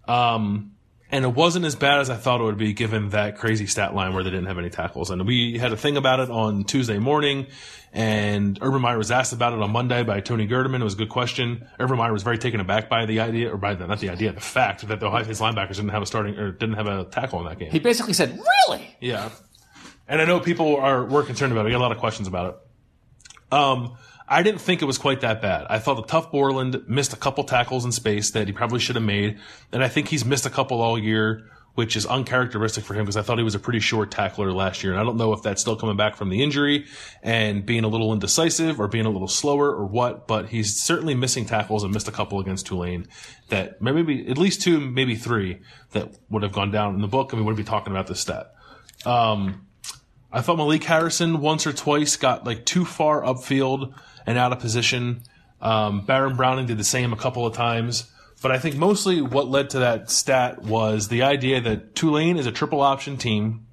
Um, 0.09 0.73
and 1.13 1.27
it 1.27 1.35
wasn't 1.35 1.67
as 1.67 1.77
bad 1.77 2.01
as 2.01 2.09
I 2.09 2.17
thought 2.17 2.41
it 2.41 2.45
would 2.45 2.57
be 2.57 2.73
given 2.73 3.11
that 3.11 3.37
crazy 3.37 3.67
stat 3.67 3.95
line 3.95 4.15
where 4.15 4.25
they 4.25 4.31
didn't 4.31 4.47
have 4.47 4.59
any 4.59 4.71
tackles. 4.71 5.11
And 5.11 5.27
we 5.27 5.59
had 5.59 5.71
a 5.71 5.77
thing 5.77 5.99
about 5.99 6.21
it 6.21 6.31
on 6.31 6.65
Tuesday 6.65 6.99
morning, 6.99 7.49
and 7.93 8.59
Urban 8.63 8.81
Meyer 8.81 8.97
was 8.97 9.11
asked 9.11 9.35
about 9.35 9.53
it 9.53 9.61
on 9.61 9.71
Monday 9.71 10.05
by 10.05 10.21
Tony 10.21 10.49
Gerdeman. 10.49 10.81
It 10.81 10.85
was 10.85 10.95
a 10.95 10.97
good 10.97 11.11
question. 11.11 11.69
Urban 11.79 11.99
Meyer 11.99 12.15
was 12.15 12.23
very 12.23 12.39
taken 12.39 12.61
aback 12.61 12.89
by 12.89 13.05
the 13.05 13.21
idea, 13.21 13.53
or 13.53 13.59
by 13.59 13.75
the, 13.75 13.87
not 13.87 14.01
the 14.01 14.09
idea, 14.09 14.33
the 14.33 14.41
fact 14.41 14.89
that 14.89 15.01
the 15.01 15.07
Ohio 15.07 15.23
State's 15.25 15.41
linebackers 15.41 15.77
didn't 15.77 15.91
have 15.91 16.03
a 16.03 16.07
starting 16.07 16.39
or 16.39 16.51
didn't 16.51 16.77
have 16.77 16.87
a 16.87 17.05
tackle 17.05 17.41
in 17.41 17.47
that 17.47 17.59
game. 17.59 17.71
He 17.71 17.79
basically 17.79 18.15
said, 18.15 18.41
Really? 18.69 18.97
Yeah. 18.99 19.29
And 20.09 20.21
I 20.21 20.25
know 20.25 20.41
people 20.41 20.77
are 20.77 21.05
were 21.05 21.23
concerned 21.23 21.53
about 21.53 21.63
it. 21.63 21.65
We 21.67 21.71
got 21.73 21.79
a 21.79 21.87
lot 21.87 21.93
of 21.93 21.99
questions 21.99 22.27
about 22.27 22.55
it. 22.55 23.55
Um, 23.55 23.99
I 24.33 24.43
didn't 24.43 24.63
think 24.63 24.81
it 24.81 24.87
was 24.87 24.97
quite 24.97 25.21
that 25.21 25.43
bad. 25.43 25.67
I 25.69 25.79
thought 25.79 25.97
the 25.97 26.03
Tuf 26.05 26.31
Borland 26.31 26.89
missed 26.89 27.13
a 27.13 27.17
couple 27.17 27.45
tackles 27.45 27.85
in 27.85 27.93
space 27.93 28.31
that 28.31 28.47
he 28.47 28.53
probably 28.55 28.79
should 28.79 28.97
have 28.97 29.05
made, 29.05 29.39
and 29.73 29.85
I 29.85 29.89
think 29.89 30.09
he's 30.09 30.25
missed 30.25 30.47
a 30.47 30.51
couple 30.51 30.81
all 30.81 30.99
year, 30.99 31.51
which 31.75 31.97
is 31.97 32.07
uncharacteristic 32.07 32.83
for 32.83 32.95
him 32.95 33.05
because 33.05 33.19
I 33.19 33.23
thought 33.23 33.37
he 33.37 33.45
was 33.45 33.55
a 33.55 33.59
pretty 33.59 33.81
short 33.81 34.11
tackler 34.11 34.51
last 34.51 34.83
year, 34.83 34.95
and 34.95 35.01
I 35.01 35.05
don't 35.05 35.19
know 35.19 35.35
if 35.35 35.43
that's 35.43 35.61
still 35.61 35.77
coming 35.77 35.99
back 35.99 36.17
from 36.17 36.31
the 36.31 36.43
injury 36.43 36.87
and 37.23 37.67
being 37.67 37.85
a 37.85 37.89
little 37.89 38.11
indecisive 38.11 38.81
or 38.81 38.89
being 38.89 39.05
a 39.05 39.11
little 39.11 39.29
slower 39.29 39.69
or 39.69 39.85
what, 39.85 40.27
but 40.27 40.49
he's 40.49 40.81
certainly 40.83 41.15
missing 41.15 41.45
tackles 41.45 41.85
and 41.85 41.93
missed 41.93 42.09
a 42.09 42.13
couple 42.13 42.41
against 42.41 42.65
Tulane 42.65 43.09
that 43.51 43.83
maybe 43.83 44.27
at 44.29 44.39
least 44.39 44.63
two, 44.63 44.81
maybe 44.81 45.15
three 45.15 45.61
that 45.91 46.11
would 46.31 46.43
have 46.43 46.53
gone 46.53 46.71
down 46.71 46.95
in 46.95 47.03
the 47.03 47.07
book, 47.07 47.33
and 47.33 47.41
we 47.41 47.45
wouldn't 47.45 47.63
be 47.63 47.71
talking 47.71 47.93
about 47.93 48.07
this 48.07 48.21
stat. 48.21 48.55
Um, 49.05 49.67
I 50.33 50.41
thought 50.41 50.57
Malik 50.57 50.85
Harrison 50.85 51.41
once 51.41 51.67
or 51.67 51.75
twice 51.75 52.17
got 52.17 52.47
like 52.47 52.65
too 52.65 52.87
far 52.87 53.21
upfield 53.21 53.93
and 54.27 54.39
out 54.39 54.53
of 54.53 54.61
position. 54.61 55.23
Um, 55.61 56.05
Baron 56.05 56.37
Browning 56.37 56.67
did 56.67 56.79
the 56.79 56.85
same 56.85 57.13
a 57.13 57.17
couple 57.17 57.47
of 57.47 57.55
times. 57.55 58.11
But 58.43 58.51
I 58.51 58.59
think 58.59 58.77
mostly 58.77 59.23
what 59.23 59.49
led 59.49 59.71
to 59.71 59.79
that 59.79 60.11
stat 60.11 60.63
was 60.63 61.07
the 61.09 61.23
idea 61.23 61.61
that 61.61 61.95
Tulane 61.95 62.37
is 62.37 62.47
a 62.47 62.53
triple 62.53 62.81
option 62.81 63.17
team 63.17 63.67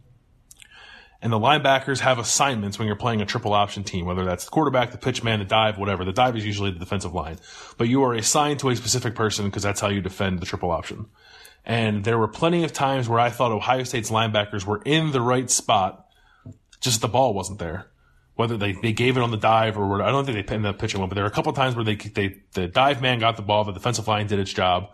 and 1.21 1.33
the 1.33 1.39
linebackers 1.39 1.99
have 1.99 2.19
assignments 2.19 2.77
when 2.77 2.87
you're 2.87 2.95
playing 2.95 3.21
a 3.21 3.25
triple 3.25 3.53
option 3.53 3.83
team, 3.83 4.05
whether 4.05 4.23
that's 4.23 4.45
the 4.45 4.51
quarterback, 4.51 4.91
the 4.91 4.97
pitch 4.97 5.23
man, 5.23 5.39
the 5.39 5.45
dive, 5.45 5.77
whatever. 5.77 6.05
The 6.05 6.13
dive 6.13 6.37
is 6.37 6.45
usually 6.45 6.71
the 6.71 6.79
defensive 6.79 7.13
line, 7.13 7.39
but 7.77 7.89
you 7.89 8.03
are 8.03 8.13
assigned 8.13 8.59
to 8.59 8.69
a 8.69 8.75
specific 8.75 9.15
person 9.15 9.45
because 9.45 9.63
that's 9.63 9.81
how 9.81 9.89
you 9.89 10.01
defend 10.01 10.39
the 10.39 10.45
triple 10.45 10.71
option. 10.71 11.07
And 11.65 12.05
there 12.05 12.17
were 12.17 12.27
plenty 12.27 12.63
of 12.63 12.71
times 12.71 13.09
where 13.09 13.19
I 13.19 13.31
thought 13.31 13.51
Ohio 13.51 13.83
State's 13.83 14.11
linebackers 14.11 14.65
were 14.65 14.81
in 14.85 15.11
the 15.11 15.21
right 15.21 15.49
spot 15.49 16.05
just 16.81 17.01
the 17.01 17.07
ball 17.07 17.33
wasn't 17.33 17.59
there. 17.59 17.88
Whether 18.39 18.55
they, 18.55 18.71
they 18.71 18.93
gave 18.93 19.17
it 19.17 19.21
on 19.21 19.31
the 19.31 19.37
dive 19.37 19.77
or 19.77 19.85
what, 19.85 19.99
I 19.99 20.11
don't 20.11 20.23
think 20.23 20.47
they 20.47 20.55
ended 20.55 20.69
up 20.69 20.79
pitching 20.79 21.01
one, 21.01 21.09
but 21.09 21.15
there 21.15 21.25
were 21.25 21.29
a 21.29 21.33
couple 21.33 21.51
times 21.51 21.75
where 21.75 21.83
they, 21.83 21.95
they, 21.95 22.37
the 22.53 22.69
dive 22.69 23.01
man 23.01 23.19
got 23.19 23.35
the 23.35 23.41
ball, 23.41 23.65
the 23.65 23.73
defensive 23.73 24.07
line 24.07 24.27
did 24.27 24.39
its 24.39 24.53
job, 24.53 24.91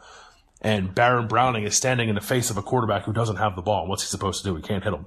and 0.62 0.96
Baron 0.96 1.28
Browning 1.28 1.64
is 1.64 1.76
standing 1.76 2.10
in 2.10 2.16
the 2.16 2.22
face 2.22 2.50
of 2.50 2.58
a 2.58 2.64
quarterback 2.64 3.04
who 3.04 3.14
doesn't 3.14 3.36
have 3.36 3.56
the 3.56 3.62
ball. 3.62 3.86
What's 3.86 4.02
he 4.02 4.08
supposed 4.08 4.44
to 4.44 4.50
do? 4.50 4.56
He 4.56 4.64
can't 4.64 4.84
hit 4.84 4.92
him. 4.92 5.06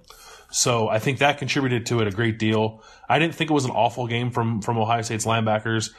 So 0.52 0.88
I 0.88 1.00
think 1.00 1.18
that 1.18 1.38
contributed 1.38 1.86
to 1.86 2.00
it 2.00 2.06
a 2.06 2.12
great 2.12 2.38
deal. 2.38 2.84
I 3.08 3.18
didn't 3.18 3.34
think 3.34 3.50
it 3.50 3.54
was 3.54 3.64
an 3.64 3.72
awful 3.72 4.06
game 4.06 4.30
from, 4.30 4.62
from 4.62 4.78
Ohio 4.78 5.02
State's 5.02 5.26
linebackers. 5.26 5.92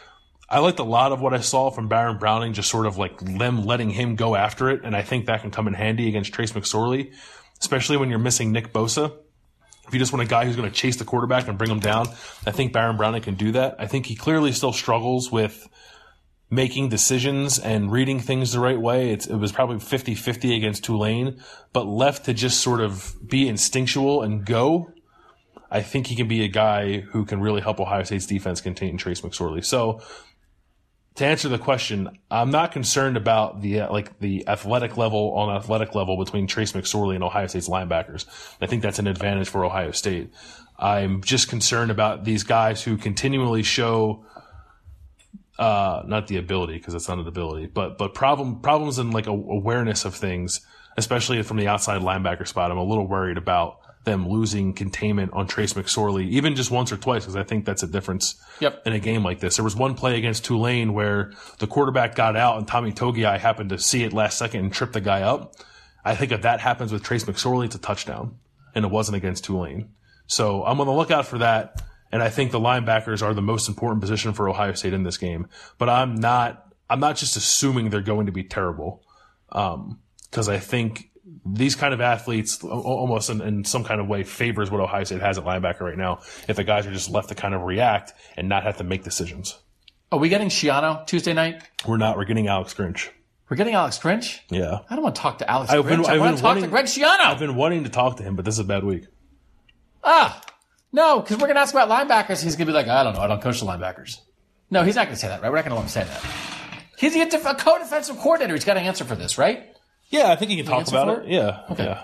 I 0.50 0.60
liked 0.60 0.80
a 0.80 0.84
lot 0.84 1.12
of 1.12 1.20
what 1.20 1.34
I 1.34 1.42
saw 1.42 1.72
from 1.72 1.90
Baron 1.90 2.20
Browning, 2.20 2.54
just 2.54 2.70
sort 2.70 2.86
of 2.86 2.98
like 2.98 3.20
them 3.20 3.66
letting 3.66 3.90
him 3.90 4.16
go 4.16 4.38
after 4.38 4.70
it. 4.70 4.86
And 4.86 4.96
I 4.96 5.02
think 5.02 5.26
that 5.26 5.42
can 5.42 5.52
come 5.52 5.68
in 5.68 5.74
handy 5.74 6.08
against 6.08 6.32
Trace 6.32 6.54
McSorley, 6.54 7.14
especially 7.60 7.98
when 7.98 8.10
you're 8.10 8.18
missing 8.18 8.54
Nick 8.54 8.72
Bosa. 8.72 9.14
If 9.90 9.94
you 9.96 10.00
just 10.00 10.14
want 10.14 10.22
a 10.22 10.30
guy 10.30 10.46
who's 10.46 10.56
going 10.56 10.70
to 10.70 10.76
chase 10.76 10.98
the 10.98 11.04
quarterback 11.04 11.48
and 11.48 11.58
bring 11.58 11.72
him 11.72 11.80
down, 11.80 12.08
I 12.46 12.52
think 12.52 12.74
Baron 12.74 12.96
Browning 12.96 13.24
can 13.24 13.34
do 13.34 13.52
that. 13.54 13.76
I 13.80 13.88
think 13.88 14.06
he 14.06 14.16
clearly 14.16 14.52
still 14.52 14.72
struggles 14.72 15.32
with 15.32 15.68
making 16.52 16.90
decisions 16.90 17.58
and 17.58 17.92
reading 17.92 18.20
things 18.20 18.52
the 18.52 18.60
right 18.60 18.80
way. 18.80 19.10
It's, 19.10 19.26
it 19.26 19.38
was 19.38 19.52
probably 19.52 19.78
50-50 19.78 20.56
against 20.56 20.84
Tulane, 20.84 21.42
but 21.74 21.88
left 21.88 22.26
to 22.26 22.36
just 22.36 22.60
sort 22.60 22.82
of 22.82 23.16
be 23.28 23.48
instinctual 23.48 24.22
and 24.22 24.46
go. 24.46 24.92
I 25.72 25.82
think 25.82 26.06
he 26.06 26.16
can 26.16 26.28
be 26.28 26.44
a 26.44 26.48
guy 26.48 27.00
who 27.00 27.26
can 27.26 27.42
really 27.42 27.62
help 27.62 27.80
Ohio 27.80 28.04
State's 28.04 28.28
defense 28.28 28.62
contain 28.62 28.96
Trace 28.96 29.22
McSorley. 29.22 29.66
So 29.66 30.02
to 31.20 31.26
answer 31.26 31.50
the 31.50 31.60
question, 31.60 32.18
I'm 32.32 32.50
not 32.50 32.72
concerned 32.72 33.18
about 33.18 33.62
the 33.62 33.82
uh, 33.82 33.92
like 33.92 34.20
the 34.20 34.48
athletic 34.48 34.96
level 34.96 35.34
on 35.34 35.54
athletic 35.54 35.94
level 35.94 36.16
between 36.16 36.48
Trace 36.48 36.72
McSorley 36.72 37.16
and 37.16 37.26
Ohio 37.26 37.46
State's 37.48 37.68
linebackers. 37.68 38.26
I 38.62 38.68
think 38.68 38.82
that's 38.82 39.00
an 39.00 39.08
advantage 39.08 39.50
for 39.50 39.66
Ohio 39.66 39.92
State. 39.92 40.32
I'm 40.78 41.22
just 41.22 41.50
concerned 41.50 41.92
about 41.92 42.24
these 42.24 42.44
guys 42.44 42.82
who 42.82 42.96
continually 42.96 43.64
show 43.64 44.24
uh, 45.58 46.04
not 46.06 46.28
the 46.28 46.38
ability 46.38 46.76
because 46.76 46.94
it's 46.94 47.10
not 47.10 47.20
an 47.20 47.28
ability, 47.28 47.66
but 47.66 47.98
but 47.98 48.14
problem 48.14 48.62
problems 48.62 48.98
in 48.98 49.12
like 49.12 49.28
a, 49.28 49.32
awareness 49.32 50.06
of 50.06 50.16
things, 50.16 50.62
especially 50.96 51.44
from 51.44 51.58
the 51.58 51.68
outside 51.68 52.02
linebacker 52.02 52.48
spot. 52.48 52.72
I'm 52.72 52.78
a 52.78 52.84
little 52.84 53.06
worried 53.06 53.38
about 53.38 53.79
them 54.06 54.28
losing 54.28 54.74
containment 54.74 55.34
on 55.34 55.46
Trace 55.46 55.74
McSorley, 55.74 56.28
even 56.30 56.56
just 56.56 56.72
once 56.72 56.92
or 56.92 56.98
twice, 56.98 57.24
because 57.24 57.36
I 57.36 57.44
think 57.44 57.66
that's 57.66 57.84
a 57.84 57.88
difference 57.88 58.36
Yep. 58.60 58.84
in 58.88 58.94
a 58.94 59.00
game 59.00 59.24
like 59.24 59.40
this. 59.40 59.58
There 59.58 59.64
was 59.64 59.76
one 59.76 59.94
play 59.96 60.18
against 60.18 60.46
Tulane 60.46 60.94
where 60.94 61.34
the 61.60 61.68
quarterback 61.68 62.16
got 62.16 62.36
out 62.38 62.58
and 62.58 62.68
Tommy 62.68 62.92
Togiai 62.92 63.38
happened 63.38 63.70
to 63.72 63.78
see 63.78 64.04
it 64.04 64.14
last 64.14 64.38
second 64.38 64.62
and 64.62 64.74
trip 64.74 64.94
the 64.94 65.02
guy 65.02 65.22
up. 65.22 65.54
I 66.06 66.16
think 66.16 66.32
if 66.32 66.44
that 66.44 66.62
happens 66.62 66.92
with 66.94 67.04
Trace 67.04 67.26
McSorley, 67.26 67.66
it's 67.66 67.76
a 67.76 67.80
touchdown, 67.80 68.38
and 68.74 68.86
it 68.86 68.92
wasn't 68.92 69.18
against 69.18 69.44
Tulane. 69.44 69.90
So 70.28 70.64
I'm 70.64 70.80
on 70.80 70.88
the 70.88 70.94
lookout 70.94 71.26
for 71.26 71.40
that. 71.40 71.82
And 72.12 72.24
I 72.24 72.30
think 72.30 72.52
the 72.52 72.60
linebackers 72.60 73.22
are 73.22 73.36
the 73.36 73.42
most 73.42 73.68
important 73.68 74.02
position 74.02 74.34
for 74.34 74.50
Ohio 74.50 74.74
State 74.74 74.94
in 74.94 75.04
this 75.04 75.18
game. 75.18 75.48
But 75.78 75.90
I'm 75.90 76.16
not, 76.16 76.74
I'm 76.90 77.00
not 77.00 77.18
just 77.18 77.36
assuming 77.36 77.90
they're 77.92 78.02
going 78.02 78.26
to 78.26 78.32
be 78.32 78.44
terrible. 78.44 79.04
Um, 79.52 80.00
cause 80.32 80.50
I 80.50 80.58
think 80.58 81.09
these 81.46 81.76
kind 81.76 81.94
of 81.94 82.02
athletes 82.02 82.64
almost 82.64 83.30
in, 83.30 83.42
in 83.42 83.64
some 83.64 83.84
kind 83.84 84.00
of 84.02 84.08
way 84.08 84.24
favors 84.24 84.70
what 84.72 84.80
Ohio 84.82 85.04
State 85.04 85.22
has 85.22 85.38
at 85.38 85.44
linebacker 85.46 85.82
right 85.82 85.98
now. 85.98 86.20
If 86.48 86.56
the 86.56 86.64
guys 86.64 86.86
are 86.88 86.92
just 86.92 87.10
left 87.10 87.30
to 87.30 87.36
kind 87.36 87.54
of 87.54 87.62
react 87.62 88.14
and 88.38 88.50
not 88.50 88.64
have 88.64 88.78
to 88.78 88.84
make 88.84 89.04
decisions. 89.04 89.58
Are 90.12 90.20
we 90.20 90.30
getting 90.30 90.50
Schiano 90.50 91.06
Tuesday 91.06 91.34
night? 91.34 91.64
We're 91.88 91.98
not, 91.98 92.18
we're 92.18 92.26
getting 92.26 92.48
Alex 92.48 92.74
Grinch. 92.74 93.10
We're 93.50 93.58
getting 93.58 93.74
Alex 93.74 93.98
Grinch? 94.00 94.40
Yeah. 94.50 94.80
I 94.90 94.96
don't 94.96 95.04
want 95.04 95.16
to 95.16 95.22
talk 95.22 95.40
to 95.40 95.50
Alex 95.50 95.72
I've 95.72 95.84
Grinch. 95.86 95.88
been- 95.90 96.06
I 96.06 96.14
I've 96.14 96.20
want 96.20 96.38
to 96.38 96.42
talk 96.44 96.60
to 96.60 96.68
Greg 96.68 96.86
Schiano. 96.86 97.20
I've 97.22 97.40
been 97.40 97.56
wanting 97.56 97.84
to 97.84 97.90
talk 97.90 98.18
to 98.18 98.24
him, 98.24 98.36
but 98.36 98.46
this 98.46 98.56
is 98.56 98.60
a 98.60 98.64
bad 98.64 98.84
week. 98.84 99.06
ah, 100.04 100.42
No, 100.92 101.20
because 101.20 101.38
we're 101.38 101.48
going 101.48 101.56
to 101.56 101.62
ask 101.62 101.74
about 101.74 101.90
linebackers. 101.90 102.44
He's 102.44 102.56
going 102.56 102.66
to 102.68 102.72
be 102.72 102.74
like, 102.74 102.88
I 102.88 103.04
don't 103.04 103.14
know. 103.16 103.22
I 103.22 103.28
don't 103.28 103.42
coach 103.42 103.60
the 103.60 103.66
linebackers. 103.66 104.18
No, 104.72 104.84
he's 104.84 104.96
not 104.96 105.06
going 105.06 105.16
to 105.16 105.20
say 105.20 105.28
that, 105.28 105.42
right? 105.42 105.50
We're 105.50 105.58
not 105.58 105.66
going 105.66 105.72
to 105.72 105.76
let 105.76 105.84
him 105.84 105.90
say 105.90 106.04
that. 106.04 106.26
He's 106.98 107.16
a, 107.16 107.56
co-defensive 107.56 108.18
coordinator. 108.18 108.54
He's 108.54 108.66
got 108.66 108.74
to 108.76 108.82
answer 108.82 109.06
for 109.06 109.16
this, 109.16 109.38
right? 109.38 109.68
Yeah, 110.10 110.32
I 110.32 110.36
think 110.36 110.52
he 110.52 110.58
can 110.58 110.66
talk 110.66 110.88
about 110.88 111.10
it. 111.10 111.26
it? 111.26 111.32
Yeah. 111.32 111.62
Okay. 111.72 111.86
Yeah. 111.86 112.04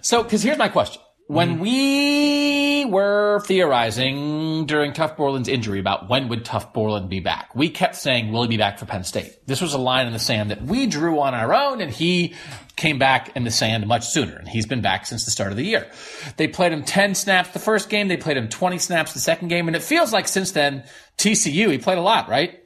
So, 0.00 0.22
because 0.22 0.42
here's 0.42 0.58
my 0.58 0.68
question. 0.68 1.00
When 1.28 1.54
mm-hmm. 1.54 1.62
we 1.62 2.84
were 2.84 3.40
theorizing 3.46 4.66
during 4.66 4.92
Tuf 4.92 5.16
Borland's 5.16 5.48
injury 5.48 5.78
about 5.78 6.08
when 6.08 6.28
would 6.28 6.44
Tuf 6.44 6.72
Borland 6.72 7.08
be 7.08 7.20
back, 7.20 7.54
we 7.54 7.70
kept 7.70 7.96
saying, 7.96 8.32
will 8.32 8.42
he 8.42 8.48
be 8.48 8.56
back 8.56 8.78
for 8.78 8.86
Penn 8.86 9.04
State? 9.04 9.46
This 9.46 9.60
was 9.60 9.72
a 9.72 9.78
line 9.78 10.06
in 10.06 10.12
the 10.12 10.18
sand 10.18 10.50
that 10.50 10.62
we 10.62 10.86
drew 10.86 11.20
on 11.20 11.32
our 11.32 11.54
own, 11.54 11.80
and 11.80 11.92
he 11.92 12.34
came 12.76 12.98
back 12.98 13.34
in 13.36 13.44
the 13.44 13.50
sand 13.50 13.86
much 13.86 14.06
sooner, 14.08 14.36
and 14.36 14.48
he's 14.48 14.66
been 14.66 14.82
back 14.82 15.06
since 15.06 15.24
the 15.24 15.30
start 15.30 15.52
of 15.52 15.56
the 15.56 15.64
year. 15.64 15.90
They 16.36 16.48
played 16.48 16.72
him 16.72 16.82
10 16.82 17.14
snaps 17.14 17.50
the 17.50 17.60
first 17.60 17.88
game, 17.88 18.08
they 18.08 18.16
played 18.16 18.36
him 18.36 18.48
20 18.48 18.78
snaps 18.78 19.14
the 19.14 19.20
second 19.20 19.48
game, 19.48 19.68
and 19.68 19.76
it 19.76 19.82
feels 19.82 20.12
like 20.12 20.28
since 20.28 20.52
then, 20.52 20.84
TCU, 21.18 21.70
he 21.70 21.78
played 21.78 21.98
a 21.98 22.02
lot, 22.02 22.28
right? 22.28 22.62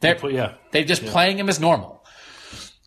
They're, 0.00 0.18
yeah. 0.30 0.54
they're 0.70 0.84
just 0.84 1.04
playing 1.06 1.38
him 1.38 1.48
as 1.48 1.58
normal. 1.58 1.97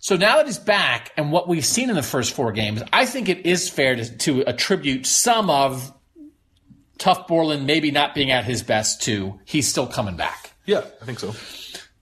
So 0.01 0.17
now 0.17 0.37
that 0.37 0.47
he's 0.47 0.57
back 0.57 1.11
and 1.15 1.31
what 1.31 1.47
we've 1.47 1.65
seen 1.65 1.91
in 1.91 1.95
the 1.95 2.01
first 2.01 2.33
four 2.33 2.51
games, 2.51 2.81
I 2.91 3.05
think 3.05 3.29
it 3.29 3.45
is 3.45 3.69
fair 3.69 3.95
to, 3.95 4.17
to 4.17 4.41
attribute 4.41 5.05
some 5.05 5.51
of 5.51 5.93
Tuf 6.97 7.27
Borland 7.27 7.67
maybe 7.67 7.91
not 7.91 8.15
being 8.15 8.31
at 8.31 8.43
his 8.43 8.63
best 8.63 9.03
to 9.03 9.39
he's 9.45 9.67
still 9.67 9.85
coming 9.85 10.15
back. 10.15 10.53
Yeah, 10.65 10.81
I 11.01 11.05
think 11.05 11.19
so. 11.19 11.35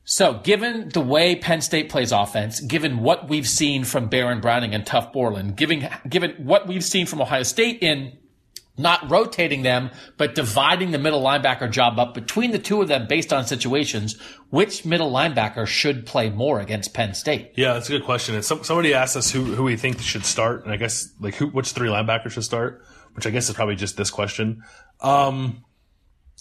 So 0.05 0.35
given 0.35 0.89
the 0.89 1.01
way 1.01 1.35
Penn 1.35 1.59
State 1.59 1.89
plays 1.89 2.13
offense, 2.13 2.61
given 2.61 2.99
what 2.99 3.27
we've 3.27 3.47
seen 3.47 3.83
from 3.83 4.07
Baron 4.07 4.39
Browning 4.39 4.73
and 4.73 4.85
Tuf 4.85 5.11
Borland, 5.11 5.57
given, 5.57 5.87
given 6.07 6.31
what 6.37 6.67
we've 6.67 6.83
seen 6.85 7.05
from 7.05 7.21
Ohio 7.21 7.43
State 7.43 7.83
in 7.83 8.17
not 8.79 9.09
rotating 9.11 9.61
them, 9.61 9.91
but 10.17 10.33
dividing 10.33 10.91
the 10.91 10.97
middle 10.97 11.21
linebacker 11.21 11.69
job 11.69 11.99
up 11.99 12.13
between 12.13 12.51
the 12.51 12.59
two 12.59 12.81
of 12.81 12.87
them 12.87 13.05
based 13.07 13.31
on 13.31 13.45
situations, 13.45 14.19
which 14.49 14.85
middle 14.85 15.11
linebacker 15.11 15.67
should 15.67 16.05
play 16.05 16.29
more 16.29 16.59
against 16.59 16.93
Penn 16.93 17.13
State? 17.13 17.51
Yeah, 17.55 17.73
that's 17.73 17.89
a 17.89 17.91
good 17.91 18.05
question. 18.05 18.35
And 18.35 18.43
some, 18.43 18.63
somebody 18.63 18.93
asked 18.93 19.15
us 19.15 19.29
who 19.29 19.43
who 19.43 19.63
we 19.63 19.75
think 19.75 19.99
should 19.99 20.25
start, 20.25 20.63
and 20.63 20.73
I 20.73 20.77
guess 20.77 21.09
like 21.19 21.35
who 21.35 21.47
which 21.47 21.71
three 21.73 21.89
linebackers 21.89 22.31
should 22.31 22.43
start, 22.45 22.81
which 23.13 23.27
I 23.27 23.29
guess 23.29 23.49
is 23.49 23.55
probably 23.55 23.75
just 23.75 23.97
this 23.97 24.09
question. 24.09 24.63
Um, 25.01 25.63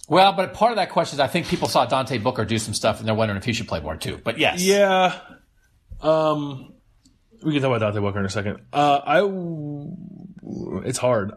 Well, 0.08 0.32
but 0.32 0.54
part 0.54 0.72
of 0.72 0.76
that 0.76 0.90
question 0.90 1.16
is 1.16 1.20
I 1.20 1.26
think 1.26 1.48
people 1.48 1.68
saw 1.68 1.84
Dante 1.84 2.18
Booker 2.18 2.44
do 2.44 2.58
some 2.58 2.72
stuff 2.72 2.98
and 2.98 3.06
they're 3.06 3.14
wondering 3.14 3.36
if 3.38 3.44
he 3.44 3.52
should 3.52 3.68
play 3.68 3.80
more 3.80 3.96
too. 3.96 4.18
But 4.22 4.38
yes. 4.38 4.62
yeah, 4.62 5.18
um, 6.00 6.72
we 7.42 7.52
can 7.52 7.62
talk 7.62 7.68
about 7.76 7.80
Dante 7.80 8.00
Booker 8.00 8.18
in 8.18 8.24
a 8.24 8.30
second. 8.30 8.60
Uh, 8.72 9.00
I 9.04 10.88
it's 10.88 10.98
hard. 10.98 11.32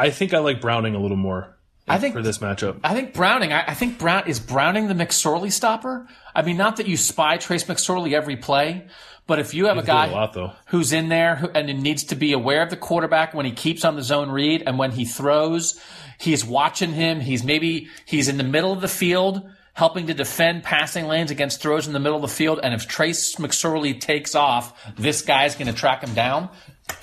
I 0.00 0.10
think 0.10 0.34
I 0.34 0.38
like 0.38 0.60
Browning 0.60 0.94
a 0.94 0.98
little 0.98 1.16
more. 1.16 1.56
I 1.88 1.98
think 1.98 2.14
for 2.14 2.22
this 2.22 2.38
matchup. 2.38 2.80
I 2.84 2.94
think 2.94 3.14
Browning. 3.14 3.52
I, 3.52 3.64
I 3.68 3.74
think 3.74 3.98
Brown 3.98 4.28
is 4.28 4.38
Browning 4.38 4.86
the 4.86 4.94
McSorley 4.94 5.50
stopper. 5.50 6.06
I 6.34 6.42
mean, 6.42 6.56
not 6.56 6.76
that 6.76 6.86
you 6.86 6.96
spy 6.96 7.36
Trace 7.36 7.64
McSorley 7.64 8.12
every 8.12 8.36
play, 8.36 8.86
but 9.26 9.38
if 9.38 9.54
you 9.54 9.66
have 9.66 9.76
a 9.76 9.82
guy 9.82 10.06
a 10.06 10.12
lot, 10.12 10.58
who's 10.66 10.92
in 10.92 11.08
there 11.08 11.36
who, 11.36 11.48
and 11.48 11.66
needs 11.82 12.04
to 12.04 12.14
be 12.14 12.32
aware 12.32 12.62
of 12.62 12.70
the 12.70 12.76
quarterback 12.76 13.34
when 13.34 13.44
he 13.44 13.52
keeps 13.52 13.84
on 13.84 13.96
the 13.96 14.02
zone 14.02 14.30
read 14.30 14.62
and 14.66 14.78
when 14.78 14.92
he 14.92 15.04
throws, 15.04 15.80
he's 16.18 16.44
watching 16.44 16.92
him. 16.92 17.20
He's 17.20 17.42
maybe 17.42 17.88
he's 18.04 18.28
in 18.28 18.36
the 18.36 18.44
middle 18.44 18.72
of 18.72 18.80
the 18.80 18.88
field 18.88 19.48
helping 19.74 20.08
to 20.08 20.14
defend 20.14 20.62
passing 20.62 21.06
lanes 21.06 21.30
against 21.30 21.62
throws 21.62 21.86
in 21.86 21.92
the 21.92 22.00
middle 22.00 22.16
of 22.16 22.22
the 22.22 22.36
field. 22.36 22.60
And 22.62 22.74
if 22.74 22.86
Trace 22.86 23.36
McSorley 23.36 23.98
takes 23.98 24.34
off, 24.34 24.94
this 24.96 25.22
guy's 25.22 25.54
going 25.54 25.68
to 25.68 25.72
track 25.72 26.02
him 26.02 26.12
down. 26.12 26.50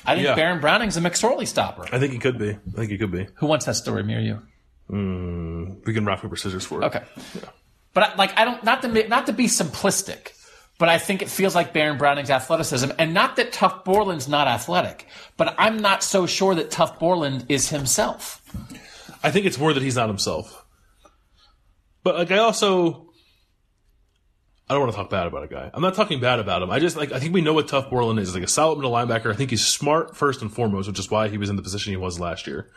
I 0.05 0.15
think 0.15 0.25
Yeah. 0.27 0.35
Baron 0.35 0.59
Browning's 0.59 0.97
a 0.97 1.01
McSorley 1.01 1.47
stopper. 1.47 1.85
I 1.91 1.99
think 1.99 2.13
he 2.13 2.19
could 2.19 2.37
be. 2.37 2.51
I 2.51 2.75
think 2.75 2.91
he 2.91 2.97
could 2.97 3.11
be. 3.11 3.27
Who 3.35 3.47
wants 3.47 3.65
that 3.65 3.75
story 3.75 4.03
near 4.03 4.19
you? 4.19 4.41
Mm, 4.89 5.85
we 5.85 5.93
can 5.93 6.05
rock 6.05 6.21
paper 6.21 6.35
scissors 6.35 6.65
for 6.65 6.81
it. 6.81 6.85
Okay. 6.85 7.03
But 7.93 8.03
I- 8.03 8.15
like 8.15 8.37
I 8.37 8.45
don't 8.45 8.63
not 8.63 8.81
to 8.83 8.87
ma- 8.87 9.07
not 9.09 9.25
to 9.25 9.33
be 9.33 9.45
simplistic, 9.47 10.31
but 10.79 10.87
I 10.89 10.97
think 10.97 11.21
it 11.21 11.29
feels 11.29 11.55
like 11.55 11.73
Baron 11.73 11.97
Browning's 11.97 12.29
athleticism, 12.29 12.91
and 12.97 13.13
not 13.13 13.35
that 13.37 13.51
Tuf 13.51 13.83
Borland's 13.83 14.27
not 14.27 14.47
athletic, 14.47 15.07
but 15.35 15.55
I'm 15.57 15.77
not 15.77 16.03
so 16.03 16.25
sure 16.25 16.55
that 16.55 16.69
Tuf 16.71 16.99
Borland 16.99 17.45
is 17.49 17.69
himself. 17.69 18.41
I 19.23 19.31
think 19.31 19.45
it's 19.45 19.57
more 19.57 19.73
that 19.73 19.83
he's 19.83 19.95
not 19.95 20.07
himself. 20.09 20.63
But 22.03 22.15
like 22.15 22.31
I 22.31 22.37
also 22.37 23.06
I 24.69 24.73
don't 24.73 24.81
want 24.81 24.91
to 24.91 24.97
talk 24.97 25.09
bad 25.09 25.27
about 25.27 25.43
a 25.43 25.47
guy. 25.47 25.71
I'm 25.73 25.81
not 25.81 25.93
talking 25.95 26.19
bad 26.19 26.39
about 26.39 26.61
him. 26.61 26.69
I 26.69 26.79
just 26.79 26.97
like 26.97 27.11
I 27.11 27.19
think 27.19 27.33
we 27.33 27.41
know 27.41 27.53
what 27.53 27.67
Tuf 27.67 27.89
Borland 27.89 28.19
is. 28.19 28.33
Like 28.33 28.43
a 28.43 28.47
solid 28.47 28.77
middle 28.77 28.91
linebacker. 28.91 29.31
I 29.31 29.35
think 29.35 29.49
he's 29.49 29.65
smart 29.65 30.15
first 30.15 30.41
and 30.41 30.53
foremost, 30.53 30.87
which 30.87 30.99
is 30.99 31.09
why 31.09 31.29
he 31.29 31.37
was 31.37 31.49
in 31.49 31.55
the 31.55 31.61
position 31.61 31.91
he 31.91 31.97
was 31.97 32.19
last 32.19 32.47
year. 32.47 32.69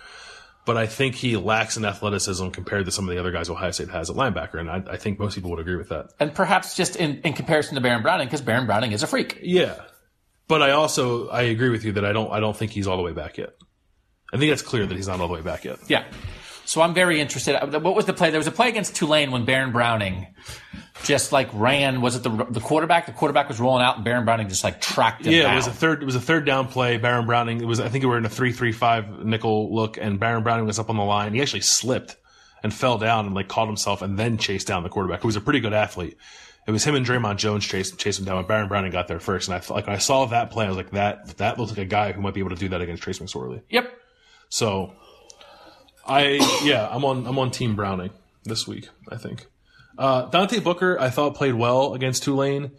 But 0.66 0.76
I 0.76 0.86
think 0.86 1.16
he 1.16 1.36
lacks 1.36 1.76
in 1.76 1.84
athleticism 1.84 2.50
compared 2.50 2.84
to 2.84 2.92
some 2.92 3.08
of 3.08 3.14
the 3.14 3.18
other 3.18 3.32
guys 3.32 3.48
Ohio 3.48 3.70
State 3.70 3.88
has 3.88 4.10
at 4.10 4.14
linebacker, 4.14 4.60
and 4.60 4.70
I, 4.70 4.82
I 4.92 4.96
think 4.98 5.18
most 5.18 5.34
people 5.34 5.50
would 5.50 5.58
agree 5.58 5.76
with 5.76 5.88
that. 5.88 6.10
And 6.20 6.32
perhaps 6.34 6.76
just 6.76 6.96
in, 6.96 7.22
in 7.22 7.32
comparison 7.32 7.74
to 7.76 7.80
Baron 7.80 8.02
Browning, 8.02 8.26
because 8.26 8.42
Baron 8.42 8.66
Browning 8.66 8.92
is 8.92 9.02
a 9.02 9.06
freak. 9.06 9.38
Yeah, 9.42 9.74
but 10.46 10.62
I 10.62 10.72
also 10.72 11.28
I 11.28 11.42
agree 11.42 11.70
with 11.70 11.84
you 11.84 11.92
that 11.92 12.04
I 12.04 12.12
don't 12.12 12.30
I 12.30 12.40
don't 12.40 12.56
think 12.56 12.70
he's 12.72 12.86
all 12.86 12.98
the 12.98 13.02
way 13.02 13.12
back 13.12 13.38
yet. 13.38 13.54
I 14.32 14.36
think 14.36 14.50
that's 14.50 14.62
clear 14.62 14.86
that 14.86 14.94
he's 14.94 15.08
not 15.08 15.20
all 15.20 15.26
the 15.26 15.34
way 15.34 15.42
back 15.42 15.64
yet. 15.64 15.78
Yeah. 15.88 16.04
So 16.66 16.82
I'm 16.82 16.94
very 16.94 17.20
interested. 17.20 17.58
What 17.82 17.96
was 17.96 18.04
the 18.04 18.12
play? 18.12 18.30
There 18.30 18.38
was 18.38 18.46
a 18.46 18.52
play 18.52 18.68
against 18.68 18.94
Tulane 18.94 19.32
when 19.32 19.44
Baron 19.44 19.72
Browning 19.72 20.28
just 21.04 21.32
like 21.32 21.48
ran. 21.52 22.00
Was 22.00 22.16
it 22.16 22.22
the 22.22 22.30
the 22.50 22.60
quarterback? 22.60 23.06
The 23.06 23.12
quarterback 23.12 23.48
was 23.48 23.58
rolling 23.60 23.82
out, 23.82 23.96
and 23.96 24.04
Baron 24.04 24.24
Browning 24.24 24.48
just 24.48 24.64
like 24.64 24.80
tracked 24.80 25.26
him 25.26 25.32
Yeah, 25.32 25.42
down. 25.42 25.52
it 25.52 25.56
was 25.56 25.66
a 25.66 25.72
third. 25.72 26.02
It 26.02 26.06
was 26.06 26.14
a 26.16 26.20
third 26.20 26.44
down 26.44 26.68
play. 26.68 26.98
Baron 26.98 27.26
Browning. 27.26 27.60
It 27.60 27.66
was. 27.66 27.80
I 27.80 27.88
think 27.88 28.04
we 28.04 28.10
were 28.10 28.18
in 28.18 28.24
a 28.24 28.30
three-three-five 28.30 29.24
nickel 29.24 29.74
look, 29.74 29.96
and 29.98 30.18
Baron 30.20 30.42
Browning 30.42 30.66
was 30.66 30.78
up 30.78 30.90
on 30.90 30.96
the 30.96 31.04
line. 31.04 31.34
He 31.34 31.40
actually 31.42 31.62
slipped 31.62 32.16
and 32.62 32.72
fell 32.74 32.98
down 32.98 33.26
and 33.26 33.34
like 33.34 33.48
caught 33.48 33.66
himself, 33.66 34.02
and 34.02 34.18
then 34.18 34.36
chased 34.38 34.66
down 34.66 34.82
the 34.82 34.88
quarterback, 34.88 35.22
who 35.22 35.28
was 35.28 35.36
a 35.36 35.40
pretty 35.40 35.60
good 35.60 35.72
athlete. 35.72 36.16
It 36.66 36.72
was 36.72 36.84
him 36.84 36.94
and 36.94 37.06
Dre'Mont 37.06 37.38
Jones 37.38 37.66
chased 37.66 37.98
chased 37.98 38.18
him 38.18 38.26
down, 38.26 38.36
and 38.38 38.46
Baron 38.46 38.68
Browning 38.68 38.92
got 38.92 39.08
there 39.08 39.18
first. 39.18 39.48
And 39.48 39.54
I 39.60 39.74
like 39.74 39.88
I 39.88 39.98
saw 39.98 40.26
that 40.26 40.50
play, 40.50 40.66
I 40.66 40.68
was 40.68 40.76
like, 40.76 40.90
that 40.90 41.38
that 41.38 41.58
looks 41.58 41.70
like 41.72 41.78
a 41.78 41.84
guy 41.86 42.12
who 42.12 42.20
might 42.20 42.34
be 42.34 42.40
able 42.40 42.50
to 42.50 42.56
do 42.56 42.68
that 42.68 42.80
against 42.82 43.02
Trace 43.02 43.18
McSorley. 43.18 43.62
Yep. 43.70 43.90
So, 44.50 44.92
I 46.06 46.40
yeah, 46.64 46.88
I'm 46.90 47.04
on 47.04 47.26
I'm 47.26 47.38
on 47.38 47.50
Team 47.50 47.76
Browning 47.76 48.10
this 48.44 48.66
week. 48.68 48.88
I 49.08 49.16
think 49.16 49.46
uh, 49.98 50.26
Dante 50.26 50.60
Booker 50.60 50.98
I 50.98 51.10
thought 51.10 51.34
played 51.34 51.54
well 51.54 51.94
against 51.94 52.22
Tulane. 52.22 52.72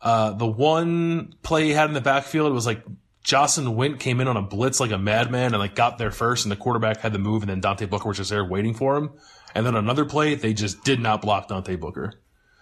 Uh, 0.00 0.32
the 0.32 0.46
one 0.46 1.34
play 1.42 1.64
he 1.64 1.70
had 1.70 1.88
in 1.88 1.94
the 1.94 2.00
backfield 2.00 2.52
was 2.52 2.66
like 2.66 2.84
Jahsen 3.24 3.74
Wint 3.74 3.98
came 3.98 4.20
in 4.20 4.28
on 4.28 4.36
a 4.36 4.42
blitz 4.42 4.78
like 4.78 4.92
a 4.92 4.98
madman 4.98 5.52
and 5.52 5.58
like 5.58 5.74
got 5.74 5.98
there 5.98 6.10
first, 6.10 6.44
and 6.44 6.52
the 6.52 6.56
quarterback 6.56 6.98
had 6.98 7.12
the 7.12 7.18
move, 7.18 7.42
and 7.42 7.50
then 7.50 7.60
Dante 7.60 7.86
Booker 7.86 8.08
was 8.08 8.18
just 8.18 8.30
there 8.30 8.44
waiting 8.44 8.74
for 8.74 8.96
him. 8.96 9.10
And 9.54 9.66
then 9.66 9.74
another 9.74 10.04
play, 10.04 10.34
they 10.34 10.52
just 10.52 10.84
did 10.84 11.00
not 11.00 11.22
block 11.22 11.48
Dante 11.48 11.76
Booker. 11.76 12.20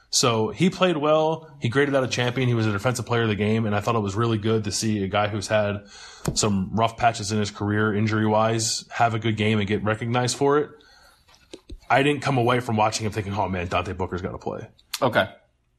So 0.08 0.50
he 0.50 0.70
played 0.70 0.96
well. 0.96 1.50
He 1.60 1.68
graded 1.68 1.94
out 1.94 2.04
a 2.04 2.08
champion. 2.08 2.46
He 2.46 2.54
was 2.54 2.68
a 2.68 2.72
defensive 2.72 3.04
player 3.04 3.22
of 3.22 3.28
the 3.28 3.34
game, 3.34 3.66
and 3.66 3.74
I 3.74 3.80
thought 3.80 3.96
it 3.96 4.00
was 4.00 4.14
really 4.14 4.38
good 4.38 4.64
to 4.64 4.70
see 4.70 5.02
a 5.02 5.08
guy 5.08 5.26
who's 5.26 5.48
had 5.48 5.86
some 6.34 6.70
rough 6.72 6.96
patches 6.96 7.32
in 7.32 7.40
his 7.40 7.50
career, 7.50 7.92
injury 7.92 8.24
wise, 8.24 8.84
have 8.90 9.14
a 9.14 9.18
good 9.18 9.36
game 9.36 9.58
and 9.58 9.66
get 9.66 9.82
recognized 9.82 10.36
for 10.36 10.58
it. 10.58 10.70
I 11.94 12.02
didn't 12.02 12.22
come 12.22 12.38
away 12.38 12.58
from 12.58 12.76
watching 12.76 13.06
him 13.06 13.12
thinking, 13.12 13.32
"Oh 13.34 13.48
man, 13.48 13.68
Dante 13.68 13.92
Booker's 13.92 14.20
got 14.20 14.32
to 14.32 14.38
play." 14.38 14.66
Okay. 15.00 15.28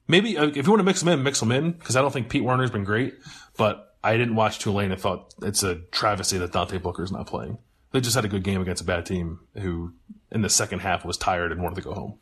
Maybe 0.07 0.37
uh, 0.37 0.47
if 0.47 0.65
you 0.65 0.69
want 0.69 0.79
to 0.79 0.85
mix 0.85 1.01
him 1.01 1.09
in, 1.09 1.23
mix 1.23 1.41
him 1.41 1.51
in 1.51 1.73
because 1.73 1.97
I 1.97 2.01
don't 2.01 2.11
think 2.11 2.29
Pete 2.29 2.43
Werner's 2.43 2.71
been 2.71 2.85
great, 2.85 3.15
but 3.57 3.97
I 4.01 4.15
didn't 4.15 4.35
watch 4.35 4.59
Tulane 4.59 4.93
and 4.93 5.01
thought 5.01 5.33
it's 5.41 5.61
a 5.61 5.75
travesty 5.91 6.37
that 6.37 6.53
Dante 6.53 6.77
Booker's 6.77 7.11
not 7.11 7.27
playing. 7.27 7.57
They 7.91 7.99
just 7.99 8.15
had 8.15 8.23
a 8.23 8.29
good 8.29 8.43
game 8.43 8.61
against 8.61 8.81
a 8.81 8.85
bad 8.85 9.05
team 9.05 9.41
who, 9.55 9.93
in 10.31 10.41
the 10.41 10.49
second 10.49 10.79
half, 10.79 11.03
was 11.03 11.17
tired 11.17 11.51
and 11.51 11.61
wanted 11.61 11.75
to 11.75 11.81
go 11.81 11.93
home. 11.93 12.19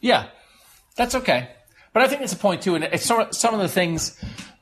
Yeah, 0.00 0.28
that's 0.96 1.14
okay. 1.16 1.50
But 1.92 2.02
I 2.02 2.08
think 2.08 2.22
it's 2.22 2.32
a 2.32 2.36
point 2.36 2.62
too, 2.62 2.76
and 2.76 2.84
it's 2.84 3.04
sort 3.04 3.28
of, 3.28 3.34
some 3.34 3.52
of 3.52 3.60
the 3.60 3.68
things. 3.68 4.18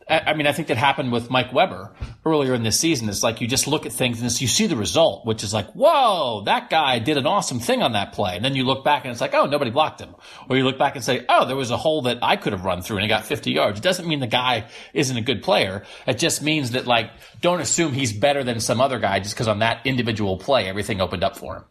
I 0.08 0.34
mean, 0.34 0.46
I 0.46 0.52
think 0.52 0.68
that 0.68 0.76
happened 0.76 1.12
with 1.12 1.30
Mike 1.30 1.52
Weber 1.52 1.94
earlier 2.26 2.54
in 2.54 2.62
this 2.62 2.78
season. 2.78 3.08
It's 3.08 3.22
like 3.22 3.40
you 3.40 3.46
just 3.46 3.66
look 3.66 3.86
at 3.86 3.92
things 3.92 4.20
and 4.20 4.40
you 4.40 4.48
see 4.48 4.66
the 4.66 4.76
result, 4.76 5.24
which 5.24 5.44
is 5.44 5.54
like, 5.54 5.70
whoa, 5.72 6.42
that 6.46 6.70
guy 6.70 6.98
did 6.98 7.16
an 7.16 7.26
awesome 7.26 7.60
thing 7.60 7.82
on 7.82 7.92
that 7.92 8.12
play. 8.12 8.36
And 8.36 8.44
then 8.44 8.56
you 8.56 8.64
look 8.64 8.84
back 8.84 9.04
and 9.04 9.12
it's 9.12 9.20
like, 9.20 9.34
oh, 9.34 9.46
nobody 9.46 9.70
blocked 9.70 10.00
him. 10.00 10.14
Or 10.48 10.56
you 10.56 10.64
look 10.64 10.78
back 10.78 10.96
and 10.96 11.04
say, 11.04 11.24
oh, 11.28 11.46
there 11.46 11.56
was 11.56 11.70
a 11.70 11.76
hole 11.76 12.02
that 12.02 12.18
I 12.20 12.36
could 12.36 12.52
have 12.52 12.64
run 12.64 12.82
through 12.82 12.96
and 12.98 13.04
he 13.04 13.08
got 13.08 13.24
50 13.24 13.52
yards. 13.52 13.78
It 13.78 13.82
doesn't 13.82 14.06
mean 14.06 14.20
the 14.20 14.26
guy 14.26 14.68
isn't 14.92 15.16
a 15.16 15.22
good 15.22 15.42
player. 15.42 15.84
It 16.06 16.18
just 16.18 16.42
means 16.42 16.72
that 16.72 16.86
like, 16.86 17.10
don't 17.40 17.60
assume 17.60 17.92
he's 17.92 18.12
better 18.12 18.42
than 18.42 18.60
some 18.60 18.80
other 18.80 18.98
guy 18.98 19.20
just 19.20 19.34
because 19.34 19.48
on 19.48 19.60
that 19.60 19.86
individual 19.86 20.36
play, 20.36 20.68
everything 20.68 21.00
opened 21.00 21.22
up 21.22 21.36
for 21.36 21.56
him. 21.56 21.64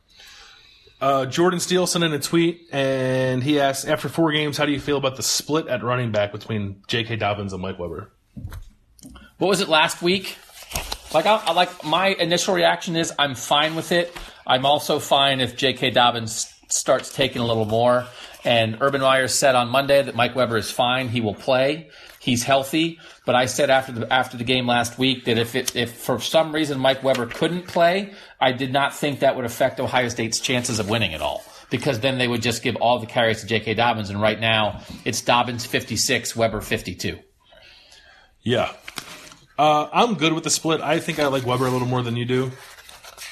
Uh, 1.02 1.26
Jordan 1.26 1.60
Steele 1.60 1.88
sent 1.88 2.04
in 2.04 2.14
a 2.14 2.20
tweet 2.20 2.68
and 2.72 3.44
he 3.44 3.60
asked, 3.60 3.88
after 3.88 4.08
four 4.08 4.32
games, 4.32 4.58
how 4.58 4.66
do 4.66 4.72
you 4.72 4.80
feel 4.80 4.98
about 4.98 5.16
the 5.16 5.24
split 5.24 5.68
at 5.68 5.84
running 5.84 6.12
back 6.12 6.32
between 6.32 6.84
J.K. 6.88 7.16
Dobbins 7.16 7.54
and 7.54 7.62
Mike 7.62 7.80
Weber? 7.80 8.12
What 9.38 9.48
was 9.48 9.62
it 9.62 9.70
last 9.70 10.02
week? 10.02 10.38
Like, 11.14 11.26
I, 11.26 11.52
like 11.54 11.84
my 11.84 12.08
initial 12.08 12.54
reaction 12.54 12.96
is 12.96 13.12
I'm 13.20 13.36
fine 13.36 13.76
with 13.76 13.92
it. 13.92 14.16
I'm 14.48 14.66
also 14.66 15.00
fine 15.00 15.42
if 15.42 15.58
J.K. 15.58 15.92
Dobbins 15.92 16.54
starts 16.70 17.14
taking 17.14 17.42
a 17.42 17.46
little 17.46 17.66
more. 17.66 18.06
And 18.44 18.78
Urban 18.82 19.02
Meyer 19.02 19.28
said 19.28 19.56
on 19.56 19.70
Monday 19.70 20.02
that 20.02 20.16
Mike 20.16 20.36
Weber 20.36 20.58
is 20.58 20.72
fine; 20.72 21.10
he 21.10 21.22
will 21.22 21.36
play. 21.36 21.90
he's 22.20 22.44
healthy. 22.44 23.00
But 23.26 23.36
I 23.36 23.46
said 23.46 23.70
after 23.70 23.92
the 23.92 24.12
after 24.12 24.38
the 24.38 24.44
game 24.44 24.68
last 24.68 24.98
week 24.98 25.26
that 25.26 25.38
if 25.38 25.56
it, 25.56 25.76
if 25.76 25.92
for 25.94 26.20
some 26.20 26.54
reason 26.54 26.80
Mike 26.80 27.04
Weber 27.04 27.28
couldn't 27.28 27.68
play, 27.68 28.14
I 28.40 28.52
did 28.52 28.74
not 28.74 28.96
think 28.96 29.20
that 29.20 29.36
would 29.36 29.46
affect 29.46 29.80
Ohio 29.80 30.10
State's 30.10 30.40
chances 30.40 30.80
of 30.80 30.90
winning 30.90 31.14
at 31.14 31.22
all. 31.22 31.44
Because 31.70 32.00
then 32.00 32.18
they 32.18 32.28
would 32.28 32.42
just 32.42 32.64
give 32.64 32.76
all 32.78 33.00
the 33.00 33.06
carries 33.06 33.42
to 33.42 33.48
J.K. 33.48 33.76
Dobbins, 33.76 34.10
and 34.10 34.22
right 34.22 34.40
now 34.40 34.82
it's 35.06 35.22
Dobbins 35.22 35.66
56, 35.66 36.36
Weber 36.36 36.62
52. 36.62 37.18
Yeah. 38.44 38.72
Uh, 39.58 39.88
I'm 39.94 40.16
good 40.16 40.34
with 40.34 40.44
the 40.44 40.50
split. 40.50 40.82
I 40.82 41.00
think 41.00 41.20
I 41.20 41.28
like 41.28 41.46
Weber 41.46 41.68
a 41.68 41.70
little 41.70 41.88
more 41.88 42.02
than 42.02 42.16
you 42.16 42.26
do. 42.26 42.52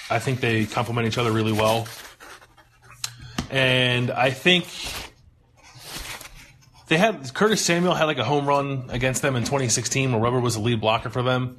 I 0.10 0.20
think 0.20 0.42
they 0.42 0.66
complement 0.66 1.08
each 1.08 1.18
other 1.18 1.32
really 1.32 1.52
well. 1.52 1.88
And 3.50 4.12
I 4.12 4.30
think 4.30 4.68
they 6.88 6.98
had 6.98 7.34
Curtis 7.34 7.64
Samuel 7.64 7.96
had 7.96 8.06
like 8.06 8.18
a 8.18 8.24
home 8.24 8.48
run 8.48 8.86
against 8.90 9.22
them 9.22 9.36
in 9.36 9.44
2016 9.44 10.12
where 10.12 10.20
Weber 10.20 10.40
was 10.40 10.56
the 10.56 10.62
lead 10.62 10.82
blocker 10.82 11.10
for 11.10 11.24
them. 11.24 11.58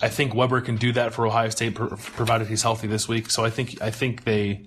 I 0.00 0.08
think 0.08 0.34
Weber 0.34 0.60
can 0.60 0.76
do 0.76 0.92
that 0.92 1.14
for 1.14 1.26
Ohio 1.26 1.48
State 1.50 1.74
provided 1.74 2.48
he's 2.48 2.62
healthy 2.62 2.88
this 2.88 3.06
week. 3.08 3.30
So 3.30 3.44
I 3.44 3.50
think 3.50 3.80
I 3.80 3.90
think 3.90 4.24
they 4.24 4.66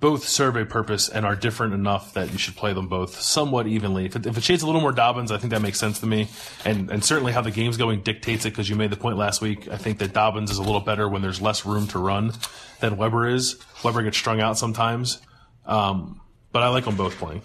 both 0.00 0.26
serve 0.26 0.56
a 0.56 0.64
purpose 0.64 1.10
and 1.10 1.26
are 1.26 1.36
different 1.36 1.74
enough 1.74 2.14
that 2.14 2.32
you 2.32 2.38
should 2.38 2.56
play 2.56 2.72
them 2.72 2.88
both 2.88 3.20
somewhat 3.20 3.66
evenly. 3.66 4.06
If 4.06 4.16
it, 4.16 4.26
if 4.26 4.38
it 4.38 4.42
shades 4.42 4.62
a 4.62 4.66
little 4.66 4.80
more 4.80 4.92
Dobbins, 4.92 5.30
I 5.30 5.36
think 5.36 5.52
that 5.52 5.60
makes 5.60 5.78
sense 5.78 6.00
to 6.00 6.06
me. 6.06 6.28
And 6.64 6.90
and 6.90 7.04
certainly 7.04 7.32
how 7.32 7.42
the 7.42 7.50
game's 7.50 7.76
going 7.76 8.00
dictates 8.00 8.46
it 8.46 8.50
because 8.50 8.68
you 8.68 8.76
made 8.76 8.90
the 8.90 8.96
point 8.96 9.18
last 9.18 9.42
week. 9.42 9.68
I 9.68 9.76
think 9.76 9.98
that 9.98 10.14
Dobbins 10.14 10.50
is 10.50 10.58
a 10.58 10.62
little 10.62 10.80
better 10.80 11.08
when 11.08 11.20
there's 11.20 11.40
less 11.40 11.66
room 11.66 11.86
to 11.88 11.98
run 11.98 12.32
than 12.80 12.96
Weber 12.96 13.28
is. 13.28 13.58
Weber 13.84 14.02
gets 14.02 14.16
strung 14.16 14.40
out 14.40 14.56
sometimes. 14.56 15.20
Um, 15.66 16.20
but 16.50 16.62
I 16.62 16.68
like 16.68 16.86
them 16.86 16.96
both 16.96 17.16
playing. 17.16 17.42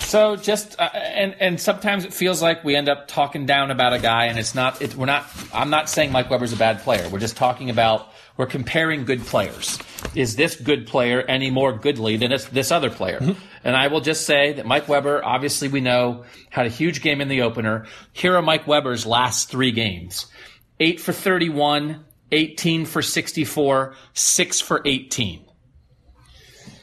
So 0.00 0.36
just 0.36 0.80
uh, 0.80 0.88
and 0.94 1.36
and 1.40 1.60
sometimes 1.60 2.04
it 2.04 2.14
feels 2.14 2.40
like 2.40 2.64
we 2.64 2.74
end 2.74 2.88
up 2.88 3.08
talking 3.08 3.44
down 3.44 3.70
about 3.70 3.92
a 3.92 3.98
guy, 3.98 4.26
and 4.26 4.38
it's 4.38 4.54
not. 4.54 4.80
It, 4.80 4.94
we're 4.94 5.06
not. 5.06 5.26
I'm 5.52 5.70
not 5.70 5.90
saying 5.90 6.12
Mike 6.12 6.30
Weber's 6.30 6.52
a 6.52 6.56
bad 6.56 6.80
player. 6.80 7.08
We're 7.08 7.18
just 7.18 7.36
talking 7.36 7.70
about 7.70 8.12
we're 8.36 8.46
comparing 8.46 9.04
good 9.04 9.20
players. 9.20 9.78
Is 10.14 10.36
this 10.36 10.56
good 10.56 10.86
player 10.86 11.22
any 11.22 11.50
more 11.50 11.72
goodly 11.72 12.16
than 12.16 12.30
this, 12.30 12.44
this 12.46 12.70
other 12.70 12.90
player? 12.90 13.18
Mm-hmm. 13.18 13.40
And 13.64 13.76
I 13.76 13.88
will 13.88 14.00
just 14.00 14.26
say 14.26 14.52
that 14.54 14.66
Mike 14.66 14.88
Weber, 14.88 15.24
obviously 15.24 15.68
we 15.68 15.80
know, 15.80 16.24
had 16.50 16.66
a 16.66 16.70
huge 16.70 17.02
game 17.02 17.20
in 17.20 17.28
the 17.28 17.42
opener. 17.42 17.86
Here 18.12 18.36
are 18.36 18.42
Mike 18.42 18.66
Weber's 18.66 19.06
last 19.06 19.50
three 19.50 19.72
games: 19.72 20.26
eight 20.78 21.00
for 21.00 21.12
31, 21.12 22.04
18 22.32 22.86
for 22.86 23.02
64, 23.02 23.94
six 24.12 24.60
for 24.60 24.82
18. 24.84 25.44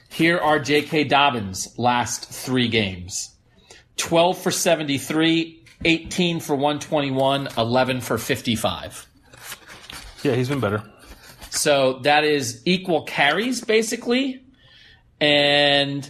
Here 0.09 0.37
are 0.37 0.59
J.K. 0.59 1.05
Dobbins' 1.05 1.73
last 1.77 2.29
three 2.29 2.67
games 2.67 3.35
12 3.97 4.37
for 4.37 4.51
73, 4.51 5.63
18 5.85 6.39
for 6.39 6.55
121, 6.55 7.47
11 7.57 8.01
for 8.01 8.17
55. 8.17 9.07
Yeah, 10.23 10.35
he's 10.35 10.49
been 10.49 10.59
better. 10.59 10.83
So 11.53 11.99
that 11.99 12.23
is 12.23 12.63
equal 12.65 13.03
carries, 13.03 13.61
basically, 13.63 14.43
and 15.21 16.09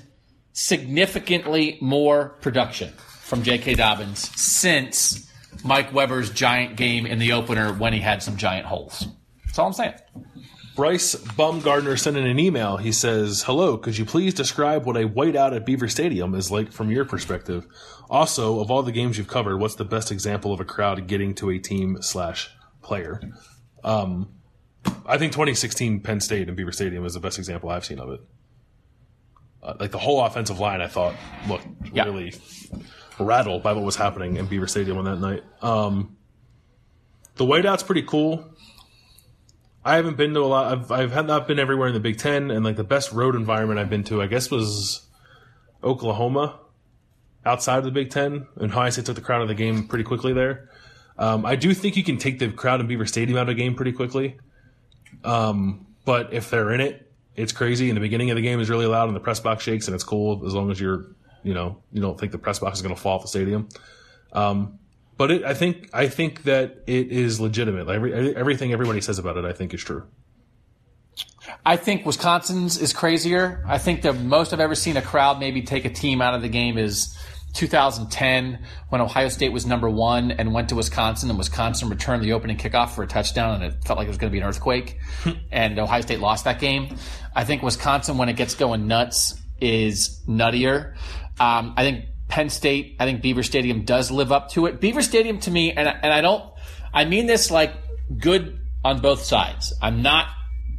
significantly 0.54 1.78
more 1.82 2.30
production 2.42 2.94
from 3.22 3.44
J.K. 3.44 3.76
Dobbins 3.76 4.20
since 4.40 5.30
Mike 5.64 5.94
Weber's 5.94 6.30
giant 6.30 6.78
game 6.78 7.06
in 7.06 7.20
the 7.20 7.34
opener 7.34 7.74
when 7.74 7.92
he 7.92 8.00
had 8.00 8.24
some 8.24 8.38
giant 8.38 8.66
holes. 8.66 9.06
That's 9.46 9.60
all 9.60 9.68
I'm 9.68 9.74
saying. 9.74 9.96
Bryce 10.78 11.14
Bumgardner 11.14 12.00
sent 12.00 12.16
in 12.16 12.26
an 12.26 12.40
email. 12.40 12.78
He 12.78 12.94
says, 12.94 13.44
Hello, 13.44 13.78
could 13.78 13.98
you 13.98 14.06
please 14.06 14.34
describe 14.34 14.86
what 14.86 14.96
a 14.96 15.10
whiteout 15.10 15.54
at 15.54 15.66
Beaver 15.66 15.90
Stadium 15.90 16.34
is 16.36 16.52
like 16.52 16.72
from 16.72 16.90
your 16.90 17.04
perspective? 17.04 17.68
Also, 18.10 18.62
of 18.62 18.72
all 18.72 18.82
the 18.82 18.94
games 18.94 19.18
you've 19.18 19.28
covered, 19.28 19.58
what's 19.58 19.76
the 19.76 19.86
best 19.86 20.10
example 20.10 20.54
of 20.54 20.62
a 20.62 20.66
crowd 20.66 21.06
getting 21.06 21.36
to 21.36 21.50
a 21.50 21.60
team 21.60 21.98
slash 22.02 22.50
player? 22.82 23.22
Um, 23.84 24.30
I 25.06 25.18
think 25.18 25.32
2016 25.34 26.02
Penn 26.02 26.20
State 26.20 26.48
and 26.48 26.56
Beaver 26.58 26.72
Stadium 26.72 27.06
is 27.06 27.14
the 27.14 27.20
best 27.20 27.38
example 27.38 27.70
I've 27.70 27.86
seen 27.86 28.00
of 28.00 28.10
it. 28.10 28.22
Uh, 29.62 29.74
like 29.80 29.92
the 29.92 29.98
whole 29.98 30.24
offensive 30.24 30.60
line, 30.60 30.82
I 30.82 30.88
thought 30.88 31.16
looked 31.48 31.66
Yeah. 31.94 32.06
really 32.06 32.34
rattled 33.20 33.64
by 33.64 33.74
what 33.74 33.84
was 33.84 33.96
happening 33.96 34.38
in 34.38 34.46
Beaver 34.48 34.68
Stadium 34.68 34.98
on 34.98 35.06
that 35.06 35.20
night. 35.20 35.44
Um, 35.62 36.18
the 37.36 37.46
whiteout's 37.46 37.84
pretty 37.84 38.04
cool. 38.04 38.46
I 39.86 39.96
haven't 39.96 40.16
been 40.18 40.34
to 40.34 40.40
a 40.42 40.46
lot. 40.46 40.72
I've 40.72 40.92
I've 40.92 41.12
had 41.12 41.28
not 41.28 41.48
been 41.48 41.60
everywhere 41.60 41.88
in 41.90 41.94
the 41.94 42.00
Big 42.00 42.18
Ten, 42.18 42.52
and 42.52 42.64
like 42.64 42.78
the 42.78 42.84
best 42.86 43.12
road 43.12 43.36
environment 43.36 43.80
I've 43.80 43.90
been 43.90 44.04
to, 44.06 44.22
I 44.22 44.28
guess, 44.28 44.50
was 44.50 45.06
Oklahoma, 45.84 46.60
outside 47.46 47.80
of 47.80 47.84
the 47.84 47.92
Big 47.92 48.10
Ten, 48.10 48.48
and 48.56 48.72
Ohio 48.72 48.90
State 48.90 49.06
took 49.06 49.16
the 49.16 49.22
crowd 49.22 49.38
out 49.38 49.42
of 49.44 49.48
the 49.50 49.56
game 49.56 49.88
pretty 49.88 50.06
quickly 50.06 50.32
there. 50.34 50.70
Um, 51.18 51.46
I 51.46 51.56
do 51.58 51.74
think 51.74 51.98
you 51.98 52.04
can 52.04 52.18
take 52.18 52.40
the 52.40 52.50
crowd 52.50 52.80
in 52.80 52.88
Beaver 52.88 53.06
Stadium 53.06 53.38
out 53.38 53.44
of 53.44 53.48
the 53.56 53.62
game 53.62 53.76
pretty 53.76 53.92
quickly. 53.92 54.38
Um, 55.24 55.88
but 56.06 56.34
if 56.34 56.50
they're 56.50 56.72
in 56.72 56.82
it, 56.82 57.12
it's 57.36 57.52
crazy. 57.52 57.90
And 57.90 57.98
the 57.98 58.02
beginning 58.02 58.30
of 58.30 58.36
the 58.36 58.42
game 58.42 58.60
is 58.60 58.70
really 58.70 58.86
loud, 58.86 59.08
and 59.08 59.16
the 59.16 59.22
press 59.22 59.40
box 59.40 59.64
shakes, 59.64 59.88
and 59.88 59.96
it's 59.96 60.04
cool 60.04 60.46
as 60.46 60.54
long 60.54 60.72
as 60.72 60.80
you're, 60.80 61.06
you 61.44 61.54
know, 61.54 61.82
you 61.92 62.02
don't 62.02 62.20
think 62.20 62.32
the 62.32 62.38
press 62.38 62.60
box 62.60 62.78
is 62.78 62.82
going 62.82 62.94
to 62.96 63.00
fall 63.00 63.16
off 63.16 63.24
the 63.24 63.28
stadium. 63.28 63.70
Um, 64.32 64.80
but 65.18 65.32
it, 65.32 65.44
I 65.44 65.54
think 65.54 65.90
I 65.94 66.08
think 66.08 66.44
that 66.44 66.84
it 66.88 67.12
is 67.12 67.40
legitimate. 67.40 67.88
Every, 67.88 68.36
everything 68.36 68.74
everybody 68.74 69.02
says 69.02 69.20
about 69.20 69.38
it, 69.38 69.46
I 69.46 69.54
think 69.54 69.74
is 69.74 69.82
true. 69.82 70.04
I 71.66 71.78
think 71.78 72.06
Wisconsin's 72.06 72.82
is 72.82 72.94
crazier. 72.94 73.64
I 73.68 73.78
think 73.78 74.02
the 74.02 74.14
most 74.14 74.54
I've 74.54 74.60
ever 74.60 74.76
seen 74.76 74.98
a 74.98 75.02
crowd 75.02 75.40
maybe 75.40 75.62
take 75.62 75.86
a 75.86 75.90
team 75.90 76.22
out 76.22 76.34
of 76.34 76.42
the 76.42 76.50
game 76.50 76.78
is 76.78 77.18
2010 77.54 78.60
when 78.90 79.02
Ohio 79.02 79.30
State 79.30 79.52
was 79.52 79.66
number 79.66 79.90
one 79.90 80.32
and 80.32 80.54
went 80.54 80.70
to 80.70 80.76
Wisconsin 80.76 81.30
and 81.30 81.38
Wisconsin 81.38 81.90
returned 81.90 82.24
the 82.24 82.34
opening 82.34 82.58
kickoff 82.58 82.92
for 82.92 83.04
a 83.04 83.08
touchdown 83.08 83.62
and 83.62 83.64
it 83.64 83.84
felt 83.86 83.98
like 83.98 84.06
it 84.06 84.10
was 84.10 84.18
going 84.18 84.32
to 84.32 84.34
be 84.34 84.40
an 84.40 84.48
earthquake 84.48 85.00
and 85.52 85.78
Ohio 85.78 86.02
State 86.02 86.20
lost 86.20 86.46
that 86.46 86.60
game. 86.60 86.96
I 87.36 87.46
think 87.46 87.62
Wisconsin 87.62 88.18
when 88.18 88.30
it 88.30 88.36
gets 88.36 88.56
going 88.56 88.88
nuts 88.88 89.40
is 89.62 90.22
nuttier. 90.28 90.96
Um, 91.40 91.74
I 91.78 91.84
think 91.84 92.06
Penn 92.28 92.50
State, 92.50 92.96
I 93.00 93.06
think 93.06 93.22
Beaver 93.22 93.44
Stadium 93.44 93.86
does 93.86 94.10
live 94.10 94.32
up 94.32 94.50
to 94.52 94.66
it. 94.66 94.82
Beaver 94.82 95.02
Stadium 95.02 95.40
to 95.42 95.52
me, 95.52 95.72
and, 95.72 95.88
and 95.88 96.12
I 96.14 96.22
don't, 96.22 96.44
I 96.94 97.06
mean 97.06 97.28
this 97.28 97.52
like 97.52 97.74
good 98.18 98.60
on 98.84 99.02
both 99.02 99.22
sides. 99.24 99.74
I'm 99.82 100.02
not 100.02 100.28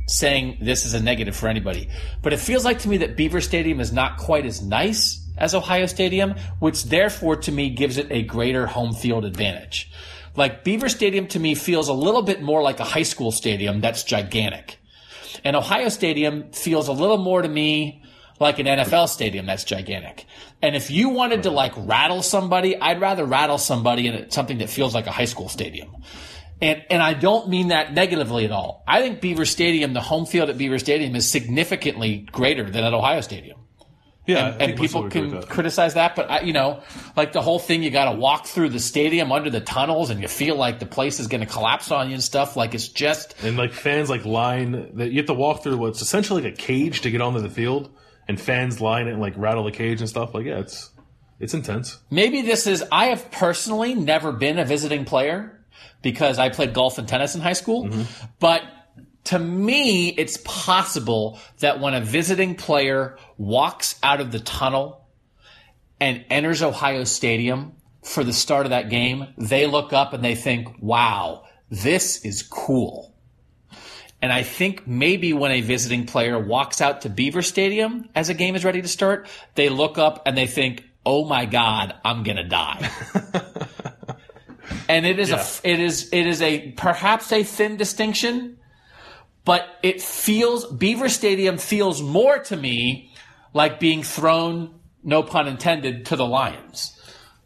saying 0.07 0.59
this 0.61 0.85
is 0.85 0.95
a 0.95 1.03
negative 1.03 1.35
for 1.37 1.49
anybody, 1.49 1.89
but 2.23 2.33
it 2.33 2.39
feels 2.39 2.65
like 2.65 2.81
to 2.81 2.89
me 2.89 2.99
that 2.99 3.17
Beaver 3.17 3.41
Stadium 3.41 3.81
is 3.81 3.93
not 3.93 4.19
quite 4.19 4.45
as 4.45 4.63
nice 4.63 5.24
as 5.37 5.55
Ohio 5.55 5.87
Stadium, 5.87 6.35
which 6.59 6.85
therefore 6.85 7.37
to 7.37 7.53
me 7.53 7.71
gives 7.71 7.99
it 7.99 8.11
a 8.11 8.23
greater 8.23 8.67
home 8.67 8.93
field 8.93 9.25
advantage. 9.25 9.91
Like 10.37 10.65
Beaver 10.65 10.89
Stadium 10.89 11.27
to 11.29 11.39
me 11.39 11.55
feels 11.55 11.89
a 11.89 11.93
little 11.93 12.23
bit 12.23 12.43
more 12.43 12.63
like 12.63 12.81
a 12.81 12.85
high 12.85 13.03
school 13.03 13.31
stadium 13.31 13.81
that's 13.81 14.03
gigantic. 14.03 14.79
And 15.45 15.57
Ohio 15.57 15.89
Stadium 15.89 16.51
feels 16.53 16.89
a 16.89 16.93
little 16.93 17.19
more 17.19 17.43
to 17.43 17.49
me 17.49 18.03
like 18.41 18.59
an 18.59 18.67
NFL 18.67 19.09
stadium 19.09 19.47
that's 19.47 19.65
gigantic. 19.65 20.27
And 20.61 20.75
if 20.75 20.91
you 20.91 21.11
wanted 21.11 21.45
to 21.45 21.51
like 21.51 21.73
rattle 21.77 22.23
somebody, 22.23 22.77
I'd 22.77 23.01
rather 23.01 23.25
rattle 23.25 23.59
somebody 23.59 24.09
in 24.09 24.31
something 24.31 24.59
that 24.59 24.71
feels 24.71 24.95
like 24.95 25.07
a 25.07 25.13
high 25.13 25.25
school 25.27 25.49
stadium. 25.49 25.95
And, 26.61 26.83
and 26.91 27.03
I 27.03 27.15
don't 27.15 27.49
mean 27.49 27.69
that 27.69 27.93
negatively 27.93 28.45
at 28.45 28.51
all. 28.51 28.83
I 28.89 29.01
think 29.01 29.21
Beaver 29.21 29.45
Stadium, 29.45 29.93
the 29.93 30.01
home 30.01 30.25
field 30.25 30.51
at 30.51 30.59
Beaver 30.59 30.79
Stadium 30.79 31.15
is 31.15 31.31
significantly 31.31 32.27
greater 32.33 32.69
than 32.69 32.85
at 32.85 32.95
Ohio 32.95 33.21
Stadium. 33.21 33.59
Yeah, 34.27 34.53
And, 34.53 34.63
and 34.63 34.77
people 34.77 35.11
can 35.11 35.43
criticize 35.43 35.95
that, 35.95 36.17
but 36.17 36.31
I, 36.31 36.41
you 36.41 36.55
know, 36.55 36.83
like 37.15 37.33
the 37.33 37.43
whole 37.43 37.59
thing, 37.59 37.83
you 37.83 37.91
got 37.91 38.11
to 38.11 38.19
walk 38.19 38.47
through 38.47 38.71
the 38.71 38.81
stadium 38.81 39.31
under 39.33 39.51
the 39.51 39.61
tunnels 39.61 40.09
and 40.09 40.23
you 40.23 40.29
feel 40.29 40.57
like 40.57 40.79
the 40.79 40.87
place 40.87 41.21
is 41.21 41.27
going 41.27 41.43
to 41.43 41.47
collapse 41.47 41.91
on 41.91 42.09
you 42.09 42.15
and 42.15 42.23
stuff. 42.23 42.57
Like 42.57 42.75
it's 42.75 42.89
just, 42.89 43.35
and 43.45 43.59
like 43.59 43.73
fans 43.73 44.09
like 44.09 44.25
line 44.25 44.97
that 44.97 45.11
you 45.11 45.19
have 45.19 45.27
to 45.27 45.35
walk 45.35 45.63
through 45.63 45.77
what's 45.77 46.01
essentially 46.01 46.43
like 46.43 46.55
a 46.55 46.57
cage 46.57 47.03
to 47.03 47.11
get 47.11 47.21
onto 47.21 47.41
the 47.41 47.51
field, 47.51 47.91
and 48.27 48.41
fans 48.41 48.81
line 48.81 49.09
it 49.09 49.13
and 49.13 49.21
like 49.21 49.35
rattle 49.37 49.65
the 49.65 49.73
cage 49.73 50.01
and 50.01 50.09
stuff. 50.09 50.35
Like 50.35 50.47
yeah, 50.47 50.61
it's 50.61 50.91
it's 51.41 51.53
intense. 51.53 51.99
Maybe 52.11 52.43
this 52.43 52.67
is, 52.67 52.85
I 52.91 53.07
have 53.07 53.31
personally 53.31 53.95
never 53.95 54.33
been 54.33 54.59
a 54.59 54.65
visiting 54.65 55.05
player 55.05 55.65
because 56.01 56.39
I 56.39 56.49
played 56.49 56.73
golf 56.73 56.99
and 56.99 57.07
tennis 57.09 57.35
in 57.35 57.41
high 57.41 57.55
school. 57.55 57.85
Mm-hmm. 57.85 58.03
But 58.39 58.63
to 59.25 59.39
me, 59.39 60.09
it's 60.09 60.37
possible 60.45 61.39
that 61.61 61.81
when 61.81 61.95
a 61.95 62.01
visiting 62.01 62.55
player 62.55 63.17
walks 63.39 63.99
out 64.03 64.21
of 64.21 64.33
the 64.33 64.41
tunnel 64.41 65.07
and 65.99 66.25
enters 66.31 66.63
Ohio 66.63 67.05
Stadium 67.05 67.73
for 68.03 68.23
the 68.23 68.33
start 68.33 68.67
of 68.67 68.71
that 68.71 68.91
game, 68.91 69.29
they 69.39 69.67
look 69.67 69.93
up 69.93 70.13
and 70.13 70.23
they 70.23 70.35
think, 70.35 70.69
wow, 70.81 71.45
this 71.71 72.25
is 72.25 72.43
cool. 72.43 73.15
And 74.21 74.33
I 74.33 74.43
think 74.43 74.87
maybe 74.87 75.35
when 75.35 75.53
a 75.53 75.61
visiting 75.61 76.07
player 76.07 76.39
walks 76.39 76.81
out 76.81 77.03
to 77.03 77.11
Beaver 77.11 77.43
Stadium 77.43 78.09
as 78.15 78.31
a 78.31 78.35
game 78.35 78.57
is 78.57 78.65
ready 78.65 78.81
to 78.81 78.89
start, 78.89 79.29
they 79.55 79.69
look 79.69 79.99
up 79.99 80.23
and 80.25 80.35
they 80.35 80.47
think, 80.47 80.83
"Oh 81.05 81.27
my 81.27 81.45
God, 81.45 81.95
I'm 82.03 82.23
gonna 82.23 82.49
die." 82.49 82.91
and 84.89 85.05
it 85.05 85.19
is 85.19 85.31
a 85.31 85.45
it 85.63 85.79
is 85.79 86.09
it 86.11 86.27
is 86.27 86.41
a 86.41 86.73
perhaps 86.73 87.31
a 87.33 87.43
thin 87.43 87.77
distinction, 87.77 88.57
but 89.45 89.69
it 89.83 90.01
feels 90.01 90.67
Beaver 90.67 91.09
Stadium 91.09 91.59
feels 91.59 92.03
more 92.03 92.39
to 92.39 92.57
me 92.57 93.13
like 93.53 93.79
being 93.79 94.03
thrown, 94.03 94.81
no 95.03 95.23
pun 95.23 95.49
intended, 95.49 96.07
to 96.07 96.17
the 96.17 96.27
lions. 96.27 96.91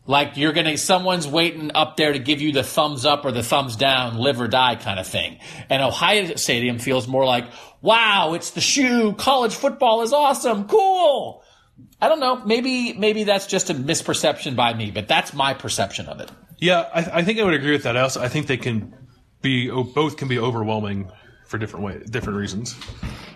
Like 0.06 0.36
you're 0.38 0.52
gonna, 0.52 0.78
someone's 0.78 1.28
waiting 1.28 1.70
up 1.74 1.98
there 1.98 2.12
to 2.12 2.18
give 2.18 2.40
you 2.40 2.52
the 2.52 2.62
thumbs 2.62 3.04
up 3.04 3.26
or 3.26 3.32
the 3.32 3.42
thumbs 3.42 3.76
down, 3.76 4.16
live 4.16 4.40
or 4.40 4.48
die 4.48 4.76
kind 4.76 4.98
of 4.98 5.06
thing. 5.06 5.38
And 5.68 5.82
Ohio 5.82 6.34
Stadium 6.36 6.78
feels 6.78 7.06
more 7.06 7.26
like, 7.26 7.44
wow, 7.82 8.32
it's 8.32 8.52
the 8.52 8.62
shoe. 8.62 9.12
College 9.12 9.54
football 9.54 10.00
is 10.00 10.14
awesome. 10.14 10.66
Cool. 10.66 11.42
I 12.00 12.08
don't 12.08 12.20
know. 12.20 12.36
Maybe, 12.36 12.94
maybe 12.94 13.24
that's 13.24 13.46
just 13.46 13.68
a 13.68 13.74
misperception 13.74 14.56
by 14.56 14.72
me, 14.72 14.90
but 14.90 15.08
that's 15.08 15.34
my 15.34 15.52
perception 15.52 16.06
of 16.06 16.20
it. 16.20 16.30
Yeah, 16.58 16.88
I, 16.92 17.18
I 17.18 17.22
think 17.22 17.38
I 17.38 17.44
would 17.44 17.54
agree 17.54 17.72
with 17.72 17.82
that. 17.82 17.96
I 17.96 18.00
also 18.00 18.20
I 18.20 18.28
think 18.28 18.46
they 18.46 18.56
can 18.56 18.94
be 19.42 19.70
both 19.70 20.16
can 20.16 20.26
be 20.26 20.38
overwhelming 20.38 21.10
for 21.48 21.58
different 21.58 21.84
way 21.84 22.00
different 22.08 22.38
reasons. 22.38 22.76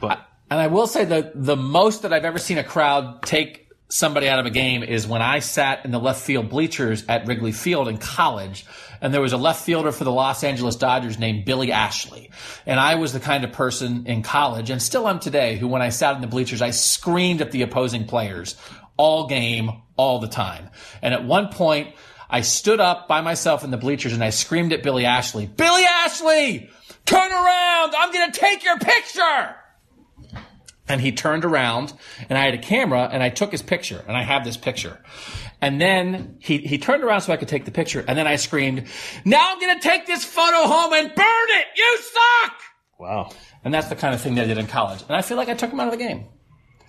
But 0.01 0.25
And 0.51 0.61
I 0.61 0.69
will 0.69 0.87
say 0.87 1.05
that 1.05 1.33
the 1.35 1.57
most 1.57 2.03
that 2.03 2.13
I've 2.13 2.25
ever 2.25 2.39
seen 2.39 2.59
a 2.59 2.65
crowd 2.65 3.23
take 3.23 3.69
somebody 3.89 4.27
out 4.29 4.39
of 4.39 4.47
a 4.47 4.51
game 4.51 4.83
is 4.83 5.07
when 5.07 5.21
I 5.21 5.41
sat 5.41 5.85
in 5.85 5.91
the 5.91 5.99
left 5.99 6.23
field 6.23 6.49
bleachers 6.49 7.05
at 7.09 7.27
Wrigley 7.27 7.53
Field 7.53 7.89
in 7.89 7.99
college, 7.99 8.65
and 9.03 9.13
there 9.13 9.21
was 9.21 9.35
a 9.35 9.37
left 9.37 9.65
fielder 9.65 9.93
for 9.93 10.05
the 10.05 10.13
Los 10.13 10.45
Angeles 10.45 10.77
Dodgers 10.77 11.19
named 11.19 11.45
Billy 11.45 11.73
Ashley. 11.73 12.31
And 12.65 12.81
I 12.81 12.95
was 12.95 13.13
the 13.13 13.21
kind 13.21 13.45
of 13.45 13.53
person 13.53 14.07
in 14.07 14.23
college, 14.23 14.71
and 14.71 14.81
still 14.81 15.07
am 15.09 15.19
today, 15.19 15.57
who 15.57 15.69
when 15.69 15.83
I 15.83 15.91
sat 15.91 16.15
in 16.15 16.23
the 16.23 16.27
bleachers, 16.27 16.63
I 16.63 16.71
screamed 16.71 17.43
at 17.43 17.51
the 17.51 17.63
opposing 17.63 18.07
players 18.07 18.57
all 18.97 19.27
game, 19.27 19.71
all 19.97 20.21
the 20.21 20.29
time. 20.29 20.71
And 21.03 21.13
at 21.13 21.25
one 21.25 21.49
point, 21.49 21.95
I 22.33 22.41
stood 22.41 22.81
up 22.81 23.09
by 23.09 23.21
myself 23.21 23.63
in 23.63 23.71
the 23.71 23.77
bleachers 23.77 24.15
and 24.15 24.25
I 24.25 24.31
screamed 24.31 24.73
at 24.73 24.83
Billy 24.83 25.05
Ashley, 25.05 25.47
Billy 25.47 25.85
Ashley, 25.85 26.71
turn 27.07 27.31
around. 27.33 27.95
I'm 27.95 28.13
going 28.13 28.31
to 28.31 28.39
take 28.39 28.65
your 28.65 28.79
picture. 28.79 29.57
And 30.89 31.01
he 31.01 31.13
turned 31.13 31.45
around 31.45 31.93
and 32.29 32.37
I 32.37 32.45
had 32.45 32.55
a 32.55 32.59
camera 32.59 33.09
and 33.11 33.23
I 33.23 33.31
took 33.31 33.53
his 33.53 33.63
picture 33.63 34.05
and 34.07 34.17
I 34.17 34.23
have 34.25 34.45
this 34.45 34.57
picture. 34.57 34.99
And 35.61 35.81
then 35.81 36.37
he, 36.41 36.59
he 36.59 36.77
turned 36.77 37.05
around 37.05 37.21
so 37.21 37.33
I 37.33 37.37
could 37.37 37.49
take 37.49 37.65
the 37.65 37.71
picture. 37.71 38.05
And 38.07 38.19
then 38.19 38.27
I 38.27 38.37
screamed, 38.37 38.89
now 39.25 39.53
I'm 39.53 39.61
going 39.61 39.79
to 39.79 39.89
take 39.89 40.07
this 40.07 40.25
photo 40.25 40.67
home 40.67 40.93
and 40.93 41.15
burn 41.15 41.25
it. 41.51 41.67
You 41.77 41.99
suck. 41.99 42.53
wow, 42.99 43.31
And 43.65 43.73
that's 43.73 43.87
the 43.89 43.97
kind 43.97 44.13
of 44.13 44.21
thing 44.21 44.35
that 44.35 44.45
I 44.45 44.47
did 44.49 44.59
in 44.59 44.67
college. 44.67 45.03
And 45.03 45.13
I 45.17 45.23
feel 45.23 45.37
like 45.37 45.49
I 45.49 45.55
took 45.55 45.71
him 45.71 45.79
out 45.79 45.87
of 45.87 45.93
the 45.93 46.05
game. 46.05 46.27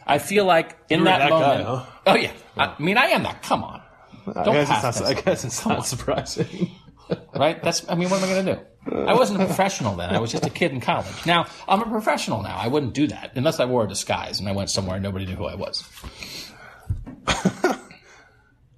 I 0.05 0.17
feel 0.17 0.45
like 0.45 0.75
in 0.89 1.01
were 1.01 1.05
that, 1.05 1.19
that 1.19 1.29
guy, 1.29 1.39
moment. 1.39 1.65
huh? 1.67 1.85
Oh 2.07 2.15
yeah. 2.15 2.31
I 2.57 2.75
mean, 2.81 2.97
I 2.97 3.05
am 3.05 3.23
that. 3.23 3.43
Come 3.43 3.63
on. 3.63 3.81
Don't 4.25 4.53
guess, 4.53 4.67
pass 4.67 4.83
it's 4.99 5.01
not, 5.01 5.17
I 5.17 5.21
guess 5.21 5.45
it's 5.45 5.65
not 5.65 5.85
surprising. 5.85 6.71
Right? 7.35 7.61
That's, 7.61 7.87
I 7.89 7.95
mean, 7.95 8.09
what 8.09 8.21
am 8.21 8.29
I 8.29 8.33
going 8.33 8.45
to 8.45 8.55
do? 8.55 8.61
I 9.07 9.13
wasn't 9.13 9.41
a 9.41 9.45
professional 9.45 9.95
then. 9.95 10.09
I 10.09 10.19
was 10.19 10.31
just 10.31 10.45
a 10.45 10.49
kid 10.49 10.71
in 10.71 10.81
college. 10.81 11.25
Now, 11.25 11.47
I'm 11.67 11.81
a 11.81 11.85
professional 11.85 12.43
now. 12.43 12.57
I 12.57 12.67
wouldn't 12.67 12.93
do 12.93 13.07
that 13.07 13.31
unless 13.35 13.59
I 13.59 13.65
wore 13.65 13.85
a 13.85 13.87
disguise 13.87 14.39
and 14.39 14.49
I 14.49 14.51
went 14.51 14.69
somewhere 14.69 14.95
and 14.95 15.03
nobody 15.03 15.25
knew 15.25 15.35
who 15.35 15.45
I 15.45 15.55
was. 15.55 15.83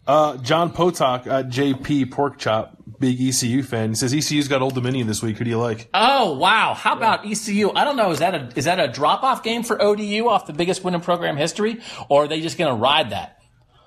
Uh, 0.08 0.38
John 0.38 0.72
Potok 0.72 1.26
at 1.26 1.48
JP 1.48 2.06
Porkchop, 2.12 2.76
big 3.00 3.20
ECU 3.20 3.64
fan, 3.64 3.90
he 3.90 3.96
says 3.96 4.14
ECU's 4.14 4.48
got 4.48 4.62
Old 4.62 4.76
Dominion 4.76 5.08
this 5.08 5.24
week. 5.24 5.38
Who 5.38 5.44
do 5.44 5.50
you 5.50 5.58
like? 5.58 5.90
Oh, 5.94 6.38
wow. 6.38 6.76
How 6.76 6.96
about 6.96 7.26
ECU? 7.26 7.72
I 7.74 7.84
don't 7.84 7.98
know. 7.98 8.12
Is 8.12 8.20
that 8.20 8.36
a, 8.36 8.50
is 8.56 8.66
that 8.66 8.80
a 8.80 8.88
drop 8.88 9.24
off 9.24 9.42
game 9.42 9.64
for 9.64 9.82
ODU 9.82 10.28
off 10.28 10.46
the 10.46 10.54
biggest 10.54 10.84
win 10.84 10.94
in 10.94 11.02
program 11.02 11.38
history? 11.38 11.82
Or 12.08 12.26
are 12.26 12.28
they 12.28 12.42
just 12.42 12.58
going 12.58 12.70
to 12.70 12.80
ride 12.80 13.10
that? 13.10 13.40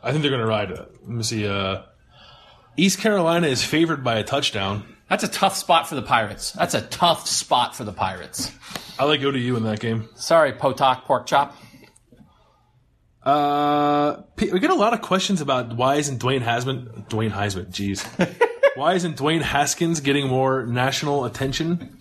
I 0.03 0.11
think 0.11 0.23
they're 0.23 0.31
going 0.31 0.43
to 0.43 0.49
ride 0.49 0.71
it. 0.73 0.79
Let 1.03 1.09
me 1.09 1.23
see. 1.23 1.47
Uh, 1.47 1.83
East 2.79 3.01
Carolina 3.01 3.49
is 3.49 3.65
favored 3.65 4.05
by 4.05 4.19
a 4.19 4.25
touchdown. 4.25 4.85
That's 5.11 5.25
a 5.25 5.29
tough 5.29 5.57
spot 5.57 5.89
for 5.89 5.97
the 5.97 6.03
Pirates. 6.03 6.53
That's 6.53 6.75
a 6.75 6.83
tough 6.83 7.27
spot 7.27 7.75
for 7.75 7.83
the 7.83 7.93
Pirates. 7.93 8.53
I 8.99 9.05
like 9.05 9.21
ODU 9.21 9.57
in 9.57 9.65
that 9.65 9.81
game. 9.81 10.09
Sorry, 10.15 10.53
Potok 10.53 11.03
Pork 11.03 11.27
Chop. 11.27 11.57
Uh, 13.25 14.23
P- 14.37 14.53
we 14.53 14.61
get 14.61 14.71
a 14.71 14.77
lot 14.77 14.95
of 14.95 15.03
questions 15.03 15.41
about 15.41 15.75
why 15.77 15.97
isn't 15.97 16.23
Dwayne 16.23 16.43
Hasman, 16.43 17.09
Dwayne 17.09 17.33
Heisman, 17.33 17.67
jeez. 17.67 18.07
why 18.77 18.95
isn't 18.95 19.17
Dwayne 19.17 19.43
Haskins 19.43 19.99
getting 19.99 20.29
more 20.29 20.65
national 20.65 21.25
attention? 21.25 21.99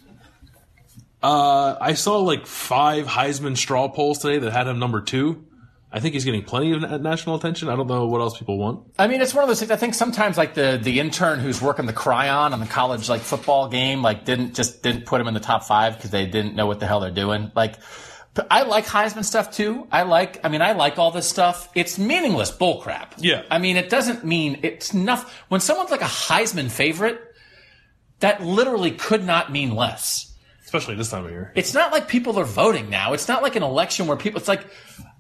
Uh, 1.24 1.76
I 1.82 1.96
saw 1.96 2.20
like 2.20 2.46
five 2.46 3.08
Heisman 3.08 3.58
straw 3.58 3.88
polls 3.88 4.20
today 4.20 4.38
that 4.38 4.52
had 4.52 4.68
him 4.68 4.78
number 4.78 5.02
two. 5.02 5.47
I 5.90 6.02
think 6.02 6.14
he's 6.14 6.26
getting 6.26 6.44
plenty 6.44 6.74
of 6.74 7.02
national 7.02 7.36
attention. 7.36 7.70
I 7.70 7.76
don't 7.76 7.88
know 7.88 8.08
what 8.08 8.20
else 8.20 8.38
people 8.38 8.58
want. 8.58 8.92
I 9.00 9.08
mean, 9.08 9.22
it's 9.22 9.34
one 9.34 9.44
of 9.44 9.48
those 9.48 9.60
things. 9.60 9.72
I 9.72 9.78
think 9.78 9.94
sometimes, 9.94 10.38
like 10.38 10.54
the 10.54 10.78
the 10.82 11.00
intern 11.00 11.40
who's 11.40 11.62
working 11.62 11.86
the 11.86 11.94
chyron 11.94 12.52
on 12.52 12.60
the 12.60 12.66
college 12.66 13.08
like 13.08 13.22
football 13.22 13.70
game, 13.70 14.02
like 14.02 14.26
didn't 14.26 14.54
just 14.54 14.84
didn't 14.84 15.06
put 15.06 15.22
him 15.22 15.28
in 15.28 15.34
the 15.34 15.40
top 15.40 15.64
five 15.64 15.96
because 15.96 16.12
they 16.12 16.26
didn't 16.26 16.56
know 16.56 16.66
what 16.66 16.82
the 16.82 16.88
hell 16.88 17.00
they're 17.00 17.10
doing. 17.10 17.52
Like, 17.56 17.76
I 18.52 18.64
like 18.64 18.86
Heisman 18.86 19.24
stuff 19.24 19.52
too. 19.52 19.88
I 19.90 20.04
like. 20.04 20.44
I 20.44 20.50
mean, 20.50 20.62
I 20.62 20.74
like 20.74 21.00
all 21.00 21.12
this 21.12 21.28
stuff. 21.28 21.70
It's 21.74 21.98
meaningless 21.98 22.52
bullcrap. 22.52 23.14
Yeah. 23.18 23.44
I 23.50 23.58
mean, 23.58 23.78
it 23.78 23.90
doesn't 23.90 24.26
mean 24.26 24.60
it's 24.64 24.94
enough. 24.94 25.46
When 25.48 25.62
someone's 25.62 25.92
like 25.92 26.02
a 26.02 26.06
Heisman 26.06 26.70
favorite, 26.70 27.22
that 28.20 28.44
literally 28.44 28.92
could 28.92 29.24
not 29.24 29.54
mean 29.54 29.74
less. 29.74 30.34
Especially 30.66 30.96
this 30.96 31.12
time 31.12 31.24
of 31.24 31.32
year. 31.32 31.54
It's 31.56 31.74
not 31.74 31.94
like 31.94 32.10
people 32.10 32.38
are 32.38 32.44
voting 32.44 32.90
now. 32.90 33.14
It's 33.14 33.30
not 33.30 33.42
like 33.42 33.56
an 33.56 33.64
election 33.64 34.06
where 34.06 34.18
people, 34.18 34.40
it's 34.40 34.50
like, 34.50 34.66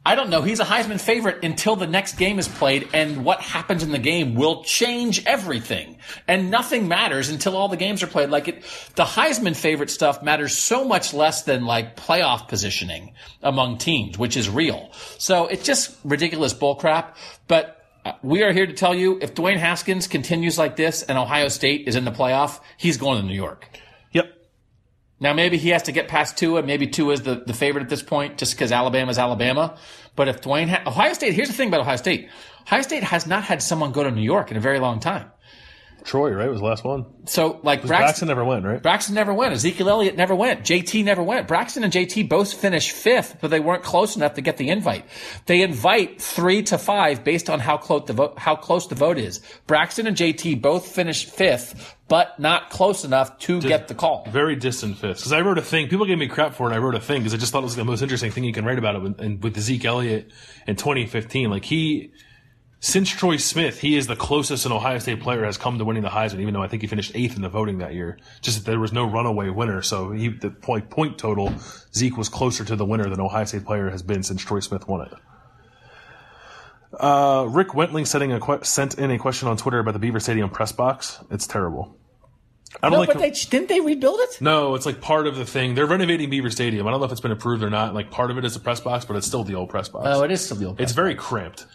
I 0.07 0.15
don't 0.15 0.29
know, 0.29 0.41
he's 0.41 0.61
a 0.61 0.63
Heisman 0.63 1.01
favorite 1.01 1.43
until 1.43 1.75
the 1.75 1.85
next 1.85 2.15
game 2.15 2.39
is 2.39 2.47
played 2.47 2.88
and 2.93 3.25
what 3.25 3.41
happens 3.41 3.84
in 3.84 3.91
the 3.91 3.99
game 3.99 4.35
will 4.35 4.63
change 4.63 5.25
everything. 5.25 5.97
And 6.29 6.49
nothing 6.49 6.88
matters 6.88 7.27
until 7.27 7.57
all 7.57 7.67
the 7.67 7.75
games 7.75 8.01
are 8.03 8.07
played. 8.07 8.29
Like 8.29 8.47
it, 8.47 8.61
the 8.95 9.03
Heisman 9.03 9.53
favorite 9.53 9.89
stuff 9.89 10.23
matters 10.23 10.57
so 10.57 10.85
much 10.85 11.13
less 11.13 11.43
than 11.43 11.65
like 11.65 11.97
playoff 11.97 12.47
positioning 12.47 13.15
among 13.43 13.79
teams, 13.79 14.17
which 14.17 14.38
is 14.38 14.49
real. 14.49 14.91
So 15.17 15.47
it's 15.47 15.65
just 15.65 15.97
ridiculous 16.05 16.53
bullcrap. 16.53 17.17
But 17.49 17.85
uh, 18.05 18.13
we 18.23 18.43
are 18.43 18.53
here 18.53 18.65
to 18.65 18.71
tell 18.71 18.95
you 18.95 19.19
if 19.21 19.35
Dwayne 19.35 19.57
Haskins 19.57 20.07
continues 20.07 20.57
like 20.57 20.77
this 20.77 21.03
and 21.03 21.17
Ohio 21.17 21.49
State 21.49 21.85
is 21.85 21.97
in 21.97 22.05
the 22.05 22.11
playoff, 22.11 22.61
he's 22.77 22.95
going 22.95 23.19
to 23.19 23.27
New 23.27 23.35
York. 23.35 23.67
Now 25.19 25.34
maybe 25.34 25.57
he 25.57 25.69
has 25.69 25.84
to 25.84 25.91
get 25.91 26.07
past 26.07 26.38
Tua. 26.38 26.61
Maybe 26.64 26.88
Tua 26.88 27.14
is 27.14 27.22
the, 27.23 27.35
the 27.45 27.53
favorite 27.53 27.81
at 27.81 27.89
this 27.89 28.03
point, 28.03 28.38
just 28.38 28.53
because 28.53 28.72
Alabama's 28.72 29.18
Alabama. 29.18 29.77
But 30.15 30.27
if 30.27 30.41
Dwayne, 30.41 30.69
ha- 30.69 30.84
Ohio 30.85 31.14
State, 31.14 31.34
here's 31.34 31.48
the 31.48 31.53
thing 31.53 31.69
about 31.69 31.81
Ohio 31.81 31.95
State: 31.95 32.30
Ohio 32.68 32.81
State 32.81 33.03
has 33.03 33.26
not 33.26 33.44
had 33.44 33.61
someone 33.61 33.91
go 33.91 34.03
to 34.03 34.11
New 34.11 34.22
York 34.22 34.52
in 34.52 34.57
a 34.57 34.60
very 34.61 34.80
long 34.80 34.99
time. 34.99 35.31
Troy, 36.03 36.32
right, 36.32 36.49
was 36.49 36.60
the 36.61 36.65
last 36.65 36.86
one. 36.86 37.06
So 37.26 37.60
like 37.64 37.82
Braxton, 37.82 37.88
Braxton, 37.88 38.28
never 38.30 38.45
went, 38.45 38.64
right? 38.65 38.82
Braxton 38.82 39.14
never 39.15 39.34
went. 39.34 39.53
Ezekiel 39.53 39.90
Elliott 39.90 40.15
never 40.15 40.34
went. 40.34 40.61
JT 40.61 41.03
never 41.03 41.22
went. 41.22 41.48
Braxton 41.49 41.84
and 41.84 41.91
JT 41.91 42.30
both 42.30 42.53
finished 42.53 42.91
fifth, 42.91 43.38
but 43.41 43.49
they 43.49 43.60
weren't 43.60 43.84
close 43.84 44.15
enough 44.15 44.36
to 44.36 44.41
get 44.41 44.56
the 44.56 44.69
invite. 44.69 45.06
They 45.48 45.61
invite 45.61 46.22
three 46.22 46.64
to 46.64 46.78
five 46.78 47.26
based 47.26 47.49
on 47.49 47.60
how 47.60 47.76
close 47.78 48.06
the 48.07 48.14
vote, 48.14 48.40
how 48.40 48.56
close 48.56 48.88
the 48.88 48.95
vote 48.95 49.18
is. 49.18 49.41
Braxton 49.68 50.07
and 50.07 50.15
JT 50.15 50.61
both 50.61 50.88
finished 50.88 51.30
fifth, 51.30 51.95
but 52.07 52.40
not 52.40 52.69
close 52.69 53.03
enough 53.03 53.38
to 53.40 53.60
get 53.60 53.90
the 53.90 53.95
call. 53.95 54.26
Very 54.32 54.56
distant 54.56 54.98
fifth. 54.98 55.18
Because 55.18 55.34
I 55.34 55.41
wrote 55.41 55.57
a 55.57 55.61
thing. 55.61 55.90
People 55.90 56.06
gave 56.06 56.18
me 56.18 56.28
crap 56.28 56.53
for 56.53 56.64
it. 56.64 56.65
and 56.68 56.76
I 56.76 56.78
wrote 56.78 56.95
a 56.95 57.02
thing 57.02 57.19
because 57.19 57.34
I 57.34 57.38
just 57.38 57.52
thought 57.52 57.60
it 57.60 57.65
was 57.65 57.76
the 57.76 57.84
most 57.84 58.02
interesting 58.02 58.32
thing 58.32 58.45
you 58.45 58.53
can 58.53 58.64
write 58.64 58.78
about 58.80 58.95
it. 58.95 59.02
with- 59.02 59.19
And 59.19 59.44
with 59.44 59.60
Zeke 59.60 59.84
Elliott 59.84 60.32
in 60.68 60.78
2015, 60.78 61.49
like 61.49 61.65
he, 61.65 62.11
since 62.79 63.09
Troy 63.09 63.37
Smith, 63.37 63.79
he 63.79 63.95
is 63.97 64.07
the 64.07 64.15
closest 64.15 64.65
an 64.65 64.71
Ohio 64.71 64.99
State 64.99 65.19
player 65.21 65.43
has 65.45 65.57
come 65.57 65.77
to 65.79 65.85
winning 65.85 66.03
the 66.03 66.09
Heisman. 66.09 66.39
Even 66.41 66.53
though 66.53 66.61
I 66.61 66.67
think 66.67 66.81
he 66.83 66.87
finished 66.87 67.11
eighth 67.15 67.35
in 67.35 67.41
the 67.41 67.49
voting 67.49 67.79
that 67.79 67.93
year, 67.93 68.17
just 68.41 68.57
that 68.63 68.69
there 68.69 68.79
was 68.79 68.93
no 68.93 69.03
runaway 69.05 69.49
winner. 69.49 69.81
So 69.81 70.11
he, 70.11 70.29
the 70.29 70.51
point 70.51 70.89
point 70.89 71.17
total, 71.17 71.53
Zeke 71.95 72.17
was 72.17 72.29
closer 72.29 72.63
to 72.65 72.75
the 72.75 72.85
winner 72.85 73.09
than 73.09 73.19
Ohio 73.19 73.45
State 73.45 73.65
player 73.65 73.89
has 73.89 74.03
been 74.03 74.23
since 74.23 74.43
Troy 74.43 74.59
Smith 74.59 74.87
won 74.87 75.07
it. 75.07 75.13
Uh, 76.99 77.45
Rick 77.49 77.69
Wentling 77.73 78.05
setting 78.05 78.31
a 78.31 78.39
que- 78.39 78.63
sent 78.63 78.97
in 78.97 79.11
a 79.11 79.19
question 79.19 79.47
on 79.47 79.57
Twitter 79.57 79.79
about 79.79 79.91
the 79.93 79.99
Beaver 79.99 80.19
Stadium 80.19 80.49
press 80.49 80.71
box. 80.71 81.19
It's 81.29 81.45
terrible. 81.45 81.97
I 82.81 82.89
don't 82.89 82.93
No, 82.93 82.99
like 82.99 83.07
but 83.09 83.19
they 83.19 83.31
didn't 83.31 83.69
they 83.69 83.79
rebuild 83.79 84.19
it? 84.19 84.41
no, 84.41 84.75
it's 84.75 84.85
like 84.85 85.01
part 85.01 85.25
of 85.25 85.35
the 85.35 85.45
thing. 85.45 85.73
They're 85.75 85.85
renovating 85.85 86.29
Beaver 86.29 86.49
Stadium. 86.49 86.85
I 86.87 86.91
don't 86.91 86.99
know 86.99 87.05
if 87.05 87.11
it's 87.11 87.21
been 87.21 87.31
approved 87.31 87.63
or 87.63 87.69
not. 87.69 87.93
Like 87.93 88.11
part 88.11 88.29
of 88.31 88.37
it 88.37 88.45
is 88.45 88.55
a 88.55 88.59
press 88.59 88.79
box, 88.79 89.03
but 89.05 89.15
it's 89.15 89.25
still 89.27 89.43
the 89.43 89.55
old 89.55 89.69
press 89.69 89.89
box. 89.89 90.05
Oh, 90.09 90.23
it 90.23 90.31
is 90.31 90.43
still 90.45 90.57
the 90.57 90.65
old. 90.65 90.79
It's 90.79 90.91
very 90.91 91.15
cramped. 91.15 91.65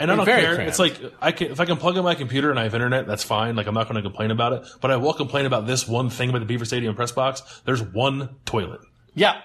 And 0.00 0.10
I 0.10 0.16
don't 0.16 0.24
care. 0.24 0.54
cramped. 0.56 0.68
It's 0.70 0.78
like 0.78 0.98
I 1.20 1.30
can 1.32 1.52
if 1.52 1.60
I 1.60 1.64
can 1.66 1.76
plug 1.76 1.96
in 1.96 2.02
my 2.04 2.14
computer 2.14 2.50
and 2.50 2.58
I 2.58 2.64
have 2.64 2.74
internet, 2.74 3.06
that's 3.06 3.22
fine. 3.22 3.54
Like 3.54 3.66
I'm 3.66 3.74
not 3.74 3.84
going 3.84 3.96
to 3.96 4.02
complain 4.02 4.30
about 4.30 4.52
it. 4.54 4.62
But 4.80 4.90
I 4.90 4.96
will 4.96 5.12
complain 5.12 5.46
about 5.46 5.66
this 5.66 5.86
one 5.86 6.08
thing 6.10 6.30
about 6.30 6.38
the 6.40 6.46
Beaver 6.46 6.64
Stadium 6.64 6.94
press 6.96 7.12
box. 7.12 7.42
There's 7.66 7.82
one 7.82 8.36
toilet. 8.44 8.80
yeah. 9.14 9.42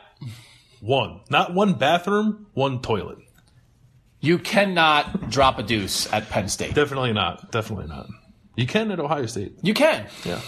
One. 0.82 1.22
Not 1.30 1.54
one 1.54 1.74
bathroom, 1.74 2.48
one 2.54 2.82
toilet. 2.82 3.18
You 4.20 4.38
cannot 4.40 5.30
drop 5.30 5.58
a 5.60 5.64
deuce 5.64 6.12
at 6.14 6.30
Penn 6.30 6.48
State. 6.48 6.74
Definitely 6.76 7.14
not. 7.14 7.52
Definitely 7.52 7.88
not. 7.88 8.08
You 8.56 8.66
can 8.68 8.92
at 8.92 9.00
Ohio 9.00 9.26
State. 9.26 9.54
You 9.62 9.74
can. 9.74 10.08
Yeah. 10.24 10.40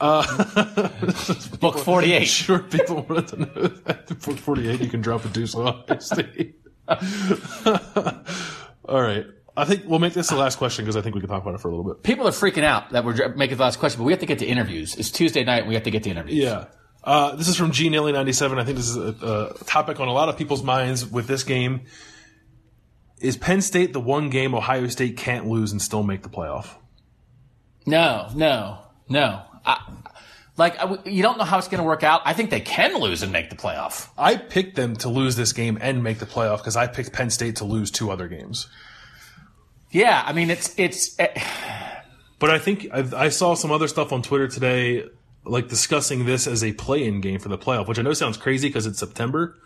Book 1.60 1.78
48. 1.78 2.24
Sure, 2.26 2.58
people 2.60 3.02
wanted 3.08 3.28
to 3.28 3.36
know 3.38 3.66
that. 3.68 4.06
Book 4.08 4.36
48, 4.38 4.80
you 4.80 4.88
can 4.88 5.00
drop 5.00 5.24
a 5.24 5.28
deuce 5.28 5.54
on 5.54 5.68
Ohio 5.68 5.98
State. 5.98 6.56
All 8.90 9.00
right. 9.00 9.24
I 9.56 9.64
think 9.64 9.84
we'll 9.86 9.98
make 9.98 10.14
this 10.14 10.28
the 10.28 10.36
last 10.36 10.58
question 10.58 10.84
because 10.84 10.96
I 10.96 11.00
think 11.00 11.14
we 11.14 11.20
can 11.20 11.30
talk 11.30 11.42
about 11.42 11.54
it 11.54 11.60
for 11.60 11.68
a 11.68 11.70
little 11.76 11.84
bit. 11.84 12.02
People 12.02 12.26
are 12.26 12.32
freaking 12.32 12.64
out 12.64 12.90
that 12.90 13.04
we're 13.04 13.34
making 13.34 13.56
the 13.56 13.62
last 13.62 13.78
question, 13.78 13.98
but 13.98 14.04
we 14.04 14.12
have 14.12 14.20
to 14.20 14.26
get 14.26 14.38
to 14.40 14.46
interviews. 14.46 14.96
It's 14.96 15.10
Tuesday 15.10 15.44
night 15.44 15.60
and 15.60 15.68
we 15.68 15.74
have 15.74 15.84
to 15.84 15.90
get 15.90 16.02
to 16.04 16.10
interviews. 16.10 16.38
Yeah. 16.42 16.66
Uh, 17.02 17.36
this 17.36 17.48
is 17.48 17.56
from 17.56 17.70
G 17.70 17.88
Nilly 17.88 18.12
97. 18.12 18.58
I 18.58 18.64
think 18.64 18.76
this 18.76 18.88
is 18.88 18.96
a, 18.96 19.54
a 19.60 19.64
topic 19.64 20.00
on 20.00 20.08
a 20.08 20.12
lot 20.12 20.28
of 20.28 20.36
people's 20.36 20.62
minds 20.62 21.06
with 21.06 21.26
this 21.26 21.44
game. 21.44 21.82
is 23.20 23.36
Penn 23.36 23.60
State 23.62 23.92
the 23.92 24.00
one 24.00 24.28
game 24.28 24.54
Ohio 24.54 24.86
State 24.88 25.16
can't 25.16 25.46
lose 25.46 25.72
and 25.72 25.80
still 25.80 26.02
make 26.02 26.22
the 26.22 26.28
playoff? 26.28 26.68
No, 27.86 28.28
no, 28.34 28.78
no. 29.08 29.42
I, 29.64 29.78
like 30.60 30.78
you 31.04 31.22
don't 31.22 31.38
know 31.38 31.44
how 31.44 31.58
it's 31.58 31.66
going 31.68 31.78
to 31.82 31.84
work 31.84 32.04
out. 32.04 32.20
I 32.24 32.32
think 32.34 32.50
they 32.50 32.60
can 32.60 33.00
lose 33.00 33.22
and 33.22 33.32
make 33.32 33.50
the 33.50 33.56
playoff. 33.56 34.08
I 34.16 34.36
picked 34.36 34.76
them 34.76 34.94
to 34.96 35.08
lose 35.08 35.34
this 35.34 35.52
game 35.52 35.76
and 35.80 36.04
make 36.04 36.18
the 36.20 36.26
playoff 36.26 36.58
because 36.58 36.76
I 36.76 36.86
picked 36.86 37.12
Penn 37.12 37.30
State 37.30 37.56
to 37.56 37.64
lose 37.64 37.90
two 37.90 38.10
other 38.12 38.28
games. 38.28 38.68
Yeah, 39.90 40.22
I 40.24 40.32
mean 40.32 40.50
it's 40.50 40.72
it's. 40.78 41.18
eh, 41.18 41.28
But 42.38 42.50
I 42.50 42.58
think 42.58 42.86
I, 42.92 43.04
I 43.26 43.28
saw 43.28 43.54
some 43.54 43.72
other 43.72 43.88
stuff 43.88 44.12
on 44.12 44.22
Twitter 44.22 44.46
today, 44.48 45.04
like 45.44 45.68
discussing 45.68 46.24
this 46.26 46.46
as 46.46 46.62
a 46.62 46.72
play-in 46.72 47.20
game 47.20 47.40
for 47.40 47.48
the 47.48 47.58
playoff, 47.58 47.88
which 47.88 47.98
I 47.98 48.02
know 48.02 48.12
sounds 48.12 48.36
crazy 48.36 48.68
because 48.68 48.86
it's 48.86 48.98
September. 48.98 49.58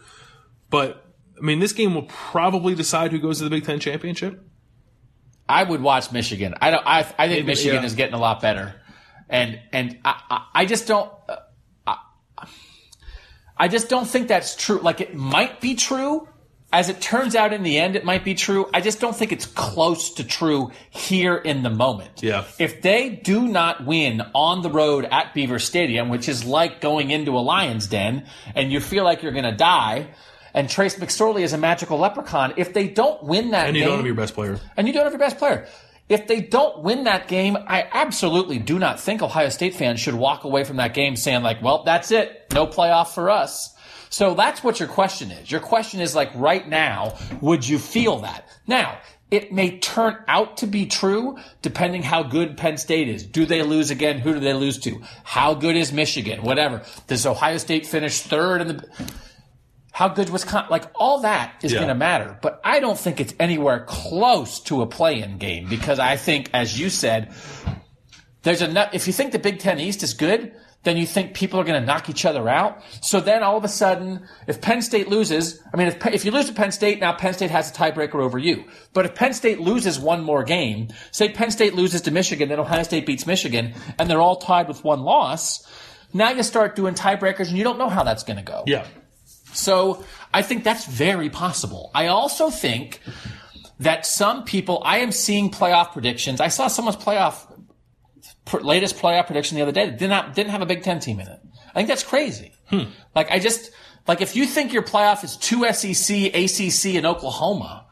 But 0.70 1.04
I 1.38 1.44
mean, 1.44 1.60
this 1.60 1.72
game 1.72 1.94
will 1.94 2.04
probably 2.08 2.74
decide 2.74 3.12
who 3.12 3.18
goes 3.18 3.38
to 3.38 3.44
the 3.44 3.50
Big 3.50 3.64
Ten 3.64 3.78
championship. 3.80 4.42
I 5.48 5.62
would 5.62 5.82
watch 5.82 6.10
Michigan. 6.10 6.54
I 6.60 6.70
don't. 6.70 6.86
I, 6.86 7.00
I 7.18 7.28
think 7.28 7.44
Michigan 7.46 7.80
yeah. 7.80 7.84
is 7.86 7.94
getting 7.94 8.14
a 8.14 8.18
lot 8.18 8.40
better, 8.40 8.74
and 9.28 9.60
and 9.72 9.98
I 10.04 10.20
I, 10.30 10.46
I 10.54 10.66
just 10.66 10.86
don't. 10.86 11.10
Uh, 11.28 11.36
I, 11.86 11.96
I 13.56 13.68
just 13.68 13.88
don't 13.88 14.06
think 14.06 14.28
that's 14.28 14.56
true. 14.56 14.78
Like 14.80 15.00
it 15.00 15.14
might 15.14 15.60
be 15.60 15.74
true. 15.74 16.28
As 16.72 16.88
it 16.88 17.00
turns 17.00 17.36
out, 17.36 17.52
in 17.52 17.62
the 17.62 17.78
end, 17.78 17.94
it 17.94 18.04
might 18.04 18.24
be 18.24 18.34
true. 18.34 18.68
I 18.74 18.80
just 18.80 18.98
don't 18.98 19.14
think 19.14 19.30
it's 19.30 19.46
close 19.46 20.14
to 20.14 20.24
true 20.24 20.72
here 20.90 21.36
in 21.36 21.62
the 21.62 21.70
moment. 21.70 22.20
Yeah. 22.20 22.46
If 22.58 22.82
they 22.82 23.10
do 23.10 23.46
not 23.46 23.86
win 23.86 24.20
on 24.34 24.62
the 24.62 24.70
road 24.70 25.06
at 25.08 25.34
Beaver 25.34 25.60
Stadium, 25.60 26.08
which 26.08 26.28
is 26.28 26.44
like 26.44 26.80
going 26.80 27.10
into 27.12 27.38
a 27.38 27.38
lion's 27.38 27.86
den, 27.86 28.26
and 28.56 28.72
you 28.72 28.80
feel 28.80 29.04
like 29.04 29.22
you're 29.22 29.30
going 29.30 29.44
to 29.44 29.56
die, 29.56 30.08
and 30.52 30.68
Trace 30.68 30.96
McSorley 30.96 31.42
is 31.42 31.52
a 31.52 31.58
magical 31.58 31.96
leprechaun, 31.96 32.54
if 32.56 32.72
they 32.74 32.88
don't 32.88 33.22
win 33.22 33.52
that 33.52 33.68
And 33.68 33.76
you 33.76 33.82
game, 33.82 33.90
don't 33.90 33.98
have 33.98 34.06
your 34.06 34.16
best 34.16 34.34
player. 34.34 34.58
and 34.76 34.88
you 34.88 34.92
don't 34.92 35.04
have 35.04 35.12
your 35.12 35.20
best 35.20 35.38
player. 35.38 35.68
If 36.08 36.26
they 36.26 36.40
don't 36.40 36.82
win 36.82 37.04
that 37.04 37.28
game, 37.28 37.56
I 37.66 37.88
absolutely 37.90 38.58
do 38.58 38.78
not 38.78 39.00
think 39.00 39.22
Ohio 39.22 39.48
State 39.48 39.74
fans 39.74 40.00
should 40.00 40.14
walk 40.14 40.44
away 40.44 40.64
from 40.64 40.76
that 40.76 40.92
game 40.92 41.16
saying 41.16 41.42
like, 41.42 41.62
well, 41.62 41.82
that's 41.82 42.10
it. 42.10 42.46
No 42.52 42.66
playoff 42.66 43.14
for 43.14 43.30
us. 43.30 43.74
So 44.10 44.34
that's 44.34 44.62
what 44.62 44.78
your 44.78 44.88
question 44.88 45.30
is. 45.30 45.50
Your 45.50 45.60
question 45.60 46.00
is 46.00 46.14
like 46.14 46.30
right 46.34 46.68
now, 46.68 47.16
would 47.40 47.66
you 47.66 47.78
feel 47.78 48.20
that? 48.20 48.46
Now, 48.66 48.98
it 49.30 49.52
may 49.52 49.78
turn 49.78 50.16
out 50.28 50.58
to 50.58 50.66
be 50.66 50.86
true 50.86 51.38
depending 51.62 52.02
how 52.02 52.22
good 52.22 52.56
Penn 52.56 52.76
State 52.76 53.08
is. 53.08 53.24
Do 53.24 53.46
they 53.46 53.62
lose 53.62 53.90
again? 53.90 54.20
Who 54.20 54.34
do 54.34 54.40
they 54.40 54.52
lose 54.52 54.78
to? 54.80 55.02
How 55.24 55.54
good 55.54 55.74
is 55.74 55.92
Michigan? 55.92 56.42
Whatever. 56.42 56.82
Does 57.08 57.26
Ohio 57.26 57.56
State 57.58 57.86
finish 57.86 58.20
third 58.20 58.60
in 58.60 58.68
the, 58.68 58.88
how 59.94 60.08
good 60.08 60.28
Wisconsin, 60.28 60.70
like 60.70 60.84
all 60.96 61.20
that 61.20 61.54
is 61.62 61.70
Yeah. 61.72 61.78
going 61.78 61.88
to 61.88 61.94
matter. 61.94 62.36
But 62.42 62.60
I 62.64 62.80
don't 62.80 62.98
think 62.98 63.20
it's 63.20 63.32
anywhere 63.38 63.84
close 63.86 64.58
to 64.64 64.82
a 64.82 64.86
play-in 64.86 65.38
game 65.38 65.68
because 65.68 66.00
I 66.00 66.16
think, 66.16 66.50
as 66.52 66.76
you 66.78 66.90
said, 66.90 67.32
there's 68.42 68.60
enough. 68.60 68.90
If 68.92 69.06
you 69.06 69.12
think 69.12 69.30
the 69.30 69.38
Big 69.38 69.60
Ten 69.60 69.78
East 69.78 70.02
is 70.02 70.12
good, 70.12 70.52
then 70.82 70.96
you 70.96 71.06
think 71.06 71.32
people 71.32 71.60
are 71.60 71.64
going 71.64 71.80
to 71.80 71.86
knock 71.86 72.10
each 72.10 72.24
other 72.26 72.48
out. 72.48 72.82
So 73.02 73.20
then 73.20 73.44
all 73.44 73.56
of 73.56 73.62
a 73.62 73.68
sudden, 73.68 74.26
if 74.48 74.60
Penn 74.60 74.82
State 74.82 75.08
loses, 75.08 75.62
I 75.72 75.76
mean, 75.76 75.86
if, 75.86 76.04
if 76.08 76.24
you 76.24 76.32
lose 76.32 76.46
to 76.48 76.52
Penn 76.54 76.72
State, 76.72 76.98
now 76.98 77.12
Penn 77.12 77.32
State 77.32 77.52
has 77.52 77.70
a 77.70 77.72
tiebreaker 77.72 78.16
over 78.16 78.36
you. 78.36 78.64
But 78.94 79.04
if 79.06 79.14
Penn 79.14 79.32
State 79.32 79.60
loses 79.60 79.98
one 80.00 80.24
more 80.24 80.42
game, 80.42 80.88
say 81.12 81.28
Penn 81.30 81.52
State 81.52 81.74
loses 81.74 82.00
to 82.02 82.10
Michigan, 82.10 82.48
then 82.48 82.58
Ohio 82.58 82.82
State 82.82 83.06
beats 83.06 83.26
Michigan, 83.28 83.74
and 83.98 84.10
they're 84.10 84.20
all 84.20 84.36
tied 84.36 84.66
with 84.66 84.82
one 84.82 85.02
loss, 85.04 85.64
now 86.12 86.30
you 86.30 86.42
start 86.42 86.74
doing 86.74 86.94
tiebreakers 86.94 87.48
and 87.48 87.56
you 87.56 87.64
don't 87.64 87.78
know 87.78 87.88
how 87.88 88.02
that's 88.02 88.24
going 88.24 88.36
to 88.38 88.42
go. 88.42 88.64
Yeah. 88.66 88.84
So 89.54 90.04
I 90.32 90.42
think 90.42 90.64
that's 90.64 90.84
very 90.84 91.30
possible. 91.30 91.90
I 91.94 92.08
also 92.08 92.50
think 92.50 93.00
that 93.80 94.04
some 94.04 94.44
people, 94.44 94.82
I 94.84 94.98
am 94.98 95.12
seeing 95.12 95.50
playoff 95.50 95.92
predictions. 95.92 96.40
I 96.40 96.48
saw 96.48 96.66
someone's 96.66 96.96
playoff, 96.96 97.46
latest 98.52 98.96
playoff 98.96 99.26
prediction 99.26 99.56
the 99.56 99.62
other 99.62 99.72
day 99.72 99.86
that 99.86 99.98
did 99.98 100.08
not, 100.08 100.34
didn't 100.34 100.50
have 100.50 100.62
a 100.62 100.66
Big 100.66 100.82
Ten 100.82 101.00
team 101.00 101.20
in 101.20 101.28
it. 101.28 101.40
I 101.70 101.72
think 101.74 101.88
that's 101.88 102.04
crazy. 102.04 102.52
Hmm. 102.66 102.84
Like 103.14 103.30
I 103.30 103.38
just, 103.38 103.70
like 104.06 104.20
if 104.20 104.36
you 104.36 104.46
think 104.46 104.72
your 104.72 104.82
playoff 104.82 105.24
is 105.24 105.36
two 105.36 105.64
SEC, 105.72 106.34
ACC, 106.34 106.96
and 106.96 107.06
Oklahoma, 107.06 107.86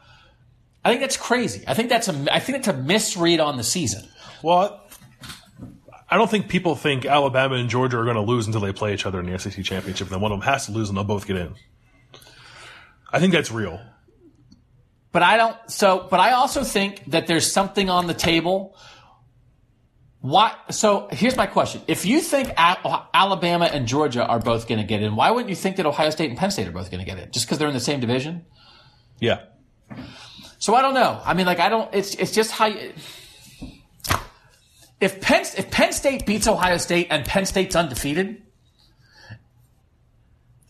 I 0.85 0.89
think 0.89 1.01
that's 1.01 1.17
crazy. 1.17 1.63
I 1.67 1.73
think 1.73 1.89
that's 1.89 2.07
a, 2.07 2.33
I 2.33 2.39
think 2.39 2.59
it's 2.59 2.67
a 2.67 2.73
misread 2.73 3.39
on 3.39 3.57
the 3.57 3.63
season. 3.63 4.07
Well, 4.41 4.82
I 6.13 6.17
don't 6.17 6.29
think 6.29 6.47
people 6.47 6.75
think 6.75 7.07
Alabama 7.07 7.55
and 7.55 7.67
Georgia 7.67 7.97
are 7.97 8.03
going 8.03 8.17
to 8.17 8.21
lose 8.21 8.45
until 8.45 8.61
they 8.61 8.71
play 8.71 8.93
each 8.93 9.07
other 9.07 9.19
in 9.19 9.25
the 9.25 9.39
SEC 9.39 9.65
championship. 9.65 10.09
Then 10.09 10.21
one 10.21 10.31
of 10.31 10.39
them 10.39 10.47
has 10.47 10.67
to 10.67 10.71
lose, 10.71 10.87
and 10.87 10.95
they'll 10.95 11.03
both 11.03 11.25
get 11.25 11.37
in. 11.37 11.55
I 13.11 13.19
think 13.19 13.33
that's 13.33 13.49
real. 13.49 13.81
But 15.11 15.23
I 15.23 15.37
don't. 15.37 15.57
So, 15.71 16.07
but 16.11 16.19
I 16.19 16.33
also 16.33 16.63
think 16.63 17.03
that 17.07 17.25
there's 17.25 17.51
something 17.51 17.89
on 17.89 18.05
the 18.05 18.13
table. 18.13 18.77
Why? 20.19 20.53
So 20.69 21.07
here's 21.09 21.35
my 21.35 21.47
question: 21.47 21.81
If 21.87 22.05
you 22.05 22.21
think 22.21 22.51
Alabama 22.57 23.65
and 23.65 23.87
Georgia 23.87 24.23
are 24.23 24.37
both 24.37 24.67
going 24.67 24.81
to 24.81 24.85
get 24.85 25.01
in, 25.01 25.15
why 25.15 25.31
wouldn't 25.31 25.49
you 25.49 25.55
think 25.55 25.77
that 25.77 25.87
Ohio 25.87 26.11
State 26.11 26.29
and 26.29 26.37
Penn 26.37 26.51
State 26.51 26.67
are 26.67 26.71
both 26.71 26.91
going 26.91 27.03
to 27.03 27.09
get 27.09 27.17
in? 27.17 27.31
Just 27.31 27.47
because 27.47 27.57
they're 27.57 27.67
in 27.67 27.73
the 27.73 27.79
same 27.79 27.99
division? 27.99 28.45
Yeah. 29.19 29.45
So 30.59 30.75
I 30.75 30.83
don't 30.83 30.93
know. 30.93 31.19
I 31.25 31.33
mean, 31.33 31.47
like 31.47 31.59
I 31.59 31.69
don't. 31.69 31.91
It's 31.91 32.13
it's 32.13 32.33
just 32.33 32.51
how 32.51 32.67
you. 32.67 32.93
If 35.03 35.19
Penn 35.19 35.41
if 35.57 35.69
Penn 35.69 35.91
State 35.91 36.25
beats 36.25 36.47
Ohio 36.47 36.77
State 36.77 37.07
and 37.09 37.25
Penn 37.25 37.45
State's 37.45 37.75
undefeated, 37.75 38.41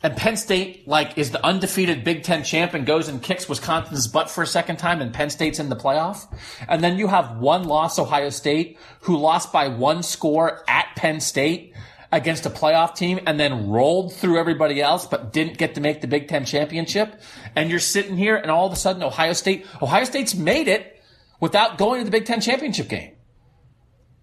and 0.02 0.18
Penn 0.18 0.38
State 0.38 0.88
like 0.88 1.20
is 1.20 1.30
the 1.30 1.46
undefeated 1.46 2.04
Big 2.04 2.24
Ten 2.24 2.44
champ 2.44 2.74
and 2.74 2.84
goes 2.84 3.08
and 3.08 3.22
kicks 3.22 3.48
Wisconsin's 3.48 4.08
butt 4.08 4.32
for 4.32 4.42
a 4.42 4.48
second 4.48 4.78
time, 4.78 5.02
and 5.02 5.14
Penn 5.14 5.30
State's 5.30 5.60
in 5.60 5.70
the 5.70 5.76
playoff, 5.76 6.26
and 6.68 6.84
then 6.84 6.98
you 6.98 7.10
have 7.10 7.38
one 7.38 7.66
loss 7.66 8.00
Ohio 8.00 8.32
State 8.32 8.80
who 9.02 9.18
lost 9.18 9.54
by 9.54 9.68
one 9.68 10.02
score 10.02 10.64
at 10.68 10.88
Penn 10.96 11.20
State 11.20 11.76
against 12.12 12.48
a 12.48 12.50
playoff 12.50 12.96
team 12.96 13.20
and 13.28 13.40
then 13.40 13.70
rolled 13.70 14.16
through 14.16 14.40
everybody 14.40 14.82
else 14.82 15.06
but 15.06 15.32
didn't 15.32 15.60
get 15.60 15.76
to 15.76 15.82
make 15.82 16.02
the 16.02 16.08
Big 16.08 16.28
Ten 16.28 16.44
championship. 16.44 17.22
And 17.56 17.70
you're 17.70 17.80
sitting 17.80 18.18
here 18.18 18.36
and 18.36 18.50
all 18.50 18.66
of 18.66 18.74
a 18.74 18.78
sudden 18.78 19.04
Ohio 19.04 19.34
State, 19.34 19.68
Ohio 19.80 20.06
State's 20.06 20.34
made 20.34 20.68
it 20.68 21.04
without 21.40 21.78
going 21.78 22.00
to 22.00 22.06
the 22.06 22.12
Big 22.12 22.26
Ten 22.26 22.42
championship 22.42 22.90
game. 22.90 23.12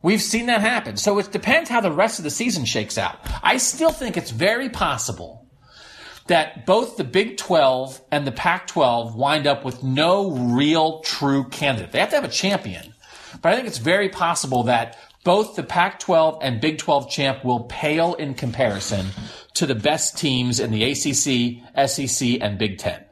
We've 0.02 0.22
seen 0.22 0.47
that 0.47 0.62
happen. 0.62 0.97
So 0.97 1.18
it 1.18 1.31
depends 1.31 1.68
how 1.68 1.81
the 1.81 1.93
rest 1.93 2.18
of 2.18 2.24
the 2.24 2.31
season 2.31 2.64
shakes 2.64 2.97
out. 2.97 3.18
I 3.43 3.59
still 3.59 3.93
think 3.93 4.16
it's 4.16 4.31
very 4.31 4.68
possible 4.70 5.47
that 6.27 6.64
both 6.64 6.97
the 6.97 7.05
Big 7.05 7.36
12 7.36 8.01
and 8.10 8.27
the 8.27 8.32
Pac 8.32 8.68
12 8.68 9.14
wind 9.14 9.47
up 9.47 9.64
with 9.64 9.82
no 9.82 10.31
real 10.31 11.01
true 11.01 11.44
candidate. 11.48 11.93
They 11.93 11.98
have 11.98 12.10
to 12.10 12.16
have 12.16 12.24
a 12.24 12.28
champion. 12.28 12.94
But 13.43 13.52
I 13.52 13.56
think 13.56 13.68
it's 13.68 13.78
very 13.78 14.09
possible 14.09 14.62
that 14.64 14.97
both 15.24 15.55
the 15.55 15.62
Pac 15.62 15.98
12 15.98 16.39
and 16.40 16.60
Big 16.60 16.78
12 16.78 17.10
champ 17.10 17.44
will 17.44 17.64
pale 17.64 18.14
in 18.14 18.35
comparison 18.35 19.06
to 19.55 19.66
the 19.66 19.74
best 19.74 20.16
teams 20.16 20.60
in 20.60 20.70
the 20.70 20.85
ACC, 20.85 21.89
SEC, 21.89 22.40
and 22.40 22.59
Big 22.59 22.78
10. 22.78 23.05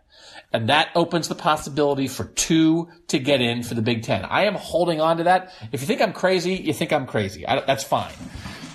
And 0.53 0.71
that 0.71 0.89
opens 0.95 1.29
the 1.29 1.35
possibility 1.35 2.09
for 2.09 2.25
two 2.25 2.89
to 3.09 3.19
get 3.19 3.41
in 3.43 3.63
for 3.63 3.75
the 3.75 3.83
Big 3.83 4.03
Ten. 4.03 4.25
I 4.25 4.45
am 4.45 4.55
holding 4.55 5.01
on 5.01 5.19
to 5.19 5.25
that. 5.25 5.53
If 5.73 5.83
you 5.83 5.87
think 5.87 6.01
I'm 6.01 6.13
crazy, 6.15 6.55
you 6.55 6.73
think 6.73 6.93
I'm 6.93 7.07
crazy. 7.07 7.47
I, 7.47 7.61
that's 7.67 7.85
fine. 7.85 8.13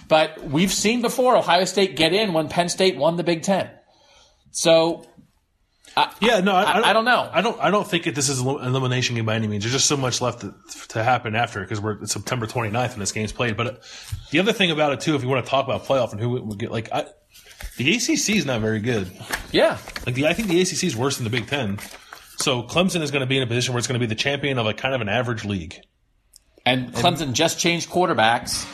But 0.08 0.44
we've 0.44 0.72
seen 0.72 1.02
before 1.02 1.36
Ohio 1.36 1.66
State 1.66 1.96
get 1.96 2.14
in 2.14 2.34
when 2.34 2.48
Penn 2.48 2.70
State 2.70 2.96
won 2.98 3.18
the 3.18 3.24
Big 3.24 3.42
Ten. 3.42 3.72
So 4.52 5.06
Yeah, 6.22 6.40
no, 6.42 6.54
I, 6.54 6.64
I- 6.80 6.90
I 6.90 6.94
don't 6.94 7.06
know. 7.06 7.28
I 7.32 7.42
don't. 7.42 7.60
I 7.60 7.72
don't 7.72 7.88
think 7.88 8.06
it, 8.08 8.14
this 8.16 8.30
is 8.30 8.40
an 8.40 8.48
elimination 8.48 9.16
game 9.16 9.26
by 9.26 9.36
any 9.36 9.48
means. 9.48 9.64
There's 9.64 9.74
just 9.74 9.88
so 9.88 9.98
much 9.98 10.22
left 10.22 10.42
to, 10.42 10.54
to 10.90 11.04
happen 11.04 11.36
after 11.36 11.62
because 11.62 11.80
we're 11.82 12.02
it's 12.04 12.14
September 12.14 12.46
29th 12.46 12.90
when 12.92 13.00
this 13.00 13.12
game's 13.12 13.32
played. 13.32 13.58
But 13.58 13.68
uh, 13.68 13.74
the 14.32 14.40
other 14.40 14.54
thing 14.54 14.70
about 14.72 14.94
it 14.94 15.00
too, 15.02 15.16
if 15.16 15.24
you 15.24 15.30
want 15.30 15.44
to 15.46 15.50
talk 15.50 15.66
about 15.66 15.86
playoff 15.86 16.12
and 16.12 16.20
who 16.22 16.30
would 16.42 16.60
get 16.60 16.72
like, 16.72 16.92
I, 16.92 17.06
the 17.78 17.96
ACC 17.96 18.30
is 18.38 18.46
not 18.46 18.62
very 18.62 18.80
good. 18.80 19.12
yeah, 19.52 19.78
Like 20.06 20.16
the, 20.16 20.28
I 20.28 20.34
think 20.34 20.48
the 20.48 20.62
ACC 20.62 20.84
is 20.84 20.96
worse 20.96 21.18
than 21.18 21.24
the 21.24 21.30
Big 21.30 21.48
Ten. 21.48 21.80
So 22.38 22.64
Clemson 22.64 23.02
is 23.02 23.12
going 23.12 23.22
to 23.22 23.26
be 23.28 23.38
in 23.38 23.44
a 23.44 23.48
position 23.48 23.74
where 23.74 23.80
it's 23.80 23.88
going 23.88 24.00
to 24.00 24.06
be 24.06 24.10
the 24.10 24.20
champion 24.20 24.58
of 24.58 24.66
a 24.66 24.74
kind 24.74 24.94
of 24.96 25.02
an 25.02 25.10
average 25.10 25.46
league. 25.46 25.76
and 26.66 26.94
Clemson 26.94 27.34
just 27.34 27.60
changed 27.60 27.90
quarterbacks. 27.90 28.66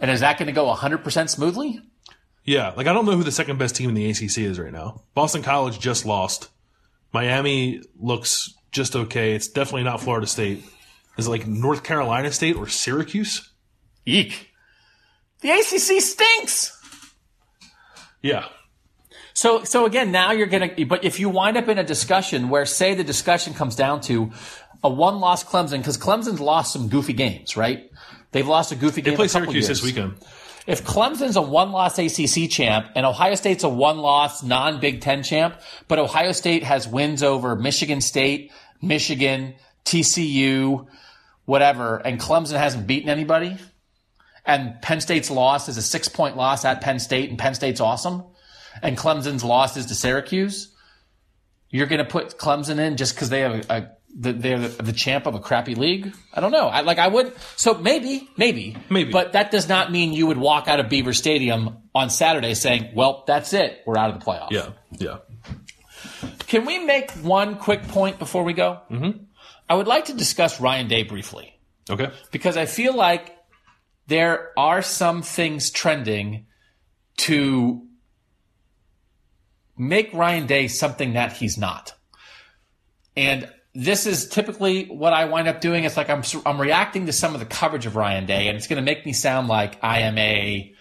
And 0.00 0.10
is 0.10 0.20
that 0.20 0.38
going 0.38 0.46
to 0.46 0.52
go 0.52 0.72
100% 0.72 1.28
smoothly? 1.28 1.80
Yeah, 2.44 2.72
like 2.76 2.86
I 2.88 2.92
don't 2.92 3.04
know 3.06 3.12
who 3.12 3.22
the 3.22 3.30
second 3.32 3.58
best 3.58 3.76
team 3.76 3.88
in 3.88 3.94
the 3.94 4.10
ACC 4.10 4.38
is 4.38 4.58
right 4.58 4.72
now. 4.72 5.02
Boston 5.14 5.42
College 5.42 5.78
just 5.78 6.04
lost. 6.04 6.48
Miami 7.12 7.82
looks 8.00 8.52
just 8.72 8.96
okay. 8.96 9.34
It's 9.34 9.46
definitely 9.48 9.84
not 9.84 10.00
Florida 10.00 10.26
State. 10.26 10.64
Is 11.18 11.26
it 11.26 11.30
like 11.30 11.46
North 11.46 11.84
Carolina 11.84 12.32
State 12.32 12.56
or 12.56 12.66
Syracuse? 12.66 13.52
Eek. 14.06 14.50
The 15.40 15.50
ACC 15.50 16.00
stinks. 16.02 16.76
Yeah. 18.22 18.46
So, 19.34 19.64
so 19.64 19.84
again, 19.86 20.12
now 20.12 20.32
you're 20.32 20.46
going 20.46 20.74
to, 20.74 20.84
but 20.84 21.04
if 21.04 21.20
you 21.20 21.28
wind 21.28 21.56
up 21.56 21.68
in 21.68 21.78
a 21.78 21.84
discussion 21.84 22.48
where, 22.48 22.66
say, 22.66 22.94
the 22.94 23.04
discussion 23.04 23.54
comes 23.54 23.76
down 23.76 24.00
to 24.02 24.30
a 24.84 24.88
one-loss 24.88 25.44
Clemson, 25.44 25.78
because 25.78 25.98
Clemson's 25.98 26.40
lost 26.40 26.72
some 26.72 26.88
goofy 26.88 27.12
games, 27.12 27.56
right? 27.56 27.90
They've 28.32 28.46
lost 28.46 28.72
a 28.72 28.76
goofy 28.76 29.02
game. 29.02 29.12
They 29.12 29.16
play 29.16 29.26
a 29.26 29.28
couple 29.28 29.46
Syracuse 29.46 29.68
years. 29.68 29.80
this 29.80 29.82
weekend. 29.82 30.14
if 30.66 30.84
Clemson's 30.84 31.36
a 31.36 31.42
one-loss 31.42 31.98
ACC 31.98 32.50
champ 32.50 32.88
and 32.94 33.06
Ohio 33.06 33.34
State's 33.34 33.64
a 33.64 33.68
one-loss 33.68 34.42
non-Big 34.42 35.00
Ten 35.00 35.22
champ, 35.22 35.60
but 35.88 35.98
Ohio 35.98 36.32
State 36.32 36.62
has 36.64 36.88
wins 36.88 37.22
over 37.22 37.54
Michigan 37.56 38.00
State, 38.00 38.52
Michigan, 38.80 39.54
TCU, 39.84 40.86
whatever, 41.44 41.96
and 41.96 42.20
Clemson 42.20 42.58
hasn't 42.58 42.86
beaten 42.86 43.08
anybody, 43.08 43.56
and 44.44 44.80
Penn 44.82 45.00
State's 45.00 45.30
loss 45.30 45.68
is 45.68 45.76
a 45.76 45.82
six-point 45.82 46.36
loss 46.36 46.64
at 46.64 46.80
Penn 46.80 46.98
State, 46.98 47.30
and 47.30 47.38
Penn 47.38 47.54
State's 47.54 47.80
awesome, 47.80 48.24
and 48.82 48.96
Clemson's 48.96 49.44
loss 49.44 49.76
is 49.76 49.86
to 49.86 49.94
Syracuse, 49.94 50.74
you're 51.70 51.86
going 51.86 52.00
to 52.04 52.10
put 52.10 52.38
Clemson 52.38 52.78
in 52.78 52.96
just 52.96 53.14
because 53.14 53.30
they 53.30 53.40
have 53.40 53.52
a, 53.70 53.74
a 53.74 53.88
the, 54.14 54.32
they're 54.34 54.58
the, 54.58 54.82
the 54.82 54.92
champ 54.92 55.24
of 55.26 55.34
a 55.34 55.40
crappy 55.40 55.74
league. 55.74 56.12
I 56.34 56.40
don't 56.40 56.50
know. 56.50 56.68
I 56.68 56.82
like 56.82 56.98
I 56.98 57.08
would 57.08 57.32
so 57.56 57.72
maybe 57.74 58.28
maybe 58.36 58.76
Maybe. 58.90 59.10
but 59.10 59.32
that 59.32 59.50
does 59.50 59.70
not 59.70 59.90
mean 59.90 60.12
you 60.12 60.26
would 60.26 60.36
walk 60.36 60.68
out 60.68 60.80
of 60.80 60.90
Beaver 60.90 61.14
Stadium 61.14 61.78
on 61.94 62.10
Saturday 62.10 62.52
saying, 62.52 62.90
"Well, 62.94 63.24
that's 63.26 63.54
it. 63.54 63.80
We're 63.86 63.96
out 63.96 64.10
of 64.10 64.20
the 64.20 64.26
playoffs." 64.26 64.50
Yeah, 64.50 64.68
yeah. 64.98 65.18
Can 66.46 66.66
we 66.66 66.78
make 66.80 67.10
one 67.12 67.56
quick 67.56 67.88
point 67.88 68.18
before 68.18 68.42
we 68.44 68.52
go? 68.52 68.80
Mm-hmm. 68.90 69.24
I 69.68 69.74
would 69.74 69.86
like 69.86 70.06
to 70.06 70.14
discuss 70.14 70.60
Ryan 70.60 70.88
Day 70.88 71.04
briefly 71.04 71.58
Okay. 71.88 72.10
because 72.30 72.58
I 72.58 72.66
feel 72.66 72.94
like 72.94 73.34
there 74.06 74.50
are 74.58 74.82
some 74.82 75.22
things 75.22 75.70
trending 75.70 76.46
to 77.18 77.86
make 79.76 80.12
Ryan 80.12 80.46
Day 80.46 80.68
something 80.68 81.14
that 81.14 81.32
he's 81.32 81.58
not. 81.58 81.94
And 83.16 83.48
this 83.74 84.06
is 84.06 84.28
typically 84.28 84.86
what 84.86 85.12
I 85.12 85.26
wind 85.26 85.48
up 85.48 85.60
doing. 85.60 85.84
It's 85.84 85.96
like 85.96 86.10
I'm 86.10 86.22
I'm 86.44 86.60
reacting 86.60 87.06
to 87.06 87.12
some 87.12 87.34
of 87.34 87.40
the 87.40 87.46
coverage 87.46 87.86
of 87.86 87.96
Ryan 87.96 88.26
Day, 88.26 88.48
and 88.48 88.56
it's 88.56 88.66
going 88.66 88.76
to 88.76 88.84
make 88.84 89.06
me 89.06 89.12
sound 89.12 89.48
like 89.48 89.78
I 89.82 90.00
am 90.00 90.18
a 90.18 90.74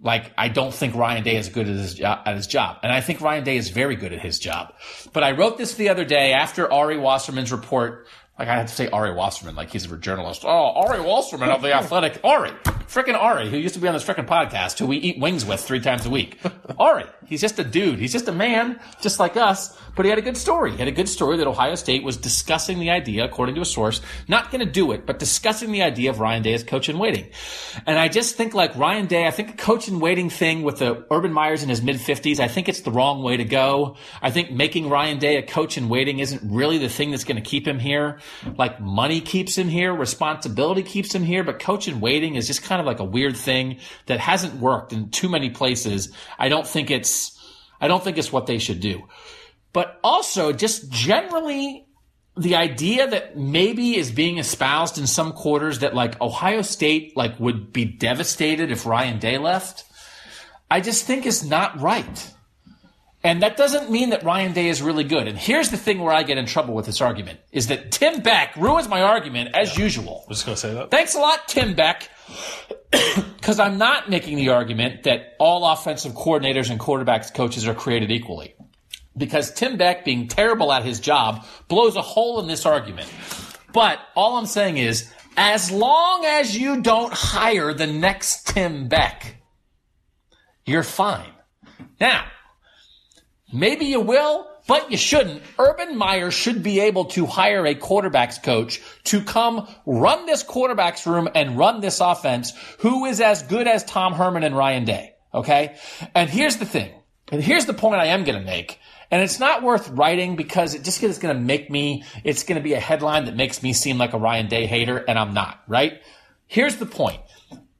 like 0.00 0.32
I 0.36 0.48
don't 0.48 0.72
think 0.72 0.94
Ryan 0.94 1.24
Day 1.24 1.36
is 1.36 1.48
good 1.48 1.68
at 1.68 1.76
his, 1.76 2.00
at 2.00 2.36
his 2.36 2.46
job, 2.46 2.78
and 2.82 2.92
I 2.92 3.00
think 3.00 3.20
Ryan 3.20 3.44
Day 3.44 3.56
is 3.56 3.70
very 3.70 3.96
good 3.96 4.12
at 4.12 4.20
his 4.20 4.38
job. 4.38 4.74
But 5.12 5.24
I 5.24 5.32
wrote 5.32 5.58
this 5.58 5.74
the 5.74 5.88
other 5.88 6.04
day 6.04 6.32
after 6.32 6.70
Ari 6.70 6.98
Wasserman's 6.98 7.52
report. 7.52 8.06
Like 8.38 8.48
I 8.48 8.56
had 8.56 8.68
to 8.68 8.74
say 8.74 8.88
Ari 8.88 9.14
Wasserman, 9.14 9.56
like 9.56 9.70
he's 9.70 9.90
a 9.90 9.96
journalist. 9.96 10.44
Oh, 10.44 10.70
Ari 10.86 11.00
Wasserman 11.00 11.48
of 11.50 11.60
the 11.60 11.74
Athletic. 11.74 12.20
Ari, 12.22 12.50
freaking 12.86 13.18
Ari, 13.18 13.50
who 13.50 13.56
used 13.56 13.74
to 13.74 13.80
be 13.80 13.88
on 13.88 13.94
this 13.94 14.04
freaking 14.04 14.28
podcast, 14.28 14.78
who 14.78 14.86
we 14.86 14.96
eat 14.98 15.18
wings 15.18 15.44
with 15.44 15.60
three 15.60 15.80
times 15.80 16.06
a 16.06 16.10
week. 16.10 16.38
Ari, 16.78 17.04
he's 17.26 17.40
just 17.40 17.58
a 17.58 17.64
dude. 17.64 17.98
He's 17.98 18.12
just 18.12 18.28
a 18.28 18.32
man, 18.32 18.78
just 19.00 19.18
like 19.18 19.36
us. 19.36 19.76
But 19.96 20.04
he 20.04 20.10
had 20.10 20.18
a 20.20 20.22
good 20.22 20.36
story. 20.36 20.70
He 20.70 20.76
had 20.76 20.86
a 20.86 20.92
good 20.92 21.08
story 21.08 21.38
that 21.38 21.48
Ohio 21.48 21.74
State 21.74 22.04
was 22.04 22.16
discussing 22.16 22.78
the 22.78 22.90
idea, 22.90 23.24
according 23.24 23.56
to 23.56 23.60
a 23.60 23.64
source, 23.64 24.00
not 24.28 24.52
going 24.52 24.64
to 24.64 24.70
do 24.70 24.92
it, 24.92 25.04
but 25.04 25.18
discussing 25.18 25.72
the 25.72 25.82
idea 25.82 26.10
of 26.10 26.20
Ryan 26.20 26.44
Day 26.44 26.54
as 26.54 26.62
coach 26.62 26.88
in 26.88 27.00
waiting. 27.00 27.30
And 27.84 27.98
I 27.98 28.06
just 28.06 28.36
think 28.36 28.54
like 28.54 28.76
Ryan 28.76 29.06
Day, 29.06 29.26
I 29.26 29.32
think 29.32 29.50
a 29.50 29.56
coach 29.56 29.88
in 29.88 29.98
waiting 29.98 30.30
thing 30.30 30.62
with 30.62 30.78
the 30.78 31.04
Urban 31.10 31.32
Meyer's 31.32 31.64
in 31.64 31.68
his 31.68 31.82
mid 31.82 32.00
fifties, 32.00 32.38
I 32.38 32.46
think 32.46 32.68
it's 32.68 32.82
the 32.82 32.92
wrong 32.92 33.24
way 33.24 33.38
to 33.38 33.44
go. 33.44 33.96
I 34.22 34.30
think 34.30 34.52
making 34.52 34.88
Ryan 34.88 35.18
Day 35.18 35.38
a 35.38 35.42
coach 35.42 35.76
in 35.76 35.88
waiting 35.88 36.20
isn't 36.20 36.42
really 36.48 36.78
the 36.78 36.88
thing 36.88 37.10
that's 37.10 37.24
going 37.24 37.42
to 37.42 37.42
keep 37.42 37.66
him 37.66 37.80
here. 37.80 38.20
Like 38.56 38.80
money 38.80 39.20
keeps 39.20 39.56
him 39.56 39.68
here, 39.68 39.94
responsibility 39.94 40.82
keeps 40.82 41.14
him 41.14 41.22
here, 41.22 41.44
but 41.44 41.58
coach 41.58 41.88
in 41.88 42.00
waiting 42.00 42.34
is 42.34 42.46
just 42.46 42.62
kind 42.62 42.80
of 42.80 42.86
like 42.86 43.00
a 43.00 43.04
weird 43.04 43.36
thing 43.36 43.78
that 44.06 44.20
hasn't 44.20 44.54
worked 44.60 44.92
in 44.92 45.10
too 45.10 45.28
many 45.28 45.50
places. 45.50 46.12
I 46.38 46.48
don't 46.48 46.66
think 46.66 46.90
it's, 46.90 47.38
I 47.80 47.88
don't 47.88 48.02
think 48.02 48.18
it's 48.18 48.32
what 48.32 48.46
they 48.46 48.58
should 48.58 48.80
do 48.80 49.04
but 49.72 50.00
also 50.02 50.52
just 50.52 50.90
generally 50.90 51.86
the 52.36 52.56
idea 52.56 53.08
that 53.08 53.36
maybe 53.36 53.96
is 53.96 54.10
being 54.10 54.38
espoused 54.38 54.98
in 54.98 55.06
some 55.06 55.32
quarters 55.32 55.80
that 55.80 55.94
like 55.94 56.20
Ohio 56.20 56.62
State 56.62 57.16
like 57.16 57.38
would 57.40 57.72
be 57.72 57.84
devastated 57.84 58.70
if 58.70 58.86
Ryan 58.86 59.18
Day 59.18 59.38
left, 59.38 59.84
I 60.70 60.80
just 60.80 61.04
think 61.04 61.26
is 61.26 61.44
not 61.44 61.80
right. 61.80 62.32
And 63.24 63.42
that 63.42 63.56
doesn't 63.56 63.90
mean 63.90 64.10
that 64.10 64.22
Ryan 64.22 64.52
Day 64.52 64.68
is 64.68 64.80
really 64.80 65.02
good. 65.02 65.26
And 65.26 65.36
here's 65.36 65.70
the 65.70 65.76
thing 65.76 65.98
where 65.98 66.12
I 66.12 66.22
get 66.22 66.38
in 66.38 66.46
trouble 66.46 66.74
with 66.74 66.86
this 66.86 67.00
argument 67.00 67.40
is 67.50 67.66
that 67.66 67.90
Tim 67.90 68.20
Beck 68.22 68.54
ruins 68.56 68.88
my 68.88 69.02
argument 69.02 69.50
as 69.54 69.76
usual. 69.76 70.22
I 70.24 70.28
was 70.28 70.38
just 70.38 70.46
gonna 70.46 70.56
say 70.56 70.74
that. 70.74 70.90
Thanks 70.90 71.16
a 71.16 71.18
lot, 71.18 71.48
Tim 71.48 71.74
Beck. 71.74 72.08
Because 73.38 73.60
I'm 73.60 73.78
not 73.78 74.10
making 74.10 74.36
the 74.36 74.50
argument 74.50 75.04
that 75.04 75.34
all 75.38 75.66
offensive 75.66 76.12
coordinators 76.12 76.70
and 76.70 76.78
quarterbacks 76.78 77.32
coaches 77.32 77.66
are 77.66 77.74
created 77.74 78.10
equally. 78.10 78.54
Because 79.16 79.52
Tim 79.52 79.76
Beck 79.78 80.04
being 80.04 80.26
terrible 80.26 80.72
at 80.72 80.84
his 80.84 81.00
job 81.00 81.46
blows 81.68 81.96
a 81.96 82.02
hole 82.02 82.40
in 82.40 82.46
this 82.46 82.66
argument. 82.66 83.10
But 83.72 84.00
all 84.14 84.36
I'm 84.36 84.46
saying 84.46 84.76
is, 84.76 85.10
as 85.36 85.70
long 85.70 86.24
as 86.26 86.56
you 86.56 86.82
don't 86.82 87.12
hire 87.12 87.72
the 87.72 87.86
next 87.86 88.48
Tim 88.48 88.88
Beck, 88.88 89.36
you're 90.66 90.82
fine. 90.82 91.30
Now, 92.00 92.26
Maybe 93.52 93.86
you 93.86 94.00
will, 94.00 94.46
but 94.66 94.90
you 94.90 94.96
shouldn't. 94.96 95.42
Urban 95.58 95.96
Meyer 95.96 96.30
should 96.30 96.62
be 96.62 96.80
able 96.80 97.06
to 97.06 97.24
hire 97.24 97.64
a 97.66 97.74
quarterbacks 97.74 98.42
coach 98.42 98.82
to 99.04 99.22
come 99.22 99.66
run 99.86 100.26
this 100.26 100.44
quarterbacks 100.44 101.06
room 101.06 101.28
and 101.34 101.56
run 101.56 101.80
this 101.80 102.00
offense 102.00 102.52
who 102.80 103.06
is 103.06 103.20
as 103.20 103.42
good 103.42 103.66
as 103.66 103.84
Tom 103.84 104.12
Herman 104.12 104.44
and 104.44 104.56
Ryan 104.56 104.84
Day. 104.84 105.14
Okay. 105.32 105.76
And 106.14 106.28
here's 106.28 106.56
the 106.56 106.66
thing. 106.66 106.92
And 107.30 107.42
here's 107.42 107.66
the 107.66 107.74
point 107.74 108.00
I 108.00 108.06
am 108.06 108.24
going 108.24 108.38
to 108.38 108.44
make. 108.44 108.78
And 109.10 109.22
it's 109.22 109.40
not 109.40 109.62
worth 109.62 109.88
writing 109.88 110.36
because 110.36 110.74
it 110.74 110.84
just 110.84 111.02
is 111.02 111.18
going 111.18 111.34
to 111.34 111.40
make 111.40 111.70
me, 111.70 112.04
it's 112.24 112.42
going 112.42 112.56
to 112.56 112.62
be 112.62 112.74
a 112.74 112.80
headline 112.80 113.24
that 113.24 113.36
makes 113.36 113.62
me 113.62 113.72
seem 113.72 113.96
like 113.96 114.12
a 114.12 114.18
Ryan 114.18 114.48
Day 114.48 114.66
hater 114.66 114.98
and 114.98 115.18
I'm 115.18 115.32
not, 115.32 115.62
right? 115.66 116.02
Here's 116.46 116.76
the 116.76 116.86
point. 116.86 117.20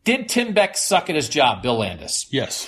Did 0.05 0.29
Tim 0.31 0.55
Beck 0.55 0.77
suck 0.77 1.11
at 1.11 1.17
his 1.17 1.29
job, 1.29 1.63
Bill 1.63 1.79
Landis? 1.79 2.27
Yes. 2.31 2.67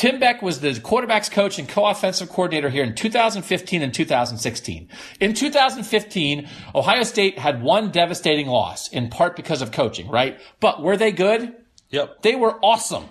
Tim 0.00 0.18
Beck 0.18 0.40
was 0.40 0.60
the 0.60 0.70
quarterbacks 0.70 1.30
coach 1.30 1.58
and 1.58 1.68
co-offensive 1.68 2.30
coordinator 2.30 2.70
here 2.70 2.84
in 2.84 2.94
2015 2.94 3.82
and 3.82 3.92
2016. 3.92 4.88
In 5.20 5.34
2015, 5.34 6.48
Ohio 6.74 7.02
State 7.02 7.38
had 7.38 7.62
one 7.62 7.90
devastating 7.90 8.46
loss, 8.46 8.88
in 8.88 9.10
part 9.10 9.36
because 9.36 9.60
of 9.60 9.72
coaching, 9.72 10.08
right? 10.08 10.40
But 10.58 10.82
were 10.82 10.96
they 10.96 11.12
good? 11.12 11.54
Yep. 11.90 12.22
They 12.22 12.34
were 12.34 12.58
awesome. 12.62 13.10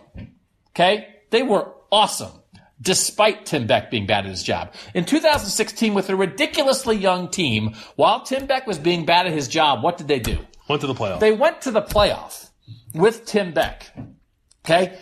Okay? 0.71 1.09
They 1.29 1.43
were 1.43 1.71
awesome. 1.91 2.31
Despite 2.81 3.45
Tim 3.45 3.67
Beck 3.67 3.91
being 3.91 4.07
bad 4.07 4.25
at 4.25 4.31
his 4.31 4.41
job. 4.41 4.73
In 4.95 5.05
2016, 5.05 5.93
with 5.93 6.09
a 6.09 6.15
ridiculously 6.15 6.95
young 6.97 7.29
team, 7.29 7.75
while 7.97 8.23
Tim 8.23 8.47
Beck 8.47 8.65
was 8.65 8.79
being 8.79 9.05
bad 9.05 9.27
at 9.27 9.33
his 9.33 9.47
job, 9.47 9.83
what 9.83 9.99
did 9.99 10.07
they 10.07 10.19
do? 10.19 10.39
Went 10.67 10.81
to 10.81 10.87
the 10.87 10.95
playoff. 10.95 11.19
They 11.19 11.33
went 11.33 11.61
to 11.61 11.69
the 11.69 11.83
playoff 11.83 12.49
with 12.95 13.25
Tim 13.27 13.53
Beck. 13.53 13.95
Okay? 14.65 14.97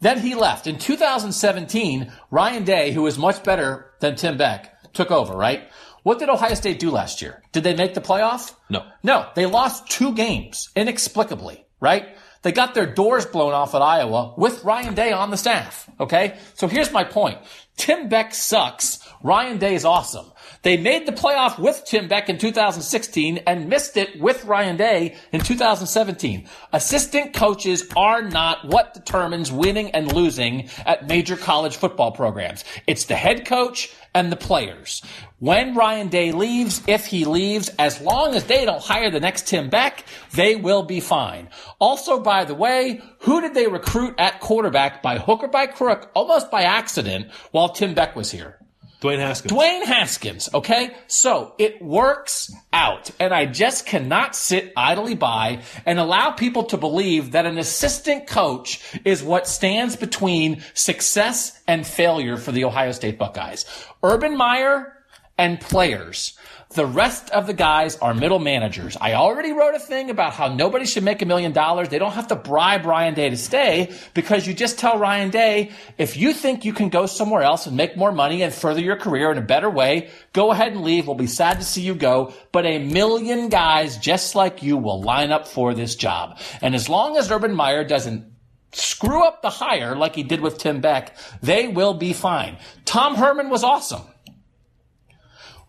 Then 0.00 0.18
he 0.20 0.34
left. 0.34 0.66
In 0.66 0.78
2017, 0.78 2.12
Ryan 2.30 2.64
Day, 2.64 2.92
who 2.92 3.02
was 3.02 3.18
much 3.18 3.42
better 3.42 3.92
than 4.00 4.16
Tim 4.16 4.36
Beck, 4.36 4.92
took 4.92 5.10
over, 5.10 5.34
right? 5.34 5.68
What 6.02 6.18
did 6.18 6.28
Ohio 6.28 6.54
State 6.54 6.78
do 6.78 6.90
last 6.90 7.22
year? 7.22 7.42
Did 7.52 7.64
they 7.64 7.74
make 7.74 7.94
the 7.94 8.00
playoff? 8.00 8.54
No. 8.68 8.84
No, 9.02 9.28
they 9.34 9.46
lost 9.46 9.88
two 9.88 10.14
games 10.14 10.68
inexplicably, 10.76 11.64
right? 11.80 12.08
They 12.42 12.52
got 12.52 12.74
their 12.74 12.84
doors 12.86 13.24
blown 13.24 13.54
off 13.54 13.74
at 13.74 13.80
Iowa 13.80 14.34
with 14.36 14.64
Ryan 14.64 14.94
Day 14.94 15.12
on 15.12 15.30
the 15.30 15.38
staff. 15.38 15.88
Okay. 15.98 16.36
So 16.52 16.68
here's 16.68 16.92
my 16.92 17.02
point. 17.02 17.38
Tim 17.78 18.10
Beck 18.10 18.34
sucks. 18.34 18.98
Ryan 19.22 19.56
Day 19.56 19.74
is 19.74 19.86
awesome. 19.86 20.30
They 20.64 20.78
made 20.78 21.04
the 21.04 21.12
playoff 21.12 21.58
with 21.58 21.84
Tim 21.84 22.08
Beck 22.08 22.30
in 22.30 22.38
2016 22.38 23.42
and 23.46 23.68
missed 23.68 23.98
it 23.98 24.18
with 24.18 24.46
Ryan 24.46 24.78
Day 24.78 25.14
in 25.30 25.42
2017. 25.42 26.48
Assistant 26.72 27.34
coaches 27.34 27.86
are 27.94 28.22
not 28.22 28.64
what 28.64 28.94
determines 28.94 29.52
winning 29.52 29.90
and 29.90 30.10
losing 30.10 30.70
at 30.86 31.06
major 31.06 31.36
college 31.36 31.76
football 31.76 32.12
programs. 32.12 32.64
It's 32.86 33.04
the 33.04 33.14
head 33.14 33.44
coach 33.44 33.92
and 34.14 34.32
the 34.32 34.36
players. 34.36 35.02
When 35.38 35.74
Ryan 35.74 36.08
Day 36.08 36.32
leaves, 36.32 36.80
if 36.86 37.04
he 37.04 37.26
leaves, 37.26 37.68
as 37.78 38.00
long 38.00 38.34
as 38.34 38.44
they 38.44 38.64
don't 38.64 38.82
hire 38.82 39.10
the 39.10 39.20
next 39.20 39.46
Tim 39.46 39.68
Beck, 39.68 40.06
they 40.32 40.56
will 40.56 40.84
be 40.84 41.00
fine. 41.00 41.50
Also, 41.78 42.20
by 42.20 42.46
the 42.46 42.54
way, 42.54 43.02
who 43.18 43.42
did 43.42 43.52
they 43.52 43.66
recruit 43.66 44.14
at 44.16 44.40
quarterback 44.40 45.02
by 45.02 45.18
hook 45.18 45.42
or 45.42 45.48
by 45.48 45.66
crook, 45.66 46.10
almost 46.14 46.50
by 46.50 46.62
accident, 46.62 47.30
while 47.50 47.68
Tim 47.68 47.92
Beck 47.92 48.16
was 48.16 48.30
here? 48.30 48.63
Dwayne 49.04 49.18
Haskins. 49.18 49.52
Dwayne 49.52 49.84
Haskins, 49.84 50.48
okay? 50.54 50.96
So 51.08 51.54
it 51.58 51.82
works 51.82 52.50
out. 52.72 53.10
And 53.20 53.34
I 53.34 53.44
just 53.44 53.84
cannot 53.84 54.34
sit 54.34 54.72
idly 54.76 55.14
by 55.14 55.60
and 55.84 55.98
allow 55.98 56.30
people 56.30 56.64
to 56.64 56.78
believe 56.78 57.32
that 57.32 57.44
an 57.44 57.58
assistant 57.58 58.26
coach 58.26 58.82
is 59.04 59.22
what 59.22 59.46
stands 59.46 59.94
between 59.94 60.62
success 60.72 61.60
and 61.68 61.86
failure 61.86 62.38
for 62.38 62.50
the 62.50 62.64
Ohio 62.64 62.92
State 62.92 63.18
Buckeyes. 63.18 63.66
Urban 64.02 64.38
Meyer 64.38 64.94
and 65.36 65.60
players. 65.60 66.38
The 66.74 66.86
rest 66.86 67.30
of 67.30 67.46
the 67.46 67.52
guys 67.52 67.94
are 67.98 68.14
middle 68.14 68.40
managers. 68.40 68.96
I 69.00 69.14
already 69.14 69.52
wrote 69.52 69.76
a 69.76 69.78
thing 69.78 70.10
about 70.10 70.32
how 70.32 70.48
nobody 70.48 70.86
should 70.86 71.04
make 71.04 71.22
a 71.22 71.24
million 71.24 71.52
dollars. 71.52 71.88
They 71.88 72.00
don't 72.00 72.14
have 72.14 72.26
to 72.28 72.36
bribe 72.36 72.84
Ryan 72.84 73.14
Day 73.14 73.30
to 73.30 73.36
stay 73.36 73.94
because 74.12 74.44
you 74.44 74.54
just 74.54 74.76
tell 74.76 74.98
Ryan 74.98 75.30
Day, 75.30 75.70
if 75.98 76.16
you 76.16 76.32
think 76.32 76.64
you 76.64 76.72
can 76.72 76.88
go 76.88 77.06
somewhere 77.06 77.42
else 77.42 77.68
and 77.68 77.76
make 77.76 77.96
more 77.96 78.10
money 78.10 78.42
and 78.42 78.52
further 78.52 78.80
your 78.80 78.96
career 78.96 79.30
in 79.30 79.38
a 79.38 79.42
better 79.42 79.70
way, 79.70 80.10
go 80.32 80.50
ahead 80.50 80.72
and 80.72 80.82
leave. 80.82 81.06
We'll 81.06 81.14
be 81.14 81.28
sad 81.28 81.60
to 81.60 81.64
see 81.64 81.82
you 81.82 81.94
go. 81.94 82.34
But 82.50 82.66
a 82.66 82.80
million 82.80 83.50
guys 83.50 83.96
just 83.96 84.34
like 84.34 84.64
you 84.64 84.76
will 84.76 85.00
line 85.00 85.30
up 85.30 85.46
for 85.46 85.74
this 85.74 85.94
job. 85.94 86.40
And 86.60 86.74
as 86.74 86.88
long 86.88 87.16
as 87.16 87.30
Urban 87.30 87.54
Meyer 87.54 87.84
doesn't 87.84 88.24
screw 88.72 89.24
up 89.24 89.42
the 89.42 89.50
hire 89.50 89.94
like 89.94 90.16
he 90.16 90.24
did 90.24 90.40
with 90.40 90.58
Tim 90.58 90.80
Beck, 90.80 91.16
they 91.40 91.68
will 91.68 91.94
be 91.94 92.12
fine. 92.12 92.56
Tom 92.84 93.14
Herman 93.14 93.48
was 93.48 93.62
awesome. 93.62 94.02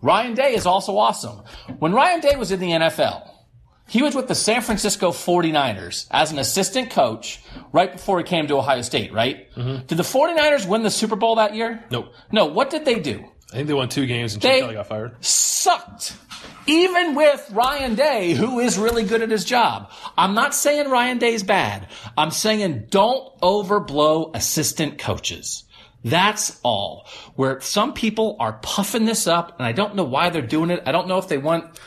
Ryan 0.05 0.35
Day 0.35 0.53
is 0.53 0.67
also 0.67 0.97
awesome. 0.97 1.41
When 1.79 1.91
Ryan 1.91 2.19
Day 2.19 2.35
was 2.35 2.51
in 2.51 2.59
the 2.59 2.69
NFL, 2.69 3.27
he 3.87 4.03
was 4.03 4.13
with 4.13 4.27
the 4.27 4.35
San 4.35 4.61
Francisco 4.61 5.09
49ers 5.11 6.05
as 6.11 6.31
an 6.31 6.37
assistant 6.37 6.91
coach 6.91 7.41
right 7.73 7.91
before 7.91 8.19
he 8.19 8.23
came 8.23 8.45
to 8.47 8.57
Ohio 8.57 8.83
State, 8.83 9.11
right? 9.11 9.51
Mm-hmm. 9.55 9.87
Did 9.87 9.97
the 9.97 10.03
49ers 10.03 10.67
win 10.67 10.83
the 10.83 10.91
Super 10.91 11.15
Bowl 11.15 11.35
that 11.37 11.55
year? 11.55 11.83
Nope. 11.89 12.13
No, 12.31 12.45
what 12.45 12.69
did 12.69 12.85
they 12.85 12.99
do? 12.99 13.25
I 13.51 13.55
think 13.57 13.67
they 13.67 13.73
won 13.73 13.89
two 13.89 14.05
games 14.05 14.33
and 14.35 14.43
They- 14.43 14.49
Chip 14.59 14.61
Kelly 14.61 14.73
got 14.75 14.87
fired. 14.87 15.15
Sucked. 15.25 16.15
Even 16.67 17.15
with 17.15 17.47
Ryan 17.51 17.95
Day, 17.95 18.33
who 18.33 18.59
is 18.59 18.77
really 18.77 19.03
good 19.05 19.23
at 19.23 19.31
his 19.31 19.43
job. 19.45 19.89
I'm 20.15 20.35
not 20.35 20.53
saying 20.53 20.87
Ryan 20.89 21.17
Day's 21.17 21.41
bad. 21.41 21.87
I'm 22.15 22.29
saying 22.31 22.87
don't 22.89 23.39
overblow 23.41 24.35
assistant 24.35 24.99
coaches. 24.99 25.63
That's 26.05 26.59
all. 26.63 27.07
Where 27.35 27.59
some 27.61 27.93
people 27.93 28.37
are 28.39 28.53
puffing 28.61 29.05
this 29.05 29.25
up, 29.25 29.57
and 29.57 29.65
I 29.65 29.71
don't 29.71 29.95
know 29.95 30.03
why 30.03 30.29
they're 30.29 30.43
doing 30.43 30.69
it. 30.69 30.83
I 30.85 30.91
don't 30.91 31.07
know 31.07 31.17
if 31.17 31.27
they 31.27 31.39
want 31.39 31.79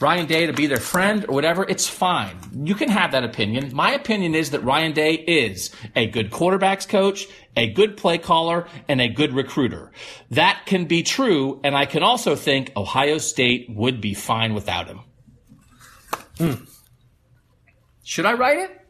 Ryan 0.00 0.26
Day 0.26 0.46
to 0.46 0.52
be 0.52 0.66
their 0.66 0.78
friend 0.78 1.26
or 1.28 1.34
whatever. 1.34 1.64
It's 1.68 1.88
fine. 1.88 2.38
You 2.52 2.76
can 2.76 2.88
have 2.88 3.10
that 3.12 3.24
opinion. 3.24 3.74
My 3.74 3.92
opinion 3.92 4.36
is 4.36 4.50
that 4.50 4.60
Ryan 4.60 4.92
Day 4.92 5.14
is 5.14 5.70
a 5.96 6.06
good 6.06 6.30
quarterbacks 6.30 6.88
coach, 6.88 7.26
a 7.56 7.72
good 7.72 7.96
play 7.96 8.18
caller, 8.18 8.68
and 8.86 9.00
a 9.00 9.08
good 9.08 9.32
recruiter. 9.32 9.90
That 10.30 10.62
can 10.66 10.84
be 10.84 11.02
true, 11.02 11.60
and 11.64 11.74
I 11.74 11.86
can 11.86 12.04
also 12.04 12.36
think 12.36 12.70
Ohio 12.76 13.18
State 13.18 13.66
would 13.70 14.00
be 14.00 14.14
fine 14.14 14.54
without 14.54 14.86
him. 14.86 15.00
Hmm. 16.38 16.64
Should 18.04 18.26
I 18.26 18.34
write 18.34 18.58
it? 18.58 18.83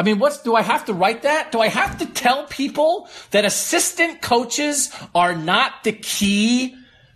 I 0.00 0.02
mean, 0.02 0.18
what's, 0.18 0.38
do 0.38 0.54
I 0.54 0.62
have 0.62 0.86
to 0.86 0.94
write 0.94 1.24
that? 1.24 1.52
Do 1.52 1.60
I 1.60 1.68
have 1.68 1.98
to 1.98 2.06
tell 2.06 2.46
people 2.46 3.10
that 3.32 3.44
assistant 3.44 4.22
coaches 4.22 4.90
are 5.14 5.36
not 5.36 5.84
the 5.84 5.92
key 5.92 6.74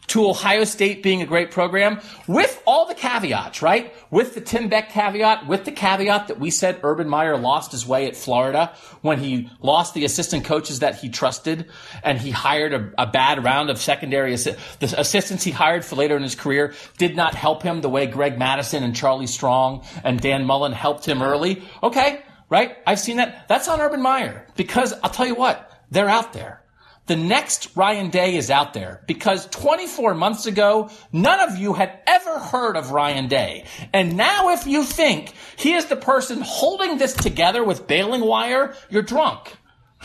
to 0.09 0.29
Ohio 0.29 0.65
State 0.65 1.03
being 1.03 1.23
a 1.23 1.27
great 1.27 1.51
program? 1.51 2.03
With 2.29 2.63
all 2.67 2.87
the 2.87 2.95
caveats, 2.95 3.63
right? 3.63 3.95
With 4.11 4.35
the 4.35 4.43
Tim 4.43 4.69
Beck 4.69 4.91
caveat, 4.91 5.47
with 5.47 5.65
the 5.65 5.73
caveat 5.73 6.29
that 6.29 6.39
we 6.39 6.51
said 6.51 6.81
Urban 6.83 7.09
Meyer 7.09 7.39
lost 7.39 7.73
his 7.73 7.87
way 7.87 8.07
at 8.07 8.17
Florida 8.17 8.75
when 9.01 9.19
he 9.19 9.49
lost 9.63 9.95
the 9.95 10.05
assistant 10.05 10.45
coaches 10.45 10.81
that 10.81 10.97
he 10.97 11.09
trusted 11.09 11.71
and 12.03 12.19
he 12.19 12.33
hired 12.33 12.75
a, 12.75 12.93
a 12.99 13.07
bad 13.07 13.43
round 13.43 13.71
of 13.71 13.79
secondary 13.79 14.35
assi- 14.35 14.59
the 14.81 15.01
assistants 15.01 15.43
he 15.43 15.53
hired 15.53 15.87
for 15.87 15.97
later 15.97 16.19
in 16.19 16.23
his 16.23 16.35
career 16.35 16.75
did 16.99 17.17
not 17.17 17.35
help 17.35 17.63
him 17.63 17.81
the 17.81 17.89
way 17.89 18.07
Greg 18.07 18.39
Mattison 18.39 18.83
and 18.83 18.95
Charlie 18.95 19.27
Strong 19.27 19.87
and 20.05 20.21
Dan 20.21 20.45
Mullen 20.45 20.73
helped 20.73 21.09
him 21.09 21.23
early. 21.23 21.63
Okay, 21.83 22.23
right? 22.49 22.77
I've 22.87 23.01
seen 23.01 23.17
that. 23.19 23.49
That's 23.49 23.69
on 23.69 23.81
Urban 23.81 24.03
Meyer 24.03 24.47
because 24.57 24.93
I'll 25.03 25.11
tell 25.11 25.27
you 25.27 25.35
what, 25.35 25.71
they're 25.91 26.09
out 26.09 26.33
there. 26.33 26.63
The 27.07 27.17
next 27.17 27.77
Ryan 27.77 28.09
Day 28.09 28.35
is 28.37 28.51
out 28.51 28.73
there 28.73 29.03
because 29.07 29.47
24 29.49 30.15
months 30.15 30.47
ago, 30.47 30.89
none 31.13 31.41
of 31.41 31.59
you 31.59 31.75
had 31.75 32.01
ever 32.07 32.39
heard 32.39 32.77
of 32.77 32.93
Ryan 32.93 33.29
Day. 33.29 33.67
And 33.93 34.17
now 34.17 34.51
if 34.51 34.67
you 34.67 34.85
think 34.85 35.35
he 35.57 35.75
is 35.75 35.85
the 35.87 35.97
person 35.97 36.41
holding 36.41 36.97
this 36.97 37.13
together 37.13 37.63
with 37.63 37.87
bailing 37.87 38.23
wire, 38.23 38.75
you're 38.89 39.03
drunk. 39.03 39.55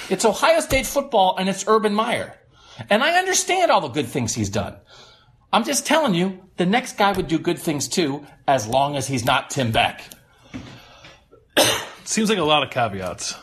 It's 0.10 0.26
Ohio 0.26 0.60
State 0.60 0.86
football 0.86 1.38
and 1.38 1.48
it's 1.48 1.66
Urban 1.68 1.94
Meyer. 1.94 2.36
And 2.90 3.02
I 3.02 3.18
understand 3.18 3.72
all 3.72 3.82
the 3.82 3.88
good 3.88 4.08
things 4.08 4.34
he's 4.34 4.50
done. 4.50 4.76
I'm 5.54 5.64
just 5.64 5.86
telling 5.86 6.14
you, 6.14 6.40
the 6.58 6.66
next 6.66 6.98
guy 6.98 7.14
would 7.14 7.28
do 7.28 7.40
good 7.40 7.60
things 7.60 7.88
too, 7.88 8.26
as 8.48 8.68
long 8.68 8.96
as 8.96 9.08
he's 9.08 9.26
not 9.26 9.50
Tim 9.50 9.72
Beck. 9.72 10.04
Seems 12.10 12.28
like 12.28 12.40
a 12.40 12.44
lot 12.44 12.64
of 12.64 12.72
caveats. 12.72 13.36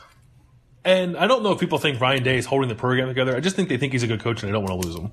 And 0.84 1.16
I 1.16 1.28
don't 1.28 1.44
know 1.44 1.52
if 1.52 1.60
people 1.60 1.78
think 1.78 2.00
Ryan 2.00 2.24
Day 2.24 2.36
is 2.36 2.46
holding 2.46 2.68
the 2.68 2.74
program 2.74 3.06
together. 3.06 3.36
I 3.36 3.38
just 3.38 3.54
think 3.54 3.68
they 3.68 3.76
think 3.76 3.92
he's 3.92 4.02
a 4.02 4.08
good 4.08 4.18
coach 4.18 4.42
and 4.42 4.48
they 4.48 4.52
don't 4.52 4.64
want 4.64 4.82
to 4.82 4.88
lose 4.88 4.96
him, 4.98 5.12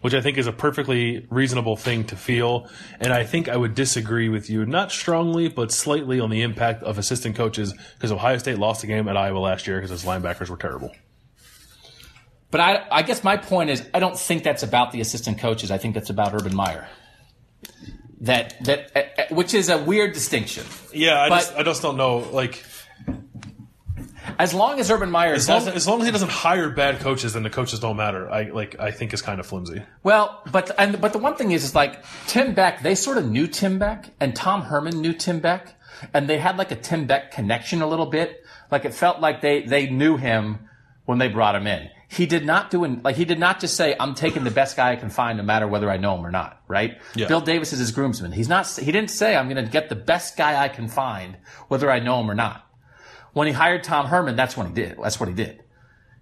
which 0.00 0.14
I 0.14 0.22
think 0.22 0.38
is 0.38 0.46
a 0.46 0.52
perfectly 0.52 1.26
reasonable 1.28 1.76
thing 1.76 2.04
to 2.04 2.16
feel. 2.16 2.66
And 2.98 3.12
I 3.12 3.24
think 3.24 3.46
I 3.46 3.58
would 3.58 3.74
disagree 3.74 4.30
with 4.30 4.48
you, 4.48 4.64
not 4.64 4.90
strongly, 4.90 5.48
but 5.48 5.70
slightly 5.70 6.18
on 6.18 6.30
the 6.30 6.40
impact 6.40 6.82
of 6.82 6.96
assistant 6.96 7.36
coaches 7.36 7.74
because 7.94 8.10
Ohio 8.10 8.38
State 8.38 8.56
lost 8.58 8.80
the 8.80 8.86
game 8.86 9.06
at 9.06 9.18
Iowa 9.18 9.38
last 9.38 9.66
year 9.66 9.76
because 9.76 9.90
its 9.90 10.06
linebackers 10.06 10.48
were 10.48 10.56
terrible. 10.56 10.90
But 12.50 12.62
I, 12.62 12.86
I 12.90 13.02
guess 13.02 13.22
my 13.22 13.36
point 13.36 13.68
is, 13.68 13.86
I 13.92 13.98
don't 13.98 14.18
think 14.18 14.44
that's 14.44 14.62
about 14.62 14.92
the 14.92 15.02
assistant 15.02 15.40
coaches. 15.40 15.70
I 15.70 15.76
think 15.76 15.94
that's 15.94 16.08
about 16.08 16.32
Urban 16.32 16.56
Meyer. 16.56 16.88
That 18.22 18.64
that 18.64 18.96
uh, 18.96 19.34
which 19.34 19.52
is 19.52 19.68
a 19.68 19.76
weird 19.76 20.14
distinction. 20.14 20.64
Yeah, 20.92 21.20
I 21.20 21.28
But- 21.28 21.36
just 21.40 21.54
I 21.56 21.62
just 21.64 21.82
don't 21.82 21.96
know. 21.98 22.16
Like 22.18 22.64
As 24.38 24.54
long 24.54 24.80
as 24.80 24.90
Urban 24.90 25.10
Meyer 25.10 25.34
as 25.34 25.48
long, 25.48 25.58
doesn't, 25.58 25.74
as 25.76 25.86
long 25.86 26.00
as 26.00 26.06
he 26.06 26.12
doesn't 26.12 26.30
hire 26.30 26.70
bad 26.70 27.00
coaches, 27.00 27.34
then 27.34 27.42
the 27.42 27.50
coaches 27.50 27.80
don't 27.80 27.96
matter. 27.96 28.30
I 28.30 28.44
like 28.50 28.78
I 28.80 28.90
think 28.90 29.12
is 29.12 29.22
kind 29.22 29.40
of 29.40 29.46
flimsy. 29.46 29.82
well, 30.02 30.42
but 30.50 30.70
and 30.78 31.00
but 31.00 31.12
the 31.12 31.18
one 31.18 31.36
thing 31.36 31.52
is, 31.52 31.64
is 31.64 31.74
like 31.74 32.04
Tim 32.26 32.54
Beck. 32.54 32.82
They 32.82 32.94
sort 32.94 33.18
of 33.18 33.28
knew 33.30 33.46
Tim 33.46 33.78
Beck, 33.78 34.10
and 34.20 34.34
Tom 34.34 34.62
Herman 34.62 35.00
knew 35.00 35.12
Tim 35.12 35.40
Beck, 35.40 35.74
and 36.14 36.28
they 36.28 36.38
had 36.38 36.56
like 36.56 36.70
a 36.70 36.76
Tim 36.76 37.06
Beck 37.06 37.32
connection 37.32 37.82
a 37.82 37.86
little 37.86 38.06
bit. 38.06 38.44
Like 38.70 38.84
it 38.84 38.94
felt 38.94 39.20
like 39.20 39.40
they 39.40 39.62
they 39.62 39.88
knew 39.88 40.16
him 40.16 40.58
when 41.04 41.18
they 41.18 41.28
brought 41.28 41.54
him 41.54 41.66
in. 41.66 41.88
He 42.10 42.24
did 42.24 42.46
not 42.46 42.70
do 42.70 42.84
an, 42.84 43.02
like 43.04 43.16
he 43.16 43.26
did 43.26 43.38
not 43.38 43.60
just 43.60 43.76
say 43.76 43.94
I'm 44.00 44.14
taking 44.14 44.42
the 44.44 44.50
best 44.50 44.76
guy 44.76 44.92
I 44.92 44.96
can 44.96 45.10
find, 45.10 45.36
no 45.36 45.44
matter 45.44 45.68
whether 45.68 45.90
I 45.90 45.98
know 45.98 46.16
him 46.16 46.24
or 46.26 46.30
not. 46.30 46.62
Right? 46.66 46.98
Yeah. 47.14 47.28
Bill 47.28 47.40
Davis 47.42 47.72
is 47.72 47.78
his 47.80 47.92
groomsman. 47.92 48.32
He's 48.32 48.48
not. 48.48 48.66
He 48.66 48.90
didn't 48.92 49.10
say 49.10 49.36
I'm 49.36 49.48
going 49.48 49.62
to 49.62 49.70
get 49.70 49.88
the 49.90 49.94
best 49.94 50.36
guy 50.36 50.62
I 50.62 50.68
can 50.68 50.88
find, 50.88 51.36
whether 51.68 51.90
I 51.90 51.98
know 51.98 52.20
him 52.20 52.30
or 52.30 52.34
not. 52.34 52.64
When 53.32 53.46
he 53.46 53.52
hired 53.52 53.84
Tom 53.84 54.06
Herman, 54.06 54.36
that's 54.36 54.56
when 54.56 54.68
he 54.68 54.72
did. 54.72 54.96
That's 55.02 55.20
what 55.20 55.28
he 55.28 55.34
did. 55.34 55.62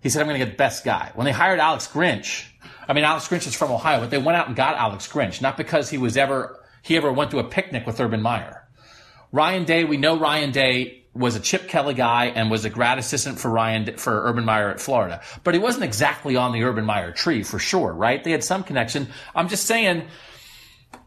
He 0.01 0.11
said, 0.11 0.21
I'm 0.21 0.29
going 0.29 0.39
to 0.39 0.45
get 0.45 0.53
the 0.53 0.57
best 0.57 0.85
guy. 0.85 1.13
When 1.15 1.25
they 1.25 1.33
hired 1.33 1.59
Alex 1.59 1.89
Grinch, 1.89 2.47
I 2.89 2.93
mean, 2.93 3.05
Alex 3.05 3.29
Grinch 3.29 3.47
is 3.47 3.55
from 3.55 3.73
Ohio, 3.73 4.01
but 4.01 4.11
they 4.11 4.19
went 4.19 4.37
out 4.37 4.47
and 4.47 4.55
got 4.55 4.77
Alex 4.77 5.09
Grinch, 5.09 5.41
not 5.41 5.57
because 5.57 5.91
he 5.91 5.99
was 5.99 6.17
ever, 6.17 6.63
he 6.83 6.97
ever 6.97 7.13
went 7.13 7.31
to 7.33 7.39
a 7.39 7.45
picnic 7.45 7.87
with 7.87 7.99
Urban 8.01 8.23
Meyer. 8.23 8.69
Ryan 9.33 9.65
Day, 9.65 9.85
we 9.85 9.97
know 9.97 10.19
Ryan 10.19 10.53
Day 10.53 11.07
was 11.13 11.35
a 11.35 11.41
Chip 11.41 11.69
Kelly 11.69 11.95
guy 11.95 12.27
and 12.27 12.51
was 12.51 12.65
a 12.65 12.71
grad 12.71 12.99
assistant 12.99 13.39
for 13.39 13.51
Ryan, 13.51 13.97
for 13.97 14.29
Urban 14.29 14.45
Meyer 14.45 14.71
at 14.71 14.81
Florida. 14.81 15.23
But 15.43 15.55
he 15.55 15.61
wasn't 15.61 15.85
exactly 15.85 16.37
on 16.37 16.53
the 16.53 16.63
Urban 16.63 16.85
Meyer 16.85 17.13
tree 17.13 17.43
for 17.43 17.59
sure, 17.59 17.93
right? 17.93 18.23
They 18.23 18.31
had 18.31 18.45
some 18.45 18.63
connection. 18.63 19.09
I'm 19.35 19.49
just 19.49 19.65
saying, 19.65 20.05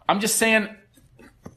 I'm 0.08 0.20
just 0.20 0.38
saying, 0.38 0.68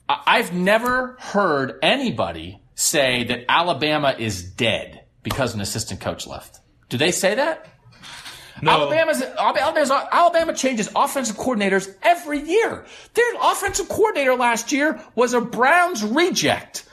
I've 0.08 0.52
never 0.52 1.16
heard 1.18 1.78
anybody 1.82 2.61
say 2.74 3.24
that 3.24 3.44
Alabama 3.48 4.14
is 4.18 4.42
dead 4.42 5.04
because 5.22 5.54
an 5.54 5.60
assistant 5.60 6.00
coach 6.00 6.26
left. 6.26 6.60
Do 6.88 6.98
they 6.98 7.10
say 7.10 7.34
that? 7.36 7.66
No, 8.60 8.70
Alabama's, 8.70 9.22
Alabama's, 9.22 9.90
Alabama 9.90 10.54
changes 10.54 10.88
offensive 10.94 11.36
coordinators 11.36 11.92
every 12.02 12.40
year. 12.40 12.84
Their 13.14 13.34
offensive 13.42 13.88
coordinator 13.88 14.34
last 14.36 14.70
year 14.70 15.02
was 15.14 15.34
a 15.34 15.40
Browns 15.40 16.04
reject. 16.04 16.84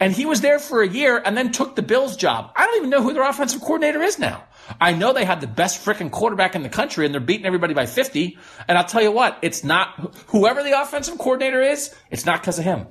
And 0.00 0.12
he 0.12 0.26
was 0.26 0.40
there 0.42 0.58
for 0.58 0.82
a 0.82 0.88
year 0.88 1.20
and 1.24 1.36
then 1.36 1.50
took 1.50 1.76
the 1.76 1.82
Bills 1.82 2.16
job. 2.16 2.52
I 2.54 2.66
don't 2.66 2.76
even 2.76 2.90
know 2.90 3.02
who 3.02 3.14
their 3.14 3.28
offensive 3.28 3.60
coordinator 3.60 4.02
is 4.02 4.18
now. 4.18 4.44
I 4.80 4.92
know 4.92 5.12
they 5.12 5.24
had 5.24 5.40
the 5.40 5.46
best 5.46 5.84
freaking 5.84 6.10
quarterback 6.10 6.54
in 6.54 6.62
the 6.62 6.68
country 6.68 7.06
and 7.06 7.14
they're 7.14 7.20
beating 7.20 7.46
everybody 7.46 7.74
by 7.74 7.86
50. 7.86 8.38
And 8.68 8.76
I'll 8.76 8.84
tell 8.84 9.02
you 9.02 9.10
what, 9.10 9.38
it's 9.42 9.64
not, 9.64 10.14
whoever 10.28 10.62
the 10.62 10.80
offensive 10.80 11.18
coordinator 11.18 11.62
is, 11.62 11.94
it's 12.10 12.26
not 12.26 12.40
because 12.40 12.58
of 12.58 12.64
him. 12.64 12.86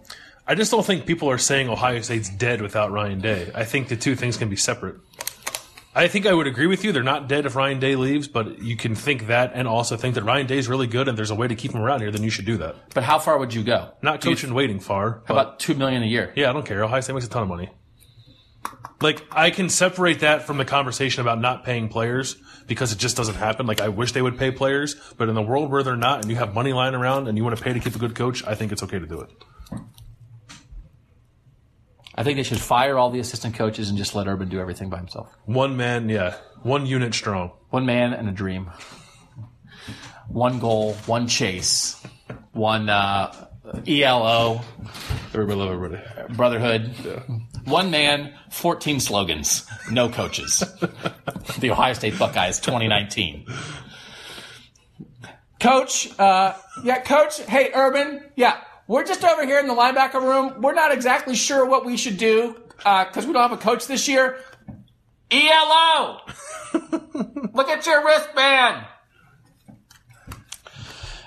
I 0.47 0.55
just 0.55 0.71
don't 0.71 0.85
think 0.85 1.05
people 1.05 1.29
are 1.29 1.37
saying 1.37 1.67
Ohio 1.69 1.99
State's 2.01 2.29
dead 2.29 2.61
without 2.61 2.91
Ryan 2.91 3.19
Day. 3.19 3.51
I 3.53 3.65
think 3.65 3.89
the 3.89 3.97
two 3.97 4.15
things 4.15 4.37
can 4.37 4.49
be 4.49 4.55
separate. 4.55 4.95
I 5.93 6.07
think 6.07 6.25
I 6.27 6.33
would 6.33 6.45
agree 6.47 6.67
with 6.67 6.83
you. 6.85 6.91
They're 6.91 7.01
not 7.03 7.27
dead 7.27 7.45
if 7.47 7.55
Ryan 7.55 7.79
Day 7.79 7.95
leaves, 7.95 8.27
but 8.27 8.59
you 8.61 8.77
can 8.77 8.93
think 8.95 9.27
that 9.27 9.51
and 9.55 9.67
also 9.67 9.97
think 9.97 10.13
that 10.15 10.23
Ryan 10.23 10.45
Day 10.47 10.57
is 10.59 10.67
really 10.69 10.85
good 10.87 11.07
and 11.07 11.17
there's 11.17 11.31
a 11.31 11.35
way 11.35 11.47
to 11.47 11.55
keep 11.55 11.71
him 11.73 11.81
around 11.81 12.01
here, 12.01 12.11
then 12.11 12.23
you 12.23 12.29
should 12.29 12.45
do 12.45 12.57
that. 12.57 12.75
But 12.93 13.03
how 13.03 13.17
far 13.19 13.37
would 13.39 13.53
you 13.53 13.63
go? 13.63 13.89
Not 14.03 14.21
Do 14.21 14.29
you- 14.29 14.35
coaching 14.35 14.53
waiting 14.53 14.79
far. 14.79 15.23
But 15.27 15.33
About 15.33 15.59
two 15.59 15.73
million 15.73 16.03
a 16.03 16.05
year. 16.05 16.31
yeah, 16.35 16.49
I 16.49 16.53
don't 16.53 16.65
care. 16.65 16.83
Ohio 16.83 17.01
State 17.01 17.13
makes 17.13 17.25
a 17.25 17.29
ton 17.29 17.41
of 17.43 17.49
money. 17.49 17.71
Like, 19.01 19.23
I 19.31 19.49
can 19.49 19.69
separate 19.69 20.19
that 20.21 20.43
from 20.43 20.57
the 20.57 20.65
conversation 20.65 21.21
about 21.21 21.39
not 21.41 21.63
paying 21.63 21.89
players 21.89 22.35
because 22.67 22.91
it 22.91 22.97
just 22.99 23.17
doesn't 23.17 23.35
happen. 23.35 23.65
Like, 23.65 23.81
I 23.81 23.89
wish 23.89 24.11
they 24.11 24.21
would 24.21 24.37
pay 24.37 24.51
players, 24.51 24.95
but 25.17 25.29
in 25.29 25.35
the 25.35 25.41
world 25.41 25.69
where 25.71 25.83
they're 25.83 25.95
not 25.95 26.21
and 26.21 26.29
you 26.29 26.35
have 26.37 26.53
money 26.53 26.73
lying 26.73 26.95
around 26.95 27.27
and 27.27 27.37
you 27.37 27.43
want 27.43 27.57
to 27.57 27.63
pay 27.63 27.73
to 27.73 27.79
keep 27.79 27.95
a 27.95 27.99
good 27.99 28.15
coach, 28.15 28.43
I 28.45 28.55
think 28.55 28.71
it's 28.71 28.83
okay 28.83 28.99
to 28.99 29.05
do 29.07 29.21
it. 29.21 29.29
I 32.17 32.23
think 32.23 32.37
they 32.37 32.43
should 32.43 32.59
fire 32.59 32.97
all 32.97 33.11
the 33.11 33.19
assistant 33.19 33.55
coaches 33.55 33.89
and 33.89 33.97
just 33.97 34.15
let 34.15 34.27
Urban 34.27 34.49
do 34.49 34.59
everything 34.59 34.89
by 34.89 34.97
himself. 34.97 35.31
One 35.45 35.77
man, 35.77 36.09
yeah, 36.09 36.35
one 36.63 36.85
unit 36.87 37.13
strong. 37.13 37.51
One 37.69 37.85
man 37.85 38.13
and 38.13 38.27
a 38.27 38.31
dream. 38.31 38.71
One 40.27 40.59
goal, 40.59 40.93
one 41.05 41.27
chase, 41.27 42.01
one 42.53 42.89
uh, 42.89 43.31
ELO, 43.87 44.61
Everybody 45.33 45.59
love 45.59 45.71
everybody. 45.71 46.33
brotherhood. 46.35 46.91
One 47.65 47.91
man, 47.91 48.33
14 48.49 48.99
slogans, 48.99 49.67
no 49.91 50.09
coaches. 50.09 50.59
the 51.59 51.71
Ohio 51.71 51.93
State 51.93 52.17
Buckeyes 52.17 52.59
2019. 52.59 53.45
Coach, 55.59 56.09
uh, 56.19 56.53
yeah, 56.83 57.01
coach, 57.01 57.41
hey, 57.41 57.71
Urban, 57.73 58.23
yeah, 58.35 58.57
we're 58.87 59.05
just 59.05 59.23
over 59.23 59.45
here 59.45 59.59
in 59.59 59.67
the 59.67 59.73
linebacker 59.73 60.21
room. 60.21 60.61
We're 60.61 60.73
not 60.73 60.91
exactly 60.91 61.35
sure 61.35 61.65
what 61.65 61.85
we 61.85 61.97
should 61.97 62.17
do 62.17 62.55
because 62.77 63.25
we 63.25 63.33
don't 63.33 63.41
have 63.41 63.51
a 63.51 63.57
coach 63.57 63.87
this 63.87 64.07
year. 64.07 64.37
ELO! 65.31 66.21
Look 67.53 67.69
at 67.69 67.85
your 67.85 68.05
wristband! 68.05 68.85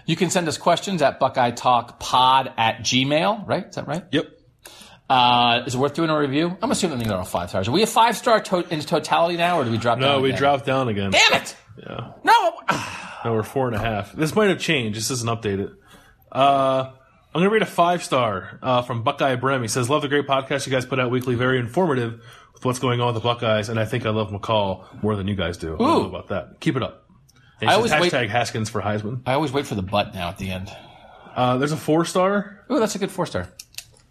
You 0.06 0.16
can 0.16 0.30
send 0.30 0.48
us 0.48 0.58
questions 0.58 1.02
at 1.02 1.20
Buckeye 1.20 1.52
Talk 1.52 2.00
Pod 2.00 2.52
at 2.56 2.80
Gmail, 2.80 3.46
right? 3.46 3.66
Is 3.66 3.76
that 3.76 3.86
right? 3.86 4.04
Yep. 4.10 4.26
Uh, 5.08 5.62
is 5.66 5.74
it 5.74 5.78
worth 5.78 5.94
doing 5.94 6.10
a 6.10 6.18
review? 6.18 6.56
I'm 6.62 6.70
assuming 6.70 6.98
they're 7.06 7.16
all 7.16 7.24
five 7.24 7.48
stars. 7.50 7.68
Are 7.68 7.72
we 7.72 7.82
a 7.82 7.86
five 7.86 8.16
star 8.16 8.40
to- 8.40 8.72
in 8.72 8.80
totality 8.80 9.36
now, 9.36 9.58
or 9.60 9.64
do 9.64 9.70
we 9.70 9.76
drop 9.78 10.00
down? 10.00 10.08
No, 10.08 10.20
we 10.20 10.30
again? 10.30 10.38
dropped 10.38 10.66
down 10.66 10.88
again. 10.88 11.10
Damn 11.10 11.42
it! 11.42 11.56
Yeah. 11.78 12.12
No! 12.24 12.52
No, 13.24 13.34
we're 13.34 13.42
four 13.42 13.66
and 13.66 13.76
a 13.76 13.78
half. 13.80 14.12
This 14.12 14.34
might 14.34 14.48
have 14.48 14.58
changed. 14.60 14.96
This 14.96 15.10
isn't 15.10 15.28
updated. 15.28 15.74
Uh, 16.32 16.92
I'm 17.34 17.40
gonna 17.40 17.50
read 17.50 17.62
a 17.62 17.66
five 17.66 18.02
star 18.02 18.58
uh, 18.62 18.82
from 18.82 19.02
Buckeye 19.02 19.36
Brem. 19.36 19.62
He 19.62 19.68
says, 19.68 19.88
"Love 19.88 20.02
the 20.02 20.08
great 20.08 20.26
podcast 20.26 20.66
you 20.66 20.72
guys 20.72 20.84
put 20.84 20.98
out 20.98 21.10
weekly. 21.10 21.34
Very 21.36 21.58
informative 21.58 22.20
with 22.54 22.64
what's 22.64 22.78
going 22.80 23.00
on 23.00 23.06
with 23.14 23.22
the 23.22 23.26
Buckeyes, 23.28 23.68
and 23.68 23.78
I 23.78 23.84
think 23.84 24.04
I 24.04 24.10
love 24.10 24.30
McCall 24.30 25.02
more 25.02 25.14
than 25.16 25.28
you 25.28 25.36
guys 25.36 25.56
do. 25.56 25.74
I 25.74 25.78
don't 25.78 26.02
know 26.02 26.08
about 26.08 26.28
that. 26.28 26.60
Keep 26.60 26.76
it 26.76 26.82
up." 26.82 27.06
And 27.60 27.68
I 27.70 27.74
he 27.74 27.76
always 27.76 27.90
says, 27.92 28.00
wait- 28.00 28.12
hashtag 28.12 28.28
Haskins 28.30 28.68
for 28.70 28.80
Heisman. 28.80 29.20
I 29.26 29.34
always 29.34 29.52
wait 29.52 29.66
for 29.66 29.74
the 29.74 29.82
butt 29.82 30.14
now 30.14 30.28
at 30.30 30.38
the 30.38 30.50
end. 30.50 30.70
Uh, 31.36 31.56
there's 31.58 31.72
a 31.72 31.76
four 31.76 32.04
star. 32.04 32.64
Ooh, 32.70 32.78
that's 32.80 32.94
a 32.94 32.98
good 32.98 33.10
four 33.12 33.26
star. 33.26 33.48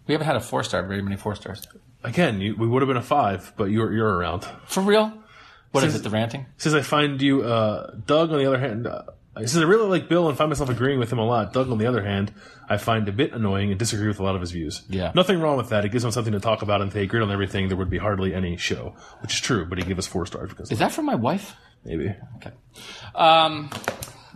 We 0.06 0.14
haven't 0.14 0.26
had 0.26 0.36
a 0.36 0.40
four 0.40 0.62
star, 0.64 0.86
very 0.86 1.02
many 1.02 1.16
four 1.16 1.34
stars. 1.34 1.66
Again, 2.02 2.40
you, 2.40 2.56
we 2.56 2.66
would 2.66 2.80
have 2.80 2.88
been 2.88 2.96
a 2.96 3.02
five, 3.02 3.52
but 3.56 3.64
you're 3.64 3.92
you're 3.92 4.16
around. 4.16 4.46
For 4.66 4.80
real? 4.82 5.12
What 5.72 5.84
is 5.84 5.92
Says- 5.92 6.00
it, 6.00 6.04
the 6.04 6.10
ranting? 6.10 6.46
says 6.56 6.74
I 6.74 6.80
find 6.80 7.20
you, 7.20 7.42
uh, 7.42 7.94
Doug. 8.06 8.32
On 8.32 8.38
the 8.38 8.46
other 8.46 8.58
hand, 8.58 8.86
uh, 8.86 9.02
he 9.38 9.46
says 9.46 9.62
I 9.62 9.64
really 9.66 9.88
like 9.88 10.08
Bill 10.08 10.28
and 10.28 10.36
find 10.36 10.50
myself 10.50 10.68
agreeing 10.70 10.98
with 10.98 11.12
him 11.12 11.18
a 11.18 11.24
lot. 11.24 11.52
Doug, 11.52 11.70
on 11.70 11.78
the 11.78 11.86
other 11.86 12.02
hand, 12.04 12.32
I 12.68 12.76
find 12.76 13.08
a 13.08 13.12
bit 13.12 13.32
annoying 13.32 13.70
and 13.70 13.78
disagree 13.78 14.08
with 14.08 14.18
a 14.20 14.22
lot 14.22 14.34
of 14.34 14.40
his 14.40 14.50
views. 14.50 14.82
Yeah. 14.88 15.12
nothing 15.14 15.40
wrong 15.40 15.56
with 15.56 15.68
that. 15.70 15.84
It 15.84 15.90
gives 15.92 16.04
him 16.04 16.10
something 16.10 16.32
to 16.32 16.40
talk 16.40 16.62
about, 16.62 16.80
and 16.80 16.88
if 16.88 16.94
they 16.94 17.02
agreed 17.02 17.22
on 17.22 17.30
everything, 17.30 17.68
there 17.68 17.76
would 17.76 17.90
be 17.90 17.98
hardly 17.98 18.34
any 18.34 18.56
show, 18.56 18.94
which 19.22 19.34
is 19.34 19.40
true. 19.40 19.64
But 19.66 19.78
he 19.78 19.84
gave 19.84 19.98
us 19.98 20.06
four 20.06 20.26
stars 20.26 20.50
because 20.50 20.70
Is 20.72 20.78
that 20.80 20.92
from 20.92 21.06
my 21.06 21.14
wife? 21.14 21.54
maybe. 21.84 22.14
Okay. 22.36 22.50
Um, 23.14 23.70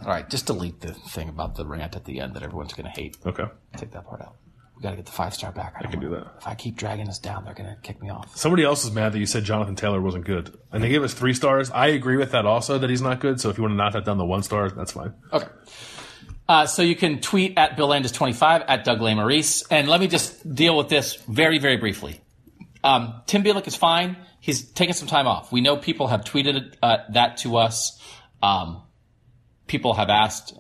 all 0.02 0.10
right, 0.10 0.28
just 0.30 0.46
delete 0.46 0.80
the 0.80 0.92
thing 0.94 1.28
about 1.28 1.56
the 1.56 1.66
rant 1.66 1.96
at 1.96 2.04
the 2.04 2.20
end 2.20 2.34
that 2.34 2.42
everyone's 2.42 2.72
going 2.72 2.84
to 2.86 2.90
hate. 2.90 3.16
Okay, 3.26 3.44
Take 3.76 3.90
that 3.92 4.06
part 4.06 4.22
out. 4.22 4.36
We 4.76 4.82
got 4.82 4.90
to 4.90 4.96
get 4.96 5.06
the 5.06 5.12
five 5.12 5.34
star 5.34 5.52
back. 5.52 5.74
I, 5.78 5.86
can 5.86 6.00
do 6.00 6.10
that. 6.10 6.26
If 6.38 6.46
I 6.48 6.54
keep 6.54 6.76
dragging 6.76 7.06
this 7.06 7.18
down, 7.18 7.44
they're 7.44 7.54
going 7.54 7.68
to 7.68 7.80
kick 7.82 8.02
me 8.02 8.10
off. 8.10 8.36
somebody 8.36 8.64
else 8.64 8.84
is 8.84 8.90
mad 8.90 9.12
that 9.12 9.18
you 9.18 9.26
said 9.26 9.44
Jonathan 9.44 9.76
Taylor 9.76 10.00
wasn't 10.00 10.24
good, 10.24 10.58
and 10.72 10.82
they 10.82 10.88
gave 10.88 11.02
us 11.02 11.14
three 11.14 11.34
stars. 11.34 11.70
I 11.70 11.88
agree 11.88 12.16
with 12.16 12.32
that 12.32 12.44
also 12.44 12.78
that 12.78 12.90
he's 12.90 13.02
not 13.02 13.20
good. 13.20 13.40
So 13.40 13.50
if 13.50 13.56
you 13.56 13.62
want 13.62 13.72
to 13.72 13.76
knock 13.76 13.92
that 13.92 14.04
down 14.04 14.18
to 14.18 14.24
one 14.24 14.42
star, 14.42 14.68
that's 14.70 14.92
fine. 14.92 15.14
Okay. 15.32 15.46
Uh, 16.48 16.66
so 16.66 16.82
you 16.82 16.94
can 16.94 17.20
tweet 17.20 17.56
at 17.56 17.76
Bill 17.76 17.88
Landis25 17.88 18.64
at 18.68 18.84
Doug 18.84 18.98
Lesmerises, 18.98 19.64
and 19.70 19.88
let 19.88 20.00
me 20.00 20.08
just 20.08 20.54
deal 20.54 20.76
with 20.76 20.88
this 20.88 21.14
very, 21.28 21.58
very 21.58 21.76
briefly. 21.76 22.20
Um, 22.82 23.22
Tim 23.26 23.42
Bielik 23.42 23.66
is 23.66 23.76
fine. 23.76 24.18
He's 24.40 24.70
taking 24.70 24.92
some 24.92 25.08
time 25.08 25.26
off. 25.26 25.50
We 25.50 25.62
know 25.62 25.76
people 25.78 26.08
have 26.08 26.20
tweeted 26.22 26.74
uh, 26.82 26.98
that 27.12 27.38
to 27.38 27.56
us. 27.56 27.98
Um, 28.42 28.82
people 29.66 29.94
have 29.94 30.10
asked 30.10 30.52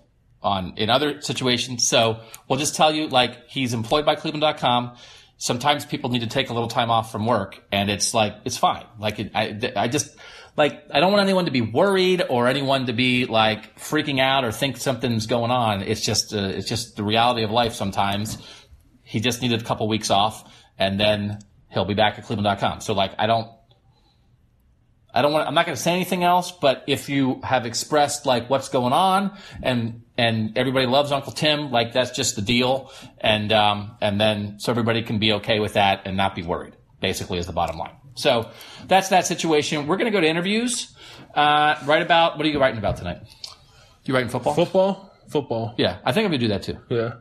on 0.44 0.74
in 0.76 0.90
other 0.90 1.20
situations. 1.20 1.86
So 1.86 2.20
we'll 2.48 2.58
just 2.58 2.76
tell 2.76 2.94
you, 2.94 3.08
like, 3.08 3.48
he's 3.48 3.74
employed 3.74 4.06
by 4.06 4.14
Cleveland.com. 4.14 4.96
Sometimes 5.36 5.84
people 5.84 6.10
need 6.10 6.20
to 6.20 6.28
take 6.28 6.50
a 6.50 6.52
little 6.52 6.68
time 6.68 6.90
off 6.90 7.10
from 7.10 7.26
work, 7.26 7.62
and 7.72 7.90
it's 7.90 8.14
like 8.14 8.36
it's 8.44 8.56
fine. 8.56 8.84
Like, 8.98 9.18
it, 9.18 9.32
I, 9.34 9.58
I 9.74 9.88
just 9.88 10.16
like 10.56 10.84
I 10.90 11.00
don't 11.00 11.12
want 11.12 11.22
anyone 11.22 11.46
to 11.46 11.50
be 11.50 11.60
worried 11.60 12.22
or 12.28 12.46
anyone 12.46 12.86
to 12.86 12.92
be 12.92 13.26
like 13.26 13.78
freaking 13.78 14.20
out 14.20 14.44
or 14.44 14.52
think 14.52 14.76
something's 14.76 15.26
going 15.26 15.50
on. 15.50 15.82
It's 15.82 16.00
just 16.00 16.32
uh, 16.32 16.38
it's 16.38 16.68
just 16.68 16.96
the 16.96 17.04
reality 17.04 17.42
of 17.42 17.50
life. 17.50 17.74
Sometimes 17.74 18.38
he 19.02 19.20
just 19.20 19.42
needed 19.42 19.60
a 19.60 19.64
couple 19.64 19.88
weeks 19.88 20.10
off, 20.10 20.50
and 20.78 20.98
then 20.98 21.38
he'll 21.70 21.84
be 21.84 21.94
back 21.94 22.18
at 22.18 22.24
Cleveland.com. 22.24 22.80
So 22.80 22.94
like, 22.94 23.12
I 23.18 23.26
don't. 23.26 23.50
I 25.14 25.22
don't 25.22 25.32
want. 25.32 25.46
I'm 25.46 25.54
not 25.54 25.64
going 25.64 25.76
to 25.76 25.80
say 25.82 25.92
anything 25.92 26.24
else. 26.24 26.50
But 26.50 26.84
if 26.88 27.08
you 27.08 27.40
have 27.44 27.66
expressed 27.66 28.26
like 28.26 28.50
what's 28.50 28.68
going 28.68 28.92
on, 28.92 29.38
and 29.62 30.02
and 30.18 30.58
everybody 30.58 30.86
loves 30.86 31.12
Uncle 31.12 31.32
Tim, 31.32 31.70
like 31.70 31.92
that's 31.92 32.10
just 32.10 32.34
the 32.36 32.42
deal, 32.42 32.90
and 33.20 33.52
um 33.52 33.96
and 34.00 34.20
then 34.20 34.58
so 34.58 34.72
everybody 34.72 35.02
can 35.02 35.18
be 35.18 35.32
okay 35.34 35.60
with 35.60 35.74
that 35.74 36.02
and 36.06 36.16
not 36.16 36.34
be 36.34 36.42
worried. 36.42 36.74
Basically, 37.00 37.38
is 37.38 37.46
the 37.46 37.52
bottom 37.52 37.76
line. 37.78 37.94
So 38.16 38.50
that's 38.86 39.08
that 39.10 39.26
situation. 39.26 39.86
We're 39.86 39.96
going 39.96 40.06
to 40.12 40.16
go 40.16 40.20
to 40.20 40.26
interviews. 40.28 40.94
Uh, 41.34 41.74
write 41.84 42.02
about 42.02 42.36
what 42.36 42.46
are 42.46 42.48
you 42.48 42.60
writing 42.60 42.78
about 42.78 42.96
tonight? 42.96 43.18
You 44.04 44.14
writing 44.14 44.30
football? 44.30 44.54
Football, 44.54 45.12
football. 45.28 45.74
Yeah, 45.78 45.98
I 46.04 46.12
think 46.12 46.24
I'm 46.24 46.30
going 46.30 46.40
to 46.40 46.46
do 46.46 46.52
that 46.54 46.62
too. 46.62 46.78
Yeah, 46.88 47.14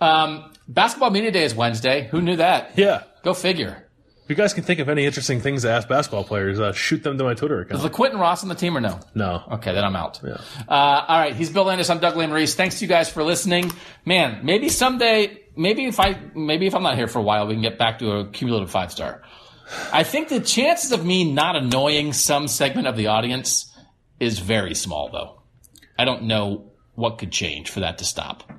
Um, 0.00 0.52
basketball 0.68 1.10
media 1.10 1.30
day 1.30 1.44
is 1.44 1.54
Wednesday. 1.54 2.08
Who 2.10 2.20
knew 2.22 2.36
that? 2.36 2.72
yeah. 2.76 3.02
Go 3.22 3.34
figure. 3.34 3.88
If 4.32 4.38
you 4.38 4.44
guys 4.44 4.54
can 4.54 4.64
think 4.64 4.80
of 4.80 4.88
any 4.88 5.04
interesting 5.04 5.42
things 5.42 5.60
to 5.60 5.70
ask 5.70 5.86
basketball 5.88 6.24
players, 6.24 6.58
uh, 6.58 6.72
shoot 6.72 7.02
them 7.02 7.18
to 7.18 7.24
my 7.24 7.34
Twitter 7.34 7.60
account. 7.60 7.84
Is. 7.84 7.90
LaQuinton 7.90 8.18
Ross 8.18 8.42
on 8.42 8.48
the 8.48 8.54
team 8.54 8.74
or 8.74 8.80
no? 8.80 8.98
No. 9.14 9.42
Okay, 9.52 9.74
then 9.74 9.84
I'm 9.84 9.94
out. 9.94 10.20
Yeah. 10.24 10.38
Uh, 10.66 11.04
all 11.06 11.20
right, 11.20 11.36
he's 11.36 11.50
Bill 11.50 11.64
Landis. 11.64 11.90
I'm 11.90 11.98
Doug 11.98 12.14
Lesmerises. 12.14 12.54
Thanks 12.54 12.78
to 12.78 12.86
you 12.86 12.88
guys 12.88 13.10
for 13.10 13.22
listening. 13.22 13.70
Man, 14.06 14.42
maybe 14.42 14.70
someday, 14.70 15.42
maybe 15.54 15.84
if 15.84 16.00
I, 16.00 16.18
maybe 16.34 16.66
if 16.66 16.74
I'm 16.74 16.82
not 16.82 16.96
here 16.96 17.08
for 17.08 17.18
a 17.18 17.22
while, 17.22 17.46
we 17.46 17.52
can 17.52 17.60
get 17.60 17.76
back 17.76 17.98
to 17.98 18.10
a 18.12 18.26
cumulative 18.30 18.70
five 18.70 18.90
star. 18.90 19.20
I 19.92 20.02
think 20.02 20.30
the 20.30 20.40
chances 20.40 20.92
of 20.92 21.04
me 21.04 21.30
not 21.30 21.54
annoying 21.54 22.14
some 22.14 22.48
segment 22.48 22.86
of 22.86 22.96
the 22.96 23.08
audience 23.08 23.70
is 24.18 24.38
very 24.38 24.74
small, 24.74 25.10
though. 25.10 25.42
I 25.98 26.06
don't 26.06 26.22
know 26.22 26.72
what 26.94 27.18
could 27.18 27.32
change 27.32 27.68
for 27.68 27.80
that 27.80 27.98
to 27.98 28.06
stop. 28.06 28.50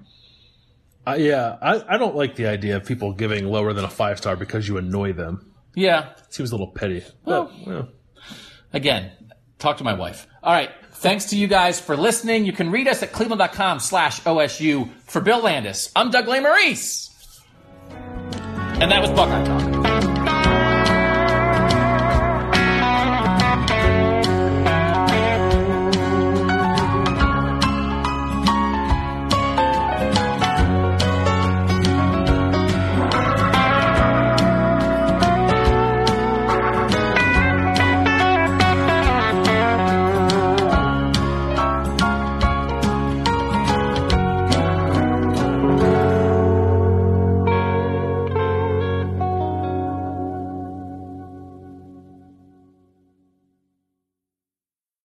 Uh, 1.08 1.16
yeah, 1.18 1.58
I, 1.60 1.96
I 1.96 1.98
don't 1.98 2.16
like 2.16 2.36
the 2.36 2.46
idea 2.46 2.76
of 2.76 2.86
people 2.86 3.12
giving 3.14 3.48
lower 3.48 3.74
than 3.74 3.86
a 3.86 3.90
five 3.90 4.20
star 4.20 4.36
because 4.36 4.68
you 4.68 4.78
annoy 4.78 5.14
them. 5.14 5.50
Yeah, 5.76 6.10
Seems 6.30 6.52
a 6.52 6.56
little 6.56 6.72
petty. 6.72 7.04
Well- 7.26 7.52
But. 7.66 7.90
Again, 8.74 9.12
talk 9.60 9.78
to 9.78 9.84
my 9.84 9.94
wife. 9.94 10.26
All 10.42 10.52
right. 10.54 10.70
Thanks 10.94 11.26
to 11.26 11.36
you 11.36 11.48
guys 11.48 11.80
for 11.80 11.96
listening. 11.98 12.46
You 12.46 12.54
can 12.54 12.72
read 12.72 12.88
us 12.88 13.04
at 13.04 13.12
cleveland.com 13.12 13.80
slash 13.80 14.22
OSU. 14.22 14.90
For 15.06 15.22
Bill 15.22 15.42
Landis, 15.42 15.92
I'm 15.96 16.10
Doug 16.12 16.26
Lesmerises. 16.26 17.10
And 17.92 18.92
that 18.92 19.02
was 19.02 19.12
Buckeye 19.12 19.44
Talk. 19.46 20.13